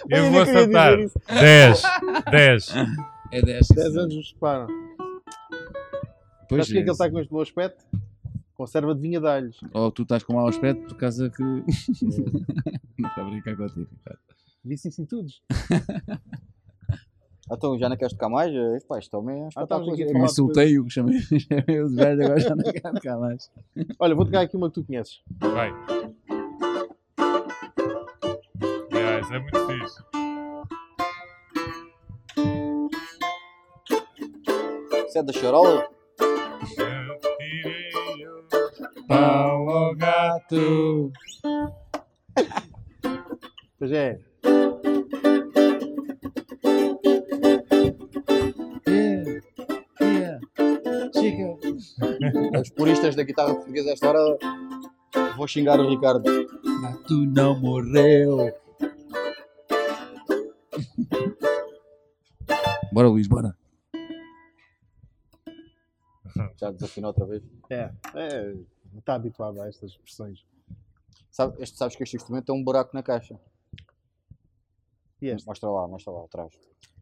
Eu 0.09 0.25
ainda 0.25 0.31
vou 0.31 0.43
acertar. 0.43 0.97
dizer 0.97 1.07
isso. 1.07 1.19
10. 1.29 1.83
10. 2.31 2.75
É 3.33 3.43
10. 3.43 3.69
10 3.69 3.97
anos 3.97 4.15
nos 4.15 4.29
separam. 4.29 4.67
Pois 6.49 6.67
Sabes 6.67 6.71
é 6.71 6.73
que 6.73 6.79
ele 6.79 6.89
é. 6.89 6.93
está 6.93 7.11
com 7.11 7.19
este 7.21 7.31
bom 7.31 7.41
aspecto? 7.41 7.85
Conserva 8.55 8.95
de 8.95 9.01
vinha 9.01 9.21
de 9.21 9.27
alhos. 9.27 9.59
Ou 9.73 9.91
tu 9.91 10.03
estás 10.03 10.23
com 10.23 10.35
mau 10.35 10.47
aspecto 10.47 10.87
por 10.87 10.97
causa 10.97 11.29
que. 11.31 11.43
não 12.97 13.09
está 13.09 13.21
a 13.21 13.25
brincar 13.25 13.57
contigo. 13.57 13.89
Vicissitudes. 14.65 15.43
Então 17.53 17.78
já 17.78 17.88
não 17.88 17.97
queres 17.97 18.12
tocar 18.14 18.28
mais? 18.28 18.53
Eh, 18.55 18.78
Pá, 18.88 18.99
isto 18.99 19.11
também 19.11 19.36
é 19.36 19.42
Ah, 19.42 19.45
a 19.45 19.49
espetáculo. 19.49 19.97
falar 19.97 19.97
de 20.07 20.24
Insultei 20.24 20.78
o 20.78 20.84
que 20.84 20.90
chamei 20.95 21.16
os 21.18 21.95
velhos, 21.95 22.24
agora 22.24 22.40
já 22.40 22.57
não 22.57 22.64
quero 22.72 22.95
tocar 22.95 23.18
mais. 23.18 23.51
Olha, 23.99 24.14
vou 24.14 24.24
tocar 24.24 24.40
aqui 24.40 24.57
uma 24.57 24.68
que 24.68 24.74
tu 24.80 24.84
conheces. 24.84 25.20
Vai. 25.40 25.70
Aliás, 28.92 29.30
é 29.30 29.38
muito 29.38 29.66
fixe. 29.66 30.03
Isso 35.09 35.18
é 35.18 35.22
da 35.22 35.32
charola? 35.32 35.86
Eu 36.78 37.18
tirei 37.20 38.26
o 38.26 39.07
Pau 39.07 39.68
ao 39.68 39.95
gato. 39.95 41.12
Pois 43.76 43.92
é. 43.92 44.18
Os 52.65 52.71
puristas 52.71 53.15
da 53.15 53.23
guitarra 53.23 53.55
portuguesa 53.55 53.91
esta 53.91 54.09
hora 54.09 54.39
vão 55.37 55.47
xingar 55.47 55.79
o 55.79 55.87
Ricardo. 55.87 56.25
Gato 56.81 57.27
não 57.27 57.61
morreu. 57.61 58.51
Bora, 62.91 63.09
Luís, 63.09 63.29
bora. 63.29 63.55
Já 66.57 66.71
desafinou 66.71 67.09
outra 67.09 67.27
vez. 67.27 67.43
É. 67.69 67.93
é. 68.15 68.55
Não 68.91 69.01
está 69.01 69.17
habituado 69.17 69.61
a 69.61 69.69
estas 69.69 69.91
expressões. 69.91 70.47
Sabe, 71.31 71.62
este, 71.62 71.77
sabes 71.77 71.95
que 71.95 72.03
este 72.03 72.17
instrumento 72.17 72.47
tem 72.47 72.55
um 72.55 72.65
buraco 72.65 72.93
na 72.95 73.03
caixa. 73.03 73.39
E 75.25 75.29
este? 75.31 75.47
Mostra 75.47 75.70
lá, 75.70 75.89
mostra 75.89 76.12
lá 76.12 76.25
atrás. 76.25 76.53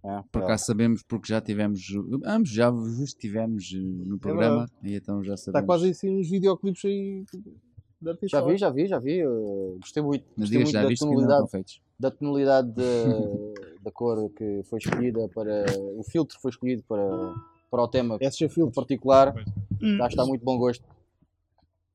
É, 0.05 0.23
Por 0.31 0.43
é. 0.43 0.45
acaso 0.45 0.64
sabemos 0.66 1.03
porque 1.03 1.29
já 1.29 1.41
tivemos, 1.41 1.81
ambos 2.25 2.51
já 2.51 2.70
vos 2.70 3.14
tivemos 3.14 3.73
eh, 3.75 3.79
no 3.79 4.18
programa 4.18 4.68
e 4.83 4.95
então 4.95 5.23
já 5.23 5.37
sabemos. 5.37 5.47
Está 5.61 5.62
quase 5.62 5.91
assim 5.91 6.11
uns 6.20 6.29
videoclipes 6.31 6.85
aí 6.85 7.25
artistas. 8.07 8.31
Já 8.31 8.41
vi, 8.41 8.57
já 8.59 8.70
vi, 8.70 8.87
já 8.89 8.99
vi. 8.99 9.20
eh, 9.20 9.77
gostei 9.81 10.03
muito, 10.03 10.25
Mas 10.37 10.49
gostei 10.51 10.59
muito 10.59 10.73
já 10.73 10.83
da 10.83 10.89
viste 10.89 11.05
que 11.05 11.11
ainda 11.11 11.20
não 11.23 11.47
tonalidade, 11.47 11.81
da 11.99 12.11
tonalidade 12.11 12.73
de- 12.73 13.79
da 13.83 13.91
cor 13.93 14.31
que 14.31 14.62
foi 14.64 14.79
escolhida 14.79 15.29
para. 15.35 15.64
O 15.97 16.03
filtro 16.05 16.39
foi 16.41 16.51
escolhido 16.51 16.83
para, 16.89 17.35
para 17.70 17.83
o 17.83 17.89
tema 17.89 18.16
SG 18.20 18.45
em 18.45 18.49
Filtros. 18.49 18.75
particular. 18.75 19.35
Já 19.81 20.07
está 20.09 20.25
muito 20.27 20.45
bom 20.45 20.59
gosto. 20.59 20.85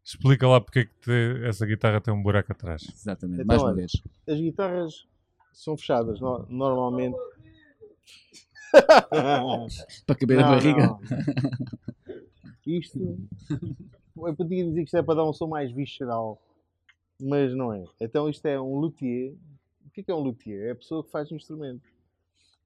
Explica 0.04 0.48
lá 0.48 0.62
porque 0.62 0.80
é 0.80 0.86
que 0.86 0.94
te- 1.02 1.46
essa 1.46 1.66
guitarra 1.66 2.00
tem 2.00 2.14
um 2.14 2.22
buraco 2.24 2.52
atrás. 2.54 2.82
Exatamente, 2.94 3.42
Então, 3.42 3.46
mais 3.48 3.62
uma 3.62 3.68
olha, 3.70 3.76
vez. 3.76 3.92
As 4.28 4.40
guitarras 4.40 5.06
são 5.58 5.76
fechadas, 5.76 6.20
no- 6.22 6.46
normalmente. 6.50 7.18
Para 10.06 10.16
caber 10.16 10.40
a 10.40 10.42
Não, 10.44 10.50
barriga. 10.50 10.88
não. 10.88 11.00
Isto. 12.66 13.18
Eu 14.18 14.36
podia 14.36 14.66
dizer 14.66 14.80
que 14.82 14.86
isto 14.88 14.98
é 14.98 15.02
para 15.04 15.16
dar 15.16 15.26
um 15.30 15.32
som 15.32 15.48
mais 15.48 15.72
visceral, 15.72 16.42
mas 17.22 17.56
não 17.56 17.72
é. 17.72 17.86
Então 18.02 18.28
isto 18.30 18.46
é 18.46 18.60
um 18.60 18.78
luthier. 18.78 19.34
O 19.86 19.90
que 19.92 20.02
é, 20.02 20.04
que 20.04 20.12
é 20.12 20.14
um 20.14 20.20
luthier? 20.20 20.68
É 20.68 20.72
a 20.72 20.76
pessoa 20.76 21.02
que 21.04 21.10
faz 21.10 21.32
o 21.32 21.36
instrumento. 21.36 21.82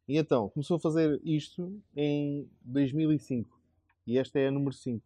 E 0.08 0.18
então, 0.18 0.50
começou 0.50 0.78
a 0.78 0.80
fazer 0.80 1.22
isto 1.24 1.80
em 1.96 2.50
2005. 2.64 3.60
E 4.08 4.18
esta 4.18 4.40
é 4.40 4.48
a 4.48 4.52
número 4.52 4.74
5. 4.74 5.06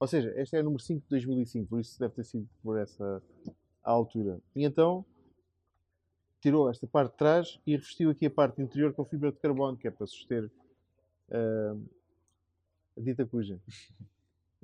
Ou 0.00 0.06
seja, 0.08 0.32
esta 0.36 0.56
é 0.56 0.60
a 0.60 0.62
número 0.62 0.82
5 0.82 1.00
de 1.02 1.08
2005, 1.10 1.68
por 1.68 1.80
isso 1.80 1.98
deve 2.00 2.14
ter 2.14 2.24
sido 2.24 2.48
por 2.62 2.78
essa 2.78 3.22
altura. 3.82 4.40
E 4.56 4.64
então, 4.64 5.04
tirou 6.44 6.68
esta 6.68 6.86
parte 6.86 7.12
de 7.12 7.16
trás 7.16 7.58
e 7.66 7.72
revestiu 7.72 8.10
aqui 8.10 8.26
a 8.26 8.30
parte 8.30 8.60
interior 8.60 8.92
com 8.92 9.02
fibra 9.02 9.32
de 9.32 9.38
carbono, 9.38 9.78
que 9.78 9.88
é 9.88 9.90
para 9.90 10.06
suster 10.06 10.50
ah, 11.32 11.74
a 12.98 13.00
dita 13.00 13.24
cuja. 13.26 13.58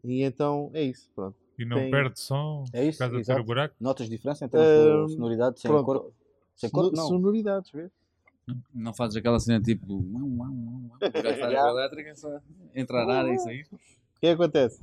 E 0.03 0.23
então 0.23 0.71
é 0.73 0.83
isso, 0.83 1.11
pronto. 1.15 1.37
E 1.59 1.65
não 1.67 1.77
Tem- 1.77 1.91
perde 1.91 2.19
som 2.19 2.65
É 2.73 2.81
por 2.81 2.89
isso, 2.89 2.99
causa 2.99 3.19
de 3.19 3.23
ter 3.27 3.39
o 3.39 3.45
buraco? 3.45 3.75
Notas 3.79 4.07
de 4.09 4.17
diferença 4.17 4.47
em 4.47 4.49
termos 4.49 5.11
de 5.11 5.15
sonoridade, 5.15 5.61
sem 5.61 5.71
pronto. 5.71 5.85
cor. 5.85 6.13
Sem 6.57 6.71
cor, 6.71 6.91
não. 6.91 7.07
Sonoridades, 7.07 7.71
vês? 7.71 7.91
Não 8.73 8.95
fazes 8.95 9.17
aquela 9.17 9.39
cena 9.39 9.61
tipo. 9.63 9.85
O 10.01 10.99
gajo 11.23 11.39
faz 11.39 11.55
a 11.55 11.69
elétrica, 11.69 12.15
só 12.15 12.41
entrar 12.75 13.05
na 13.07 13.19
área 13.19 13.35
e 13.35 13.39
sair. 13.41 13.67
O 13.71 13.77
que 14.21 14.27
é 14.27 14.35
que 14.35 14.43
acontece? 14.43 14.83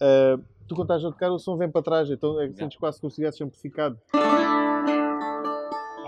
Ah, 0.00 0.36
tu 0.66 0.74
quando 0.74 0.90
estás 0.90 1.04
a 1.04 1.12
tocar 1.12 1.30
o 1.30 1.38
som 1.38 1.56
vem 1.56 1.70
para 1.70 1.82
trás, 1.82 2.10
então 2.10 2.40
é 2.40 2.48
que 2.48 2.56
sentes 2.56 2.76
quase 2.76 3.00
como 3.00 3.08
se 3.08 3.14
estivesse 3.22 3.44
amplificado. 3.44 4.00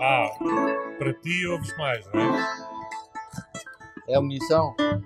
Ah, 0.01 0.29
para 0.97 1.13
ti 1.13 1.45
ouves 1.47 1.75
mais, 1.77 2.05
não 2.13 2.19
é? 2.21 2.39
É 4.07 4.15
a 4.15 4.21
munição. 4.21 4.73
Do- 4.77 4.99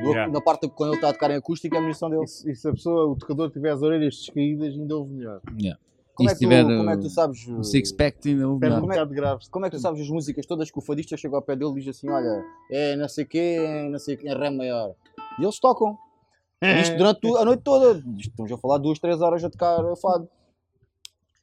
Yeah. 0.00 0.30
Na 0.32 0.40
parte 0.40 0.68
quando 0.68 0.90
ele 0.90 0.98
está 0.98 1.08
a 1.08 1.12
tocar 1.12 1.28
em 1.32 1.36
acústica, 1.36 1.74
é 1.74 1.78
a 1.78 1.82
munição 1.82 2.08
dele. 2.08 2.22
E 2.22 2.28
se, 2.28 2.48
e 2.50 2.54
se 2.54 2.68
a 2.68 2.70
pessoa, 2.72 3.06
o 3.06 3.16
tocador, 3.16 3.50
tiver 3.50 3.70
as 3.70 3.82
orelhas 3.82 4.14
descaídas, 4.14 4.74
ainda 4.74 4.96
ouve 4.96 5.12
melhor. 5.12 5.40
Yeah. 5.60 5.80
Como 6.14 6.28
E 6.28 6.30
é, 6.30 6.34
se 6.34 6.38
que 6.40 6.46
tu, 6.46 6.48
tiver 6.48 6.62
como 6.64 6.90
é 6.90 6.92
que 6.92 6.98
uh, 7.00 7.02
tu 7.02 7.10
sabes? 7.10 7.48
o 7.48 7.64
six 7.64 7.90
pack 7.92 8.28
ainda 8.28 8.48
houve 8.48 8.60
Perde 8.60 8.76
um 8.76 8.80
Como 8.80 8.92
é- 8.92 8.94
bocado 8.94 9.10
de 9.10 9.16
grave. 9.16 9.44
Como 9.50 9.66
é 9.66 9.70
que 9.70 9.76
tu 9.76 9.80
sabes 9.82 10.00
as 10.00 10.08
músicas 10.08 10.46
todas 10.46 10.70
que 10.70 10.78
o 10.78 10.80
fadista 10.82 11.16
chega 11.16 11.34
ao 11.34 11.42
pé 11.42 11.56
dele 11.56 11.72
e 11.72 11.74
diz 11.80 11.88
assim: 11.96 12.08
Olha, 12.10 12.44
é 12.70 12.94
não 12.94 13.08
sei 13.08 13.24
o 13.24 13.26
quê, 13.26 13.56
é 13.58 13.88
não 13.88 13.98
sei 13.98 14.14
o 14.14 14.18
quê, 14.18 14.28
é 14.28 14.34
Ré 14.34 14.50
maior. 14.50 14.94
E 15.38 15.42
eles 15.42 15.58
tocam. 15.58 15.98
Isto 16.62 16.96
durante 16.96 17.26
a 17.36 17.44
noite 17.44 17.62
toda. 17.64 18.00
Estamos 18.18 18.52
a 18.52 18.56
falar 18.58 18.78
duas, 18.78 19.00
três 19.00 19.20
horas 19.20 19.42
a 19.42 19.50
tocar 19.50 19.82
fado. 19.96 20.28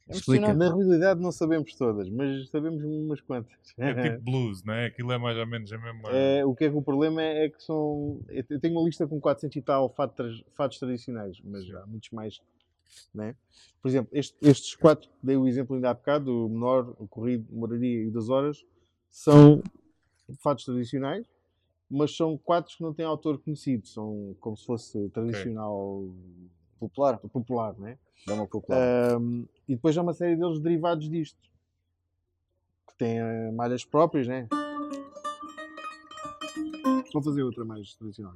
Explica. 0.08 0.54
Na 0.54 0.74
realidade 0.74 1.20
não 1.20 1.32
sabemos 1.32 1.74
todas, 1.74 2.08
mas 2.08 2.48
sabemos 2.48 2.82
umas 2.84 3.20
quantas. 3.20 3.52
É 3.76 4.10
tipo 4.10 4.22
blues, 4.24 4.62
não 4.62 4.72
é? 4.74 4.86
Aquilo 4.86 5.10
é 5.12 5.18
mais 5.18 5.36
ou 5.36 5.46
menos 5.46 5.72
a 5.72 5.78
mesma. 5.78 6.10
É, 6.10 6.44
o 6.44 6.54
que 6.54 6.64
é 6.64 6.70
que 6.70 6.76
o 6.76 6.82
problema 6.82 7.20
é, 7.22 7.46
é 7.46 7.48
que 7.50 7.62
são. 7.62 8.20
Eu 8.28 8.60
tenho 8.60 8.74
uma 8.78 8.84
lista 8.86 9.06
com 9.06 9.20
400 9.20 9.56
e 9.56 9.62
tal 9.62 9.88
fado 9.92 10.12
tra- 10.14 10.44
fados 10.54 10.78
tradicionais, 10.78 11.40
mas 11.44 11.68
há 11.74 11.86
muitos 11.86 12.10
mais. 12.10 12.40
Né? 13.12 13.34
Por 13.82 13.88
exemplo, 13.88 14.10
este- 14.12 14.36
estes 14.40 14.74
quatro, 14.76 15.10
dei 15.22 15.36
o 15.36 15.46
exemplo 15.46 15.74
ainda 15.74 15.90
há 15.90 15.94
bocado: 15.94 16.46
o 16.46 16.48
menor, 16.48 16.94
o 16.98 17.08
corrido, 17.08 17.46
moraria 17.52 18.02
e 18.04 18.06
o 18.06 18.12
das 18.12 18.28
horas, 18.28 18.64
são 19.10 19.60
fados 20.40 20.64
tradicionais, 20.64 21.26
mas 21.90 22.16
são 22.16 22.38
quatro 22.38 22.76
que 22.76 22.82
não 22.82 22.94
têm 22.94 23.04
autor 23.04 23.38
conhecido, 23.38 23.86
são 23.88 24.36
como 24.40 24.56
se 24.56 24.64
fosse 24.64 25.08
tradicional 25.10 26.04
Popular. 26.78 27.18
popular. 27.18 27.74
Né? 27.78 27.98
Popular. 28.50 28.78
Ahm, 28.78 29.44
e 29.68 29.74
depois 29.74 29.96
há 29.96 30.02
uma 30.02 30.14
série 30.14 30.36
deles 30.36 30.60
derivados 30.60 31.08
disto. 31.08 31.38
Que 32.88 32.96
têm 32.96 33.18
eh, 33.18 33.50
malhas 33.52 33.84
próprias, 33.84 34.26
né? 34.26 34.48
Vou 37.12 37.22
fazer 37.22 37.42
outra 37.42 37.64
mais 37.64 37.94
tradicional. 37.94 38.34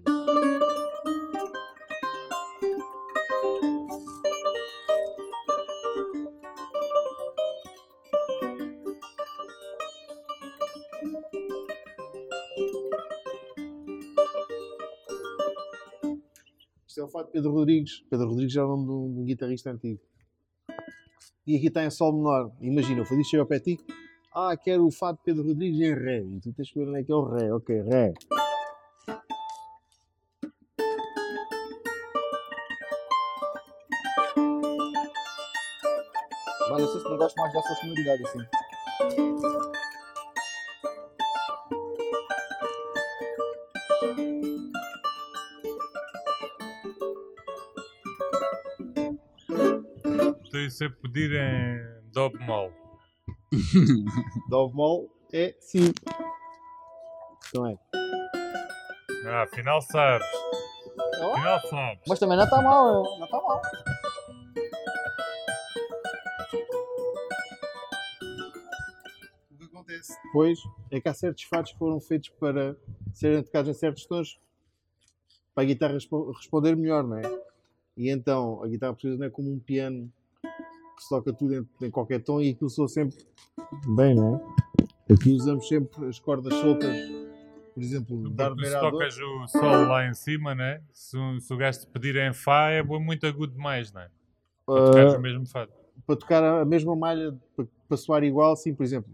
Pedro 17.32 17.52
Rodrigues. 17.52 18.05
Pedro 18.11 18.28
Rodrigues 18.28 18.57
é 18.57 18.62
o 18.62 18.69
nome 18.69 18.85
de 18.85 18.93
um, 18.93 19.24
guitarrista 19.24 19.70
antigo. 19.70 20.01
E 21.47 21.57
aqui 21.57 21.69
está 21.69 21.85
em 21.85 21.90
sol 21.90 22.12
menor. 22.12 22.52
Imagina, 22.61 23.02
o 23.02 23.07
Feliz 23.07 23.27
chega 23.27 23.43
ao 23.43 23.47
pé 23.47 23.59
de 23.59 23.77
ti. 23.77 23.85
Ah, 24.35 24.57
quero 24.57 24.86
o 24.86 24.90
fato 24.90 25.19
de 25.19 25.24
Pedro 25.24 25.47
Rodrigues 25.47 25.81
em 25.81 25.94
Ré. 25.94 26.20
E 26.20 26.40
tu 26.40 26.52
tens 26.52 26.70
que 26.70 26.78
ver 26.78 26.89
onde 26.89 27.01
é 27.01 27.05
que 27.05 27.12
é 27.12 27.15
o 27.15 27.24
Ré. 27.24 27.52
Ok, 27.52 27.82
Ré. 27.82 28.12
Mas 36.70 36.82
não 36.82 36.89
sei 36.89 37.01
se 37.01 37.09
não 37.09 37.16
gosto 37.16 37.36
mais 37.36 37.52
dessa 37.52 37.74
sonoridade 37.74 38.23
assim. 38.23 39.80
Isso 50.66 50.85
é 50.85 50.89
pedir 50.89 51.32
em 51.32 52.11
Dó 52.12 52.28
bemol. 52.28 52.73
Dó 54.49 54.69
bemol 54.69 55.11
é 55.32 55.55
sim. 55.61 55.93
Não 57.55 57.66
é? 57.66 57.78
Ah, 59.27 59.43
afinal 59.43 59.81
sabes. 59.82 60.27
Oh, 61.20 61.32
Afinal 61.32 61.61
sabes. 61.69 62.01
Mas 62.09 62.19
também 62.19 62.37
não 62.37 62.45
está 62.45 62.62
mal, 62.62 63.03
não 63.03 63.24
está 63.24 63.41
mal. 63.41 63.61
O 69.51 69.57
que 69.59 69.65
acontece 69.65 70.12
depois 70.24 70.59
é 70.91 71.01
que 71.01 71.09
há 71.09 71.15
certos 71.15 71.45
fatos 71.45 71.73
que 71.73 71.78
foram 71.78 72.01
feitos 72.01 72.28
para 72.31 72.77
serem 73.12 73.43
tocados 73.43 73.70
em 73.70 73.78
certos 73.78 74.07
tons 74.07 74.39
para 75.55 75.65
a 75.65 75.66
guitarra 75.66 75.95
respo- 75.95 76.31
responder 76.32 76.77
melhor, 76.77 77.03
não 77.05 77.19
é? 77.19 77.23
E 77.97 78.09
então 78.11 78.62
a 78.62 78.69
guitarra 78.69 78.93
portuguesa 78.93 79.19
não 79.19 79.27
é 79.27 79.31
como 79.31 79.53
um 79.53 79.59
piano 79.59 80.11
que 81.01 81.05
se 81.05 81.09
toca 81.09 81.32
tudo 81.32 81.55
em, 81.55 81.86
em 81.86 81.90
qualquer 81.90 82.22
tom 82.22 82.40
e 82.43 82.51
aquilo 82.51 82.68
soa 82.68 82.86
sempre 82.86 83.16
bem, 83.97 84.14
não 84.14 84.36
é? 84.36 85.12
Aqui 85.14 85.32
usamos 85.32 85.66
sempre 85.66 86.06
as 86.06 86.20
cordas 86.20 86.52
soltas, 86.55 86.94
por 87.74 87.82
exemplo, 87.82 88.31
dar 88.31 88.55
se 88.55 88.78
tocas 88.78 89.16
o 89.16 89.48
sol 89.48 89.86
lá 89.89 90.06
em 90.06 90.12
cima, 90.14 90.55
né? 90.55 90.82
Se, 90.93 91.16
o- 91.16 91.40
se 91.40 91.52
o 91.52 91.56
gajo 91.56 91.81
te 91.81 91.86
pedir 91.86 92.16
em 92.16 92.32
Fá 92.35 92.68
é 92.70 92.82
muito 92.82 93.27
agudo 93.27 93.55
demais, 93.55 93.90
né? 93.93 94.09
Para 94.66 94.85
tocares 94.85 95.14
Ah, 95.14 95.18
o 95.18 95.20
mesmo 95.20 95.47
fado. 95.47 95.72
para 96.06 96.16
tocar 96.16 96.44
a 96.44 96.64
mesma 96.64 96.94
malha, 96.94 97.35
para, 97.56 97.66
para 97.89 97.97
soar 97.97 98.22
igual, 98.22 98.55
sim, 98.56 98.74
por 98.74 98.85
exemplo, 98.85 99.10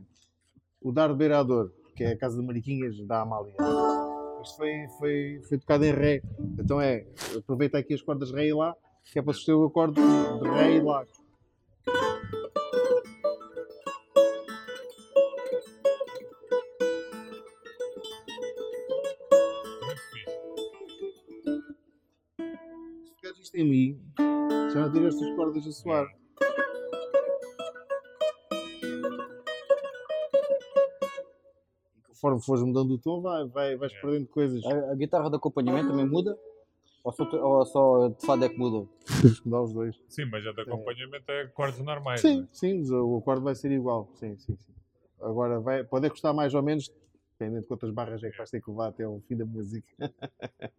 o 0.82 0.90
Dar 0.92 1.08
de 1.08 1.14
Beirador, 1.14 1.70
que 1.94 2.02
é 2.04 2.12
a 2.12 2.18
casa 2.18 2.38
de 2.38 2.44
Mariquinhas 2.46 2.98
da 3.06 3.22
Amália. 3.22 3.54
Isto 4.42 4.56
foi, 4.56 4.72
foi, 4.98 5.40
foi 5.48 5.58
tocado 5.58 5.84
em 5.84 5.92
Ré. 5.92 6.20
Então 6.58 6.80
é, 6.80 7.06
aproveita 7.38 7.78
aqui 7.78 7.94
as 7.94 8.02
cordas 8.02 8.30
Ré 8.32 8.48
e 8.48 8.52
Lá, 8.52 8.74
que 9.12 9.18
é 9.18 9.22
para 9.22 9.32
suster 9.32 9.56
o 9.56 9.64
acorde 9.66 9.94
de 9.94 10.48
Ré 10.48 10.74
e 10.76 10.80
Lá. 10.82 11.04
Tocares 23.06 23.38
isto 23.40 23.56
em 23.56 23.64
Mi, 23.68 24.00
já 24.72 24.80
não 24.80 24.92
tens 24.92 25.06
estas 25.14 25.34
cordas 25.36 25.66
a 25.66 25.72
soar. 25.72 26.06
E 31.96 32.00
conforme 32.08 32.40
fores 32.42 32.62
mudando 32.62 32.92
o 32.92 32.98
tom, 32.98 33.20
vai, 33.22 33.46
vai, 33.48 33.76
vais 33.76 33.92
É. 33.92 34.00
perdendo 34.00 34.28
coisas. 34.28 34.64
A, 34.64 34.92
a 34.92 34.94
guitarra 34.94 35.30
de 35.30 35.36
acompanhamento 35.36 35.88
também 35.88 36.06
muda? 36.06 36.36
Ou 37.06 37.12
só, 37.12 37.24
ou 37.24 37.64
só 37.66 38.08
de 38.08 38.26
fado 38.26 38.44
é 38.44 38.48
que 38.48 38.58
muda? 38.58 38.84
Tens 39.22 39.38
que 39.38 39.46
mudar 39.48 39.62
os 39.62 39.72
dois. 39.72 39.96
Sim, 40.08 40.24
mas 40.24 40.44
a 40.44 40.50
de 40.50 40.60
acompanhamento 40.62 41.30
é 41.30 41.42
acordes 41.42 41.78
normais. 41.78 42.20
Sim, 42.20 42.40
né? 42.40 42.48
sim, 42.52 42.78
mas 42.80 42.90
o 42.90 43.18
acorde 43.18 43.44
vai 43.44 43.54
ser 43.54 43.70
igual. 43.70 44.08
Sim, 44.14 44.36
sim, 44.38 44.56
sim. 44.56 44.72
Agora 45.20 45.60
vai, 45.60 45.84
pode 45.84 46.04
é 46.04 46.10
custar 46.10 46.34
mais 46.34 46.52
ou 46.52 46.64
menos, 46.64 46.92
dependendo 47.38 47.60
de 47.62 47.68
quantas 47.68 47.92
barras 47.92 48.24
é 48.24 48.30
que 48.32 48.36
vais 48.36 48.50
ter 48.50 48.60
que 48.60 48.68
levar 48.68 48.88
até 48.88 49.04
ao 49.04 49.20
fim 49.20 49.36
da 49.36 49.46
música. 49.46 49.86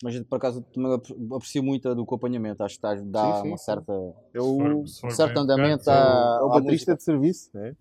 Mas 0.00 0.20
por 0.20 0.36
acaso 0.36 0.62
também 0.72 0.92
apre- 0.94 1.16
aprecio 1.34 1.62
muito 1.62 1.88
a 1.88 1.94
do 1.94 2.02
acompanhamento. 2.02 2.62
Acho 2.62 2.76
que 2.76 2.82
dá 2.82 2.96
Sim, 2.96 3.42
sim, 3.42 3.48
uma 3.48 3.56
certa. 3.56 3.92
É 4.32 4.40
o, 4.40 4.84
for 5.00 5.10
certo 5.10 5.38
andamento 5.38 5.90
à- 5.90 6.38
é 6.40 6.44
o 6.44 6.48
baterista 6.50 6.94
de 6.94 7.02
serviço, 7.02 7.50
né? 7.52 7.74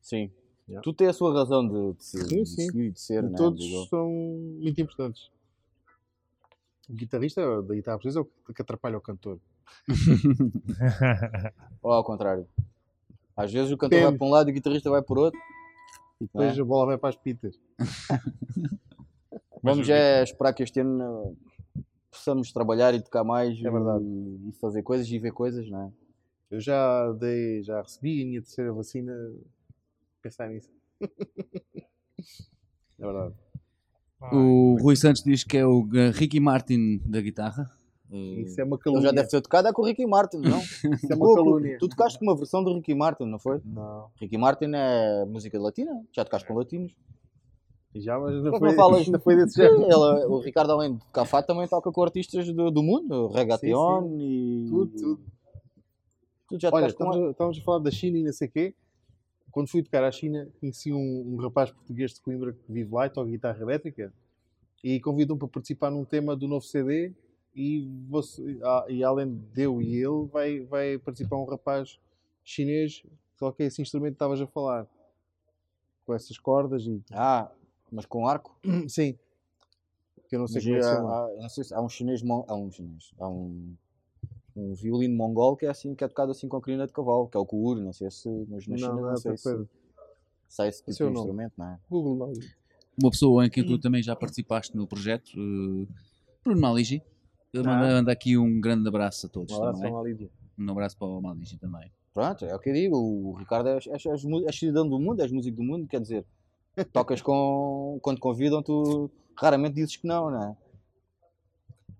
Sim. 0.00 0.30
Yeah. 0.68 0.82
Tu 0.82 0.92
tens 0.92 1.08
a 1.08 1.12
sua 1.12 1.34
razão 1.34 1.66
de, 1.66 1.92
de, 1.94 2.04
Sim, 2.04 2.26
de 2.44 2.46
sim. 2.46 2.68
e 2.72 2.90
de 2.92 3.00
ser, 3.00 3.22
né? 3.24 3.36
Todos 3.36 3.58
digo 3.58 3.86
são 3.86 4.08
muito 4.60 4.80
importantes. 4.80 5.33
O 6.88 6.92
guitarrista 6.94 7.62
da 7.62 7.74
guitarra 7.74 7.96
portuguesa 7.98 8.20
é 8.20 8.22
o 8.22 8.54
que 8.54 8.62
atrapalha 8.62 8.98
o 8.98 9.00
cantor. 9.00 9.38
Ou 11.82 11.92
ao 11.92 12.04
contrário. 12.04 12.46
Às 13.36 13.52
vezes 13.52 13.72
o 13.72 13.76
cantor 13.76 14.00
vai 14.02 14.16
para 14.16 14.26
um 14.26 14.30
lado 14.30 14.48
e 14.48 14.52
o 14.52 14.54
guitarrista 14.54 14.90
vai 14.90 15.02
por 15.02 15.18
outro. 15.18 15.40
E 16.20 16.24
depois 16.26 16.56
É. 16.56 16.60
a 16.60 16.64
bola 16.64 16.86
vai 16.86 16.98
para 16.98 17.08
as 17.08 17.16
pitas. 17.16 17.58
Vamos 19.62 19.88
o 19.88 19.92
é 19.92 20.22
esperar 20.22 20.52
que 20.52 20.62
este 20.62 20.80
ano 20.80 21.34
eh, 21.76 21.80
possamos 22.10 22.52
trabalhar 22.52 22.94
e 22.94 23.02
tocar 23.02 23.24
mais 23.24 23.58
É 23.58 23.70
verdade. 23.70 24.04
e, 24.04 24.48
e 24.50 24.52
fazer 24.60 24.82
coisas 24.82 25.08
e 25.08 25.18
ver 25.18 25.32
coisas, 25.32 25.68
não 25.68 25.86
é? 25.86 25.92
Eu 26.50 26.60
já 26.60 27.10
dei, 27.12 27.62
já 27.62 27.80
recebi 27.80 28.22
a 28.22 28.26
minha 28.26 28.42
terceira 28.42 28.72
vacina. 28.72 29.12
Pensar 30.22 30.48
nisso. 30.48 30.70
é 31.00 31.86
verdade. 32.98 33.34
O 34.32 34.76
Rui 34.80 34.96
Santos 34.96 35.22
diz 35.22 35.44
que 35.44 35.56
é 35.56 35.66
o 35.66 35.86
Ricky 36.12 36.40
Martin 36.40 37.00
da 37.04 37.20
guitarra. 37.20 37.70
Uh, 38.10 38.40
Isso 38.42 38.60
é 38.60 38.64
uma 38.64 38.76
Ele 38.76 38.82
calúnia. 38.82 39.02
já 39.08 39.12
deve 39.12 39.28
ter 39.28 39.40
tocado 39.40 39.66
é 39.68 39.72
com 39.72 39.82
o 39.82 39.84
Ricky 39.86 40.06
Martin, 40.06 40.36
não? 40.38 40.58
Isso 41.02 41.12
é 41.12 41.16
uma 41.16 41.26
Pô, 41.26 41.34
calúnia. 41.34 41.78
tu 41.78 41.88
tocaste 41.88 42.18
com 42.18 42.24
uma 42.26 42.36
versão 42.36 42.62
do 42.62 42.72
Ricky 42.74 42.94
Martin, 42.94 43.24
não 43.24 43.38
foi? 43.38 43.60
Não. 43.64 44.06
Ricky 44.20 44.38
Martin 44.38 44.66
é 44.74 45.24
música 45.24 45.58
latina, 45.60 46.00
já 46.12 46.24
tocaste 46.24 46.46
com 46.46 46.54
latinos. 46.54 46.92
Já, 47.96 48.18
mas 48.18 48.34
não 48.42 48.52
que 48.52 48.58
foi, 48.58 48.68
não 48.70 48.76
falas? 48.76 49.08
não 49.08 49.20
foi 49.20 49.36
desse 49.36 49.54
jeito. 49.56 49.74
ele- 49.82 49.94
o 50.26 50.38
Ricardo, 50.40 50.72
além 50.72 50.94
de 50.96 51.26
fado, 51.26 51.46
também 51.46 51.66
toca 51.68 51.90
com 51.92 52.02
artistas 52.02 52.52
do, 52.52 52.70
do 52.70 52.82
mundo, 52.82 53.28
reggaeton 53.28 54.16
e. 54.20 54.66
Tudo, 54.68 54.86
tudo. 54.96 55.20
Tu 56.48 56.58
já 56.60 56.68
Olha, 56.72 56.86
tocaste 56.88 56.98
com 56.98 57.04
estamos, 57.04 57.28
a- 57.28 57.30
estamos 57.30 57.58
a 57.58 57.62
falar 57.62 57.78
da 57.78 57.90
China 57.90 58.18
e 58.18 58.22
não 58.24 58.32
sei 58.32 58.48
o 58.48 58.50
quê. 58.50 58.74
Quando 59.54 59.68
fui 59.70 59.84
tocar 59.84 60.02
à 60.02 60.10
China, 60.10 60.48
conheci 60.58 60.92
um, 60.92 61.34
um 61.34 61.36
rapaz 61.36 61.70
português 61.70 62.12
de 62.12 62.20
Coimbra 62.20 62.52
que 62.54 62.72
vive 62.72 62.92
lá 62.92 63.06
e 63.06 63.10
toca 63.10 63.30
guitarra 63.30 63.62
elétrica 63.62 64.12
e 64.82 64.98
convidou-me 64.98 65.38
para 65.38 65.46
participar 65.46 65.92
num 65.92 66.04
tema 66.04 66.34
do 66.34 66.48
novo 66.48 66.64
CD 66.64 67.12
e, 67.54 67.88
você, 68.08 68.42
e 68.88 69.04
além 69.04 69.32
de 69.54 69.62
eu 69.62 69.80
e 69.80 69.94
ele, 69.94 70.26
vai, 70.26 70.58
vai 70.64 70.98
participar 70.98 71.36
um 71.36 71.44
rapaz 71.44 72.00
chinês 72.42 73.02
que 73.02 73.38
toca 73.38 73.62
esse 73.62 73.80
instrumento 73.80 74.14
que 74.14 74.16
estavas 74.16 74.40
a 74.40 74.46
falar. 74.48 74.88
Com 76.04 76.12
essas 76.12 76.36
cordas 76.36 76.84
e... 76.84 77.00
Ah, 77.12 77.48
mas 77.92 78.06
com 78.06 78.26
arco? 78.26 78.58
Sim. 78.88 79.16
Que 80.28 80.34
eu 80.34 80.40
não 80.40 80.48
sei 80.48 80.58
é 80.58 80.64
que 80.64 80.82
se 80.82 80.88
há, 80.88 80.98
há- 80.98 81.30
eu 81.32 81.42
não 81.42 81.48
sei 81.48 81.62
se 81.62 81.72
há 81.72 81.80
um 81.80 81.88
chinês, 81.88 82.22
há 82.48 82.56
um 82.56 82.70
chinês, 82.72 83.14
há 83.20 83.28
um, 83.28 83.76
um 84.56 84.72
violino 84.74 85.16
mongol 85.16 85.56
que 85.56 85.66
é 85.66 85.68
assim, 85.70 85.94
que 85.94 86.04
é 86.04 86.08
tocado 86.08 86.30
assim 86.32 86.48
com 86.48 86.60
crina 86.60 86.86
de 86.86 86.92
cavalo, 86.92 87.28
que 87.28 87.36
é 87.36 87.40
o 87.40 87.46
kuur, 87.46 87.76
não 87.76 87.92
sei 87.92 88.10
se, 88.10 88.28
mas 88.48 88.66
na 88.66 88.76
China 88.76 88.88
Não, 88.88 88.96
não, 88.96 89.02
não 89.02 89.12
é 89.12 89.16
sei 89.16 89.32
outra 89.32 89.58
se 89.58 89.68
sai 90.48 90.68
esse 90.68 90.84
tipo 90.84 91.02
é 91.02 91.06
o 91.06 91.10
de 91.10 91.18
instrumento, 91.18 91.52
não 91.56 91.66
é? 91.66 91.78
Google 91.90 92.16
não. 92.16 92.32
Uma 93.02 93.10
pessoa 93.10 93.44
em 93.44 93.50
quem 93.50 93.66
tu 93.66 93.76
também 93.78 94.02
já 94.02 94.14
participaste 94.14 94.76
no 94.76 94.86
projeto, 94.86 95.28
uh, 95.36 95.88
Bruno 96.44 96.60
Maligi. 96.60 97.02
Manda, 97.52 97.70
Ah. 97.70 97.78
manda 97.78 98.12
aqui 98.12 98.36
um 98.36 98.60
grande 98.60 98.86
abraço 98.88 99.26
a 99.26 99.28
todos 99.28 99.52
Um 99.52 99.56
abraço 99.58 99.78
também. 99.78 99.92
para 99.92 100.00
a 100.00 100.04
Lídia. 100.04 100.30
Um 100.58 100.70
abraço 100.70 100.96
para 100.96 101.06
o 101.08 101.20
Maligi 101.20 101.56
também. 101.58 101.90
Pronto, 102.12 102.44
é 102.44 102.54
o 102.54 102.58
que 102.60 102.70
eu 102.70 102.74
digo, 102.74 102.96
o 102.96 103.32
Ricardo 103.34 103.68
é, 103.68 103.78
é, 103.78 104.46
és 104.46 104.56
cidadão 104.56 104.88
do 104.88 105.00
mundo, 105.00 105.20
és 105.20 105.32
músico 105.32 105.56
do 105.56 105.64
mundo, 105.64 105.88
quer 105.88 106.00
dizer, 106.00 106.24
tocas 106.92 107.20
com, 107.20 107.98
quando 108.00 108.18
te 108.18 108.20
convidam, 108.20 108.62
tu 108.62 109.10
raramente 109.36 109.74
dizes 109.74 109.96
que 109.96 110.06
não, 110.06 110.30
não 110.30 110.42
é? 110.42 110.56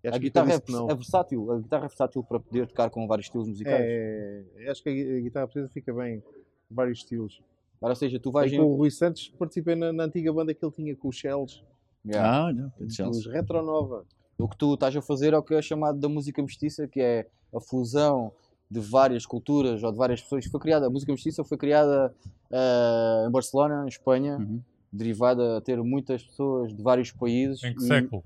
Acho 0.04 0.08
A 0.08 0.12
que 0.12 0.18
guitarra 0.20 0.52
é, 0.52 0.60
não. 0.68 0.90
é 0.90 0.94
versátil, 0.94 1.50
a 1.52 1.58
guitarra 1.58 1.84
é 1.84 1.88
versátil 1.88 2.22
para 2.22 2.38
poder 2.40 2.66
tocar 2.66 2.90
com 2.90 3.06
vários 3.06 3.26
estilos 3.26 3.48
musicais. 3.48 3.80
É, 3.82 4.44
acho 4.68 4.82
que 4.82 4.88
a 4.88 4.92
gui- 4.92 5.16
a 5.16 5.20
guitarra 5.20 5.46
portuguesa 5.46 5.72
fica 5.72 5.92
bem 5.94 6.22
vários 6.70 6.98
estilos. 6.98 7.40
Agora, 7.80 7.92
ou 7.92 7.96
seja, 7.96 8.18
tu 8.20 8.30
vais 8.30 8.52
em... 8.52 8.56
com 8.58 8.64
o 8.64 8.76
Rui 8.76 8.90
Santos 8.90 9.28
participei 9.38 9.74
na, 9.74 9.92
na 9.92 10.04
antiga 10.04 10.32
banda 10.32 10.52
que 10.54 10.64
ele 10.64 10.72
tinha 10.72 10.94
com 10.96 11.08
os 11.08 11.16
Shells, 11.16 11.62
Yeah. 12.06 12.48
Ah, 12.48 12.70
Pedro 12.78 13.08
os. 13.08 13.26
Retronova. 13.26 14.04
O 14.36 14.46
que 14.46 14.58
tu 14.58 14.74
estás 14.74 14.94
a 14.94 15.00
fazer 15.00 15.32
é 15.32 15.38
o 15.38 15.42
que 15.42 15.54
é 15.54 15.62
chamado 15.62 15.98
da 15.98 16.06
música 16.06 16.42
mestiça, 16.42 16.86
que 16.86 17.00
é 17.00 17.26
a 17.50 17.58
fusão 17.60 18.30
de 18.70 18.78
várias 18.78 19.24
culturas 19.24 19.82
ou 19.82 19.90
de 19.90 19.96
várias 19.96 20.20
pessoas. 20.20 20.44
Foi 20.44 20.60
criada, 20.60 20.86
a 20.86 20.90
música 20.90 21.10
mestiça 21.12 21.42
foi 21.44 21.56
criada 21.56 22.14
eh, 22.50 23.24
em 23.26 23.30
Barcelona, 23.30 23.84
em 23.84 23.88
Espanha, 23.88 24.36
Uhum. 24.36 24.60
derivada 24.92 25.56
a 25.56 25.60
ter 25.62 25.82
muitas 25.82 26.22
pessoas 26.24 26.74
de 26.74 26.82
vários 26.82 27.10
países. 27.10 27.64
Em 27.64 27.74
que 27.74 27.82
e- 27.84 27.86
século? 27.86 28.22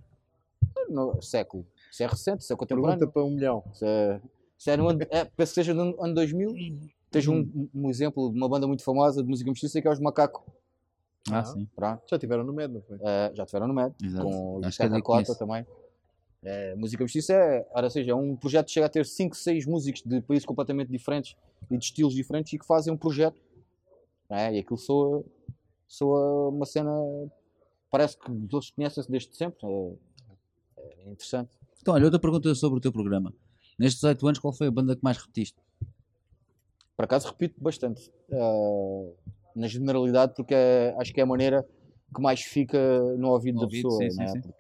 No 0.89 1.21
século. 1.23 1.67
Isso 1.91 2.03
é 2.03 2.07
recente, 2.07 2.43
isso 2.43 2.53
é 2.53 2.57
Pergunta 2.57 2.89
contemporâneo. 2.99 3.13
para 3.13 3.25
um 3.25 3.31
milhão. 3.31 3.65
Isso 3.73 3.85
é, 3.85 4.21
isso 4.57 4.71
é 4.71 4.77
no 4.77 4.89
ano, 4.89 5.01
é, 5.11 5.25
penso 5.25 5.51
que 5.53 5.55
seja 5.55 5.75
no 5.75 6.03
ano 6.03 6.15
2000. 6.15 6.55
Tens 7.11 7.27
um, 7.27 7.69
um 7.75 7.89
exemplo 7.89 8.31
de 8.31 8.37
uma 8.37 8.49
banda 8.49 8.67
muito 8.67 8.83
famosa 8.85 9.23
de 9.23 9.29
música 9.29 9.51
mestiça 9.51 9.81
que 9.81 9.89
é 9.89 9.91
os 9.91 9.99
Macaco. 10.01 10.45
Ah, 11.31 11.41
Ah. 11.41 11.45
sim. 11.45 11.67
Pronto. 11.75 12.03
Já 12.09 12.19
tiveram 12.19 12.45
no 12.45 12.53
MED, 12.53 12.75
não 12.75 12.83
foi? 12.83 12.99
Eh, 13.01 13.31
já 13.35 13.47
tiveram 13.47 13.67
no 13.69 13.75
MED, 13.75 13.95
Exato. 14.03 14.25
com 14.25 14.57
o 14.59 14.65
Acho 14.65 14.77
que 14.77 14.83
é 14.83 14.89
que 14.91 15.03
Cota 15.03 15.35
também. 15.35 15.67
É, 16.43 16.75
música 16.77 17.03
mestiça 17.03 17.33
é, 17.35 17.67
ora 17.75 17.91
seja, 17.91 18.13
é 18.13 18.15
um 18.15 18.37
projeto 18.37 18.67
que 18.67 18.73
chega 18.73 18.87
a 18.87 18.89
ter 18.89 19.05
5, 19.05 19.35
6 19.37 19.67
músicos 19.67 20.03
de 20.03 20.21
países 20.21 20.47
completamente 20.47 20.89
diferentes 20.91 21.37
e 21.71 21.77
de 21.77 21.85
estilos 21.85 22.15
diferentes 22.15 22.53
e 22.53 22.59
que 22.59 22.65
fazem 22.67 22.93
um 22.93 22.97
projeto. 22.97 23.41
É, 24.31 24.55
e 24.55 24.59
aquilo 24.59 24.79
soa, 24.79 25.25
soa 25.87 26.49
uma 26.51 26.65
cena. 26.67 26.91
Parece 27.91 28.17
que 28.19 28.31
os 28.31 28.53
outros 28.55 28.71
conhecem-se 28.71 29.11
desde 29.11 29.35
sempre. 29.35 29.59
É, 29.67 29.93
é 30.99 31.11
interessante. 31.11 31.51
Então, 31.81 31.95
olha, 31.95 32.05
outra 32.05 32.19
pergunta 32.19 32.55
sobre 32.55 32.79
o 32.79 32.81
teu 32.81 32.93
programa. 32.93 33.33
Nestes 33.79 34.03
8 34.03 34.27
anos, 34.27 34.39
qual 34.39 34.53
foi 34.53 34.67
a 34.67 34.71
banda 34.71 34.97
que 34.97 35.03
mais 35.03 35.17
repetiste? 35.17 35.59
Por 36.97 37.05
acaso 37.05 37.29
repito 37.29 37.63
bastante. 37.63 38.11
Uh, 38.29 39.15
na 39.55 39.67
generalidade, 39.67 40.35
porque 40.35 40.55
é, 40.55 40.95
acho 40.99 41.13
que 41.13 41.21
é 41.21 41.23
a 41.23 41.27
maneira 41.27 41.67
que 42.15 42.21
mais 42.21 42.41
fica 42.41 42.79
no 43.17 43.29
ouvido 43.29 43.55
no 43.55 43.61
da 43.61 43.67
ouvido, 43.67 43.89
pessoa. 43.89 44.11
Sim, 44.11 44.17
né? 44.17 44.29
sim, 44.29 44.43
sim. 44.43 44.53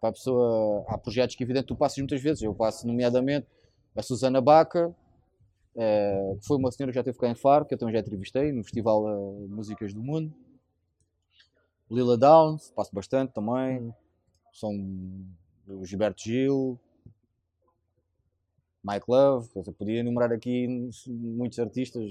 Para 0.00 0.10
a 0.10 0.12
pessoa, 0.12 0.84
há 0.88 0.96
projetos 0.96 1.36
que, 1.36 1.42
evidente, 1.42 1.66
tu 1.66 1.76
passas 1.76 1.98
muitas 1.98 2.20
vezes. 2.22 2.42
Eu 2.42 2.54
passo, 2.54 2.86
nomeadamente, 2.86 3.46
a 3.94 4.02
Susana 4.02 4.40
Baca, 4.40 4.94
é, 5.76 6.36
que 6.40 6.46
foi 6.46 6.56
uma 6.56 6.70
senhora 6.70 6.92
que 6.92 6.96
já 6.96 7.04
teve 7.04 7.18
cá 7.18 7.28
em 7.28 7.34
Faro, 7.34 7.64
que 7.66 7.74
eu 7.74 7.78
também 7.78 7.94
já 7.94 8.00
entrevistei 8.00 8.52
no 8.52 8.62
Festival 8.62 9.04
de 9.40 9.48
Músicas 9.48 9.92
do 9.92 10.02
Mundo. 10.02 10.32
Lila 11.90 12.16
Downs, 12.16 12.70
passo 12.70 12.94
bastante 12.94 13.32
também. 13.32 13.80
Hum. 13.80 13.92
São 14.52 14.72
o 15.66 15.84
Gilberto 15.84 16.22
Gil, 16.22 16.78
Mike 18.82 19.04
Love, 19.08 19.48
eu 19.54 19.72
podia 19.72 20.00
enumerar 20.00 20.32
aqui 20.32 20.66
muitos 21.06 21.58
artistas 21.58 22.10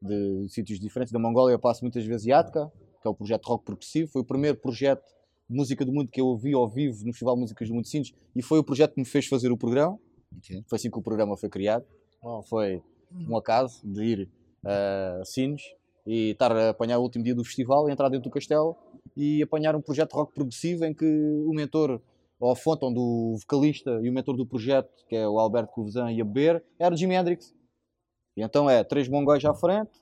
de 0.00 0.46
sítios 0.48 0.78
diferentes. 0.78 1.12
Da 1.12 1.18
Mongólia 1.18 1.54
eu 1.54 1.58
passo 1.58 1.82
muitas 1.82 2.04
vezes 2.04 2.26
Yatka, 2.26 2.70
que 3.02 3.08
é 3.08 3.10
o 3.10 3.14
projeto 3.14 3.46
Rock 3.46 3.64
Progressivo. 3.64 4.10
Foi 4.10 4.22
o 4.22 4.24
primeiro 4.24 4.56
projeto 4.56 5.04
de 5.48 5.56
música 5.56 5.84
do 5.84 5.92
mundo 5.92 6.08
que 6.08 6.20
eu 6.20 6.26
ouvi 6.26 6.54
ao 6.54 6.68
vivo 6.68 7.04
no 7.04 7.12
Festival 7.12 7.34
de 7.34 7.40
Músicas 7.40 7.68
do 7.68 7.74
Mundo 7.74 7.86
Sintes 7.86 8.14
e 8.34 8.42
foi 8.42 8.58
o 8.58 8.64
projeto 8.64 8.94
que 8.94 9.00
me 9.00 9.06
fez 9.06 9.26
fazer 9.26 9.50
o 9.50 9.56
programa. 9.56 9.98
Okay. 10.38 10.64
Foi 10.68 10.76
assim 10.76 10.90
que 10.90 10.98
o 10.98 11.02
programa 11.02 11.36
foi 11.36 11.48
criado. 11.48 11.84
Foi 12.48 12.82
um 13.28 13.36
acaso 13.36 13.80
de 13.84 14.04
ir 14.04 14.30
a 14.64 15.20
uh, 15.20 15.24
Sines 15.24 15.62
e 16.06 16.30
estar 16.30 16.52
a 16.52 16.70
apanhar 16.70 16.98
o 16.98 17.02
último 17.02 17.24
dia 17.24 17.34
do 17.34 17.44
festival, 17.44 17.88
entrar 17.88 18.08
dentro 18.08 18.30
do 18.30 18.32
castelo 18.32 18.76
e 19.16 19.42
apanhar 19.42 19.76
um 19.76 19.80
projeto 19.80 20.14
rock 20.14 20.32
progressivo 20.32 20.84
em 20.84 20.94
que 20.94 21.04
o 21.04 21.52
mentor 21.54 22.00
ou 22.44 22.50
a 22.50 22.56
fonte 22.56 22.84
onde 22.84 23.00
o 23.00 23.38
vocalista 23.40 23.98
e 24.02 24.10
o 24.10 24.12
mentor 24.12 24.36
do 24.36 24.44
projeto, 24.44 24.90
que 25.08 25.16
é 25.16 25.26
o 25.26 25.38
Alberto 25.38 25.72
Couvesan, 25.72 26.12
ia 26.12 26.22
beber, 26.22 26.62
era 26.78 26.94
Jimi 26.94 27.14
Hendrix. 27.14 27.54
E 28.36 28.42
então 28.42 28.68
é 28.68 28.84
três 28.84 29.08
mongóis 29.08 29.42
à 29.46 29.54
frente 29.54 29.98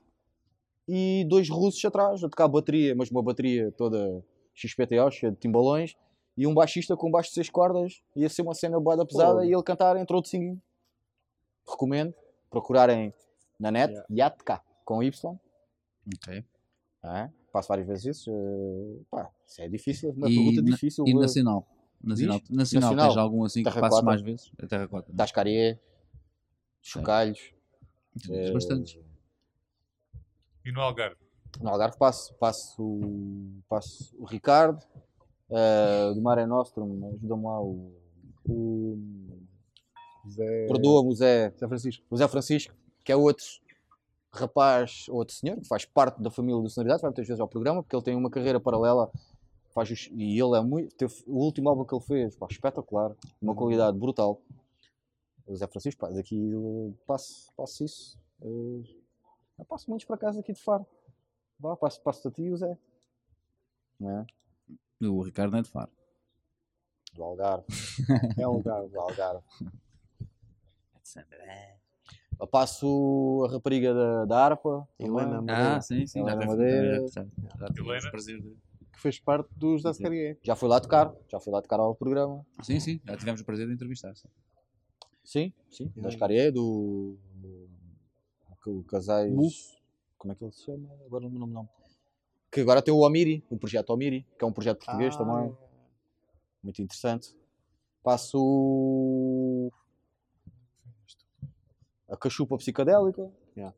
e 0.88 1.24
dois 1.28 1.48
russos 1.48 1.84
atrás, 1.84 2.24
a 2.24 2.28
tocar 2.28 2.48
bateria, 2.48 2.96
mas 2.96 3.12
uma 3.12 3.22
bateria 3.22 3.70
toda 3.70 4.24
XPTO, 4.56 5.08
cheia 5.12 5.30
de 5.30 5.38
timbalões, 5.38 5.94
e 6.36 6.44
um 6.44 6.52
baixista 6.52 6.96
com 6.96 7.06
um 7.06 7.10
baixo 7.12 7.28
de 7.28 7.34
seis 7.36 7.48
cordas, 7.48 8.02
ia 8.16 8.28
ser 8.28 8.42
uma 8.42 8.54
cena 8.54 8.80
boada 8.80 9.06
pesada, 9.06 9.38
oh. 9.38 9.44
e 9.44 9.52
ele 9.52 9.62
cantar 9.62 9.96
entrou 9.96 10.20
de 10.20 10.28
singing. 10.28 10.60
Recomendo 11.64 12.12
procurarem 12.50 13.14
na 13.56 13.70
net, 13.70 13.92
yeah. 13.92 14.30
Yatka, 14.30 14.60
com 14.84 15.00
Y. 15.00 15.38
Ok. 16.12 16.44
É, 17.04 17.30
passo 17.52 17.68
várias 17.68 17.86
vezes 17.86 18.04
isso. 18.16 18.32
Uh, 18.32 19.06
pá, 19.08 19.30
isso 19.46 19.62
é 19.62 19.68
difícil, 19.68 20.10
uma 20.10 20.28
e 20.28 20.34
pergunta 20.34 20.62
difícil. 20.62 21.04
E 21.06 21.14
nacional? 21.14 21.68
Nacional, 22.02 22.40
nacional, 22.50 22.90
nacional, 22.90 23.08
tens 23.08 23.16
algum 23.16 23.44
assim 23.44 23.62
que 23.62 23.70
passes 23.70 24.02
mais 24.02 24.20
vezes? 24.20 24.50
A 24.60 24.66
terracota. 24.66 25.12
Tascarié, 25.16 25.78
Chocalhos. 26.80 27.52
É. 28.28 28.50
Uh, 28.50 28.52
bastantes. 28.52 28.98
E 30.64 30.72
no 30.72 30.80
Algarve? 30.80 31.16
No 31.60 31.70
Algarve 31.70 31.96
passo, 31.96 32.34
passo, 32.34 33.00
passo 33.68 34.14
o 34.18 34.24
Ricardo, 34.24 34.82
uh, 35.48 36.14
do 36.14 36.20
Mare 36.20 36.46
Nostrum, 36.46 37.14
ajuda-me 37.14 37.44
lá 37.44 37.60
o. 37.60 37.94
o 38.48 38.98
Zé... 40.28 40.66
Perdoa-me 40.66 41.08
o 41.08 41.14
Zé, 41.14 41.50
Zé 41.58 41.66
Francisco. 41.66 42.04
O 42.08 42.16
Zé 42.16 42.28
Francisco, 42.28 42.74
que 43.04 43.12
é 43.12 43.16
outro 43.16 43.44
rapaz, 44.32 45.06
outro 45.08 45.34
senhor, 45.34 45.58
que 45.58 45.66
faz 45.66 45.84
parte 45.84 46.22
da 46.22 46.30
família 46.30 46.60
do 46.60 46.70
Sonoridade, 46.70 47.02
vai 47.02 47.10
muitas 47.10 47.26
vezes 47.26 47.40
ao 47.40 47.48
programa, 47.48 47.82
porque 47.82 47.94
ele 47.94 48.04
tem 48.04 48.16
uma 48.16 48.30
carreira 48.30 48.58
paralela 48.58 49.10
faz 49.72 49.90
os, 49.90 50.08
e 50.12 50.40
ele 50.40 50.56
é 50.56 50.60
muito. 50.60 50.94
Teve, 50.94 51.14
o 51.26 51.38
último 51.38 51.68
álbum 51.68 51.84
que 51.84 51.94
ele 51.94 52.04
fez, 52.04 52.36
pá, 52.36 52.46
espetacular, 52.50 53.14
uma 53.40 53.54
qualidade 53.54 53.98
brutal. 53.98 54.40
O 55.46 55.56
Zé 55.56 55.66
Francisco, 55.66 56.00
pá, 56.00 56.10
daqui 56.10 56.52
passo, 57.06 57.52
passo 57.56 57.84
isso. 57.84 58.18
Uh, 58.40 58.82
eu 59.58 59.64
passo 59.64 59.88
muitos 59.88 60.06
para 60.06 60.16
casa 60.16 60.40
aqui 60.40 60.52
de 60.52 60.62
Faro. 60.62 60.86
Vá, 61.58 61.76
passo, 61.76 62.00
passo 62.00 62.28
a 62.28 62.30
ti 62.30 62.42
e 62.42 62.50
o 62.50 62.56
Zé. 62.56 62.76
Não 63.98 64.10
é? 64.20 64.26
O 65.06 65.22
Ricardo 65.22 65.52
não 65.52 65.58
é 65.58 65.62
de 65.62 65.68
Faro. 65.68 65.90
Do 67.14 67.22
Algarve. 67.22 67.66
é 68.38 68.46
o 68.46 68.52
Algarve. 68.52 68.88
Do 68.88 69.00
Algarve. 69.00 69.44
Eu 72.40 72.46
passo 72.46 73.46
a 73.46 73.52
rapariga 73.52 73.94
da, 73.94 74.24
da 74.24 74.44
harpa. 74.44 74.88
Helena 74.98 75.42
Madeira. 75.42 75.76
Ah, 75.76 75.80
sim, 75.80 76.06
sim. 76.06 76.20
Helena 76.20 76.46
Madeira. 76.46 77.06
Já, 77.08 77.24
já, 77.24 78.00
já, 78.00 78.10
prazer 78.10 78.42
de 78.92 79.00
fez 79.00 79.18
parte 79.18 79.48
dos 79.56 79.82
da 79.82 79.92
Serie 79.94 80.38
Já 80.42 80.54
fui 80.54 80.68
lá 80.68 80.80
tocar, 80.80 81.14
já 81.28 81.40
fui 81.40 81.52
lá 81.52 81.62
tocar 81.62 81.80
ao 81.80 81.94
programa. 81.94 82.44
Sim, 82.62 82.78
sim, 82.80 83.00
já 83.04 83.16
tivemos 83.16 83.40
o 83.40 83.44
prazer 83.44 83.66
de 83.66 83.74
entrevistar. 83.74 84.14
Sim, 85.24 85.52
sim, 85.70 85.90
sim. 85.90 85.92
da 85.96 86.10
Serie 86.10 86.50
do, 86.50 87.16
do 88.64 88.84
casais. 88.84 89.32
Como 90.18 90.32
é 90.32 90.36
que 90.36 90.44
ele 90.44 90.52
se 90.52 90.64
chama? 90.64 90.88
Agora 91.04 91.28
não 91.28 91.46
me 91.46 91.54
lembro. 91.54 91.68
Que 92.50 92.60
agora 92.60 92.82
tem 92.82 92.92
o 92.94 93.04
Amiri, 93.04 93.44
o 93.50 93.58
projeto 93.58 93.92
Amiri, 93.92 94.26
que 94.38 94.44
é 94.44 94.46
um 94.46 94.52
projeto 94.52 94.84
português 94.84 95.14
ah. 95.14 95.18
também. 95.18 95.56
Muito 96.62 96.82
interessante. 96.82 97.34
Passo 98.02 99.72
a 102.08 102.16
cachupa 102.16 102.56
psicadélica. 102.58 103.32
Yeah. 103.56 103.74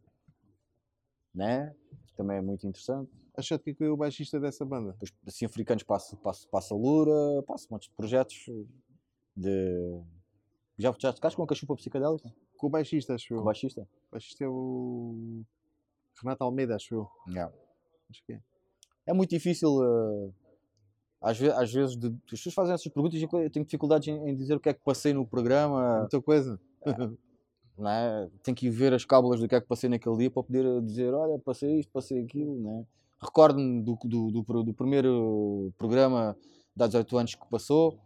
Né? 1.34 1.74
Também 2.16 2.38
é 2.38 2.40
muito 2.42 2.66
interessante. 2.66 3.10
Achaste 3.36 3.74
que 3.74 3.84
é 3.84 3.88
o 3.88 3.96
baixista 3.96 4.38
dessa 4.38 4.64
banda? 4.64 4.92
Depois, 4.92 5.12
assim, 5.26 5.44
africanos 5.44 5.82
passa, 5.82 6.16
passa, 6.16 6.46
passa 6.48 6.74
Lura, 6.74 7.42
passa 7.42 7.66
um 7.68 7.74
monte 7.74 7.88
de 7.88 7.94
projetos 7.96 8.46
de. 9.36 10.00
Já, 10.78 10.94
já 10.98 11.12
tocaste 11.12 11.36
com 11.36 11.42
a 11.42 11.46
cachupa 11.46 11.74
psicadélica? 11.74 12.32
Com 12.56 12.68
o 12.68 12.70
baixista, 12.70 13.14
acho 13.14 13.32
eu. 13.32 13.38
Com 13.38 13.42
o 13.42 13.46
baixista? 13.46 13.82
O 13.82 14.12
baixista 14.12 14.44
é 14.44 14.48
o. 14.48 15.42
Renato 16.22 16.44
Almeida, 16.44 16.76
acho 16.76 16.94
eu. 16.94 17.10
Yeah. 17.28 17.52
Acho 18.08 18.24
que 18.24 18.34
é. 18.34 18.40
É 19.06 19.12
muito 19.12 19.30
difícil. 19.30 19.68
Uh, 19.68 20.32
às, 21.20 21.38
ve 21.38 21.50
às 21.50 21.72
vezes, 21.72 21.96
de, 21.96 22.06
as 22.06 22.30
pessoas 22.30 22.54
fazem 22.54 22.74
essas 22.74 22.92
perguntas 22.92 23.20
e 23.20 23.24
eu 23.24 23.50
tenho 23.50 23.64
dificuldades 23.64 24.08
em, 24.08 24.28
em, 24.28 24.36
dizer 24.36 24.54
o 24.54 24.60
que 24.60 24.68
é 24.68 24.74
que 24.74 24.84
passei 24.84 25.12
no 25.12 25.26
programa. 25.26 26.00
Muita 26.00 26.22
coisa. 26.22 26.60
não 27.76 27.90
é? 27.90 28.30
Tenho 28.44 28.56
que 28.56 28.66
ir 28.66 28.70
ver 28.70 28.94
as 28.94 29.04
cábulas 29.04 29.40
do 29.40 29.48
que 29.48 29.54
é 29.56 29.60
que 29.60 29.66
passei 29.66 29.90
naquele 29.90 30.16
dia 30.18 30.30
para 30.30 30.42
poder 30.42 30.82
dizer: 30.82 31.12
olha, 31.12 31.38
passei 31.40 31.80
isto, 31.80 31.90
passei 31.90 32.22
aquilo. 32.22 32.60
Não 32.60 32.80
é? 32.80 32.84
Recordo-me 33.24 33.82
do, 33.82 33.98
do, 34.04 34.30
do, 34.30 34.62
do, 34.64 34.74
primeiro 34.74 35.72
programa 35.78 36.36
de 36.76 36.84
há 36.84 36.86
18 36.86 37.18
anos 37.18 37.34
que 37.34 37.48
passou. 37.48 37.98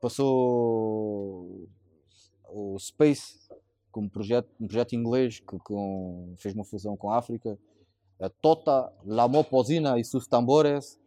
Passou 0.00 1.68
o 2.48 2.76
Space, 2.78 3.38
como 3.92 4.10
projeto, 4.10 4.48
um 4.60 4.66
projeto 4.66 4.94
inglês 4.94 5.38
que 5.38 5.58
com, 5.58 6.34
fez 6.38 6.54
uma 6.54 6.64
fusão 6.64 6.96
com 6.96 7.10
a 7.10 7.18
África. 7.18 7.56
A 8.20 8.28
Tota 8.28 8.92
Lamoposina 9.04 9.98
e 9.98 10.04
sus 10.04 10.26
tambores, 10.26 10.98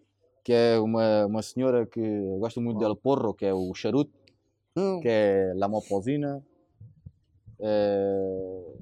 que 0.44 0.53
é 0.53 0.80
uma, 0.80 1.26
uma 1.26 1.41
senhora 1.41 1.85
que 1.85 2.02
gosta 2.39 2.61
muito 2.61 2.80
dela 2.80 2.95
porro, 2.95 3.34
que 3.34 3.45
é 3.45 3.53
o 3.53 3.73
charuto, 3.73 4.14
hum. 4.77 5.02
que 5.02 5.10
é 5.10 5.53
Lamoposina. 5.56 6.41
É, 7.60 8.76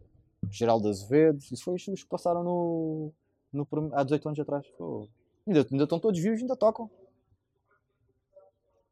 Geraldo 0.52 0.90
Azevedo, 0.90 1.40
isso 1.40 1.64
foi 1.64 1.76
os 1.76 1.84
que 1.84 2.10
passaram 2.10 2.44
no, 2.44 3.12
no, 3.56 3.68
há 3.94 4.04
18 4.04 4.28
anos 4.28 4.40
atrás. 4.40 4.68
Pô, 4.78 5.08
ainda, 5.48 5.66
ainda 5.72 5.84
estão 5.84 6.00
todos 6.00 6.20
vivos, 6.20 6.42
ainda 6.42 6.56
tocam. 6.56 6.90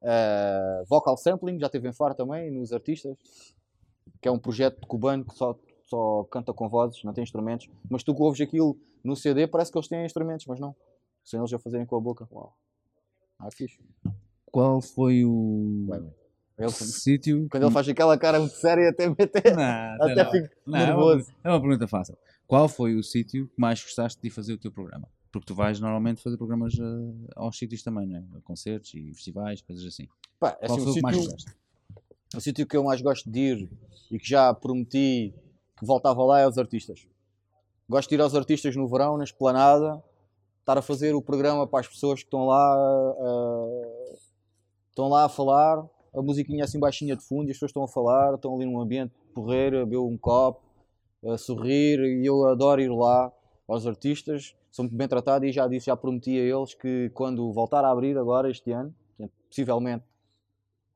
Uh, 0.01 0.83
vocal 0.87 1.15
sampling, 1.15 1.59
já 1.59 1.69
teve 1.69 1.87
em 1.87 1.93
Faro 1.93 2.13
também, 2.13 2.51
nos 2.51 2.73
artistas, 2.73 3.17
que 4.21 4.27
é 4.27 4.31
um 4.31 4.39
projeto 4.39 4.85
cubano 4.85 5.23
que 5.23 5.33
só, 5.33 5.57
só 5.85 6.23
canta 6.25 6.53
com 6.53 6.67
vozes, 6.67 7.03
não 7.03 7.13
tem 7.13 7.23
instrumentos. 7.23 7.69
Mas 7.89 8.03
tu 8.03 8.13
que 8.13 8.21
ouves 8.21 8.41
aquilo 8.41 8.77
no 9.03 9.15
CD, 9.15 9.47
parece 9.47 9.71
que 9.71 9.77
eles 9.77 9.87
têm 9.87 10.05
instrumentos, 10.05 10.45
mas 10.45 10.59
não. 10.59 10.75
Sem 11.23 11.39
eles 11.39 11.49
já 11.49 11.57
fazerem 11.57 11.85
com 11.85 11.95
a 11.95 12.01
boca. 12.01 12.27
Uau. 12.31 12.53
Ah, 13.39 13.49
fixe. 13.51 13.79
Qual 14.51 14.81
foi 14.81 15.23
o. 15.25 15.87
Ele, 16.57 16.69
sítio. 16.69 17.47
Quando 17.49 17.63
ele 17.63 17.71
faz 17.71 17.89
aquela 17.89 18.17
cara 18.17 18.39
muito 18.39 18.53
séria, 18.53 18.89
até, 18.89 19.05
até, 19.05 19.55
não, 19.55 20.05
até 20.05 20.23
não. 20.23 20.31
fico 20.31 20.49
não, 20.65 20.79
nervoso. 20.79 21.31
É 21.43 21.47
uma, 21.47 21.55
é 21.55 21.57
uma 21.57 21.61
pergunta 21.61 21.87
fácil. 21.87 22.17
Qual 22.47 22.67
foi 22.67 22.95
o 22.95 23.03
sítio 23.03 23.47
que 23.47 23.59
mais 23.59 23.81
gostaste 23.81 24.21
de 24.21 24.29
fazer 24.29 24.53
o 24.53 24.57
teu 24.57 24.71
programa? 24.71 25.07
Porque 25.31 25.47
tu 25.47 25.55
vais 25.55 25.79
normalmente 25.79 26.21
fazer 26.21 26.37
programas 26.37 26.73
uh, 26.75 27.27
aos 27.35 27.57
sítios 27.57 27.81
também, 27.81 28.07
não 28.07 28.17
é? 28.17 28.41
Concertos 28.43 28.93
e 28.93 29.13
festivais, 29.13 29.61
coisas 29.61 29.85
assim. 29.85 30.07
Pá, 30.39 30.57
é 30.61 30.67
Qual 30.67 30.77
assim, 30.77 30.83
foi 30.83 30.91
o, 30.91 30.95
que 30.95 31.01
mais 31.01 31.17
gostaste? 31.17 31.51
O 32.35 32.41
sítio 32.41 32.67
que 32.67 32.77
eu 32.77 32.83
mais 32.83 33.01
gosto 33.01 33.29
de 33.29 33.39
ir 33.39 33.69
e 34.11 34.19
que 34.19 34.27
já 34.27 34.53
prometi 34.53 35.33
que 35.77 35.85
voltava 35.85 36.23
lá 36.23 36.39
é 36.39 36.43
aos 36.43 36.57
artistas. 36.57 37.07
Gosto 37.89 38.09
de 38.09 38.15
ir 38.15 38.21
aos 38.21 38.35
artistas 38.35 38.75
no 38.75 38.87
verão, 38.87 39.17
na 39.17 39.23
esplanada, 39.23 40.03
estar 40.59 40.77
a 40.77 40.81
fazer 40.81 41.15
o 41.15 41.21
programa 41.21 41.67
para 41.67 41.79
as 41.79 41.87
pessoas 41.87 42.19
que 42.19 42.27
estão 42.27 42.45
lá, 42.45 43.13
uh, 43.17 44.17
estão 44.89 45.09
lá 45.09 45.25
a 45.25 45.29
falar 45.29 45.83
a 46.15 46.21
musiquinha 46.21 46.63
assim 46.63 46.79
baixinha 46.79 47.15
de 47.15 47.23
fundo 47.23 47.47
e 47.47 47.51
as 47.51 47.57
pessoas 47.57 47.69
estão 47.69 47.83
a 47.83 47.87
falar, 47.87 48.35
estão 48.35 48.55
ali 48.55 48.65
num 48.65 48.79
ambiente 48.79 49.13
porreiro, 49.33 49.81
a 49.81 49.85
beber 49.85 49.97
um 49.97 50.17
copo, 50.17 50.61
a 51.25 51.37
sorrir 51.37 51.99
e 51.99 52.25
eu 52.25 52.45
adoro 52.45 52.81
ir 52.81 52.89
lá 52.91 53.31
aos 53.67 53.85
artistas, 53.87 54.55
sou 54.71 54.83
muito 54.83 54.95
bem 54.95 55.07
tratado 55.07 55.45
e 55.45 55.51
já 55.51 55.67
disse, 55.67 55.85
já 55.87 55.95
prometi 55.95 56.37
a 56.39 56.43
eles 56.43 56.73
que 56.73 57.09
quando 57.13 57.51
voltar 57.53 57.83
a 57.85 57.89
abrir 57.91 58.17
agora 58.17 58.49
este 58.49 58.71
ano, 58.71 58.93
possivelmente, 59.49 60.03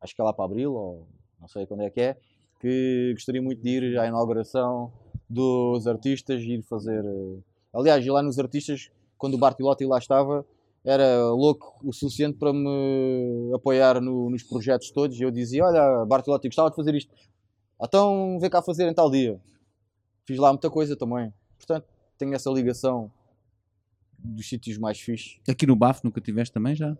acho 0.01 0.15
que 0.15 0.21
é 0.21 0.23
lá 0.23 0.33
para 0.33 0.45
abril 0.45 0.73
ou 0.73 1.07
não 1.39 1.47
sei 1.47 1.65
quando 1.65 1.81
é 1.83 1.89
que 1.89 2.01
é, 2.01 2.17
que 2.59 3.11
gostaria 3.13 3.41
muito 3.41 3.61
de 3.61 3.69
ir 3.69 3.99
à 3.99 4.07
inauguração 4.07 4.91
dos 5.29 5.87
artistas 5.87 6.41
e 6.41 6.53
ir 6.55 6.61
fazer. 6.63 7.03
eh, 7.05 7.37
Aliás, 7.73 8.03
ir 8.05 8.09
lá 8.11 8.23
nos 8.23 8.39
artistas, 8.39 8.89
quando 9.17 9.35
o 9.35 9.37
Bartilotti 9.37 9.85
lá 9.85 9.97
estava, 9.97 10.45
era 10.83 11.29
louco 11.31 11.77
o 11.83 11.93
suficiente 11.93 12.37
para 12.37 12.51
me 12.53 13.51
apoiar 13.53 14.01
no- 14.01 14.29
nos 14.29 14.41
projetos 14.43 14.89
todos. 14.91 15.19
E 15.19 15.23
eu 15.23 15.29
dizia: 15.31 15.63
Olha, 15.65 16.05
Bartilotti, 16.05 16.47
gostava 16.47 16.69
de 16.69 16.75
fazer 16.75 16.95
isto. 16.95 17.13
Então 17.81 18.39
vem 18.39 18.49
cá 18.49 18.61
fazer 18.61 18.87
em 18.89 18.93
tal 18.93 19.11
dia. 19.11 19.39
Fiz 20.27 20.37
lá 20.37 20.51
muita 20.51 20.69
coisa 20.69 20.95
também. 20.95 21.33
Portanto, 21.57 21.87
tenho 22.17 22.33
essa 22.35 22.49
ligação 22.51 23.09
dos 24.19 24.47
sítios 24.47 24.77
mais 24.77 24.99
fixes. 24.99 25.39
Aqui 25.47 25.65
no 25.65 25.75
BAF 25.75 26.03
nunca 26.03 26.19
tiveste 26.19 26.53
também 26.53 26.75
já? 26.75 26.95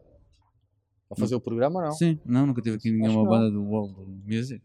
A 1.11 1.15
fazer 1.15 1.35
o 1.35 1.41
programa, 1.41 1.81
não. 1.83 1.91
Sim, 1.91 2.19
não, 2.25 2.45
nunca 2.47 2.61
tive 2.61 2.77
aqui 2.77 2.89
nenhuma 2.91 3.23
não. 3.23 3.29
banda 3.29 3.51
do 3.51 3.63
World 3.63 3.95
Music. 4.25 4.61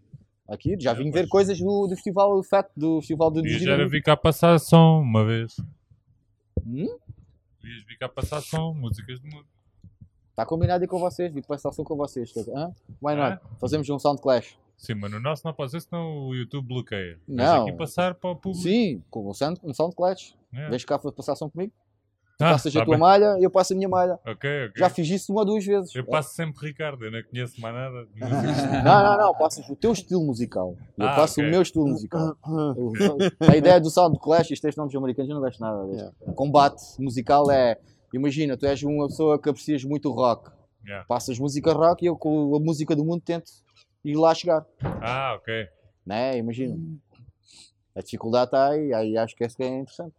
Aqui, 0.49 0.77
já 0.79 0.93
É, 0.93 0.95
vim 0.95 1.05
mas- 1.07 1.15
ver 1.15 1.29
coisas 1.29 1.59
do, 1.59 1.87
do 1.89 1.95
festival 1.95 2.43
FAT, 2.43 2.69
do 2.77 3.01
festival 3.01 3.31
do 3.31 3.45
E 3.45 3.59
já 3.59 3.77
vir 3.87 4.03
cá 4.03 4.17
passar 4.17 4.59
som 4.59 5.01
uma 5.01 5.25
vez. 5.25 5.57
Hum? 6.65 6.87
Ias 7.65 7.85
vir 7.85 7.97
cá 7.99 8.09
passar 8.09 8.41
som, 8.41 8.75
músicas 8.75 9.21
de 9.21 9.29
mundo. 9.29 9.47
Está 10.31 10.45
combinado 10.47 10.83
aí 10.83 10.89
com 10.89 10.99
vocês, 10.99 11.33
vi 11.33 11.43
passar 11.43 11.73
som 11.73 11.85
com 11.85 11.97
vocês. 11.97 12.33
Hã? 12.55 12.73
Why 13.01 13.15
not? 13.17 13.41
É? 13.45 13.59
Fazemos 13.61 13.89
um 13.89 13.99
sound 13.99 14.21
clash. 14.21 14.57
Sim, 14.83 14.95
mas 14.97 15.13
no 15.13 15.21
nosso 15.21 15.47
não 15.47 15.55
pode 15.55 15.71
ser, 15.71 15.81
senão 15.81 16.27
o 16.27 16.35
YouTube 16.35 16.67
bloqueia. 16.67 17.17
Mas 17.29 17.37
Não. 17.47 17.63
aqui 17.63 17.73
passar 17.77 18.15
para 18.15 18.31
o 18.31 18.35
público. 18.37 18.65
Sim, 18.65 19.01
com 19.09 19.31
um 19.31 19.33
sound, 19.33 19.61
um 19.63 19.73
sound 19.73 19.95
clash. 19.95 20.35
É. 20.53 20.69
Vens 20.69 20.85
cá 20.85 20.99
passar 20.99 21.37
som 21.37 21.49
comigo? 21.49 21.73
Ah, 22.41 22.51
Passas 22.53 22.75
a 22.75 22.81
tá 22.81 22.85
tua 22.85 22.95
bem. 22.95 23.01
malha 23.01 23.39
e 23.39 23.45
eu 23.45 23.51
passo 23.51 23.73
a 23.73 23.77
minha 23.77 23.89
malha. 23.89 24.19
Ok, 24.27 24.51
ok. 24.67 24.73
Já 24.77 24.91
fiz 24.91 25.09
isso 25.09 25.31
uma 25.31 25.43
ou 25.43 25.47
duas 25.47 25.65
vezes. 25.65 25.95
Eu 25.95 26.05
passo 26.05 26.35
sempre 26.35 26.67
Ricardo, 26.67 27.05
eu 27.05 27.13
não 27.13 27.23
conheço 27.23 27.61
mais 27.61 27.73
nada. 27.73 28.09
Não, 28.85 29.03
não, 29.05 29.19
não, 29.19 29.35
passas 29.39 29.69
o 29.71 29.77
teu 29.77 29.93
estilo 29.93 30.25
musical. 30.27 30.77
Eu 30.99 31.07
Ah, 31.07 31.15
passo 31.15 31.35
ok. 31.41 31.47
o 31.47 31.51
meu 31.53 31.63
estilo 31.63 31.87
musical. 31.87 32.37
A 33.49 33.57
ideia 33.57 33.81
do 33.81 33.89
sound 33.89 34.19
clash, 34.19 34.51
isto 34.51 34.67
é 34.67 34.71
nomes 34.77 34.95
americanos, 34.97 35.29
eu 35.31 35.35
não 35.37 35.43
gosto 35.43 35.61
nada 35.61 35.87
disto. 35.87 36.13
Combate 36.35 36.83
musical 36.99 37.49
é. 37.53 37.79
Imagina, 38.13 38.57
tu 38.57 38.67
és 38.67 38.83
uma 38.83 39.07
pessoa 39.07 39.39
que 39.39 39.49
aprecias 39.49 39.85
muito 39.85 40.09
o 40.11 40.13
rock. 40.13 40.51
Yeah. 40.85 41.07
Passas 41.07 41.39
música 41.39 41.73
rock 41.73 42.05
e 42.05 42.09
eu 42.09 42.17
com 42.17 42.57
a 42.57 42.59
música 42.59 42.97
do 42.97 43.05
mundo 43.05 43.23
tento 43.25 43.53
ir 44.05 44.17
lá 44.17 44.35
chegar. 44.35 44.67
Ah, 45.01 45.35
ok. 45.37 45.69
Né? 46.05 46.39
Imagina. 46.39 46.79
A 47.95 48.01
dificuldade 48.01 48.47
está 48.47 48.71
aí, 48.71 48.93
aí 48.93 49.17
acho 49.17 49.37
que 49.37 49.45
essa 49.45 49.57
que 49.57 49.63
é 49.63 49.69
interessante. 49.69 50.15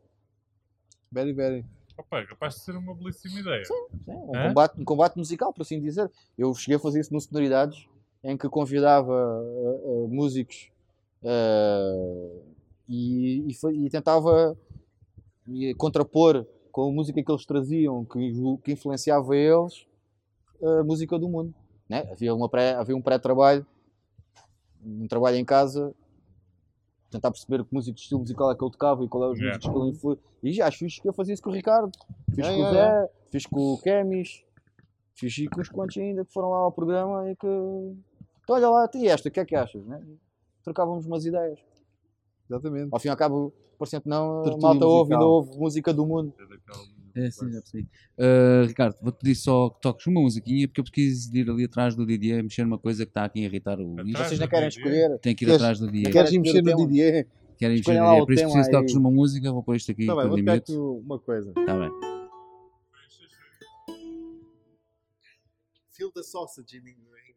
Very, 1.11 1.34
very. 1.34 1.65
Opa, 1.97 2.19
é 2.19 2.26
capaz 2.26 2.55
de 2.55 2.61
ser 2.61 2.76
uma 2.76 2.95
belíssima 2.95 3.39
ideia. 3.39 3.64
Sim, 3.65 3.85
um, 4.07 4.35
Hã? 4.35 4.47
combate, 4.47 4.81
um 4.81 4.85
combate 4.85 5.18
musical, 5.18 5.53
por 5.53 5.61
assim 5.61 5.80
dizer. 5.80 6.11
Eu 6.38 6.53
cheguei 6.55 6.77
a 6.77 6.80
fazer 6.80 6.99
isso 6.99 7.14
no 7.14 7.22
Sonoridades, 7.22 7.88
em 8.23 8.38
que 8.38 8.49
convidava 8.49 9.11
uh, 9.11 10.05
uh, 10.05 10.07
músicos 10.07 10.72
uh, 11.22 12.41
e, 12.88 13.47
e 13.47 13.85
e 13.85 13.89
tentava 13.89 14.57
e 15.47 15.73
contrapor 15.76 16.45
com 16.72 16.89
a 16.89 16.91
música 16.91 17.22
que 17.22 17.31
eles 17.31 17.45
traziam, 17.45 18.05
que, 18.05 18.34
que 18.64 18.72
influenciava 18.72 19.35
eles, 19.35 19.85
a 20.80 20.84
música 20.84 21.19
do 21.19 21.30
mundo. 21.30 21.53
Né? 21.88 22.07
Havia, 22.11 22.34
uma 22.34 22.49
pré, 22.49 22.73
havia 22.73 22.95
um 22.95 23.01
pré-trabalho, 23.01 23.65
um 24.85 25.07
trabalho 25.07 25.38
em 25.38 25.45
casa, 25.45 25.93
tentar 27.10 27.31
perceber 27.31 27.64
que 27.64 27.73
música 27.73 27.93
de 27.93 28.01
estilo 28.01 28.22
musical 28.22 28.51
é 28.51 28.55
que 28.55 28.64
ele 28.64 28.72
tocava 28.72 29.03
e 29.03 29.07
qual 29.07 29.23
é 29.26 29.27
os 29.31 29.39
Yeah. 29.39 29.57
músicos 29.57 29.73
que 29.73 29.80
ele 29.80 29.89
influi. 29.95 30.19
E 30.43 30.51
já 30.53 30.72
fiz 30.72 30.99
que 30.99 31.07
eu 31.07 31.14
fazia 31.14 31.34
isso 31.34 31.43
com 31.43 31.49
o 31.49 31.53
Ricardo, 31.53 31.91
fiz 32.30 32.38
Yeah, 32.39 32.55
com 32.57 32.64
o 32.64 32.73
yeah, 32.73 33.01
Zé, 33.01 33.11
fiz 33.31 33.45
com 33.45 33.73
o 33.73 33.77
Kemis, 33.81 34.43
fiz 35.15 35.47
com 35.49 35.61
uns 35.61 35.69
quantos 35.69 35.97
ainda 35.97 36.26
que 36.26 36.34
foram 36.34 36.49
lá 36.49 36.57
ao 36.60 36.72
programa 36.72 37.30
e 37.31 37.35
que. 37.35 37.47
Então 37.47 38.55
olha 38.55 38.69
lá, 38.69 38.89
e 38.95 39.07
esta, 39.07 39.30
o 39.30 39.31
que 39.31 39.39
é 39.39 39.45
que 39.45 39.55
achas? 39.55 39.85
Né? 39.85 40.03
Trocávamos 40.64 41.05
umas 41.05 41.26
ideias. 41.26 41.60
Exatamente. 42.49 42.89
Ao 42.91 42.99
fim 42.99 43.07
e 43.07 43.11
ao 43.11 43.18
cabo, 43.18 43.53
parecendo 43.77 44.03
que 44.03 44.10
não, 44.10 44.39
a 44.39 44.43
Tertúlia 44.43 44.68
malta 44.68 44.85
ouve, 44.85 45.14
ainda 45.14 45.26
musical. 45.26 45.49
ouve 45.51 45.60
música 45.60 45.93
do 45.93 46.05
mundo. 46.05 46.34
É 46.38 46.41
daquela- 46.47 47.03
É, 47.15 47.30
sim, 47.30 47.52
já 47.52 47.61
percebi. 47.61 47.88
Uh, 48.18 48.65
Ricardo, 48.68 48.95
vou-te 49.02 49.19
pedir 49.19 49.35
só 49.35 49.69
que 49.69 49.81
toques 49.81 50.06
uma 50.07 50.22
musiquinha 50.22 50.68
porque 50.68 50.81
eu 50.81 50.85
preciso 50.85 51.35
ir 51.35 51.49
ali 51.49 51.65
atrás 51.65 51.95
do 51.95 52.06
Didier 52.06 52.41
mexer 52.44 52.64
numa 52.64 52.80
coisa 52.80 53.06
que 53.06 53.11
está 53.11 53.26
aqui 53.26 53.40
a 53.41 53.44
irritar 53.44 53.80
o 53.80 53.91
Atrás? 53.94 54.07
Isto. 54.10 54.23
Vocês 54.30 54.40
não 54.40 54.48
querem 54.48 54.68
escolher? 54.68 55.19
Tem 55.19 55.35
que 55.35 55.44
ir 55.44 55.48
Queres- 55.48 55.61
atrás 55.61 55.80
do 55.80 55.91
Didier. 55.91 56.11
queres- 56.11 56.31
mexer 56.31 56.61
no? 56.64 56.76
Didier? 56.77 57.27
Querem 57.57 57.77
mexer 57.77 57.94
no 57.94 58.06
Didier. 58.06 58.22
o 58.22 58.26
Por 58.26 58.34
isso 58.34 58.44
preciso 58.44 58.65
que 58.65 58.72
toques 58.72 58.94
numa 58.95 59.11
música, 59.11 59.52
vou 59.52 59.64
pôr 59.64 59.76
isto 59.76 59.91
aqui 59.91 60.06
Tá 60.07 60.15
bem, 60.15 60.27
vou 60.27 60.38
tocar 60.38 60.61
uma 60.73 61.19
coisa. 61.19 61.49
Está 61.57 61.80
bem. 61.80 61.91
Feel 65.91 66.11
the 66.11 66.23
sausage 66.23 66.76
in 66.76 66.80
English. 66.80 67.34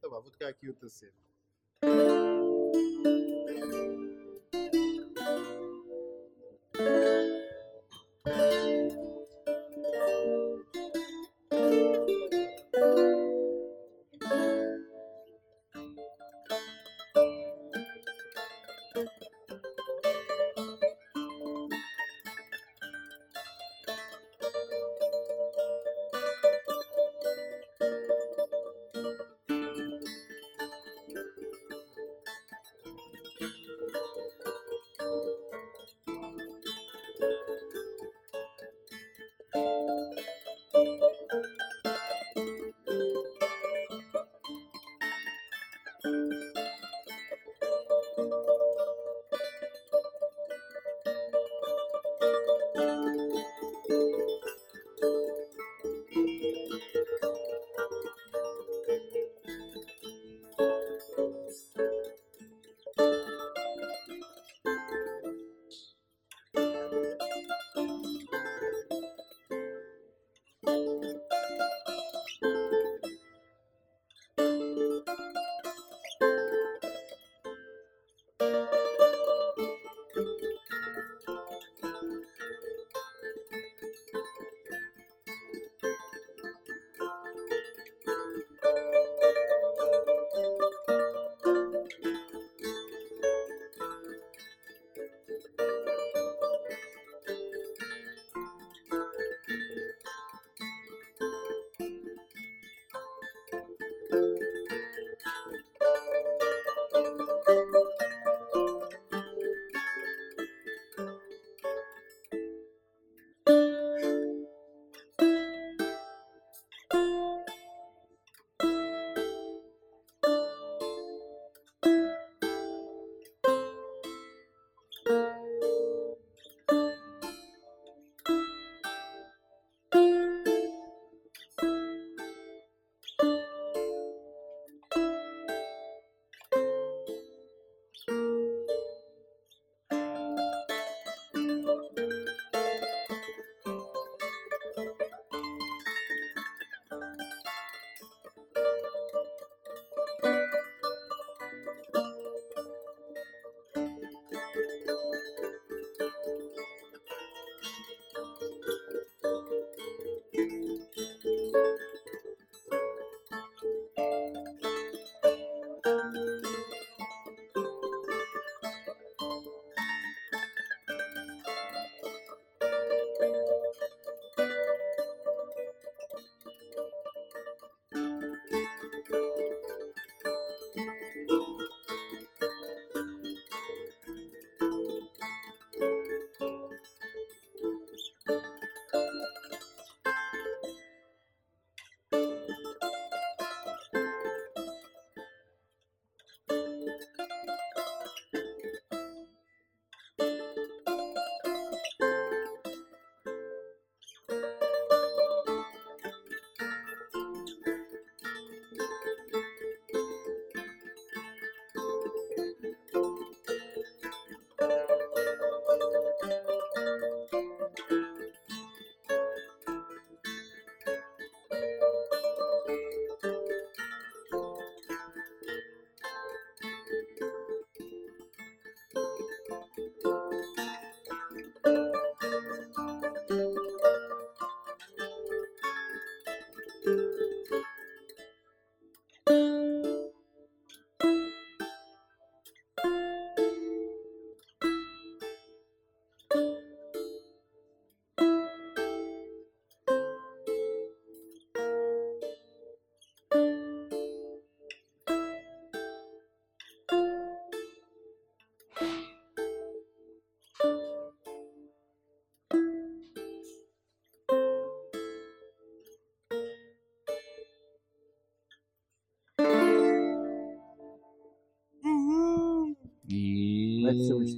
Tá 0.00 0.08
bom, 0.08 0.20
vou 0.20 0.30
tocar 0.30 0.48
aqui 0.48 0.68
outra 0.68 0.88
cena. 0.88 1.12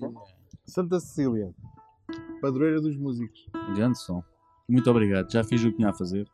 É 0.05 0.09
isto? 0.09 0.23
Santa 0.67 0.99
Cecília, 1.01 1.51
padroeira 2.41 2.81
dos 2.81 2.97
músicos. 2.97 3.47
Grande 3.75 3.99
som. 3.99 4.23
Muito 4.69 4.91
obrigado. 4.91 5.31
Já 5.31 5.45
fiz 5.45 5.63
o 5.65 5.71
que 5.71 5.77
tinha 5.77 5.91
a 5.91 5.95
fazer. 5.95 6.27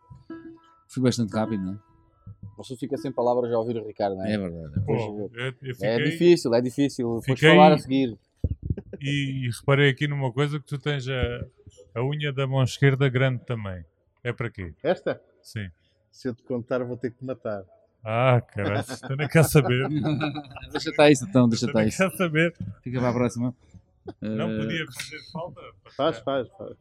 Fui 0.88 1.02
bastante 1.02 1.32
rápido, 1.34 1.62
não 1.62 1.74
é? 1.74 1.78
Você 2.56 2.76
fica 2.76 2.96
sem 2.96 3.10
palavras 3.12 3.52
a 3.52 3.58
ouvir 3.58 3.76
o 3.78 3.86
Ricardo, 3.86 4.16
não 4.16 4.24
é? 4.24 4.32
É 4.34 4.38
verdade. 4.38 4.74
Pô, 4.74 4.84
Pois, 4.86 5.00
eu, 5.00 5.30
eu 5.34 5.48
É 5.48 5.74
fiquei 5.74 6.04
difícil, 6.10 6.54
é 6.54 6.60
difícil. 6.60 7.06
Depois 7.20 7.24
Fiquei- 7.40 7.50
falar 7.50 7.72
a 7.72 7.78
seguir. 7.78 8.18
e, 9.00 9.46
e 9.46 9.50
reparei 9.50 9.90
aqui 9.90 10.06
numa 10.06 10.32
coisa 10.32 10.58
que 10.58 10.66
tu 10.66 10.78
tens 10.78 11.06
a, 11.08 11.44
a 11.94 12.04
unha 12.04 12.32
da 12.32 12.46
mão 12.46 12.62
esquerda 12.62 13.08
grande 13.08 13.44
também. 13.44 13.84
É 14.24 14.32
para 14.32 14.50
quê? 14.50 14.72
Esta? 14.82 15.20
Sim. 15.42 15.68
Se 16.10 16.28
eu 16.28 16.34
te 16.34 16.42
contar, 16.42 16.82
vou 16.84 16.96
ter 16.96 17.10
que 17.10 17.18
te 17.18 17.24
matar. 17.24 17.64
Ah, 18.04 18.40
caralho, 18.40 18.84
tu 19.06 19.16
nem 19.16 19.28
quer 19.28 19.44
saber. 19.44 19.88
deixa 20.72 20.90
estar 20.90 21.10
isso 21.10 21.24
então, 21.24 21.48
deixa 21.48 21.66
estar 21.66 21.84
isso. 21.86 21.96
quer 21.98 22.16
saber. 22.16 22.54
Fica 22.82 22.98
para 23.00 23.08
a 23.10 23.12
próxima. 23.12 23.54
Não 24.20 24.50
Eh, 24.50 24.58
podia 24.58 24.86
fazer 24.92 25.18
falta. 25.32 25.60
Faz, 25.96 26.18
faz, 26.18 26.48
faz. 26.58 26.76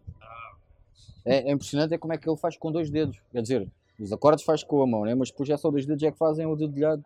É, 1.23 1.49
é 1.49 1.51
impressionante 1.51 1.93
é 1.93 1.97
como 1.97 2.13
é 2.13 2.17
que 2.17 2.27
ele 2.27 2.37
faz 2.37 2.57
com 2.57 2.71
dois 2.71 2.89
dedos. 2.89 3.17
Quer 3.31 3.41
dizer, 3.43 3.69
os 3.99 4.11
acordes 4.11 4.43
faz 4.43 4.63
com 4.63 4.81
a 4.81 4.87
mão, 4.87 5.05
né? 5.05 5.13
mas 5.13 5.29
depois 5.29 5.47
já 5.47 5.57
só 5.57 5.69
dois 5.69 5.85
dedos 5.85 6.01
é 6.03 6.11
que 6.11 6.17
fazem 6.17 6.45
o 6.47 6.55
dedilhado. 6.55 7.03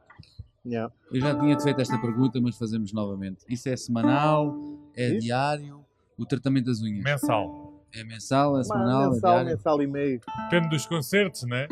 Yeah. 0.66 0.92
Eu 1.12 1.22
já 1.22 1.38
tinha-te 1.38 1.62
feito 1.64 1.80
esta 1.82 1.98
pergunta, 2.00 2.40
mas 2.42 2.58
fazemos 2.58 2.92
novamente. 2.94 3.46
Isso 3.48 3.70
é 3.70 3.76
semanal? 3.76 4.56
É 4.96 5.10
Isso? 5.10 5.20
diário? 5.20 5.86
O 6.18 6.26
tratamento 6.26 6.66
das 6.68 6.82
unhas? 6.82 7.04
Mensal. 7.04 7.84
É 7.94 8.04
mensal? 8.04 8.58
É 8.60 8.64
semanal? 8.64 9.02
Mas, 9.10 9.14
mensal, 9.16 9.32
é 9.32 9.34
diário? 9.36 9.58
mensal 9.58 9.82
e 9.82 9.88
meio. 9.88 10.22
Depende 10.50 10.70
dos 10.70 10.86
concertos, 10.88 11.44
né? 11.44 11.68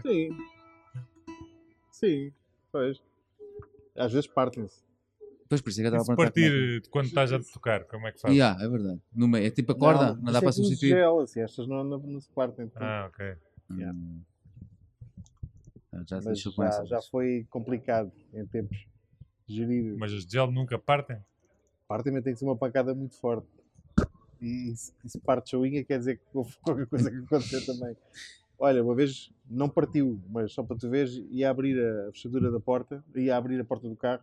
Sim. 0.00 0.30
Sim, 1.90 2.32
pois. 2.72 3.02
Às 3.96 4.12
vezes 4.12 4.26
partem-se. 4.28 4.80
Pois, 5.50 5.60
por 5.60 5.70
isso 5.70 5.80
é 5.80 5.82
que 5.82 5.88
eu 5.88 5.98
estava 5.98 6.12
a 6.12 6.14
é 6.14 6.16
partir 6.24 6.80
de 6.80 6.88
quando 6.90 7.06
estás 7.06 7.32
a 7.32 7.40
tocar, 7.40 7.82
como 7.86 8.06
é 8.06 8.12
que 8.12 8.20
fazes? 8.20 8.36
Yeah, 8.36 8.64
é 8.64 8.68
verdade. 8.68 9.00
No 9.12 9.26
meio. 9.26 9.44
É 9.44 9.50
tipo 9.50 9.72
a 9.72 9.74
corda? 9.74 10.14
Não, 10.14 10.22
dá 10.22 10.30
isso 10.30 10.40
para 10.42 10.48
é 10.48 10.52
substituir? 10.52 10.90
Gel, 10.90 11.18
assim, 11.18 11.40
estas 11.40 11.66
não, 11.66 11.82
não, 11.82 11.98
não 11.98 12.20
se 12.20 12.30
partem. 12.30 12.66
então. 12.66 12.80
Ah, 12.80 13.10
ok. 13.12 13.34
Yeah. 13.72 13.98
Hum. 13.98 14.20
Ah, 15.92 16.02
Já 16.06 16.20
mas 16.24 16.38
já, 16.40 16.84
já 16.84 17.02
foi 17.02 17.48
complicado 17.50 18.12
em 18.32 18.46
tempos. 18.46 18.86
Gerir. 19.44 19.96
Mas 19.98 20.12
as 20.12 20.24
de 20.24 20.30
gel 20.34 20.52
nunca 20.52 20.78
partem? 20.78 21.18
Partem, 21.88 22.12
mas 22.12 22.22
tem 22.22 22.32
que 22.32 22.38
ser 22.38 22.44
uma 22.44 22.56
pancada 22.56 22.94
muito 22.94 23.16
forte. 23.16 23.48
E 24.40 24.72
se, 24.76 24.92
e 25.04 25.08
se 25.08 25.18
parte 25.18 25.56
a 25.56 25.58
unha, 25.58 25.82
quer 25.82 25.98
dizer 25.98 26.18
que 26.18 26.24
houve 26.32 26.54
qualquer 26.62 26.86
coisa 26.86 27.10
que 27.10 27.16
aconteceu 27.16 27.66
também. 27.66 27.96
Olha, 28.56 28.84
uma 28.84 28.94
vez 28.94 29.32
não 29.48 29.68
partiu, 29.68 30.22
mas 30.28 30.52
só 30.52 30.62
para 30.62 30.76
tu 30.76 30.88
veres, 30.88 31.16
ia 31.28 31.50
abrir 31.50 31.76
a 31.82 32.12
fechadura 32.12 32.52
da 32.52 32.60
porta, 32.60 33.02
ia 33.16 33.36
abrir 33.36 33.58
a 33.58 33.64
porta 33.64 33.88
do 33.88 33.96
carro. 33.96 34.22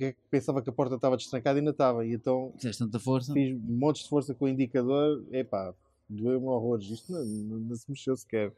É 0.00 0.12
que 0.12 0.18
pensava 0.30 0.62
que 0.62 0.70
a 0.70 0.72
porta 0.72 0.94
estava 0.94 1.16
destrancada 1.16 1.58
e 1.58 1.60
ainda 1.60 1.70
estava. 1.70 2.06
E 2.06 2.14
então 2.14 2.52
Fizeste 2.56 2.82
tanta 2.82 2.98
força. 2.98 3.32
fiz 3.32 3.56
montes 3.62 4.04
de 4.04 4.08
força 4.08 4.34
com 4.34 4.46
o 4.46 4.48
indicador. 4.48 5.24
Epá, 5.30 5.74
doeu-me 6.08 6.46
horrores. 6.46 6.86
Isto 6.88 7.12
não, 7.12 7.24
não, 7.24 7.58
não 7.58 7.76
se 7.76 7.90
mexeu 7.90 8.16
sequer. 8.16 8.52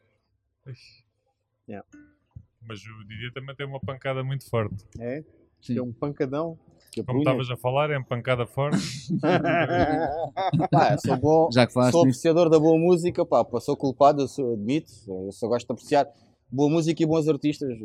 Mas 2.67 2.81
o 2.81 3.05
Didier 3.07 3.33
também 3.33 3.55
tem 3.55 3.67
uma 3.67 3.81
pancada 3.81 4.23
muito 4.23 4.49
forte. 4.49 4.85
É? 4.99 5.25
Sim. 5.61 5.79
É 5.79 5.83
um 5.83 5.93
pancadão. 5.93 6.59
Como 7.05 7.19
estavas 7.19 7.51
a 7.51 7.57
falar, 7.57 7.91
é 7.91 7.99
uma 7.99 8.07
pancada 8.07 8.47
forte. 8.47 8.79
Pá, 10.71 10.97
sou 10.99 11.17
bom, 11.17 11.51
Já 11.53 11.67
que 11.67 11.73
falaste 11.73 11.93
sou 11.93 12.07
nisso. 12.07 12.19
apreciador 12.21 12.49
da 12.49 12.59
boa 12.61 12.79
música, 12.79 13.27
pá, 13.27 13.45
pá, 13.45 13.59
sou 13.61 13.77
culpado, 13.77 14.23
eu 14.23 14.29
sou, 14.29 14.53
admito, 14.53 14.93
eu 15.09 15.33
só 15.33 15.49
gosto 15.49 15.67
de 15.67 15.73
apreciar 15.73 16.07
boa 16.49 16.71
música 16.71 17.03
e 17.03 17.07
bons 17.07 17.27
artistas. 17.27 17.77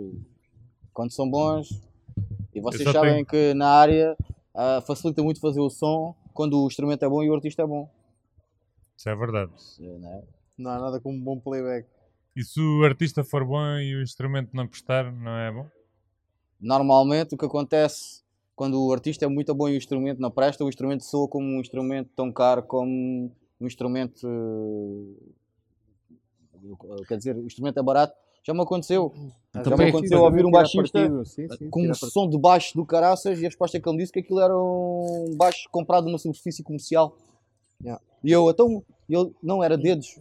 Quando 0.93 1.11
são 1.11 1.27
bons, 1.27 1.81
e 2.53 2.61
vocês 2.61 2.89
sabem 2.91 3.23
que 3.25 3.53
na 3.53 3.67
área 3.69 4.17
ah, 4.53 4.81
facilita 4.85 5.21
muito 5.23 5.39
fazer 5.39 5.59
o 5.59 5.69
som 5.69 6.15
quando 6.33 6.63
o 6.63 6.67
instrumento 6.67 7.03
é 7.03 7.09
bom 7.09 7.23
e 7.23 7.29
o 7.29 7.35
artista 7.35 7.61
é 7.63 7.67
bom. 7.67 7.89
Isso 8.97 9.09
é 9.09 9.15
verdade. 9.15 9.51
Não 9.79 10.13
é? 10.13 10.23
não 10.59 10.71
há 10.71 10.79
nada 10.79 10.99
como 10.99 11.15
um 11.15 11.23
bom 11.23 11.39
playback. 11.39 11.87
E 12.35 12.43
se 12.43 12.59
o 12.59 12.83
artista 12.83 13.23
for 13.23 13.45
bom 13.45 13.77
e 13.79 13.95
o 13.95 14.01
instrumento 14.01 14.49
não 14.53 14.67
prestar, 14.67 15.11
não 15.11 15.37
é 15.37 15.51
bom? 15.51 15.67
Normalmente 16.59 17.33
o 17.33 17.37
que 17.37 17.45
acontece 17.45 18.21
quando 18.55 18.85
o 18.85 18.91
artista 18.91 19.25
é 19.25 19.27
muito 19.27 19.55
bom 19.55 19.69
e 19.69 19.73
o 19.73 19.77
instrumento 19.77 20.19
não 20.19 20.29
presta, 20.29 20.63
o 20.63 20.69
instrumento 20.69 21.03
soa 21.05 21.27
como 21.27 21.45
um 21.45 21.61
instrumento 21.61 22.11
tão 22.15 22.31
caro 22.31 22.61
como 22.63 23.31
um 23.59 23.65
instrumento. 23.65 24.27
eh, 26.13 27.05
Quer 27.07 27.17
dizer, 27.17 27.35
o 27.37 27.45
instrumento 27.45 27.79
é 27.79 27.83
barato. 27.83 28.13
Já 28.43 28.53
me 28.53 28.61
aconteceu. 28.61 29.13
Então, 29.49 29.71
Já 29.71 29.77
me 29.77 29.89
aconteceu 29.89 30.21
ouvir 30.21 30.45
um 30.45 30.51
baixista 30.51 30.99
partido, 30.99 31.25
sim, 31.25 31.47
sim, 31.57 31.69
com 31.69 31.89
um 31.89 31.93
som 31.93 32.29
de 32.29 32.37
baixo 32.37 32.75
do 32.75 32.85
caraças 32.85 33.39
e 33.39 33.45
a 33.45 33.49
resposta 33.49 33.79
que 33.79 33.89
ele 33.89 33.97
disse 33.97 34.11
que 34.11 34.19
aquilo 34.19 34.39
era 34.39 34.55
um 34.55 35.33
baixo 35.35 35.67
comprado 35.71 36.05
numa 36.05 36.17
superfície 36.17 36.63
comercial. 36.63 37.17
Yeah. 37.81 38.01
E 38.23 38.31
eu, 38.31 38.49
então, 38.49 38.83
ele 39.09 39.31
não 39.41 39.63
era 39.63 39.77
dedos. 39.77 40.19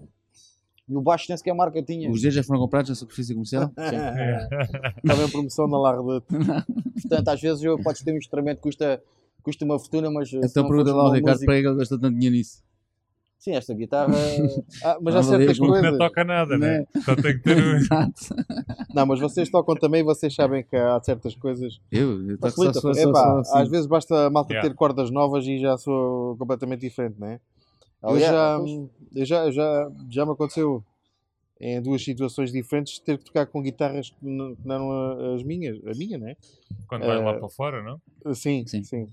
E 0.89 0.97
o 0.97 1.03
baixo 1.03 1.27
nem 1.29 1.37
sequer 1.37 1.55
marca 1.55 1.83
tinha. 1.83 2.11
Os 2.11 2.23
dedos 2.23 2.37
já 2.37 2.43
foram 2.43 2.61
comprados 2.61 2.89
na 2.89 2.95
superfície 2.95 3.35
comercial? 3.35 3.71
Estava 3.77 5.25
em 5.25 5.31
promoção 5.31 5.69
na 5.69 5.79
Larredute. 5.79 6.27
Portanto, 7.03 7.29
às 7.29 7.41
vezes 7.41 7.63
eu, 7.63 7.79
podes 7.83 8.03
ter 8.03 8.13
um 8.13 8.17
instrumento 8.17 8.57
que 8.57 8.63
custa, 8.63 9.03
custa 9.43 9.65
uma 9.67 9.79
fortuna, 9.79 10.11
mas. 10.11 10.33
Então 10.33 10.67
pergunta 10.67 10.95
lá 10.95 11.05
ao 11.05 11.13
Ricardo 11.13 11.45
para 11.45 11.61
que 11.61 11.67
ele 11.67 11.77
gastou 11.77 12.01
tanto 12.01 12.15
dinheiro 12.15 12.37
nisso. 12.37 12.63
Sim, 13.39 13.53
esta 13.53 13.73
guitarra. 13.75 14.13
Ah, 14.83 14.99
mas 15.01 15.15
há 15.15 15.19
Ah, 15.19 15.23
certas 15.23 15.59
não 15.59 15.67
Não 15.69 15.75
coisas. 15.81 15.99
toca 15.99 16.25
nada, 16.25 16.57
né? 16.59 16.79
Né? 16.79 16.87
Só 17.05 17.15
tem 17.17 17.33
que 17.37 17.41
ter 17.43 17.57
um... 17.63 17.77
Exato. 17.77 18.13
Não, 18.95 19.07
mas 19.07 19.21
vocês 19.21 19.49
tocam 19.51 19.75
também, 19.77 20.03
vocês 20.05 20.35
sabem 20.35 20.63
que 20.63 20.77
há 20.77 21.01
certas 21.03 21.35
coisas. 21.35 21.81
Eu, 21.91 22.29
eu 22.31 22.39
toco 22.39 22.53
só, 22.65 22.73
só, 22.73 22.95
só, 22.95 23.09
Epá, 23.11 23.41
assim. 23.41 23.59
às 23.59 23.69
vezes 23.69 23.87
basta 23.87 24.27
a 24.27 24.31
malta 24.31 24.53
Yeah. 24.53 24.69
ter 24.69 24.75
cordas 24.77 25.11
novas 25.11 25.45
e 25.47 25.59
já 25.59 25.77
sou 25.77 26.37
completamente 26.37 26.81
diferente, 26.81 27.17
não 27.19 27.29
é? 27.29 27.41
Oh, 28.03 28.11
eu, 28.11 28.19
yeah, 28.19 28.59
já, 28.65 28.65
eu 29.21 29.25
já, 29.27 29.51
já, 29.51 29.91
já 30.09 30.25
me 30.27 30.33
aconteceu 30.33 30.85
em 31.61 31.83
duas 31.83 32.05
situações 32.05 32.53
diferentes 32.53 33.01
ter 33.01 33.19
que 33.19 33.25
tocar 33.25 33.47
com 33.47 33.61
guitarras 33.61 34.11
que 34.11 34.17
não 34.25 34.55
eram 34.65 35.35
as 35.35 35.43
minhas, 35.43 35.77
a 35.85 35.91
minha, 35.97 36.17
não 36.19 36.29
é? 36.29 36.37
Quando 36.87 37.05
vai 37.05 37.21
lá 37.21 37.33
Eh, 37.35 37.39
para 37.41 37.49
fora, 37.49 37.83
não? 37.83 38.01
Sim, 38.35 38.65
Sim. 38.67 38.85
sim. 38.85 39.09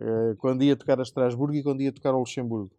Eh, 0.00 0.34
quando 0.38 0.62
ia 0.64 0.74
tocar 0.74 0.98
a 0.98 1.02
Estrasburgo 1.02 1.54
e 1.54 1.62
quando 1.62 1.82
ia 1.82 1.92
tocar 1.92 2.10
ao 2.14 2.20
Luxemburgo. 2.20 2.70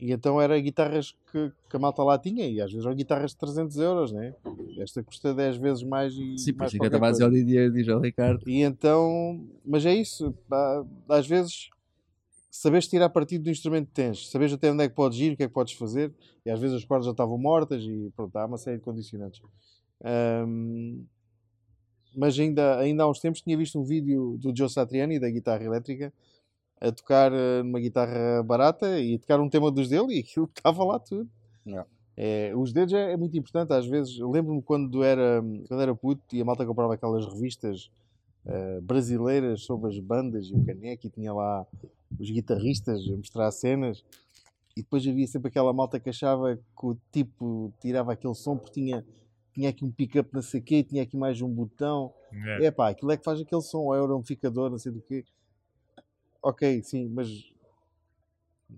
E 0.00 0.12
então 0.12 0.40
era 0.40 0.58
guitarras 0.60 1.16
que, 1.32 1.50
que 1.68 1.76
a 1.76 1.78
malta 1.78 2.04
lá 2.04 2.16
tinha, 2.16 2.46
e 2.46 2.60
às 2.60 2.70
vezes 2.70 2.86
eram 2.86 2.94
guitarras 2.94 3.32
de 3.32 3.38
300 3.38 3.76
euros, 3.78 4.12
né? 4.12 4.32
Esta 4.78 5.02
custa 5.02 5.34
10 5.34 5.56
vezes 5.56 5.82
mais 5.82 6.14
e 6.14 6.38
Sim, 6.38 6.54
por 6.54 6.66
isso 6.66 6.76
é 6.76 6.78
que 6.78 6.84
eu 6.84 6.86
estava 6.86 7.08
a 7.08 7.10
dizer 7.10 7.72
diz 7.72 7.88
ao 7.88 8.00
Ricardo. 8.00 8.48
E 8.48 8.62
então, 8.62 9.44
mas 9.64 9.84
é 9.84 9.94
isso, 9.94 10.32
pá, 10.48 10.84
às 11.08 11.26
vezes 11.26 11.68
saberes 12.48 12.86
tirar 12.86 13.08
partido 13.08 13.44
do 13.44 13.50
instrumento 13.50 13.88
que 13.88 13.94
tens, 13.94 14.30
saberes 14.30 14.52
até 14.52 14.70
onde 14.70 14.84
é 14.84 14.88
que 14.88 14.94
podes 14.94 15.18
ir, 15.18 15.32
o 15.32 15.36
que 15.36 15.42
é 15.42 15.48
que 15.48 15.54
podes 15.54 15.74
fazer, 15.74 16.12
e 16.46 16.50
às 16.50 16.60
vezes 16.60 16.76
as 16.76 16.84
cordas 16.84 17.06
já 17.06 17.12
estavam 17.12 17.36
mortas 17.36 17.82
e 17.82 18.12
pronto, 18.14 18.36
há 18.36 18.46
uma 18.46 18.58
série 18.58 18.78
de 18.78 18.84
condicionantes. 18.84 19.40
Ahm, 20.04 21.04
mas 22.16 22.38
ainda, 22.38 22.78
ainda 22.78 23.02
há 23.02 23.10
uns 23.10 23.20
tempos 23.20 23.40
tinha 23.40 23.56
visto 23.56 23.78
um 23.78 23.84
vídeo 23.84 24.36
do 24.38 24.56
Joe 24.56 24.68
Satriani, 24.68 25.18
da 25.18 25.30
guitarra 25.30 25.64
elétrica, 25.64 26.12
a 26.80 26.92
tocar 26.92 27.32
eh, 27.32 27.62
numa 27.62 27.80
guitarra 27.80 28.42
barata 28.42 28.98
e 29.00 29.16
a 29.16 29.18
tocar 29.18 29.40
um 29.40 29.48
tema 29.48 29.70
dos 29.70 29.88
dele 29.88 30.14
e 30.16 30.20
aquilo 30.20 30.48
estava 30.54 30.84
lá 30.84 30.98
tudo. 30.98 31.28
É, 32.16 32.52
os 32.56 32.72
dedos 32.72 32.94
é, 32.94 33.12
é 33.12 33.16
muito 33.16 33.36
importante, 33.38 33.72
às 33.72 33.86
vezes, 33.86 34.18
lembro-me 34.18 34.60
quando 34.60 35.04
era, 35.04 35.40
quando 35.68 35.80
era 35.80 35.94
puto 35.94 36.34
e 36.34 36.40
a 36.40 36.44
malta 36.44 36.66
comprava 36.66 36.94
aquelas 36.94 37.24
revistas 37.26 37.90
eh, 38.44 38.80
brasileiras 38.80 39.62
sobre 39.62 39.90
as 39.90 39.98
bandas 40.00 40.46
e 40.46 40.54
o 40.54 40.64
caneco 40.64 41.06
e 41.06 41.10
tinha 41.10 41.32
lá 41.32 41.66
os 42.18 42.30
guitarristas 42.30 43.06
a 43.06 43.16
mostrar 43.16 43.50
cenas 43.52 44.02
e 44.76 44.82
depois 44.82 45.06
havia 45.06 45.26
sempre 45.26 45.48
aquela 45.48 45.72
malta 45.72 46.00
que 46.00 46.08
achava 46.08 46.56
que 46.56 46.86
o 46.86 46.96
tipo 47.12 47.72
tirava 47.80 48.12
aquele 48.12 48.34
som 48.34 48.56
porque 48.56 48.80
tinha, 48.80 49.04
tinha 49.52 49.68
aqui 49.68 49.84
um 49.84 49.90
pick-up 49.90 50.30
não 50.32 50.40
sei 50.40 50.60
o 50.60 50.62
quê, 50.62 50.82
tinha 50.82 51.02
aqui 51.02 51.16
mais 51.16 51.42
um 51.42 51.48
botão 51.48 52.12
É. 52.32 52.66
é 52.66 52.70
pá, 52.70 52.88
aquilo 52.88 53.12
é 53.12 53.16
que 53.16 53.24
faz 53.24 53.40
aquele 53.40 53.60
som, 53.60 53.80
ou 53.80 53.94
é 53.94 54.02
um 54.02 54.16
amplificador, 54.16 54.70
não 54.70 54.78
sei 54.78 54.92
do 54.92 55.00
quê. 55.02 55.24
Ok, 56.42 56.82
sim, 56.82 57.08
mas 57.08 57.28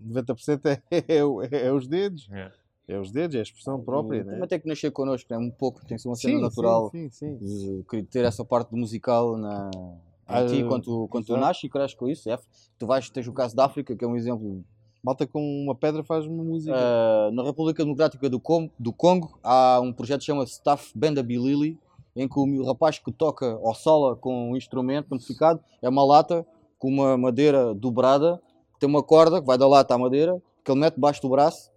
90% 0.07 0.67
é, 0.67 0.83
é, 0.91 1.67
é 1.67 1.73
os 1.73 1.87
dedos. 1.87 2.29
É. 2.31 2.53
É 2.89 2.99
os 2.99 3.13
dedos, 3.13 3.37
é 3.37 3.39
a 3.39 3.43
expressão 3.43 3.81
própria, 3.81 4.25
né? 4.25 4.33
Também 4.33 4.49
tem 4.49 4.59
que 4.59 4.67
nascer 4.67 4.91
connosco, 4.91 5.33
né? 5.33 5.39
um 5.39 5.51
pouco, 5.51 5.79
tem 5.87 5.97
que 5.97 6.03
ser 6.03 6.09
uma 6.09 6.17
cena 6.17 6.41
natural. 6.41 6.91
Sim, 6.91 7.09
sim, 7.09 7.39
sim. 7.39 7.85
de 7.89 8.03
ter 8.03 8.25
essa 8.25 8.45
parte 8.45 8.75
musical 8.75 9.37
na, 9.37 9.71
em 9.73 9.89
Ah, 10.27 10.45
ti 10.45 10.65
quando, 10.65 10.83
tu- 10.83 11.07
quando 11.09 11.25
tu 11.25 11.37
nasces 11.37 11.63
e 11.63 11.69
cresces 11.69 11.97
com 11.97 12.09
isso. 12.09 12.29
É, 12.29 12.37
tu 12.77 12.89
vais, 12.89 13.09
tens 13.09 13.29
o 13.29 13.33
caso 13.33 13.55
da 13.55 13.65
África, 13.67 13.95
que 13.95 14.05
é 14.05 14.09
um 14.09 14.17
exemplo. 14.17 14.65
Malta 15.05 15.25
com 15.25 15.41
uma 15.63 15.75
pedra 15.75 16.03
faz 16.03 16.27
uma 16.27 16.43
música. 16.43 16.75
Ah, 16.77 17.31
na 17.33 17.45
República 17.45 17.85
Democrática 17.85 18.29
do, 18.29 18.41
Com- 18.41 18.69
do 18.77 18.93
Congo 18.93 19.39
há 19.41 19.81
um 19.81 19.93
projeto 19.93 20.21
que 20.21 20.27
chama 20.27 20.43
Staff 20.43 20.91
Banda 20.93 21.23
Bilili, 21.23 21.79
em 22.17 22.27
que 22.29 22.41
o, 22.41 22.65
rapaz 22.67 22.99
que 22.99 23.13
toca 23.13 23.57
ou 23.63 23.73
sola 23.73 24.17
com 24.17 24.51
um 24.51 24.57
instrumento 24.57 25.15
amplificado 25.15 25.61
é 25.81 25.89
uma 25.89 26.05
lata 26.05 26.45
com 26.81 26.89
uma 26.89 27.17
madeira 27.17 27.73
dobrada, 27.75 28.43
tem 28.81 28.89
uma 28.89 29.03
corda 29.03 29.41
que 29.41 29.47
vai 29.47 29.57
da 29.57 29.69
lata 29.69 29.95
à 29.95 29.99
madeira, 29.99 30.43
que 30.65 30.73
ele 30.73 30.81
mete 30.81 30.95
debaixo 30.95 31.23
do 31.23 31.29
braço 31.29 31.71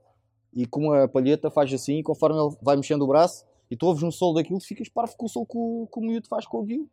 e 0.53 0.65
com 0.65 0.87
uma 0.87 1.07
palheta 1.07 1.51
faz 1.51 1.71
assim, 1.73 1.97
e 1.97 2.03
conforme 2.03 2.39
ele 2.39 2.55
vai 2.61 2.75
mexendo 2.75 3.01
o 3.03 3.07
braço, 3.07 3.45
e 3.69 3.75
tu 3.75 3.85
ouves 3.87 4.01
um 4.03 4.11
solo 4.11 4.35
daquilo, 4.35 4.59
ficas 4.61 4.87
parvo 4.87 5.15
com 5.17 5.25
o 5.25 5.29
solo 5.29 5.45
que 5.45 5.57
o, 5.57 5.87
que 5.91 5.99
o 5.99 6.01
miúdo 6.01 6.27
faz 6.27 6.45
com 6.45 6.61
aquilo. 6.63 6.87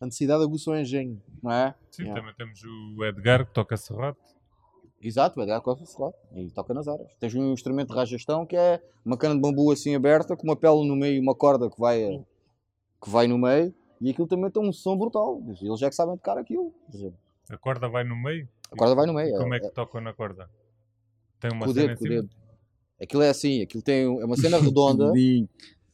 A 0.00 0.06
necessidade 0.06 0.42
aguça 0.42 0.70
o 0.70 0.76
engenho. 0.76 1.20
não 1.42 1.50
é? 1.52 1.74
Sim, 1.90 2.04
Yeah. 2.04 2.20
também 2.20 2.34
temos 2.36 2.62
o 2.96 3.04
Edgar 3.04 3.44
que 3.46 3.52
toca 3.52 3.76
serrote. 3.76 4.18
Exato, 5.02 5.36
vai 5.36 5.46
dar 5.46 5.60
costa 5.62 5.86
serrado 5.86 6.14
e 6.34 6.50
toca 6.50 6.74
nas 6.74 6.86
áreas. 6.86 7.10
Tens 7.18 7.34
um 7.34 7.52
instrumento 7.52 7.88
de 7.88 7.94
rajastão 7.94 8.44
que 8.44 8.54
é 8.56 8.82
uma 9.04 9.16
cana 9.16 9.34
de 9.34 9.40
bambu 9.40 9.72
assim 9.72 9.94
aberta, 9.94 10.36
com 10.36 10.44
uma 10.44 10.56
pele 10.56 10.86
no 10.86 10.94
meio 10.94 11.16
e 11.16 11.20
uma 11.20 11.34
corda 11.34 11.70
que 11.70 11.80
vai, 11.80 12.22
que 13.02 13.08
vai 13.10 13.26
no 13.26 13.38
meio, 13.38 13.74
e 14.00 14.10
aquilo 14.10 14.26
também 14.26 14.50
tem 14.50 14.62
um 14.62 14.72
som 14.72 14.96
brutal. 14.96 15.42
Eles 15.60 15.82
é 15.82 15.88
que 15.88 15.94
sabem 15.94 16.16
tocar 16.16 16.38
aquilo. 16.38 16.72
A 17.50 17.58
corda 17.58 17.88
vai 17.88 18.02
no 18.04 18.16
meio. 18.16 18.48
A 18.72 18.76
corda 18.76 18.94
vai 18.94 19.06
no 19.06 19.12
meio. 19.12 19.36
Como 19.36 19.52
é, 19.52 19.58
é 19.58 19.60
que 19.60 19.70
tocam 19.70 20.00
na 20.00 20.12
corda? 20.12 20.48
Tem 21.38 21.50
uma 21.52 21.66
cena 21.68 21.94
dedo, 21.94 22.00
dedo. 22.08 22.30
Aquilo 23.00 23.22
é 23.22 23.30
assim, 23.30 23.62
aquilo 23.62 23.82
tem 23.82 24.04
é 24.04 24.24
uma 24.24 24.36
cena 24.36 24.58
redonda, 24.58 25.12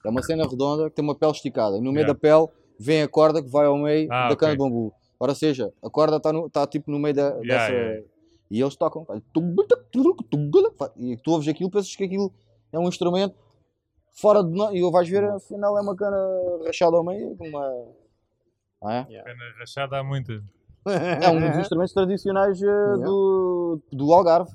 é 0.05 0.09
uma 0.09 0.23
cena 0.23 0.47
redonda 0.47 0.89
que 0.91 0.97
tem 0.97 1.05
uma 1.05 1.15
pele 1.15 1.33
esticada. 1.33 1.77
E 1.77 1.81
no 1.81 1.93
meio 1.93 2.05
Yeah. 2.07 2.13
da 2.13 2.19
pele 2.19 2.49
vem 2.79 3.03
a 3.03 3.09
corda 3.09 3.43
que 3.43 3.49
vai 3.49 3.67
ao 3.67 3.79
meio 3.79 4.09
Ah, 4.13 4.29
da 4.29 4.37
cana 4.37 4.53
ok. 4.53 4.65
de 4.67 4.71
bambu. 4.71 4.93
Ora 5.19 5.35
seja, 5.35 5.73
a 5.83 5.89
corda 5.89 6.17
está 6.17 6.33
tá, 6.51 6.67
tipo 6.67 6.91
no 6.91 6.99
meio 6.99 7.15
da, 7.15 7.29
Yeah, 7.29 7.43
dessa. 7.47 7.73
yeah. 7.73 8.07
E 8.51 8.61
eles 8.61 8.77
tocam. 8.77 9.07
E 10.97 11.17
tu 11.17 11.31
ouves 11.33 11.49
aquilo, 11.49 11.71
pensas 11.71 11.95
que 11.95 12.05
aquilo 12.05 12.33
é 12.73 12.79
um 12.79 12.89
instrumento 12.89 13.35
fora 14.17 14.43
de 14.43 14.51
nós. 14.51 14.75
E 14.75 14.91
vais 14.91 15.09
ver, 15.09 15.25
afinal 15.25 15.79
é 15.79 15.81
uma 15.81 15.95
cana 15.95 16.17
rachada 16.65 16.97
ao 16.97 17.05
meio. 17.05 17.37
com 17.37 17.47
Uma... 17.49 17.87
É? 18.91 19.05
Cana 19.05 19.45
rachada 19.59 19.99
há 19.99 20.05
muitas. 20.05 20.43
é 20.87 21.29
um 21.31 21.41
dos 21.41 21.59
instrumentos 21.59 21.93
tradicionais 21.93 22.61
eh, 22.63 22.97
do, 23.05 23.81
do 23.93 24.13
Algarve. 24.13 24.51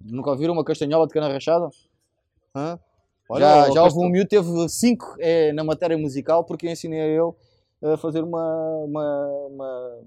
Nunca 0.00 0.30
ouviram 0.30 0.52
uma 0.52 0.64
castanhola 0.64 1.06
de 1.06 1.12
cana 1.12 1.28
rachada? 1.28 1.68
Hã? 2.54 2.78
já 3.38 3.68
ó, 3.68 3.72
já 3.72 3.82
houve 3.82 3.96
um 3.98 4.10
miúdo, 4.10 4.28
teve 4.28 4.68
5 4.68 5.16
na 5.54 5.64
matéria 5.64 5.96
musical 5.96 6.44
porque 6.44 6.66
eu 6.66 6.70
ensinei 6.70 7.00
a 7.00 7.06
ele 7.06 7.32
a 7.94 7.96
fazer 7.96 8.22
uma, 8.22 8.76
uma, 8.84 9.26
uma, 9.48 9.98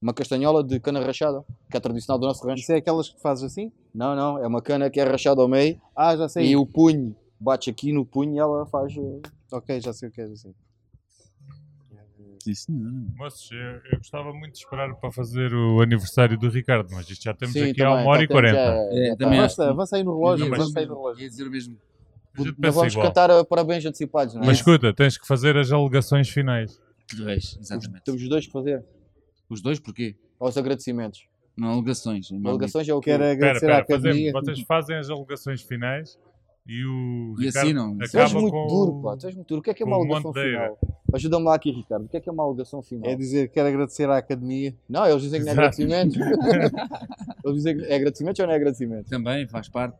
uma 0.00 0.14
castanhola 0.14 0.62
de 0.62 0.78
cana 0.78 1.00
rachada, 1.00 1.44
que 1.70 1.76
é 1.76 1.80
tradicional 1.80 2.18
do 2.18 2.26
nosso 2.26 2.46
rancho. 2.46 2.62
Isso 2.62 2.72
é 2.72 2.76
aquelas 2.76 3.08
que 3.08 3.20
fazes 3.20 3.44
assim? 3.44 3.72
Não, 3.94 4.14
não, 4.14 4.38
é 4.38 4.46
uma 4.46 4.62
cana 4.62 4.88
que 4.90 5.00
é 5.00 5.04
rachada 5.04 5.42
ao 5.42 5.48
meio 5.48 5.80
Ah, 5.96 6.14
já 6.16 6.28
sei. 6.28 6.46
e 6.46 6.56
o 6.56 6.66
punho 6.66 7.16
bate 7.44 7.70
aqui 7.70 7.92
no 7.92 8.04
punho 8.04 8.34
e 8.34 8.38
ela 8.38 8.64
faz. 8.66 8.96
eh, 8.96 9.20
Ok, 9.52 9.80
já 9.80 9.92
sei 9.92 10.08
o 10.08 10.12
que 10.12 10.20
é, 10.20 10.34
sei. 10.34 10.52
Sim, 12.40 12.54
senhor. 12.54 12.90
Moços, 13.16 13.50
eu, 13.52 13.58
eu 13.92 13.98
gostava 13.98 14.30
muito 14.34 14.52
de 14.52 14.58
esperar 14.58 14.94
para 14.96 15.10
fazer 15.10 15.54
o 15.54 15.80
aniversário 15.80 16.36
do 16.38 16.48
Ricardo, 16.50 16.88
mas 16.92 17.08
isto 17.08 17.22
já 17.24 17.32
temos 17.32 17.54
Sim, 17.54 17.70
aqui 17.70 17.82
há 17.82 17.88
também, 17.88 18.04
uma 18.04 18.10
hora 18.10 18.22
e 18.22 18.28
tá, 18.28 18.34
temos, 18.34 18.50
quarenta. 18.52 18.58
já- 18.58 18.98
É, 18.98 19.06
já 19.08 19.16
também 19.16 19.38
tá. 19.38 19.44
acho. 19.46 19.54
Avança, 19.62 19.70
avança 19.70 19.96
aí 19.96 20.04
no 20.04 20.14
relógio, 20.18 20.44
Não, 20.44 20.50
mas- 20.50 20.60
avança 20.60 20.80
aí 20.80 20.86
no 20.86 20.94
relógio. 20.94 21.22
Ia 21.22 21.28
dizer 21.30 21.44
o 21.46 21.50
mesmo. 21.50 21.76
A 22.34 22.38
gente 22.38 22.46
Não 22.48 22.54
pensa 22.56 22.72
vamos 22.78 22.92
igual. 22.92 23.06
cantar 23.06 23.30
a 23.30 23.44
parabéns 23.44 23.84
antecipados, 23.86 24.34
não 24.34 24.42
é? 24.42 24.46
Mas 24.46 24.56
escuta, 24.58 24.92
tens 24.92 25.16
que 25.16 25.26
fazer 25.26 25.56
as 25.56 25.72
alegações 25.72 26.28
finais. 26.28 26.78
Dois, 27.16 27.56
exatamente. 27.60 28.02
Temos 28.04 28.20
os 28.22 28.28
dois 28.28 28.44
que 28.46 28.52
fazer. 28.52 28.84
Os 29.48 29.62
dois 29.62 29.78
porquê? 29.80 30.14
Aos 30.38 30.56
agradecimentos. 30.58 31.26
Não 31.56 31.68
alegações. 31.68 32.28
Alegações 32.44 32.88
é 32.88 32.92
o 32.92 33.00
que 33.00 33.04
Quero 33.10 33.22
Espera, 33.22 33.32
agradecer 33.32 33.70
à 33.70 33.78
espera, 33.80 33.86
fazemos- 33.86 34.16
academia. 34.18 34.32
vocês 34.32 34.60
fazem 34.66 34.96
as 34.96 35.08
alegações 35.08 35.62
finais 35.62 36.18
e 36.66 36.84
o 36.84 37.34
E 37.38 37.46
Ricardo 37.46 37.66
assinam. 37.66 37.96
Tu 37.98 38.02
és 38.02 38.14
acaba 38.14 38.40
muito 38.40 38.52
com 38.52 38.66
duro, 38.66 39.02
pá. 39.02 39.16
Tu 39.16 39.26
és 39.26 39.34
muito 39.34 39.48
duro. 39.48 39.60
O 39.60 39.62
que 39.62 39.70
é 39.70 39.74
que 39.74 39.82
é 39.82 39.86
uma 39.86 39.96
alegação 39.96 40.32
final? 40.32 40.78
Ajuda-me 41.12 41.44
lá 41.44 41.54
aqui, 41.54 41.70
Ricardo. 41.70 42.04
O 42.06 42.08
que 42.08 42.16
é 42.16 42.20
que 42.20 42.28
é 42.28 42.32
uma 42.32 42.42
alegação 42.42 42.82
final? 42.82 43.10
É 43.10 43.14
dizer 43.14 43.48
que 43.48 43.54
quero 43.54 43.68
agradecer 43.68 44.08
à 44.08 44.16
academia. 44.16 44.74
Não, 44.88 45.06
eles 45.06 45.22
dizem 45.22 45.40
que 45.40 45.46
não 45.46 45.62
é 45.62 45.66
Exato. 45.66 45.82
agradecimentos. 45.82 46.16
eles 47.44 47.56
dizem 47.56 47.76
que 47.76 47.84
é 47.84 47.96
agradecimentos 47.96 48.40
ou 48.40 48.46
não 48.46 48.52
é 48.52 48.56
agradecimentos? 48.56 49.10
Também 49.10 49.46
faz 49.46 49.68
parte. 49.68 49.98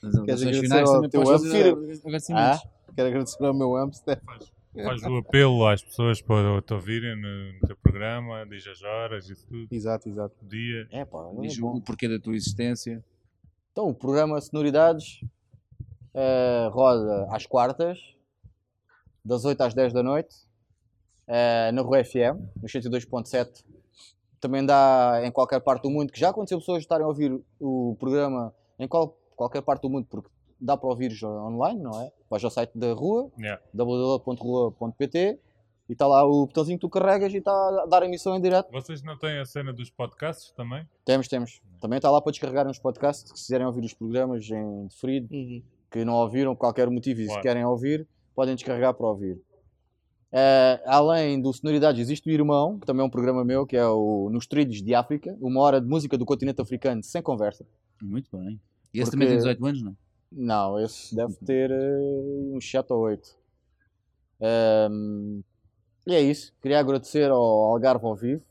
Queres 0.00 0.42
agradecer 0.42 0.60
finais 0.60 0.88
ao 0.90 1.08
teu 1.08 1.22
agradecimentos. 1.22 2.68
Quero 2.94 3.08
agradecer 3.08 3.44
ao 3.44 3.54
meu 3.54 3.72
hamster. 3.74 4.20
Faz 4.82 5.02
o 5.04 5.18
apelo 5.18 5.66
às 5.68 5.82
pessoas 5.82 6.20
para 6.20 6.60
te 6.60 6.74
ouvirem 6.74 7.14
no, 7.14 7.52
no 7.52 7.60
teu 7.60 7.76
programa, 7.76 8.44
diz 8.44 8.66
as 8.66 8.82
horas, 8.82 9.28
isso 9.30 9.46
tudo, 9.46 9.68
Exato, 9.70 10.08
exato. 10.08 10.34
o 10.42 10.48
dia. 10.48 10.88
É 10.90 11.04
pá, 11.04 11.30
é 11.38 11.40
Diz 11.42 11.58
bom. 11.58 11.76
o 11.76 11.80
porquê 11.80 12.08
da 12.08 12.18
tua 12.18 12.34
existência. 12.34 13.04
Então, 13.70 13.88
o 13.88 13.94
programa 13.94 14.40
Sonoridades 14.40 15.20
eh, 16.14 16.68
roda 16.72 17.26
às 17.30 17.44
quartas, 17.46 17.98
das 19.24 19.44
8 19.44 19.60
às 19.62 19.74
10 19.74 19.92
da 19.92 20.02
noite, 20.02 20.34
eh, 21.26 21.70
na 21.72 21.82
Rua 21.82 22.04
FM, 22.04 22.38
no 22.62 22.68
102.7. 22.68 23.64
Também 24.40 24.64
dá 24.64 25.20
em 25.24 25.30
qualquer 25.32 25.60
parte 25.60 25.82
do 25.84 25.90
mundo, 25.90 26.12
que 26.12 26.20
já 26.20 26.28
aconteceu 26.30 26.58
pessoas 26.58 26.80
estarem 26.82 27.04
a 27.04 27.08
ouvir 27.08 27.40
o 27.58 27.96
programa 27.98 28.54
em 28.78 28.86
qual- 28.86 29.16
qualquer 29.34 29.62
parte 29.62 29.82
do 29.82 29.90
mundo, 29.90 30.06
porque 30.10 30.28
dá 30.60 30.76
para 30.76 30.88
ouvir 30.88 31.12
online, 31.24 31.80
não 31.82 32.00
é? 32.02 32.12
Vais 32.28 32.44
ao 32.44 32.50
site 32.50 32.76
da 32.76 32.92
Rua, 32.92 33.30
Yeah. 33.38 33.60
www.rua.pt 33.72 35.38
e 35.88 35.92
está 35.92 36.06
lá 36.06 36.24
o 36.24 36.46
botãozinho 36.46 36.78
que 36.78 36.82
tu 36.82 36.88
carregas 36.90 37.32
e 37.32 37.38
está 37.38 37.50
a 37.52 37.86
dar 37.86 38.02
emissão 38.02 38.34
em 38.36 38.40
direto. 38.40 38.70
Vocês 38.70 39.02
não 39.02 39.18
têm 39.18 39.38
a 39.38 39.44
cena 39.46 39.72
dos 39.72 39.90
podcasts 39.90 40.50
também? 40.52 40.86
Temos, 41.04 41.28
temos. 41.28 41.60
Também 41.80 41.96
está 41.98 42.10
lá 42.10 42.20
para 42.20 42.30
descarregar 42.32 42.66
uns 42.66 42.78
podcasts, 42.78 43.28
se 43.28 43.34
quiserem 43.34 43.66
ouvir 43.66 43.84
os 43.84 43.92
programas 43.94 44.48
em 44.50 44.86
deferido, 44.86 45.28
que 45.94 46.04
não 46.04 46.14
ouviram 46.14 46.54
por 46.56 46.60
qualquer 46.62 46.90
motivo 46.90 47.20
e 47.20 47.24
se 47.24 47.28
Claro. 47.28 47.42
querem 47.42 47.64
ouvir, 47.64 48.04
podem 48.34 48.56
descarregar 48.56 48.92
para 48.94 49.06
ouvir. 49.06 49.40
Eh, 50.32 50.82
além 50.86 51.40
do 51.40 51.52
Sonoridades, 51.52 52.00
existe 52.00 52.28
o 52.28 52.32
Irmão, 52.32 52.80
que 52.80 52.84
também 52.86 53.04
é 53.04 53.06
um 53.06 53.10
programa 53.10 53.44
meu, 53.44 53.64
que 53.64 53.76
é 53.76 53.86
o 53.86 54.28
Nos 54.28 54.44
Trilhos 54.48 54.82
de 54.82 54.92
África, 54.92 55.36
uma 55.40 55.60
hora 55.60 55.80
de 55.80 55.86
música 55.86 56.18
do 56.18 56.26
continente 56.26 56.60
africano 56.60 57.00
sem 57.04 57.22
conversa. 57.22 57.64
Muito 58.02 58.28
bem. 58.36 58.60
E 58.92 58.98
esse 58.98 59.04
Porque- 59.04 59.10
também 59.12 59.28
tem 59.28 59.36
18 59.36 59.64
anos, 59.64 59.82
não? 59.84 59.96
Não, 60.32 60.80
esse 60.80 61.14
deve 61.14 61.34
ter 61.46 61.70
eh, 61.70 61.96
uns 62.52 62.68
7 62.68 62.92
ou 62.92 62.98
8. 63.02 63.36
Ehm, 64.40 65.42
e 66.08 66.12
é 66.14 66.20
isso. 66.20 66.52
Queria 66.60 66.80
agradecer 66.80 67.30
ao 67.30 67.40
Algarve 67.40 68.04
ao 68.04 68.16
vivo. 68.16 68.42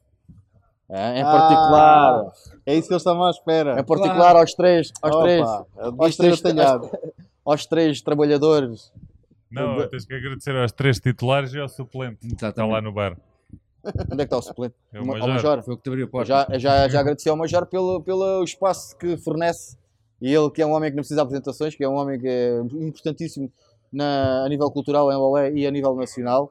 eh, 0.89 1.19
em 1.19 1.23
Ah, 1.23 1.31
particular, 1.31 2.31
É 2.65 2.75
isso 2.75 2.87
que 2.87 2.93
eles 2.93 3.01
estavam 3.01 3.23
à 3.25 3.29
espera. 3.31 3.79
em 3.79 3.83
particular 3.83 4.35
aos 4.37 4.53
três, 4.53 4.91
aos 5.01 5.15
três, 5.17 5.41
Opa, 5.41 5.65
aos 5.75 5.99
aos 5.99 6.15
três, 6.17 6.39
três. 6.41 6.55
Aos 7.45 7.65
três 7.65 8.01
trabalhadores 8.01 8.91
Não, 9.51 9.77
De- 9.77 9.87
tens 9.89 10.05
que 10.05 10.13
agradecer 10.13 10.55
aos 10.55 10.71
três 10.71 10.99
titulares 10.99 11.53
e 11.53 11.59
ao 11.59 11.69
suplente 11.69 12.19
que 12.27 12.33
está 12.33 12.47
Exatamente. 12.47 12.71
lá 12.73 12.81
no 12.81 12.91
bar. 12.91 13.17
Onde 13.85 14.13
é 14.13 14.17
que 14.17 14.23
está 14.23 14.37
o 14.37 14.41
suplente? 14.41 14.75
É 14.93 14.99
o 14.99 15.05
Ma- 15.05 15.13
Major. 15.13 15.29
ao 15.29 15.35
Major. 15.35 15.63
Foi 15.63 15.73
o 15.73 15.77
que 15.77 15.83
te 15.83 15.89
abriu 15.89 16.05
a 16.05 16.09
porta. 16.09 16.25
Já, 16.27 16.57
já, 16.57 16.87
já 16.89 16.99
agradeci 17.01 17.29
ao 17.29 17.35
Major 17.37 17.65
pelo, 17.67 18.01
pelo 18.01 18.43
espaço 18.43 18.97
que 18.97 19.17
fornece. 19.17 19.77
E 20.21 20.33
ele, 20.33 20.49
que 20.51 20.61
é 20.61 20.65
um 20.65 20.71
homem 20.71 20.89
que 20.89 20.95
não 20.95 21.01
precisa 21.01 21.19
de 21.19 21.21
apresentações, 21.21 21.75
que 21.75 21.83
é 21.83 21.89
um 21.89 21.95
homem 21.95 22.17
que 22.19 22.27
é 22.27 22.59
importantíssimo 22.61 23.51
na, 23.91 24.45
a 24.45 24.49
nível 24.49 24.71
cultural 24.71 25.11
em 25.11 25.15
Lolé 25.15 25.51
e 25.51 25.67
a 25.67 25.71
nível 25.71 25.93
nacional. 25.95 26.49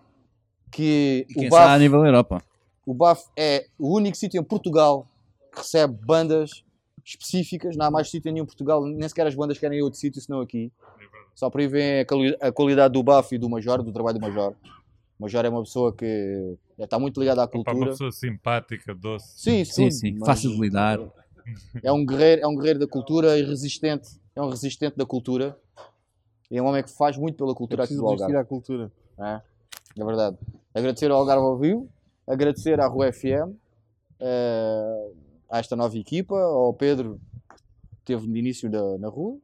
Que 0.70 1.26
E 1.30 1.34
quem 1.34 1.48
o 1.48 1.50
sabe 1.50 1.64
a 1.64 1.68
BAF, 1.68 1.80
nível 1.80 2.04
Europa. 2.06 2.42
o 2.86 2.92
BAF 2.94 3.24
é 3.36 3.66
o 3.78 3.96
único 3.96 4.16
sítio 4.16 4.38
em 4.40 4.44
Portugal 4.44 5.06
que 5.52 5.58
recebe 5.58 5.96
bandas 6.06 6.62
específicas. 7.04 7.76
Não 7.76 7.86
há 7.86 7.90
mais 7.90 8.10
sítio 8.10 8.32
nenhum 8.32 8.44
em 8.44 8.46
Portugal, 8.46 8.84
nem 8.84 9.08
sequer 9.08 9.26
as 9.26 9.34
bandas 9.34 9.58
querem 9.58 9.78
ir 9.78 9.82
a 9.82 9.84
outro 9.84 9.98
sítio 9.98 10.20
senão 10.20 10.40
aqui. 10.40 10.72
Só 11.34 11.48
por 11.48 11.60
aí 11.60 11.66
vem 11.66 12.00
a, 12.00 12.04
quali- 12.06 12.36
a 12.40 12.52
qualidade 12.52 12.92
do 12.92 13.02
BAF 13.02 13.34
e 13.34 13.38
do 13.38 13.48
Major, 13.48 13.82
do 13.82 13.92
trabalho 13.92 14.18
do 14.18 14.22
Major. 14.22 14.52
O 15.18 15.22
Major 15.22 15.44
é 15.44 15.48
uma 15.48 15.62
pessoa 15.62 15.92
que 15.94 16.56
está 16.78 16.98
muito 16.98 17.18
ligada 17.20 17.40
à 17.42 17.44
Opa, 17.44 17.56
uma 17.58 17.64
cultura. 17.64 17.90
pessoa 17.90 18.12
simpática, 18.12 18.94
doce. 18.94 19.40
Sim, 19.40 19.64
Sim, 19.64 19.90
sim. 19.90 20.12
mas 20.18 20.26
Fácil 20.26 20.50
de 20.50 20.60
lidar. 20.60 20.98
É 21.82 21.90
um 21.92 22.04
guerreiro, 22.04 22.42
é 22.42 22.46
um 22.46 22.54
guerreiro 22.56 22.78
da 22.80 22.86
cultura 22.86 23.38
e 23.38 23.42
resistente. 23.44 24.10
É 24.36 24.42
um 24.42 24.48
resistente 24.48 24.96
da 24.96 25.04
cultura. 25.06 25.56
E 26.50 26.58
é 26.58 26.62
um 26.62 26.66
homem 26.66 26.82
que 26.82 26.90
faz 26.90 27.16
muito 27.16 27.36
pela 27.36 27.52
É 27.52 27.54
cultura 27.54 27.82
aqui 27.84 27.94
preciso 27.94 28.02
do 28.06 28.08
Algarve. 28.12 28.36
à 28.36 28.44
cultura. 28.44 28.92
É, 29.18 29.40
é 29.98 30.04
verdade. 30.04 30.36
Agradecer 30.74 31.10
ao 31.10 31.18
Algarve 31.18 31.42
ao 31.44 31.56
Vivo, 31.58 31.88
agradecer 32.26 32.78
à 32.80 32.86
Rua 32.86 33.10
FM, 33.12 33.54
eh, 34.20 35.10
a 35.52 35.58
esta 35.58 35.76
nova 35.76 35.96
equipa, 35.98 36.34
ao 36.34 36.72
Pedro 36.72 37.20
que 37.98 38.04
teve 38.06 38.26
de 38.26 38.38
início 38.38 38.68
da, 38.70 38.98
na 38.98 39.08
rua 39.08 39.36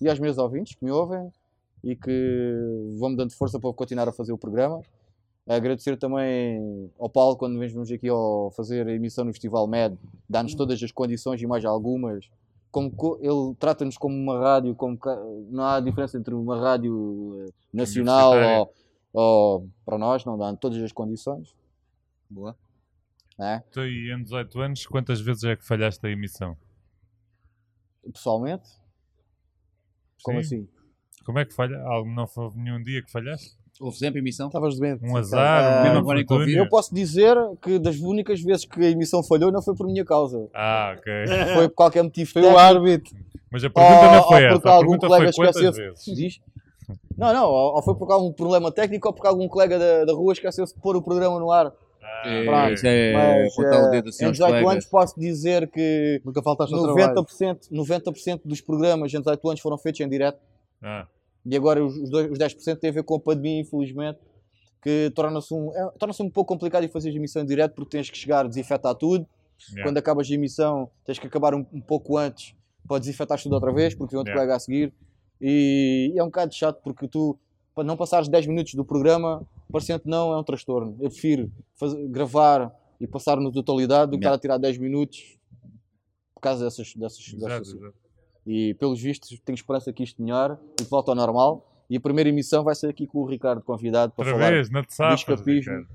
e 0.00 0.08
aos 0.08 0.18
meus 0.18 0.38
ouvintes 0.38 0.74
que 0.74 0.84
me 0.84 0.90
ouvem 0.90 1.30
e 1.84 1.94
que 1.94 2.56
vão-me 2.98 3.14
dando 3.16 3.32
força 3.34 3.60
para 3.60 3.72
continuar 3.74 4.08
a 4.08 4.12
fazer 4.12 4.32
o 4.32 4.38
programa. 4.38 4.80
Agradecer 5.46 5.98
também 5.98 6.90
ao 6.98 7.10
Paulo 7.10 7.36
quando 7.36 7.58
vemos 7.58 7.90
aqui 7.92 8.08
ao 8.08 8.50
fazer 8.56 8.86
a 8.88 8.92
emissão 8.92 9.26
no 9.26 9.32
Festival 9.32 9.66
MED, 9.68 9.98
dá-nos 10.28 10.54
todas 10.54 10.82
as 10.82 10.90
condições 10.90 11.42
e 11.42 11.46
mais 11.46 11.62
algumas. 11.66 12.30
Como 12.72 12.90
co- 12.90 13.18
ele 13.20 13.54
trata-nos 13.58 13.98
como 13.98 14.16
uma 14.16 14.38
rádio, 14.40 14.74
como 14.74 14.98
não 15.50 15.64
há 15.64 15.78
diferença 15.78 16.16
entre 16.18 16.34
uma 16.34 16.58
rádio 16.58 17.36
eh, 17.46 17.52
nacional 17.72 18.32
ou, 18.58 18.72
ou 19.12 19.68
para 19.84 19.98
nós, 19.98 20.24
não 20.24 20.38
dá 20.38 20.56
todas 20.56 20.82
as 20.82 20.90
condições. 20.90 21.54
Boa. 22.30 22.56
Né? 23.38 23.62
Tu 23.72 23.80
e 23.84 24.12
em 24.12 24.22
18 24.22 24.60
anos, 24.60 24.86
quantas 24.86 25.20
vezes 25.20 25.44
é 25.44 25.56
que 25.56 25.64
falhaste 25.66 26.04
a 26.06 26.10
emissão? 26.10 26.56
Pessoalmente, 28.12 28.68
como 30.22 30.42
Sim. 30.42 30.56
assim? 30.56 30.68
Como 31.24 31.38
é 31.38 31.44
que 31.44 31.54
falha? 31.54 31.78
Não 32.04 32.26
foi 32.26 32.50
nenhum 32.54 32.82
dia 32.82 33.02
que 33.02 33.10
falhaste? 33.10 33.56
Houve 33.80 33.96
sempre 33.96 34.20
emissão? 34.20 34.46
Estavas 34.48 34.78
doente. 34.78 35.02
Um 35.04 35.16
azar, 35.16 35.82
mesmo 35.82 35.94
uma 35.96 36.00
agora 36.00 36.20
em 36.20 36.22
infortúnio? 36.22 36.44
Covid. 36.46 36.58
Eu 36.58 36.68
posso 36.68 36.94
dizer 36.94 37.36
que 37.60 37.78
das 37.78 37.96
únicas 37.96 38.40
vezes 38.40 38.64
que 38.66 38.78
a 38.80 38.90
emissão 38.90 39.22
falhou 39.24 39.50
não 39.50 39.60
foi 39.62 39.74
por 39.74 39.86
minha 39.86 40.04
causa. 40.04 40.48
Ah, 40.54 40.94
ok. 40.96 41.12
Foi 41.54 41.68
por 41.68 41.74
qualquer 41.74 42.02
motivo 42.04 42.30
Foi 42.30 42.42
o 42.42 42.56
árbitro. 42.56 43.16
Mas 43.50 43.64
a 43.64 43.70
pergunta 43.70 44.06
Ou- 44.06 44.12
não 44.12 44.22
foi 44.22 44.40
porque 44.48 44.54
essa. 44.54 44.68
A 44.68 44.72
algum 44.72 44.86
pergunta 44.86 45.06
colega 45.08 45.32
foi 45.32 45.46
quantas 45.46 45.76
vezes? 45.76 46.04
Diz? 46.04 46.40
Não, 47.16 47.32
não, 47.32 47.46
ou 47.48 47.74
ou 47.76 47.82
foi 47.82 47.94
por 47.96 48.10
algum 48.12 48.32
problema 48.32 48.70
técnico 48.70 49.08
ou 49.08 49.14
porque 49.14 49.26
algum 49.26 49.48
colega 49.48 49.78
da, 49.78 50.04
da 50.04 50.12
rua 50.12 50.32
esqueceu-se 50.32 50.74
de 50.74 50.80
pôr 50.80 50.94
o 50.96 51.02
programa 51.02 51.38
no 51.40 51.50
ar. 51.50 51.72
É, 52.24 52.44
Pronto, 52.44 52.72
isso 52.72 52.86
é 52.86 53.12
Mas 53.12 53.52
apontar 53.52 53.82
o 53.82 53.86
eh, 53.86 53.90
dedo 53.90 54.08
assim 54.08 54.24
em 54.24 54.26
aos 54.28 54.32
18 54.36 54.50
colegas. 54.50 54.72
anos 54.72 54.84
posso 54.86 55.20
dizer 55.20 55.70
que 55.70 56.20
Nunca 56.24 56.42
faltaste 56.42 56.74
ao 56.74 56.82
trabalho. 56.94 57.14
90%, 57.22 57.68
90 57.70 58.12
dos 58.44 58.60
programas 58.60 59.12
em 59.12 59.18
18 59.18 59.48
anos 59.48 59.60
foram 59.60 59.78
feitos 59.78 60.00
em 60.00 60.08
direto 60.08 60.38
Ah, 60.82 61.06
e 61.44 61.56
agora 61.56 61.84
os, 61.84 61.96
os, 61.96 62.10
dois, 62.10 62.30
os 62.30 62.38
10% 62.38 62.78
têm 62.78 62.90
a 62.90 62.92
ver 62.92 63.02
com 63.02 63.16
a 63.16 63.20
pandemia, 63.20 63.60
infelizmente, 63.60 64.18
que 64.82 65.10
torna-se 65.14 65.52
um, 65.52 65.70
é, 65.74 65.90
torna-se 65.98 66.22
um 66.22 66.30
pouco 66.30 66.52
complicado 66.54 66.84
em 66.84 66.88
fazer 66.88 67.10
a 67.10 67.12
emissão 67.12 67.42
em 67.42 67.46
direto 67.46 67.74
porque 67.74 67.96
tens 67.96 68.08
que 68.10 68.16
chegar, 68.18 68.46
desinfetar 68.48 68.94
tudo. 68.94 69.26
yeah. 69.70 69.82
Quando 69.82 69.98
acabas 69.98 70.30
a 70.30 70.34
emissão, 70.34 70.90
tens 71.04 71.18
que 71.18 71.26
acabar 71.26 71.54
um, 71.54 71.64
um 71.72 71.80
pouco 71.80 72.16
antes 72.18 72.54
para 72.88 72.98
desinfetar 72.98 73.40
tudo 73.42 73.54
outra 73.54 73.72
vez, 73.72 73.94
porque 73.94 74.12
vem 74.12 74.18
outro 74.18 74.30
Yeah. 74.32 74.40
colega 74.40 74.56
a 74.56 74.60
seguir. 74.60 74.92
E, 75.40 76.12
e 76.14 76.18
é 76.18 76.22
um 76.22 76.26
bocado 76.26 76.54
chato 76.54 76.80
porque 76.82 77.06
tu, 77.08 77.38
para 77.74 77.84
não 77.84 77.96
passares 77.96 78.28
10 78.28 78.46
minutos 78.46 78.74
do 78.74 78.84
programa, 78.84 79.42
parecendo 79.70 80.00
que 80.00 80.08
não, 80.08 80.32
é 80.32 80.38
um 80.38 80.44
transtorno. 80.44 80.96
Eu 81.00 81.10
prefiro 81.10 81.50
fazer- 81.74 82.06
gravar 82.08 82.72
e 83.00 83.06
passar 83.06 83.38
na 83.40 83.50
totalidade 83.50 84.10
do 84.12 84.18
que 84.18 84.24
estar 84.24 84.34
a 84.34 84.38
tirar 84.38 84.58
10 84.58 84.78
minutos 84.78 85.36
por 86.34 86.40
causa 86.40 86.64
dessas. 86.64 86.94
dessas, 86.94 87.26
Exato, 87.28 87.40
dessas 87.60 87.74
exato. 87.74 87.94
e 88.46 88.74
pelos 88.74 89.00
vistos, 89.00 89.38
tenho 89.44 89.54
esperança 89.54 89.92
que 89.92 90.02
isto 90.02 90.22
melhore 90.22 90.56
e 90.80 90.84
que 90.84 90.90
volte 90.90 91.08
ao 91.10 91.14
normal. 91.14 91.70
E 91.90 91.96
a 91.96 92.00
primeira 92.00 92.30
emissão 92.30 92.64
vai 92.64 92.74
ser 92.74 92.88
aqui 92.88 93.06
com 93.06 93.18
o 93.18 93.26
Ricardo 93.26 93.62
convidado 93.62 94.12
para 94.12 94.24
Outra 94.26 94.38
falar. 94.40 94.50
vez, 94.52 94.70
na 94.70 94.80
de 94.80 94.94
safas, 94.94 95.20
escapismo. 95.20 95.72
Ricardo. 95.72 95.88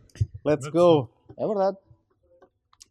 Let's 0.46 0.68
go. 0.68 1.10
É 1.38 1.48
verdade. 1.48 1.78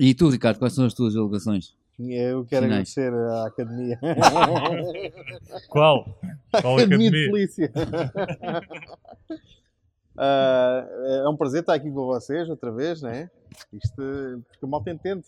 E 0.01 0.15
tu, 0.15 0.29
Ricardo, 0.29 0.59
quais 0.59 0.75
são 0.75 0.85
as 0.85 0.95
tuas 0.95 1.15
alegações? 1.17 1.77
Eu 1.99 2.45
quero 2.45 2.67
Finais. 2.67 2.97
agradecer 2.97 3.13
à 3.13 3.47
Academia. 3.47 3.99
Qual? 5.69 6.05
Qual 6.63 6.77
Academia 6.77 7.11
de 7.11 7.27
academia? 7.27 7.31
Polícia. 7.31 7.73
Ah, 10.19 10.87
é 11.25 11.29
um 11.29 11.37
prazer 11.37 11.61
estar 11.61 11.75
aqui 11.75 11.91
com 11.91 12.07
vocês 12.07 12.49
outra 12.49 12.73
vez, 12.73 13.01
não 13.01 13.11
é? 13.11 13.31
Isto, 13.73 13.97
porque 14.49 14.65
a 14.65 14.67
malta 14.67 14.91
entende. 14.91 15.25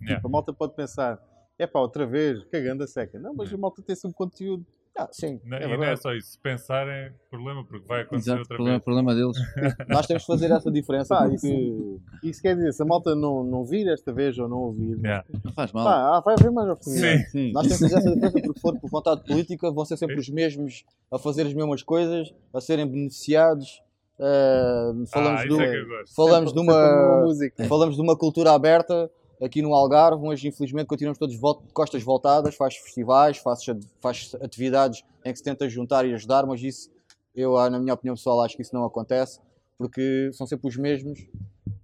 Yeah. 0.00 0.16
Tipo, 0.16 0.28
a 0.28 0.30
malta 0.30 0.52
pode 0.52 0.74
pensar, 0.74 1.18
é 1.58 1.66
pá, 1.66 1.78
outra 1.80 2.06
vez, 2.06 2.42
cagando 2.44 2.82
a 2.82 2.86
seca. 2.86 3.18
Não, 3.18 3.34
mas 3.34 3.52
a 3.52 3.56
malta 3.56 3.82
tem 3.82 3.94
sempre 3.94 4.16
conteúdo. 4.16 4.66
Ah, 4.96 5.08
sim. 5.10 5.40
Não, 5.44 5.56
É 5.56 5.64
e 5.64 5.76
não 5.76 5.82
é 5.82 5.96
só 5.96 6.12
isso. 6.14 6.32
Se 6.32 6.38
pensarem, 6.38 7.12
problema, 7.28 7.64
porque 7.64 7.84
vai 7.84 8.02
acontecer 8.02 8.30
Exato, 8.30 8.42
outra 8.42 8.56
problema, 8.56 8.78
vez. 8.78 8.84
problema 8.84 9.14
deles. 9.14 9.36
Nós 9.88 10.06
temos 10.06 10.22
que 10.22 10.26
fazer 10.28 10.52
essa 10.52 10.70
diferença 10.70 11.16
Pá, 11.16 11.28
porque 11.28 11.98
Isso 12.22 12.40
quer 12.40 12.54
dizer, 12.54 12.72
se 12.72 12.82
a 12.82 12.86
malta 12.86 13.12
não, 13.16 13.42
não 13.42 13.64
vir 13.64 13.88
esta 13.88 14.12
vez 14.12 14.38
ou 14.38 14.48
não 14.48 14.58
ouvir, 14.58 14.96
Yeah. 14.98 15.24
Não 15.44 15.52
faz 15.52 15.72
mal. 15.72 15.84
pá, 15.84 16.16
ah, 16.16 16.20
vai 16.20 16.34
haver 16.38 16.50
mais 16.52 16.68
oportunidades. 16.70 17.30
Sim. 17.32 17.46
Sim. 17.46 17.52
nós 17.52 17.66
temos 17.66 17.82
que 17.82 17.88
fazer 17.88 17.96
essa 17.98 18.14
diferença 18.14 18.40
porque 18.40 18.60
for 18.60 18.78
por 18.78 18.88
vontade 18.88 19.24
política 19.24 19.70
vão 19.72 19.84
ser 19.84 19.96
sempre 19.96 20.16
os 20.16 20.28
mesmos 20.28 20.84
a 21.10 21.18
fazer 21.18 21.46
as 21.46 21.54
mesmas 21.54 21.82
coisas, 21.82 22.32
a 22.54 22.60
serem 22.60 22.86
beneficiados. 22.86 23.82
Ah, 24.18 24.92
falamos 25.08 25.40
ah, 25.40 25.44
de 25.44 25.52
isso 25.52 25.60
é 25.60 26.04
falamos 26.14 26.52
de 26.52 26.58
Sempre- 26.58 26.72
uma 26.74 27.20
música. 27.22 27.64
Falamos 27.66 27.96
de 27.96 28.02
uma 28.02 28.16
cultura 28.16 28.52
aberta 28.52 29.10
aqui 29.42 29.60
no 29.60 29.74
Algarve, 29.74 30.24
mas 30.24 30.42
infelizmente 30.44 30.86
continuamos 30.86 31.18
todos 31.18 31.34
de 31.34 31.72
costas 31.72 32.02
voltadas, 32.02 32.54
faz 32.54 32.76
festivais, 32.76 33.38
faz, 33.38 33.60
faz 34.00 34.34
atividades 34.40 35.02
em 35.24 35.32
que 35.32 35.38
se 35.38 35.44
tenta 35.44 35.68
juntar 35.68 36.06
e 36.06 36.14
ajudar, 36.14 36.46
mas 36.46 36.62
isso, 36.62 36.90
eu, 37.34 37.56
ah, 37.56 37.68
na 37.68 37.78
minha 37.78 37.94
opinião 37.94 38.14
pessoal, 38.14 38.42
acho 38.42 38.56
que 38.56 38.62
isso 38.62 38.74
não 38.74 38.84
acontece, 38.84 39.40
porque 39.76 40.30
são 40.32 40.46
sempre 40.46 40.68
os 40.68 40.76
mesmos, 40.76 41.18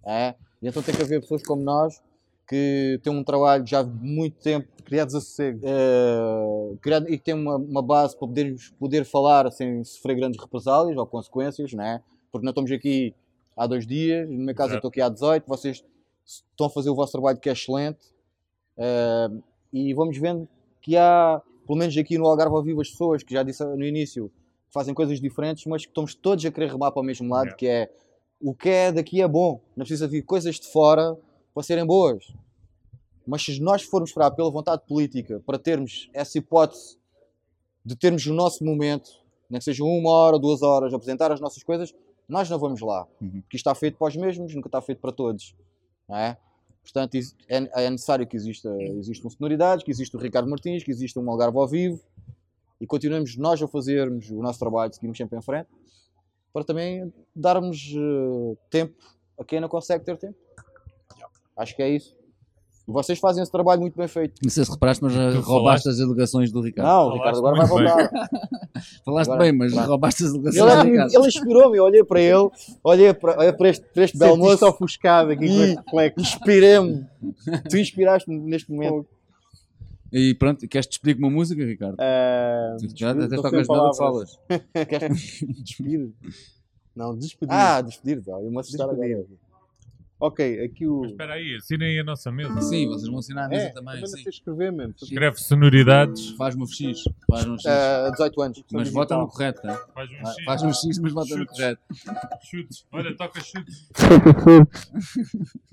é? 0.06 0.34
E 0.62 0.68
então 0.68 0.82
tem 0.82 0.94
que 0.94 1.02
haver 1.02 1.20
pessoas 1.20 1.42
como 1.42 1.62
nós, 1.62 2.00
que 2.48 3.00
têm 3.02 3.12
um 3.12 3.24
trabalho 3.24 3.66
já 3.66 3.82
de 3.82 3.90
muito 3.90 4.36
tempo 4.40 4.68
Criados 4.84 5.14
a 5.14 5.20
sossego. 5.20 5.60
eh, 5.62 6.76
criado, 6.80 7.08
e 7.08 7.16
que 7.16 7.24
tem 7.24 7.34
uma, 7.34 7.56
uma 7.56 7.80
base 7.80 8.16
para 8.16 8.26
podermos 8.26 8.70
poder 8.70 9.04
falar 9.04 9.48
sem 9.52 9.84
sofrer 9.84 10.16
grandes 10.16 10.40
represálias 10.40 10.96
ou 10.96 11.06
consequências, 11.06 11.72
não 11.72 11.84
é? 11.84 12.02
Porque 12.30 12.44
nós 12.44 12.52
estamos 12.52 12.70
aqui 12.70 13.14
há 13.56 13.66
dois 13.66 13.86
dias, 13.86 14.28
no 14.28 14.38
meu 14.38 14.54
caso 14.54 14.72
eu 14.72 14.76
estou 14.76 14.88
aqui 14.88 15.00
há 15.00 15.08
18, 15.08 15.46
vocês 15.46 15.84
estão 16.24 16.66
a 16.66 16.70
fazer 16.70 16.90
o 16.90 16.94
vosso 16.94 17.12
trabalho 17.12 17.38
que 17.38 17.48
é 17.48 17.52
excelente 17.52 17.98
eh, 18.78 19.28
e 19.72 19.92
vamos 19.94 20.16
vendo 20.16 20.48
que 20.80 20.96
há, 20.96 21.42
pelo 21.66 21.78
menos 21.78 21.96
aqui 21.96 22.16
no 22.16 22.26
Algarve 22.26 22.54
ao 22.54 22.62
vivo, 22.62 22.80
as 22.80 22.90
pessoas 22.90 23.22
que 23.22 23.34
já 23.34 23.42
disse 23.42 23.64
no 23.64 23.84
início 23.84 24.30
que 24.68 24.72
fazem 24.72 24.94
coisas 24.94 25.20
diferentes, 25.20 25.66
mas 25.66 25.82
que 25.84 25.90
estamos 25.90 26.14
todos 26.14 26.44
a 26.44 26.50
querer 26.50 26.70
remar 26.70 26.92
para 26.92 27.02
o 27.02 27.04
mesmo 27.04 27.28
lado, 27.28 27.46
Yeah. 27.46 27.56
que 27.56 27.66
é 27.66 27.90
o 28.42 28.54
que 28.54 28.68
é 28.70 28.90
daqui 28.90 29.20
é 29.20 29.28
bom, 29.28 29.60
não 29.76 29.84
precisa 29.84 30.08
vir 30.08 30.22
coisas 30.22 30.58
de 30.58 30.66
fora 30.68 31.14
para 31.52 31.62
serem 31.62 31.84
boas. 31.84 32.32
Mas 33.26 33.42
se 33.44 33.60
nós 33.60 33.82
formos 33.82 34.10
esperar 34.10 34.30
pela 34.30 34.50
vontade 34.50 34.82
política 34.86 35.42
para 35.44 35.58
termos 35.58 36.08
essa 36.14 36.38
hipótese 36.38 36.96
de 37.84 37.94
termos 37.94 38.24
o 38.26 38.32
nosso 38.32 38.64
momento, 38.64 39.10
nem 39.48 39.58
que 39.58 39.64
seja 39.64 39.84
uma 39.84 40.10
hora, 40.10 40.38
duas 40.38 40.62
horas, 40.62 40.94
apresentar 40.94 41.30
as 41.30 41.40
nossas 41.40 41.62
coisas, 41.62 41.94
nós 42.30 42.48
não 42.48 42.58
vamos 42.58 42.80
lá. 42.80 43.06
Uhum. 43.20 43.40
Porque 43.42 43.56
isto 43.56 43.68
está 43.68 43.74
feito 43.74 43.98
para 43.98 44.08
os 44.08 44.16
mesmos, 44.16 44.54
nunca 44.54 44.68
está 44.68 44.80
feito 44.80 45.00
para 45.00 45.12
todos. 45.12 45.54
Não 46.08 46.16
é? 46.16 46.36
Portanto, 46.82 47.14
é, 47.48 47.84
é 47.84 47.90
necessário 47.90 48.26
que 48.26 48.36
exista, 48.36 48.74
existam 48.80 49.28
sonoridades, 49.28 49.84
que 49.84 49.90
exista 49.90 50.16
o 50.16 50.20
Ricardo 50.20 50.48
Martins, 50.48 50.82
que 50.82 50.90
exista 50.90 51.20
um 51.20 51.30
Algarve 51.30 51.58
ao 51.58 51.68
vivo 51.68 52.00
e 52.80 52.86
continuemos 52.86 53.36
nós 53.36 53.62
a 53.62 53.68
fazermos 53.68 54.30
o 54.30 54.40
nosso 54.40 54.58
trabalho, 54.58 54.92
seguimos 54.92 55.18
sempre 55.18 55.38
em 55.38 55.42
frente, 55.42 55.68
para 56.52 56.64
também 56.64 57.12
darmos 57.36 57.92
eh, 57.94 58.56
tempo 58.70 58.96
a 59.38 59.44
quem 59.44 59.60
não 59.60 59.68
consegue 59.68 60.04
ter 60.04 60.16
tempo. 60.16 60.38
Acho 61.56 61.76
que 61.76 61.82
é 61.82 61.90
isso. 61.90 62.16
Vocês 62.92 63.18
fazem 63.18 63.42
esse 63.42 63.50
trabalho 63.52 63.80
muito 63.80 63.96
bem 63.96 64.08
feito. 64.08 64.34
Não 64.42 64.50
sei 64.50 64.64
se 64.64 64.70
reparaste, 64.70 65.02
mas 65.04 65.12
Tu 65.12 65.18
roubaste 65.40 65.84
falaste- 65.84 65.88
as 65.88 66.00
alegações 66.00 66.52
do 66.52 66.60
Ricardo. 66.60 66.88
Não, 66.88 67.06
o 67.08 67.14
Ricardo 67.14 67.38
agora 67.38 67.56
vai 67.56 67.66
voltar. 67.66 68.10
Falaste 69.04 69.30
Agora- 69.30 69.44
bem, 69.44 69.52
mas 69.58 69.72
Vai. 69.72 69.86
roubaste 69.86 70.24
as 70.24 70.30
alegações 70.30 70.56
Ele, 70.56 70.66
do 70.66 70.72
é 70.78 70.82
que- 70.84 70.90
Ricardo. 70.90 71.14
ele 71.14 71.26
inspirou-me, 71.28 71.76
eu 71.78 71.84
olhei 71.84 72.04
para 72.04 72.20
ele, 72.20 72.48
olhei 72.82 73.14
para, 73.14 73.38
olhei 73.38 73.52
para 73.52 73.68
este, 73.68 73.86
para 73.92 74.04
este 74.04 74.18
belo 74.18 74.36
moço 74.38 74.66
ofuscado 74.66 75.30
aqui 75.32 75.46
com 75.46 75.52
E- 75.52 75.62
este 75.62 75.76
reflexo. 75.76 76.20
inspirei-me. 76.20 77.06
Tu 77.68 77.76
inspiraste-me 77.78 78.38
neste 78.38 78.70
momento. 78.72 79.06
E 80.12 80.34
pronto, 80.34 80.66
queres 80.66 80.86
despedir 80.88 81.14
com 81.20 81.26
uma 81.26 81.30
música, 81.30 81.62
Ricardo? 81.64 81.96
Ah, 82.00 82.76
Já 82.96 83.10
até 83.12 83.24
estou 83.24 83.42
tocas 83.42 83.68
nada 83.68 83.94
falas. 83.94 84.38
Queres 84.88 85.40
despedir? 85.62 86.10
Não, 86.96 87.16
despedir. 87.16 87.52
Ah, 87.54 87.80
despedir, 87.80 88.22
tá. 88.24 88.32
eu 88.32 88.50
me 88.50 88.58
assustar 88.58 88.88
Despedir. 88.88 89.14
agora. 89.16 89.28
Ok, 90.20 90.62
aqui 90.64 90.86
o. 90.86 91.00
Mas 91.00 91.10
espera 91.12 91.32
aí, 91.34 91.56
assinem 91.56 91.98
a 91.98 92.04
nossa 92.04 92.30
mesa. 92.30 92.60
Sim, 92.60 92.86
vocês 92.88 93.08
vão 93.08 93.18
assinar 93.20 93.46
a 93.46 93.48
mesa 93.48 93.68
É, 93.68 93.70
também. 93.70 93.94
também 93.94 94.06
sim. 94.06 94.16
não 94.16 94.22
sei 94.22 94.30
escrever 94.30 94.70
mesmo. 94.70 94.94
Escreve 95.02 95.36
sonoridades, 95.38 96.30
Faz-me 96.32 96.62
um 96.62 96.66
X. 96.66 97.04
Faz 97.26 97.46
um 97.46 97.54
X. 97.56 97.64
Ah, 97.66 98.10
18 98.12 98.42
anos. 98.42 98.58
mas 98.70 98.82
digital. 98.84 98.92
vota 98.92 99.16
no 99.16 99.28
correto, 99.28 99.62
tá? 99.62 99.86
faz 99.94 100.10
um 100.10 100.14
Ah, 100.26 100.32
X, 100.34 100.44
Faz 100.44 100.62
um 100.62 100.72
X, 100.74 100.98
mas 100.98 101.12
vota 101.14 101.36
no 101.36 101.46
correto. 101.46 101.80
chutes. 102.42 102.86
Olha, 102.92 103.16
toca 103.16 103.40
chutes. 103.40 103.88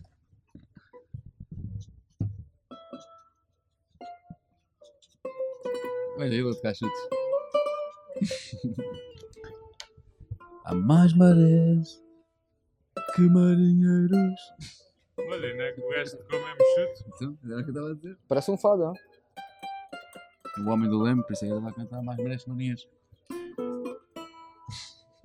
Olha, 6.18 6.34
eu 6.36 6.46
vou 6.46 6.56
tocar 6.56 6.74
chutes. 6.74 7.00
Há 10.66 10.74
mais 10.76 11.14
marés 11.14 12.02
que 13.18 13.28
marinheiros. 13.30 14.40
Olha, 15.18 15.56
não 15.56 15.64
é 15.64 15.72
que 15.72 15.82
o 15.82 15.90
gajo 15.90 16.18
tocou 16.18 16.40
mesmo 16.40 16.58
chutes. 16.76 17.04
Então, 17.16 17.38
era 17.46 17.60
o 17.62 17.64
que 17.64 17.70
eu 17.70 17.74
estava 17.74 17.90
a 17.90 17.94
dizer. 17.96 18.18
Parece 18.28 18.52
um 18.52 18.58
fado, 18.58 18.84
não? 18.84 18.94
O 20.64 20.70
homem 20.70 20.88
do 20.88 21.02
leme, 21.02 21.24
por 21.24 21.34
isso 21.34 21.44
é 21.44 21.48
que 21.48 21.54
ele 21.54 21.62
vai 21.62 21.74
cantar 21.74 22.04
mais 22.04 22.20
marés 22.20 22.44
que 22.44 22.50
marinheiros. 22.50 22.88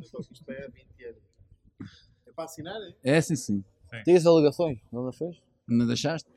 Isto 0.00 0.50
é 0.50 0.68
20 0.68 1.04
anos. 1.04 1.22
É 2.26 2.32
para 2.34 2.44
assinar, 2.44 2.80
é? 2.80 3.16
É, 3.16 3.20
sim, 3.20 3.36
sim. 3.36 3.64
Tens 4.06 4.24
alegações? 4.24 4.78
Não 4.90 5.06
as 5.06 5.16
fez? 5.16 5.36
Não 5.68 5.86
deixaste? 5.86 6.30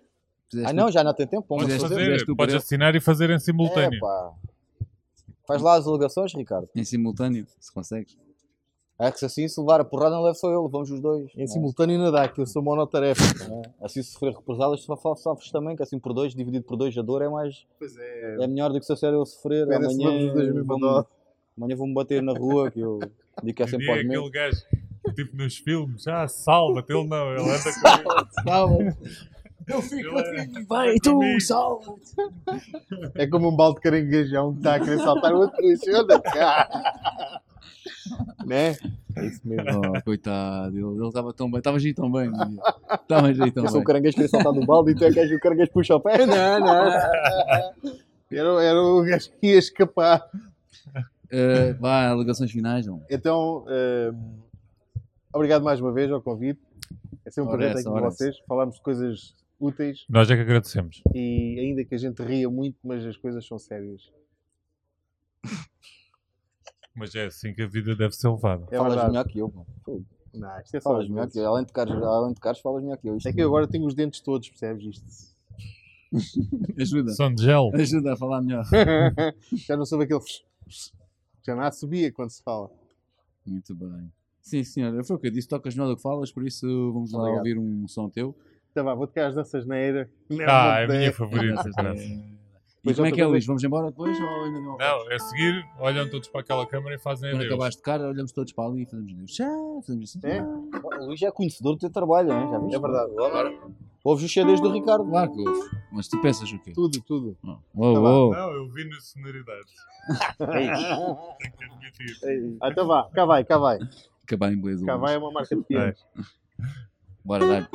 Fizeste 0.52 0.69
Ah, 0.69 0.73
não, 0.73 0.91
já 0.91 1.06
não 1.06 1.14
tem 1.14 1.26
tempo. 1.26 1.44
Podes 1.48 1.82
fazer. 1.82 2.19
fazer, 2.19 2.36
podes 2.36 2.56
assinar 2.56 2.95
e 2.95 2.99
fazer 2.99 3.30
em 3.30 3.40
simultâneo. 3.40 3.95
É, 3.95 3.99
pá. 3.99 4.34
Faz 5.48 5.61
lá 5.61 5.76
as 5.76 5.88
alegações, 5.88 6.34
Ricardo. 6.34 6.68
Em 6.76 6.84
simultâneo, 6.84 7.48
se 7.61 7.72
consegues. 7.72 8.18
É 8.98 9.12
que 9.12 9.20
se 9.20 9.26
assim 9.26 9.48
se 9.48 9.60
levar 9.60 9.82
a 9.82 9.86
porrada 9.86 10.16
não 10.16 10.24
leva 10.24 10.36
só 10.36 10.50
eu, 10.50 10.70
vamos 10.70 10.90
os 10.90 11.02
dois. 11.02 11.30
Em 11.36 11.44
É. 11.44 11.48
simultâneo 11.48 12.12
dá, 12.12 12.28
que 12.30 12.40
eu 12.40 12.46
sou 12.46 12.62
monotarefa. 12.64 13.22
É. 13.22 13.86
Assim 13.86 14.02
se 14.04 14.12
sofrer 14.12 14.34
represálias, 14.34 14.82
sofres 15.18 15.52
também, 15.52 15.76
que 15.76 15.84
assim 15.84 16.00
por 16.00 16.14
dois, 16.14 16.34
dividido 16.34 16.64
por 16.64 16.78
dois, 16.78 16.98
a 16.98 17.02
dor 17.02 17.22
é 17.22 17.28
mais. 17.28 17.66
Pois 17.78 17.98
é. 17.98 18.38
É 18.44 18.48
melhor 18.48 18.72
do 18.72 18.80
que 18.80 18.86
se 18.86 18.94
a 18.94 18.96
sério 18.96 19.18
eu 19.18 19.26
sofrer. 19.26 19.68
Pena 19.68 19.90
se 19.90 19.98
vamos 19.98 20.24
os 20.24 20.34
dois 20.34 20.50
a 20.50 21.06
Amanhã 21.58 21.76
vou-me 21.78 21.94
bater 21.94 22.22
na 22.22 22.34
rua, 22.34 22.70
que 22.72 22.80
eu 22.80 23.00
digo 23.44 23.56
que 23.56 23.64
é 23.64 23.66
E 23.66 23.70
sempre 23.70 23.86
é 23.86 23.90
aos 23.90 24.00
aquele 24.00 24.10
meus. 24.10 24.30
gajo, 24.32 24.62
tipo 25.16 25.38
nos 25.38 25.58
filmes, 25.58 26.08
ah, 26.08 26.28
salva-te, 26.28 26.92
ele 26.92 27.08
não, 27.08 27.32
ele 27.32 27.42
anda 27.42 27.58
com 28.44 28.46
Eu 29.68 29.82
fico 29.82 30.12
contigo, 30.12 30.68
vai 30.68 30.96
tu, 31.00 31.20
salva 31.42 31.96
É 33.16 33.26
como 33.26 33.50
um 33.50 33.56
balde 33.56 33.78
de 33.78 33.82
caranguejão 33.82 34.52
que 34.52 34.60
está 34.60 34.76
a 34.76 34.80
querer 34.80 35.00
saltar 35.00 35.34
o 35.34 35.40
outro 35.40 35.60
e 35.64 35.90
anda 35.90 36.20
cá. 36.20 37.42
Né? 38.46 38.76
É 39.16 39.26
isso 39.26 39.42
mesmo. 39.44 39.82
Oh, 39.98 40.02
coitado, 40.04 40.78
ele 40.78 40.86
ele 40.86 41.08
estava 41.08 41.34
tão 41.34 41.50
bem, 41.50 41.60
estava 41.60 41.78
a 41.78 41.80
agir 41.80 41.94
tão 41.94 42.12
bem. 42.12 42.32
Estava 42.92 43.28
a 43.28 43.30
agir 43.30 43.52
tão 43.52 43.64
Eu 43.64 43.70
sou 43.70 43.78
o 43.78 43.84
bem. 43.84 43.88
caranguejo 43.88 44.16
que 44.16 44.24
queria 44.24 44.30
saltar 44.30 44.54
do 44.54 44.66
balde 44.66 44.92
e 44.92 44.96
tu 44.96 45.06
é 45.06 45.12
que 45.12 45.20
és 45.20 45.32
o 45.32 45.40
caranguejo 45.40 45.72
puxa 45.72 45.96
o 45.96 46.00
pé. 46.00 46.26
Não, 46.26 46.60
não. 46.60 47.96
Era, 48.32 48.64
era 48.64 48.82
o 48.82 49.04
gajo 49.04 49.30
que 49.40 49.48
ia 49.48 49.58
escapar. 49.58 50.30
Uh, 51.26 51.80
vá, 51.80 52.10
alegações 52.10 52.52
finais, 52.52 52.86
não. 52.86 53.02
Então, 53.10 53.66
uh, 53.66 54.16
obrigado 55.34 55.64
mais 55.64 55.80
uma 55.80 55.92
vez 55.92 56.12
ao 56.12 56.22
convite. 56.22 56.60
É 57.26 57.32
sempre 57.32 57.54
um 57.54 57.58
prazer 57.58 57.78
estar 57.78 57.90
aqui 57.92 58.02
com 58.02 58.10
vocês. 58.10 58.36
Falarmos 58.48 58.76
de 58.76 58.82
coisas 58.82 59.34
úteis. 59.60 60.06
Nós 60.10 60.30
é 60.30 60.36
que 60.36 60.42
agradecemos. 60.42 61.02
E 61.14 61.58
ainda 61.60 61.84
que 61.84 61.96
a 61.96 61.98
gente 61.98 62.22
ria 62.22 62.50
muito, 62.50 62.78
mas 62.84 63.06
as 63.06 63.18
coisas 63.18 63.46
são 63.48 63.58
sérias. 63.58 64.12
Mas 66.96 67.14
é 67.14 67.26
assim 67.26 67.54
que 67.54 67.62
a 67.62 67.68
vida 67.68 67.96
deve 67.96 68.16
ser 68.16 68.30
levada. 68.30 68.66
É 68.72 68.78
falas 68.78 69.08
melhor 69.08 69.26
que 69.26 69.40
eu, 69.40 69.52
mano. 69.54 70.06
Não, 70.34 70.60
isto 70.62 70.76
é 70.76 70.82
falas 70.82 71.08
melhor 71.10 71.30
que 71.30 71.38
eu. 71.40 71.48
Além 71.48 71.66
de 71.66 71.74
caros, 71.74 72.04
além 72.04 72.34
de 72.34 72.40
caros 72.40 72.60
falas 72.62 72.84
melhor 72.84 72.98
que 72.98 73.08
eu. 73.08 73.18
Isto 73.18 73.30
é 73.30 73.34
que 73.34 73.42
eu 73.42 73.48
agora 73.48 73.68
tenho 73.68 73.86
os 73.86 73.94
dentes 73.94 74.22
todos, 74.22 74.50
percebes 74.50 74.86
isto? 74.86 75.36
Ajuda. 76.80 77.12
São 77.12 77.34
de 77.34 77.44
gel. 77.44 77.72
Ajuda 77.74 78.14
a 78.14 78.18
falar 78.18 78.42
melhor. 78.42 78.66
Já 79.54 79.76
não 79.76 79.86
soube 79.86 80.06
aquele. 80.06 80.22
Já 81.46 81.56
nada 81.56 81.72
subia 81.72 82.12
quando 82.12 82.30
se 82.30 82.42
fala. 82.42 82.70
Muito 83.46 83.76
bem. 83.76 84.12
Sim, 84.42 84.64
senhor. 84.64 85.04
Foi 85.04 85.16
o 85.16 85.20
que 85.20 85.28
eu 85.28 85.32
disse, 85.32 85.48
tocas 85.48 85.76
melhor 85.76 85.90
do 85.90 85.96
que 85.96 86.02
falas, 86.02 86.32
por 86.32 86.46
isso 86.46 86.66
vamos 86.94 87.12
lá 87.12 87.20
Obrigado. 87.20 87.38
ouvir 87.40 87.58
um 87.58 87.88
som 87.88 88.10
teu. 88.10 88.36
Então 88.72 88.84
vá, 88.84 88.94
vou 88.94 89.08
tocar 89.08 89.28
as 89.28 89.36
danças 89.36 89.66
na 89.66 89.76
era. 89.76 90.10
Ah, 90.48 90.80
é 90.80 90.86
a 90.86 90.88
minha 90.88 91.14
favorita. 91.14 91.64
E 92.86 92.94
como 92.94 93.07
é 93.07 93.12
que 93.12 93.20
é, 93.20 93.26
Luís? 93.26 93.45
Vamos 93.45 93.64
embora 93.64 93.88
depois 93.88 94.20
ou 94.20 94.44
ainda 94.44 94.60
não? 94.60 94.78
Não, 94.78 95.12
é 95.12 95.18
seguir, 95.18 95.66
olham 95.80 96.07
todos 96.10 96.28
para 96.30 96.41
aquela 96.41 96.68
câmera 96.68 96.95
e 96.95 96.99
fazem 96.99 97.32
Quando 97.32 97.44
acabaste 97.44 97.78
de 97.78 97.84
cara, 97.84 98.07
olhamos 98.07 98.32
todos 98.32 98.53
para 98.53 98.70
ali 98.70 98.84
e 98.84 98.86
fazemos 98.86 99.14
Deus. 99.14 99.36
Já, 99.36 99.49
fazemos 99.86 100.16
assim. 100.16 100.28
É. 100.28 100.44
O 100.44 101.06
Luís 101.07 101.22
é 101.24 101.32
conhecedor 101.32 101.74
do 101.74 101.80
teu 101.80 101.90
trabalho, 101.90 102.32
hein? 102.32 102.48
já 102.52 102.60
viste? 102.60 102.76
É 102.76 102.80
verdade. 102.80 103.12
Agora, 103.12 103.60
ouves 104.03 104.24
os 104.24 104.32
CDs 104.32 104.62
do 104.62 104.72
Ricardo. 104.72 105.10
Claro 105.10 105.32
que 105.32 105.48
ouve. 105.48 105.70
Mas 105.91 106.07
tu 106.07 106.22
pensas 106.22 106.52
o 106.52 106.60
quê? 106.60 106.74
Tudo, 106.74 107.02
tudo. 107.02 107.38
Oh. 107.44 107.57
Oh, 107.76 107.94
oh. 107.94 108.32
Não, 108.32 108.52
eu 108.52 108.70
vi 108.70 108.88
nas 108.88 109.07
sonoridades. 109.07 109.74
Tenho 110.38 111.52
que 111.57 111.64
admitir. 111.64 112.57
Então 112.64 112.88
vá, 112.88 113.10
cá 113.14 113.26
vai, 113.26 113.44
cá 113.44 113.57
vai. 113.57 113.80
Cá 114.28 114.36
vai 114.38 114.53
em 114.53 114.57
inglês. 114.57 114.84
Cá 114.84 114.95
vai 114.95 115.16
é 115.16 115.18
uma 115.18 115.32
marca 115.32 115.56
de 115.56 115.64
pianos. 115.64 116.06
Bora, 117.24 117.48
dar. 117.48 117.70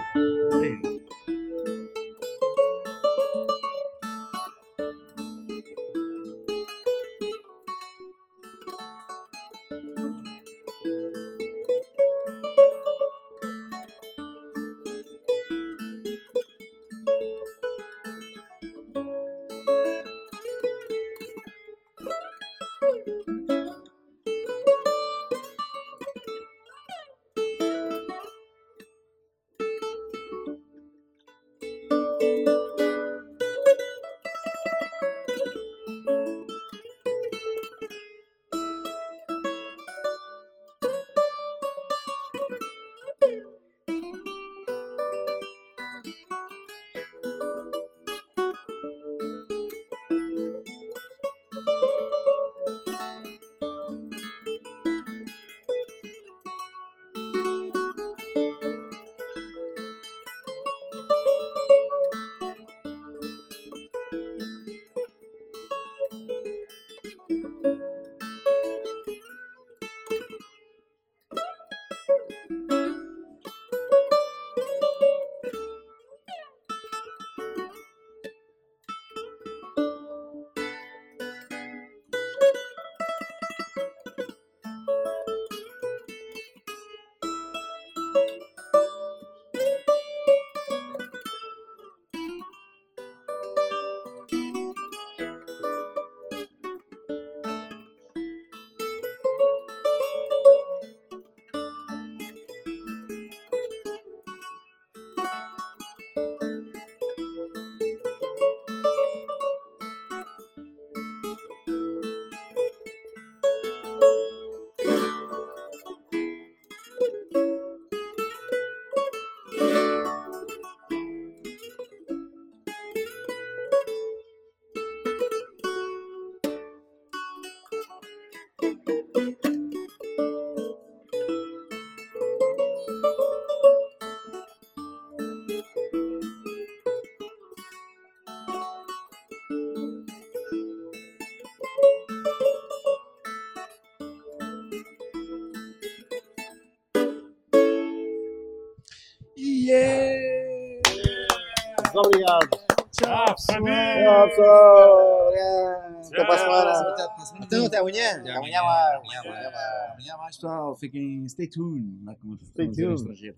Até 157.91 158.11
amanhã. 158.11 158.21
Até 158.21 158.33
amanhã 158.33 158.63
mais. 158.63 159.93
Amanhã 159.93 160.17
mais, 160.17 160.37
pessoal. 160.37 160.77
Fiquem, 160.77 161.29
stay 161.29 161.47
tuned. 161.47 162.01
Stay 162.45 162.69
tuned. 162.71 163.35